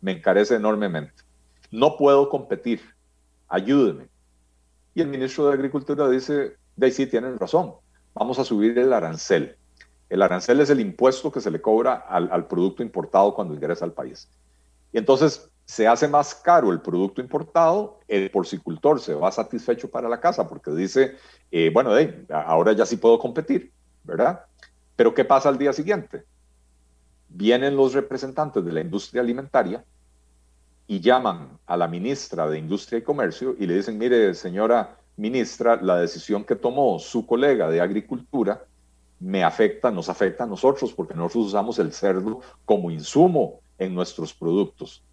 me 0.00 0.12
encarece 0.12 0.54
enormemente. 0.54 1.14
No 1.70 1.96
puedo 1.96 2.28
competir, 2.28 2.80
ayúdeme. 3.48 4.08
Y 4.94 5.00
el 5.00 5.08
ministro 5.08 5.46
de 5.46 5.54
Agricultura 5.54 6.08
dice, 6.08 6.56
de 6.76 6.86
ahí 6.86 6.92
sí 6.92 7.06
tienen 7.06 7.38
razón, 7.38 7.74
vamos 8.12 8.38
a 8.38 8.44
subir 8.44 8.76
el 8.78 8.92
arancel. 8.92 9.56
El 10.10 10.22
arancel 10.22 10.60
es 10.60 10.68
el 10.70 10.80
impuesto 10.80 11.30
que 11.30 11.40
se 11.40 11.52
le 11.52 11.60
cobra 11.60 11.94
al, 11.94 12.46
producto 12.48 12.82
importado 12.82 13.32
cuando 13.32 13.54
ingresa 13.54 13.84
al 13.84 13.92
país. 13.92 14.28
Y 14.92 14.98
entonces 14.98 15.48
se 15.64 15.86
hace 15.86 16.08
más 16.08 16.34
caro 16.34 16.72
el 16.72 16.80
producto 16.80 17.20
importado, 17.20 18.00
el 18.08 18.28
porcicultor 18.32 19.00
se 19.00 19.14
va 19.14 19.30
satisfecho 19.30 19.88
para 19.88 20.08
la 20.08 20.20
casa 20.20 20.48
porque 20.48 20.72
dice, 20.72 21.14
eh, 21.52 21.70
bueno, 21.72 21.92
ahora 22.28 22.72
ya 22.72 22.84
sí 22.84 22.96
puedo 22.96 23.20
competir, 23.20 23.72
¿verdad? 24.02 24.44
Pero 24.96 25.14
¿qué 25.14 25.24
pasa 25.24 25.48
al 25.48 25.58
día 25.58 25.72
siguiente? 25.72 26.24
Vienen 27.28 27.76
los 27.76 27.94
representantes 27.94 28.64
de 28.64 28.72
la 28.72 28.80
industria 28.80 29.22
alimentaria 29.22 29.84
y 30.88 30.98
llaman 30.98 31.56
a 31.66 31.76
la 31.76 31.86
ministra 31.86 32.48
de 32.48 32.58
Industria 32.58 32.98
y 32.98 33.02
Comercio 33.02 33.54
y 33.56 33.64
le 33.68 33.76
dicen, 33.76 33.96
mire, 33.96 34.34
señora 34.34 34.96
ministra, 35.16 35.76
la 35.80 35.98
decisión 35.98 36.42
que 36.42 36.56
tomó 36.56 36.98
su 36.98 37.26
colega 37.26 37.70
de 37.70 37.80
Agricultura 37.80 38.64
me 39.20 39.44
afecta, 39.44 39.90
nos 39.90 40.08
afecta 40.08 40.44
a 40.44 40.46
nosotros, 40.46 40.92
porque 40.92 41.14
nosotros 41.14 41.48
usamos 41.48 41.78
el 41.78 41.92
cerdo 41.92 42.40
como 42.64 42.90
insumo 42.90 43.60
en 43.78 43.94
nuestros 43.94 44.34
productos. 44.34 45.04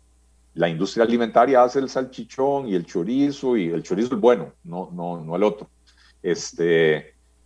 La 0.54 0.70
industria 0.70 1.06
alimentaria 1.06 1.62
hace 1.62 1.80
el 1.80 1.90
salchichón 1.90 2.68
y 2.68 2.76
el 2.76 2.86
chorizo, 2.86 3.56
y 3.58 3.70
el 3.70 3.84
chorizo 3.84 4.16
es 4.16 4.22
bueno, 4.22 4.54
no, 4.64 4.90
no, 4.92 5.22
no 5.22 5.36
el 5.36 5.44
otro. 5.44 5.70
Este, 6.24 6.96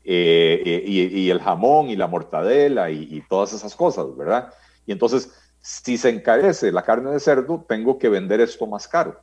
eh, 0.03 0.61
eh, 0.65 0.83
y, 0.85 1.29
el 1.29 1.41
jamón 1.41 1.89
y 1.89 1.95
la 1.95 2.07
mortadela 2.07 2.89
y 2.89 3.21
todas 3.27 3.53
esas 3.53 3.75
cosas, 3.75 4.15
¿verdad? 4.15 4.53
Y 4.85 4.91
entonces 4.91 5.31
si 5.61 5.97
se 5.97 6.09
encarece 6.09 6.71
la 6.71 6.83
carne 6.83 7.11
de 7.11 7.19
cerdo, 7.19 7.63
tengo 7.67 7.97
que 7.99 8.09
vender 8.09 8.41
esto 8.41 8.65
más 8.65 8.87
caro. 8.87 9.21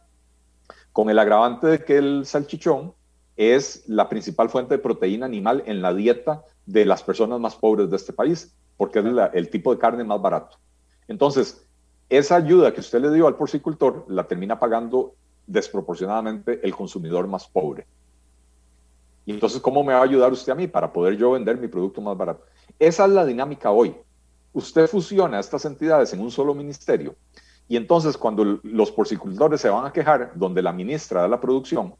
Con 0.92 1.10
el 1.10 1.18
agravante 1.18 1.66
de 1.66 1.84
que 1.84 1.98
el 1.98 2.24
salchichón 2.26 2.94
es 3.36 3.84
la 3.88 4.08
principal 4.08 4.48
fuente 4.48 4.74
de 4.74 4.82
proteína 4.82 5.26
animal 5.26 5.62
en 5.66 5.82
la 5.82 5.92
dieta 5.92 6.42
de 6.68 6.84
las 6.84 7.02
personas 7.02 7.40
más 7.40 7.56
pobres 7.56 7.90
de 7.90 7.96
este 7.96 8.12
país, 8.12 8.54
porque 8.76 8.98
es 8.98 9.06
el 9.32 9.50
tipo 9.50 9.74
de 9.74 9.80
carne 9.80 10.04
más 10.04 10.20
barato. 10.20 10.58
Entonces, 11.08 11.66
esa 12.08 12.36
ayuda 12.36 12.72
que 12.72 12.80
usted 12.80 13.00
le 13.00 13.12
dio 13.12 13.26
al 13.26 13.36
porcicultor 13.36 14.04
la 14.08 14.24
termina 14.24 14.58
pagando 14.58 15.14
desproporcionadamente 15.46 16.60
el 16.62 16.74
consumidor 16.74 17.26
más 17.26 17.46
pobre. 17.46 17.86
Y 19.24 19.32
entonces, 19.32 19.60
¿cómo 19.60 19.82
me 19.82 19.92
va 19.92 20.00
a 20.00 20.04
ayudar 20.04 20.32
usted 20.32 20.52
a 20.52 20.54
mí 20.54 20.66
para 20.66 20.92
poder 20.92 21.16
yo 21.16 21.32
vender 21.32 21.58
mi 21.58 21.68
producto 21.68 22.00
más 22.00 22.16
barato? 22.16 22.44
Esa 22.78 23.04
es 23.04 23.10
la 23.10 23.24
dinámica 23.24 23.70
hoy 23.70 23.94
usted 24.52 24.88
fusiona 24.88 25.38
estas 25.38 25.64
entidades 25.64 26.12
en 26.12 26.20
un 26.20 26.30
solo 26.30 26.54
ministerio 26.54 27.14
y 27.68 27.76
entonces 27.76 28.16
cuando 28.16 28.60
los 28.62 28.90
porcicultores 28.90 29.60
se 29.60 29.68
van 29.68 29.84
a 29.84 29.92
quejar, 29.92 30.32
donde 30.34 30.62
la 30.62 30.72
ministra 30.72 31.22
da 31.22 31.28
la 31.28 31.40
producción, 31.40 31.94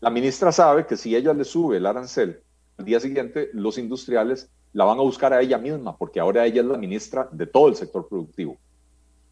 la 0.00 0.10
ministra 0.10 0.52
sabe 0.52 0.86
que 0.86 0.96
si 0.96 1.16
ella 1.16 1.32
le 1.32 1.44
sube 1.44 1.78
el 1.78 1.86
arancel, 1.86 2.42
al 2.80 2.84
día 2.84 3.00
siguiente 3.00 3.50
los 3.52 3.78
industriales 3.78 4.50
la 4.72 4.84
van 4.84 4.98
a 4.98 5.02
buscar 5.02 5.32
a 5.32 5.40
ella 5.40 5.58
misma, 5.58 5.96
porque 5.96 6.20
ahora 6.20 6.46
ella 6.46 6.60
es 6.60 6.66
la 6.66 6.78
ministra 6.78 7.28
de 7.30 7.46
todo 7.46 7.68
el 7.68 7.76
sector 7.76 8.08
productivo. 8.08 8.58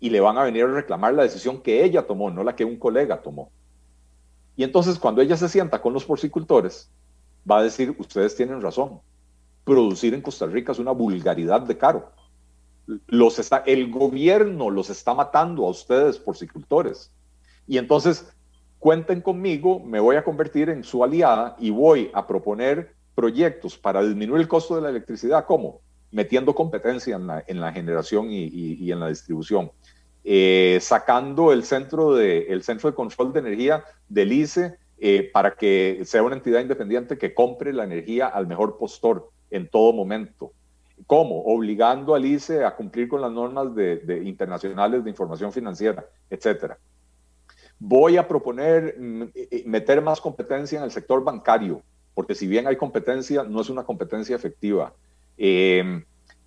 Y 0.01 0.11
le 0.11 0.21
van 0.21 0.39
a 0.39 0.45
venir 0.45 0.65
a 0.65 0.69
reclamar 0.69 1.15
la 1.15 1.25
decisión 1.25 1.61
que 1.61 1.85
ella 1.85 2.07
tomó, 2.07 2.31
no 2.31 2.45
la 2.45 2.55
que 2.55 2.65
un 2.65 2.77
colega 2.77 3.21
tomó. 3.21 3.51
Y 4.57 4.65
entonces 4.65 4.99
cuando 4.99 5.21
ella 5.21 5.37
se 5.37 5.49
sienta 5.49 5.81
con 5.81 5.93
los 5.93 6.05
porcicultores, 6.05 6.91
va 7.49 7.59
a 7.59 7.63
decir, 7.63 7.95
ustedes 7.99 8.37
tienen 8.37 8.61
razón, 8.61 9.01
producir 9.65 10.15
en 10.15 10.23
Costa 10.23 10.47
Rica 10.47 10.73
es 10.73 10.79
una 10.79 10.93
vulgaridad 10.93 11.61
de 11.63 11.77
caro 11.77 12.13
los 13.07 13.39
está, 13.39 13.59
el 13.59 13.91
gobierno 13.91 14.71
los 14.71 14.91
está 14.91 15.15
matando 15.15 15.67
a 15.67 15.71
ustedes 15.71 16.19
porcicultores. 16.19 17.13
Y 17.67 17.77
entonces, 17.79 18.33
cuenten 18.79 19.21
conmigo, 19.21 19.81
me 19.81 20.01
voy 20.01 20.17
a 20.17 20.25
convertir 20.25 20.71
en 20.71 20.85
su 20.85 21.05
aliada 21.05 21.57
y 21.59 21.71
voy 21.71 22.11
a 22.15 22.27
proponer 22.27 22.95
proyectos 23.19 23.77
para 23.77 24.01
disminuir 24.01 24.43
el 24.43 24.47
costo 24.47 24.77
de 24.77 24.83
la 24.83 24.91
electricidad. 24.91 25.45
¿Cómo? 25.45 25.81
Metiendo 26.13 26.55
competencia 26.55 27.17
en 27.17 27.61
la, 27.61 27.73
generación 27.73 28.29
y, 28.31 28.93
en 28.93 29.01
la 29.01 29.09
distribución. 29.09 29.73
Eh, 30.23 30.79
sacando 30.81 31.53
el 31.53 31.65
centro, 31.65 32.15
de, 32.15 32.43
el 32.43 32.63
centro 32.63 32.89
de 32.89 32.95
control 32.95 33.33
de 33.33 33.41
energía 33.41 33.83
del 34.09 34.31
ICE 34.31 34.77
eh, 35.01 35.29
para 35.33 35.57
que 35.57 36.03
sea 36.05 36.23
una 36.23 36.37
entidad 36.37 36.61
independiente 36.61 37.19
que 37.19 37.35
compre 37.35 37.73
la 37.73 37.83
energía 37.83 38.29
al 38.29 38.47
mejor 38.47 38.79
postor 38.79 39.33
en 39.51 39.69
todo 39.69 39.93
momento. 39.93 40.53
¿Cómo? 41.09 41.43
Obligando 41.43 42.15
al 42.15 42.25
ICE 42.25 42.65
a 42.65 42.77
cumplir 42.77 43.09
con 43.09 43.21
las 43.21 43.33
normas 43.33 43.75
de, 43.75 44.23
internacionales 44.27 45.03
de 45.03 45.11
información 45.11 45.53
financiera, 45.53 46.07
etcétera. 46.31 46.79
Voy 47.81 48.17
a 48.17 48.29
proponer 48.29 48.95
mm, 48.97 49.25
meter 49.67 50.03
más 50.03 50.21
competencia 50.21 50.79
en 50.79 50.85
el 50.85 50.93
sector 50.93 51.25
bancario, 51.25 51.83
porque 52.19 52.35
si 52.35 52.49
bien 52.49 52.67
hay 52.67 52.75
competencia, 52.75 53.45
no 53.45 53.61
es 53.61 53.71
una 53.71 53.85
competencia 53.85 54.35
efectiva. 54.35 54.93
Em, 55.37 56.03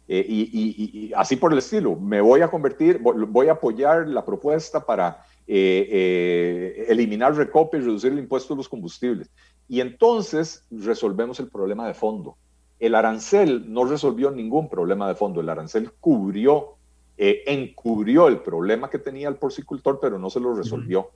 eh, 0.09 0.25
y, 0.27 1.13
así 1.15 1.37
por 1.37 1.53
el 1.53 1.59
estilo, 1.59 1.95
me 1.95 2.19
voy 2.19 2.41
a 2.41 2.49
convertir, 2.49 2.99
voy 2.99 3.47
a 3.47 3.53
apoyar 3.53 4.05
la 4.09 4.25
propuesta 4.25 4.85
para 4.85 5.23
eh, 5.47 5.87
eh, 5.89 6.85
eliminar 6.89 7.35
recopio 7.35 7.79
y 7.79 7.83
reducir 7.83 8.11
el 8.11 8.19
impuesto 8.19 8.53
a 8.53 8.57
los 8.57 8.67
combustibles. 8.67 9.29
Y 9.69 9.79
entonces 9.79 10.65
resolvemos 10.69 11.39
el 11.39 11.47
problema 11.47 11.87
de 11.87 11.93
fondo 11.93 12.35
el 12.81 12.95
arancel 12.95 13.71
no 13.71 13.85
resolvió 13.85 14.31
ningún 14.31 14.67
problema 14.67 15.07
de 15.07 15.13
fondo, 15.13 15.39
el 15.39 15.49
arancel 15.49 15.91
cubrió, 15.99 16.77
eh, 17.15 17.43
encubrió 17.45 18.27
el 18.27 18.39
problema 18.39 18.89
que 18.89 18.97
tenía 18.97 19.29
el 19.29 19.35
porcicultor, 19.35 19.99
pero 20.01 20.17
no 20.17 20.31
se 20.31 20.39
lo 20.39 20.55
resolvió. 20.55 21.11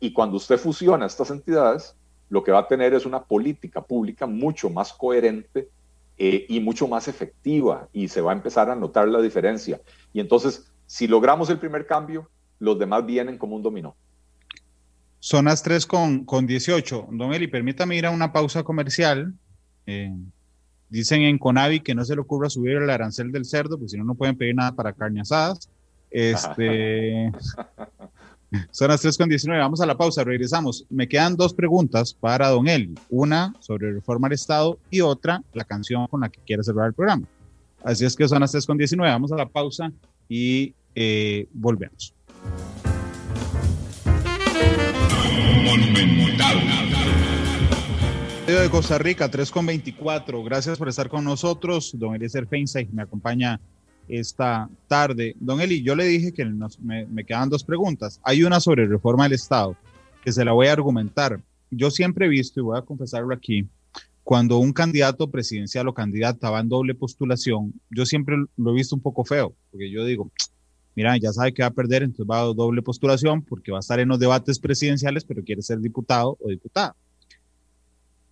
Y 0.00 0.14
cuando 0.14 0.38
usted 0.38 0.56
fusiona 0.56 1.04
estas 1.04 1.30
entidades, 1.30 1.94
lo 2.28 2.44
que 2.44 2.52
va 2.52 2.60
a 2.60 2.68
tener 2.68 2.94
es 2.94 3.06
una 3.06 3.24
política 3.24 3.80
pública 3.82 4.26
mucho 4.26 4.70
más 4.70 4.92
coherente 4.92 5.68
eh, 6.16 6.46
y 6.48 6.60
mucho 6.60 6.88
más 6.88 7.08
efectiva 7.08 7.88
y 7.92 8.08
se 8.08 8.20
va 8.20 8.32
a 8.32 8.34
empezar 8.34 8.70
a 8.70 8.76
notar 8.76 9.08
la 9.08 9.20
diferencia. 9.20 9.80
Y 10.12 10.20
entonces, 10.20 10.70
si 10.86 11.06
logramos 11.06 11.50
el 11.50 11.58
primer 11.58 11.86
cambio, 11.86 12.28
los 12.58 12.78
demás 12.78 13.06
vienen 13.06 13.38
como 13.38 13.56
un 13.56 13.62
dominó. 13.62 13.96
Son 15.20 15.46
las 15.46 15.62
3 15.62 15.86
con, 15.86 16.24
con 16.24 16.46
18. 16.46 17.08
Don 17.10 17.32
Eli, 17.32 17.48
permítame 17.48 17.96
ir 17.96 18.06
a 18.06 18.10
una 18.10 18.32
pausa 18.32 18.62
comercial. 18.62 19.34
Eh, 19.86 20.12
Dicen 20.90 21.20
en 21.22 21.38
Conavi 21.38 21.80
que 21.80 21.94
no 21.94 22.04
se 22.04 22.14
le 22.14 22.22
ocurra 22.22 22.48
subir 22.48 22.76
el 22.76 22.88
arancel 22.88 23.30
del 23.30 23.44
cerdo, 23.44 23.78
pues 23.78 23.90
si 23.90 23.98
no, 23.98 24.04
no 24.04 24.14
pueden 24.14 24.36
pedir 24.36 24.54
nada 24.54 24.72
para 24.72 24.92
carne 24.92 25.20
asadas. 25.20 25.70
Este, 26.10 27.30
son 28.70 28.88
las 28.88 29.04
3.19, 29.04 29.58
vamos 29.58 29.80
a 29.80 29.86
la 29.86 29.96
pausa, 29.96 30.24
regresamos. 30.24 30.84
Me 30.88 31.08
quedan 31.08 31.36
dos 31.36 31.52
preguntas 31.52 32.14
para 32.14 32.48
Don 32.48 32.68
Eli. 32.68 32.94
Una 33.10 33.54
sobre 33.60 33.92
reforma 33.92 34.26
al 34.26 34.32
Estado 34.32 34.78
y 34.90 35.00
otra, 35.00 35.42
la 35.52 35.64
canción 35.64 36.06
con 36.06 36.20
la 36.20 36.28
que 36.28 36.40
quiere 36.46 36.62
cerrar 36.62 36.86
el 36.88 36.94
programa. 36.94 37.26
Así 37.84 38.04
es 38.04 38.16
que 38.16 38.28
son 38.28 38.40
las 38.40 38.54
3.19, 38.54 38.98
vamos 38.98 39.32
a 39.32 39.36
la 39.36 39.46
pausa 39.46 39.92
y 40.28 40.74
eh, 40.94 41.46
volvemos. 41.52 42.14
De 48.46 48.70
Costa 48.70 48.96
Rica, 48.96 49.30
3.24. 49.30 50.42
Gracias 50.42 50.78
por 50.78 50.88
estar 50.88 51.10
con 51.10 51.22
nosotros. 51.22 51.92
Don 51.94 52.14
Eliezer 52.14 52.46
Feinstein 52.46 52.88
me 52.94 53.02
acompaña 53.02 53.60
esta 54.08 54.68
tarde. 54.86 55.34
Don 55.38 55.60
Eli, 55.60 55.82
yo 55.82 55.94
le 55.94 56.04
dije 56.04 56.32
que 56.32 56.44
me, 56.44 57.06
me, 57.06 57.24
quedan 57.24 57.48
dos 57.48 57.64
preguntas. 57.64 58.20
Hay 58.22 58.42
una 58.42 58.60
sobre 58.60 58.86
reforma 58.86 59.24
del 59.24 59.34
Estado, 59.34 59.76
que 60.24 60.32
se 60.32 60.44
la 60.44 60.52
voy 60.52 60.68
a 60.68 60.72
argumentar. 60.72 61.40
Yo 61.70 61.90
siempre 61.90 62.26
he 62.26 62.28
visto, 62.28 62.60
y 62.60 62.62
voy 62.62 62.78
a 62.78 62.82
confesarlo 62.82 63.34
aquí, 63.34 63.66
cuando 64.24 64.58
un 64.58 64.72
candidato 64.72 65.30
presidencial 65.30 65.88
o 65.88 65.94
candidata 65.94 66.50
va 66.50 66.60
en 66.60 66.68
doble 66.68 66.94
postulación, 66.94 67.72
yo 67.90 68.04
siempre 68.04 68.36
lo 68.56 68.70
he 68.70 68.74
visto 68.74 68.94
un 68.94 69.00
poco 69.00 69.24
feo, 69.24 69.54
porque 69.70 69.90
yo 69.90 70.04
digo, 70.04 70.30
mira, 70.94 71.16
ya 71.16 71.32
sabe 71.32 71.54
que 71.54 71.62
va 71.62 71.68
a 71.68 71.72
perder, 71.72 72.02
entonces 72.02 72.26
va 72.30 72.40
a 72.40 72.44
doble 72.44 72.82
postulación 72.82 73.42
porque 73.42 73.72
va 73.72 73.78
a 73.78 73.80
estar 73.80 74.00
en 74.00 74.08
los 74.08 74.18
debates 74.18 74.58
presidenciales, 74.58 75.24
pero 75.24 75.42
quiere 75.42 75.62
ser 75.62 75.78
diputado 75.80 76.36
o 76.40 76.48
diputada 76.48 76.94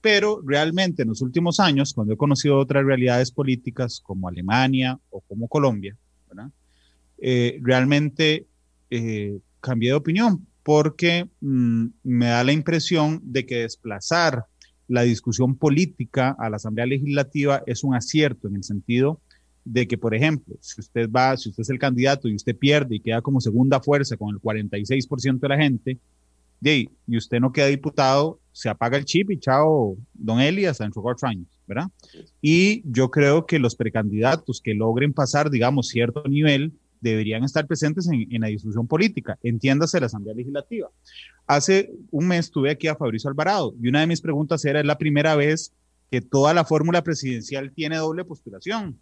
pero 0.06 0.40
realmente 0.46 1.02
en 1.02 1.08
los 1.08 1.20
últimos 1.20 1.58
años, 1.58 1.92
cuando 1.92 2.14
he 2.14 2.16
conocido 2.16 2.60
otras 2.60 2.84
realidades 2.84 3.32
políticas 3.32 4.00
como 4.00 4.28
Alemania 4.28 4.96
o 5.10 5.20
como 5.20 5.48
Colombia, 5.48 5.96
eh, 7.18 7.58
realmente 7.60 8.46
eh, 8.88 9.40
cambié 9.60 9.90
de 9.90 9.96
opinión 9.96 10.46
porque 10.62 11.28
mm, 11.40 11.86
me 12.04 12.26
da 12.26 12.44
la 12.44 12.52
impresión 12.52 13.20
de 13.24 13.46
que 13.46 13.62
desplazar 13.62 14.44
la 14.86 15.02
discusión 15.02 15.56
política 15.56 16.36
a 16.38 16.50
la 16.50 16.56
Asamblea 16.58 16.86
Legislativa 16.86 17.64
es 17.66 17.82
un 17.82 17.96
acierto 17.96 18.46
en 18.46 18.54
el 18.54 18.62
sentido 18.62 19.20
de 19.64 19.88
que, 19.88 19.98
por 19.98 20.14
ejemplo, 20.14 20.54
si 20.60 20.82
usted 20.82 21.10
va, 21.10 21.36
si 21.36 21.48
usted 21.48 21.62
es 21.62 21.70
el 21.70 21.80
candidato 21.80 22.28
y 22.28 22.36
usted 22.36 22.56
pierde 22.56 22.94
y 22.94 23.00
queda 23.00 23.22
como 23.22 23.40
segunda 23.40 23.80
fuerza 23.80 24.16
con 24.16 24.32
el 24.32 24.40
46% 24.40 25.40
de 25.40 25.48
la 25.48 25.58
gente, 25.58 25.98
y 26.60 27.16
usted 27.16 27.40
no 27.40 27.52
queda 27.52 27.66
diputado, 27.66 28.40
se 28.52 28.68
apaga 28.68 28.96
el 28.96 29.04
chip 29.04 29.30
y 29.30 29.38
chao, 29.38 29.96
don 30.14 30.40
Eli, 30.40 30.66
hasta 30.66 30.84
dentro 30.84 31.00
de 31.00 31.04
cuatro 31.04 31.28
años, 31.28 31.46
¿verdad? 31.66 31.88
Y 32.40 32.82
yo 32.90 33.10
creo 33.10 33.46
que 33.46 33.58
los 33.58 33.76
precandidatos 33.76 34.60
que 34.60 34.74
logren 34.74 35.12
pasar, 35.12 35.50
digamos, 35.50 35.88
cierto 35.88 36.24
nivel, 36.24 36.72
deberían 37.00 37.44
estar 37.44 37.66
presentes 37.66 38.08
en, 38.08 38.40
la 38.40 38.48
discusión 38.48 38.86
política, 38.86 39.38
entiéndase 39.42 40.00
la 40.00 40.06
Asamblea 40.06 40.34
Legislativa. 40.34 40.88
Hace 41.46 41.92
un 42.10 42.26
mes 42.26 42.50
tuve 42.50 42.70
aquí 42.70 42.88
a 42.88 42.96
Fabricio 42.96 43.30
Alvarado 43.30 43.74
y 43.80 43.88
una 43.88 44.00
de 44.00 44.06
mis 44.06 44.20
preguntas 44.20 44.64
era, 44.64 44.80
¿es 44.80 44.86
la 44.86 44.98
primera 44.98 45.36
vez 45.36 45.72
que 46.10 46.20
toda 46.20 46.54
la 46.54 46.64
fórmula 46.64 47.02
presidencial 47.02 47.72
tiene 47.72 47.96
doble 47.96 48.24
postulación. 48.24 48.98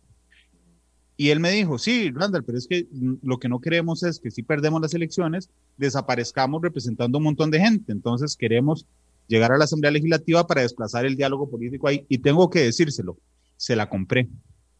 Y 1.16 1.30
él 1.30 1.38
me 1.38 1.50
dijo, 1.50 1.78
sí, 1.78 2.10
Randall, 2.10 2.44
pero 2.44 2.58
es 2.58 2.66
que 2.66 2.88
lo 3.22 3.38
que 3.38 3.48
no 3.48 3.60
queremos 3.60 4.02
es 4.02 4.18
que 4.18 4.30
si 4.30 4.42
perdemos 4.42 4.80
las 4.80 4.94
elecciones, 4.94 5.48
desaparezcamos 5.76 6.60
representando 6.60 7.18
un 7.18 7.24
montón 7.24 7.50
de 7.50 7.60
gente. 7.60 7.92
Entonces 7.92 8.36
queremos 8.36 8.86
llegar 9.28 9.52
a 9.52 9.58
la 9.58 9.64
Asamblea 9.64 9.92
Legislativa 9.92 10.46
para 10.46 10.62
desplazar 10.62 11.06
el 11.06 11.16
diálogo 11.16 11.48
político 11.48 11.86
ahí. 11.86 12.04
Y 12.08 12.18
tengo 12.18 12.50
que 12.50 12.60
decírselo, 12.60 13.16
se 13.56 13.76
la 13.76 13.88
compré. 13.88 14.28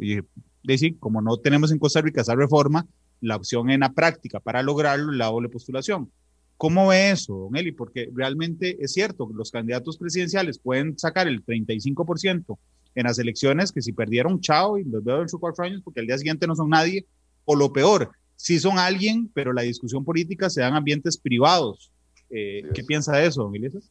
Y 0.01 0.19
decir, 0.65 0.98
como 0.98 1.23
no 1.23 1.36
tenemos 1.36 1.70
en 1.70 1.78
Costa 1.78 2.01
Rica 2.01 2.23
esa 2.23 2.35
reforma, 2.35 2.86
la 3.20 3.36
opción 3.36 3.70
en 3.70 3.81
la 3.81 3.93
práctica 3.93 4.40
para 4.40 4.62
lograrlo 4.62 5.12
es 5.12 5.19
la 5.19 5.27
doble 5.27 5.48
postulación. 5.48 6.11
¿Cómo 6.56 6.89
ve 6.89 7.11
eso, 7.11 7.35
don 7.35 7.56
Eli? 7.56 7.73
Porque 7.73 8.09
realmente 8.12 8.77
es 8.81 8.93
cierto, 8.93 9.28
los 9.35 9.51
candidatos 9.51 9.98
presidenciales 9.98 10.59
pueden 10.59 10.98
sacar 10.98 11.28
el 11.28 11.44
35% 11.44 12.59
en 12.95 13.05
las 13.05 13.19
elecciones, 13.19 13.73
que 13.73 13.83
si 13.83 13.93
perdieron, 13.93 14.41
chao, 14.41 14.79
y 14.79 14.85
los 14.85 15.03
veo 15.03 15.23
en 15.23 15.29
sus 15.29 15.41
cuatro 15.41 15.65
años, 15.65 15.81
porque 15.83 16.01
al 16.01 16.07
día 16.07 16.19
siguiente 16.19 16.47
no 16.47 16.55
son 16.55 16.71
nadie, 16.71 17.07
o 17.45 17.57
lo 17.57 17.73
peor, 17.73 18.11
sí 18.37 18.59
son 18.59 18.79
alguien, 18.79 19.31
pero 19.35 19.53
la 19.53 19.62
discusión 19.62 20.05
política 20.05 20.51
se 20.51 20.61
da 20.61 20.69
en 20.69 20.75
ambientes 20.75 21.16
privados. 21.16 21.91
Eh, 22.31 22.62
¿Qué 22.75 22.83
piensa 22.85 23.16
de 23.16 23.27
eso, 23.27 23.51
Iglesias? 23.55 23.91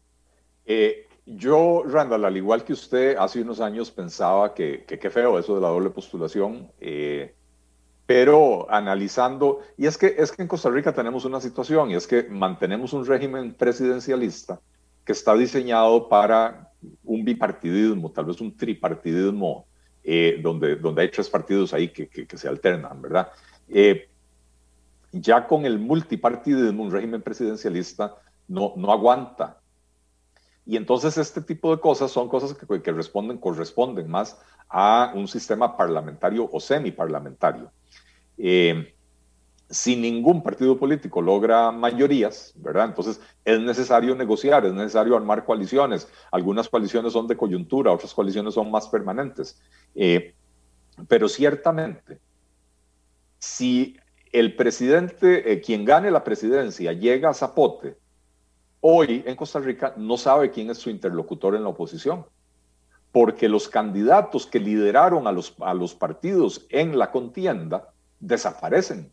Eh, 0.65 1.07
yo, 1.25 1.83
Randall, 1.85 2.25
al 2.25 2.37
igual 2.37 2.63
que 2.63 2.73
usted, 2.73 3.15
hace 3.17 3.41
unos 3.41 3.59
años 3.61 3.91
pensaba 3.91 4.53
que 4.53 4.83
qué 4.85 5.09
feo 5.09 5.39
eso 5.39 5.55
de 5.55 5.61
la 5.61 5.69
doble 5.69 5.89
postulación. 5.89 6.69
Eh, 6.79 7.33
pero 8.05 8.69
analizando, 8.69 9.59
y 9.77 9.85
es 9.85 9.97
que, 9.97 10.15
es 10.17 10.31
que 10.31 10.41
en 10.41 10.47
Costa 10.47 10.69
Rica 10.69 10.93
tenemos 10.93 11.23
una 11.23 11.39
situación, 11.39 11.91
y 11.91 11.95
es 11.95 12.05
que 12.05 12.23
mantenemos 12.23 12.91
un 12.91 13.05
régimen 13.05 13.53
presidencialista 13.53 14.59
que 15.05 15.13
está 15.13 15.33
diseñado 15.35 16.09
para 16.09 16.72
un 17.03 17.23
bipartidismo, 17.23 18.11
tal 18.11 18.25
vez 18.25 18.41
un 18.41 18.55
tripartidismo, 18.55 19.67
eh, 20.03 20.39
donde, 20.41 20.75
donde 20.75 21.03
hay 21.03 21.09
tres 21.09 21.29
partidos 21.29 21.73
ahí 21.73 21.89
que, 21.89 22.07
que, 22.07 22.37
se 22.37 22.47
alternan, 22.47 23.01
¿verdad? 23.01 23.29
Eh, 23.69 24.09
ya 25.11 25.47
con 25.47 25.65
el 25.65 25.79
multipartidismo, 25.79 26.83
un 26.83 26.91
régimen 26.91 27.21
presidencialista 27.21 28.15
no, 28.47 28.73
no 28.75 28.91
aguanta. 28.91 29.59
Y 30.65 30.77
entonces 30.77 31.17
este 31.17 31.41
tipo 31.41 31.75
de 31.75 31.81
cosas 31.81 32.11
son 32.11 32.29
cosas 32.29 32.53
que, 32.53 32.81
que 32.81 32.91
responden, 32.91 33.37
corresponden 33.37 34.09
más 34.09 34.39
a 34.69 35.11
un 35.15 35.27
sistema 35.27 35.77
parlamentario 35.77 36.49
o 36.51 36.59
semiparlamentario. 36.59 37.71
Eh, 38.37 38.93
si 39.73 39.95
ningún 39.95 40.43
partido 40.43 40.77
político 40.77 41.19
logra 41.19 41.71
mayorías, 41.71 42.53
¿verdad? 42.57 42.85
Entonces 42.85 43.19
es 43.43 43.59
necesario 43.59 44.15
negociar, 44.15 44.65
es 44.67 44.73
necesario 44.73 45.17
armar 45.17 45.45
coaliciones. 45.45 46.07
Algunas 46.31 46.69
coaliciones 46.69 47.13
son 47.13 47.27
de 47.27 47.35
coyuntura, 47.35 47.91
otras 47.91 48.13
coaliciones 48.13 48.53
son 48.53 48.69
más 48.69 48.87
permanentes. 48.87 49.59
Eh, 49.95 50.35
pero 51.07 51.27
ciertamente, 51.27 52.19
si 53.39 53.97
el 54.31 54.55
presidente, 54.55 55.51
eh, 55.51 55.59
quien 55.59 55.85
gane 55.85 56.11
la 56.11 56.23
presidencia, 56.23 56.93
llega 56.93 57.31
a 57.31 57.33
Zapote, 57.33 57.97
hoy 58.79 59.23
en 59.25 59.35
Costa 59.35 59.59
Rica 59.59 59.95
no 59.97 60.17
sabe 60.17 60.51
quién 60.51 60.69
es 60.69 60.77
su 60.77 60.91
interlocutor 60.91 61.55
en 61.55 61.63
la 61.63 61.69
oposición, 61.69 62.27
porque 63.11 63.49
los 63.49 63.67
candidatos 63.69 64.45
que 64.45 64.59
lideraron 64.59 65.25
a 65.25 65.31
los, 65.31 65.55
a 65.61 65.73
los 65.73 65.95
partidos 65.95 66.67
en 66.69 66.99
la 66.99 67.09
contienda, 67.09 67.89
desaparecen, 68.19 69.11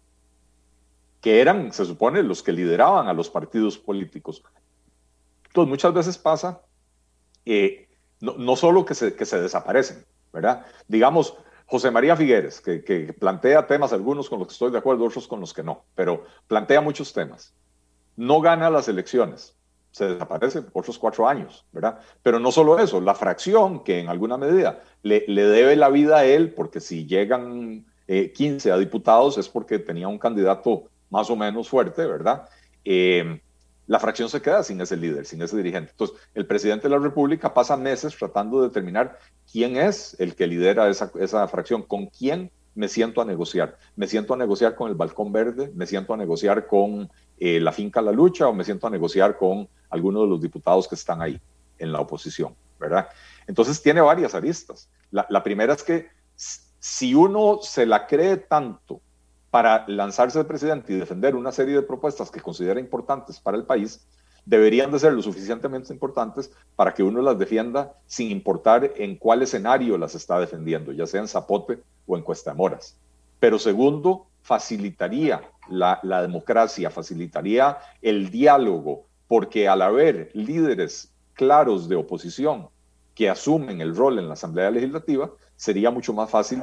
que 1.21 1.41
eran, 1.41 1.73
se 1.73 1.85
supone, 1.85 2.23
los 2.23 2.43
que 2.43 2.53
lideraban 2.53 3.09
a 3.09 3.13
los 3.13 3.31
partidos 3.31 3.79
políticos. 3.79 4.43
Entonces, 5.47 5.69
muchas 5.69 5.93
veces 5.93 6.19
pasa, 6.19 6.63
eh, 7.45 7.89
no, 8.21 8.57
solo 8.57 8.85
que 8.85 8.95
se, 8.95 9.15
que 9.15 9.27
se 9.27 9.41
desaparecen, 9.41 10.05
¿verdad? 10.33 10.67
Digamos, 10.89 11.37
José 11.67 11.91
María 11.91 12.17
Figueres, 12.17 12.61
que, 12.61 13.15
plantea 13.19 13.67
temas, 13.67 13.93
algunos 13.93 14.29
con 14.29 14.39
los 14.39 14.49
que 14.49 14.53
estoy 14.53 14.71
de 14.71 14.79
acuerdo, 14.79 15.05
otros 15.05 15.29
con 15.29 15.41
los 15.41 15.55
que 15.55 15.63
no, 15.63 15.85
pero 15.95 16.25
plantea 16.47 16.81
muchos 16.81 17.13
temas. 17.13 17.55
No 18.17 18.41
gana 18.41 18.71
las 18.71 18.89
elecciones, 18.89 19.57
se 19.93 20.07
desaparece 20.07 20.63
otros 20.73 20.99
cuatro 20.99 21.29
años, 21.29 21.65
¿verdad? 21.73 22.01
Pero 22.23 22.39
no 22.39 22.51
solo 22.51 22.79
eso, 22.79 23.01
la 23.01 23.15
fracción 23.15 23.85
que 23.85 24.01
en 24.01 24.09
alguna 24.09 24.37
medida 24.37 24.83
le, 25.03 25.25
le 25.29 25.45
debe 25.45 25.77
la 25.77 25.91
vida 25.91 26.19
a 26.19 26.25
él, 26.25 26.55
porque 26.55 26.81
si 26.81 27.07
llegan 27.07 27.87
15 28.07 28.69
eh, 28.69 28.73
a 28.73 28.77
diputados 28.77 29.39
es 29.39 29.49
porque 29.49 29.79
tenía 29.79 30.09
un 30.09 30.19
candidato 30.19 30.89
más 31.11 31.29
o 31.29 31.37
menos 31.37 31.69
fuerte, 31.69 32.07
¿verdad? 32.07 32.49
Eh, 32.85 33.41
la 33.87 33.99
fracción 33.99 34.29
se 34.29 34.41
queda 34.41 34.63
sin 34.63 34.81
ese 34.81 34.97
líder, 34.97 35.27
sin 35.27 35.43
ese 35.43 35.57
dirigente. 35.57 35.91
Entonces, 35.91 36.17
el 36.35 36.47
presidente 36.47 36.85
de 36.89 36.95
la 36.95 37.01
República 37.01 37.53
pasa 37.53 37.77
meses 37.77 38.17
tratando 38.17 38.61
de 38.61 38.69
determinar 38.69 39.19
quién 39.51 39.77
es 39.77 40.17
el 40.21 40.37
que 40.37 40.47
lidera 40.47 40.89
esa, 40.89 41.11
esa 41.19 41.47
fracción, 41.49 41.83
con 41.83 42.07
quién 42.07 42.53
me 42.77 42.87
siento 42.87 43.21
a 43.21 43.25
negociar. 43.25 43.77
Me 43.97 44.07
siento 44.07 44.35
a 44.35 44.37
negociar 44.37 44.77
con 44.77 44.89
el 44.89 44.95
Balcón 44.95 45.33
Verde, 45.33 45.73
me 45.75 45.87
siento 45.87 46.15
a 46.15 46.17
negociar 46.17 46.69
con 46.69 47.11
eh, 47.39 47.59
la 47.59 47.73
finca 47.73 48.01
La 48.01 48.13
Lucha 48.13 48.47
o 48.47 48.55
me 48.55 48.63
siento 48.63 48.87
a 48.87 48.91
negociar 48.91 49.37
con 49.37 49.69
alguno 49.89 50.23
de 50.23 50.29
los 50.29 50.41
diputados 50.41 50.87
que 50.87 50.95
están 50.95 51.21
ahí 51.21 51.41
en 51.79 51.91
la 51.91 52.01
oposición, 52.01 52.55
¿verdad? 52.79 53.09
Entonces 53.49 53.83
tiene 53.83 54.01
varias 54.01 54.37
aristas. 54.37 54.89
La 55.11 55.43
primera 55.43 55.75
es 55.75 55.83
que 55.83 56.11
si 56.37 57.15
uno 57.15 57.59
se 57.61 57.87
la 57.87 58.07
cree 58.07 58.37
tanto 58.37 59.01
para 59.51 59.85
lanzarse 59.89 60.39
de 60.39 60.45
presidente 60.45 60.93
y 60.93 60.97
defender 60.97 61.35
una 61.35 61.53
serie 61.53 61.75
de 61.75 61.83
propuestas 61.83 62.31
que 62.31 62.41
considera 62.41 62.79
importantes 62.79 63.41
para 63.41 63.57
el 63.57 63.65
país, 63.65 64.07
deberían 64.45 64.91
de 64.91 64.99
ser 64.99 65.13
lo 65.13 65.23
suficientemente 65.23 65.93
importantes 65.93 66.51
para 66.77 66.95
que 66.95 67.03
uno 67.03 67.21
las 67.21 67.39
defienda 67.39 67.93
sin 68.07 68.31
importar 68.31 68.93
en 68.97 69.17
cuál 69.17 69.43
escenario 69.43 69.99
las 69.99 70.15
está 70.15 70.39
defendiendo, 70.39 70.93
ya 70.93 71.07
sea 71.07 71.21
en 71.21 71.29
Zapote 71.29 71.81
o 72.07 72.17
en 72.17 72.23
Cuesta 72.23 72.55
Moras. 72.55 72.97
Pero 73.39 73.59
segundo, 73.59 74.27
facilitaría 74.43 75.43
la, 75.69 76.01
la 76.03 76.23
democracia, 76.23 76.91
facilitaría 76.91 77.79
el 78.03 78.31
diálogo, 78.31 79.07
porque 79.29 79.69
al 79.69 79.83
haber 79.83 80.31
líderes 80.35 81.13
claros 81.35 81.89
de 81.89 81.97
oposición 81.97 82.69
que 83.15 83.29
asumen 83.29 83.81
el 83.81 83.95
rol 83.95 84.19
en 84.19 84.29
la 84.29 84.35
Asamblea 84.35 84.71
Legislativa, 84.71 85.31
sería 85.57 85.91
mucho 85.91 86.13
más 86.13 86.31
fácil. 86.31 86.63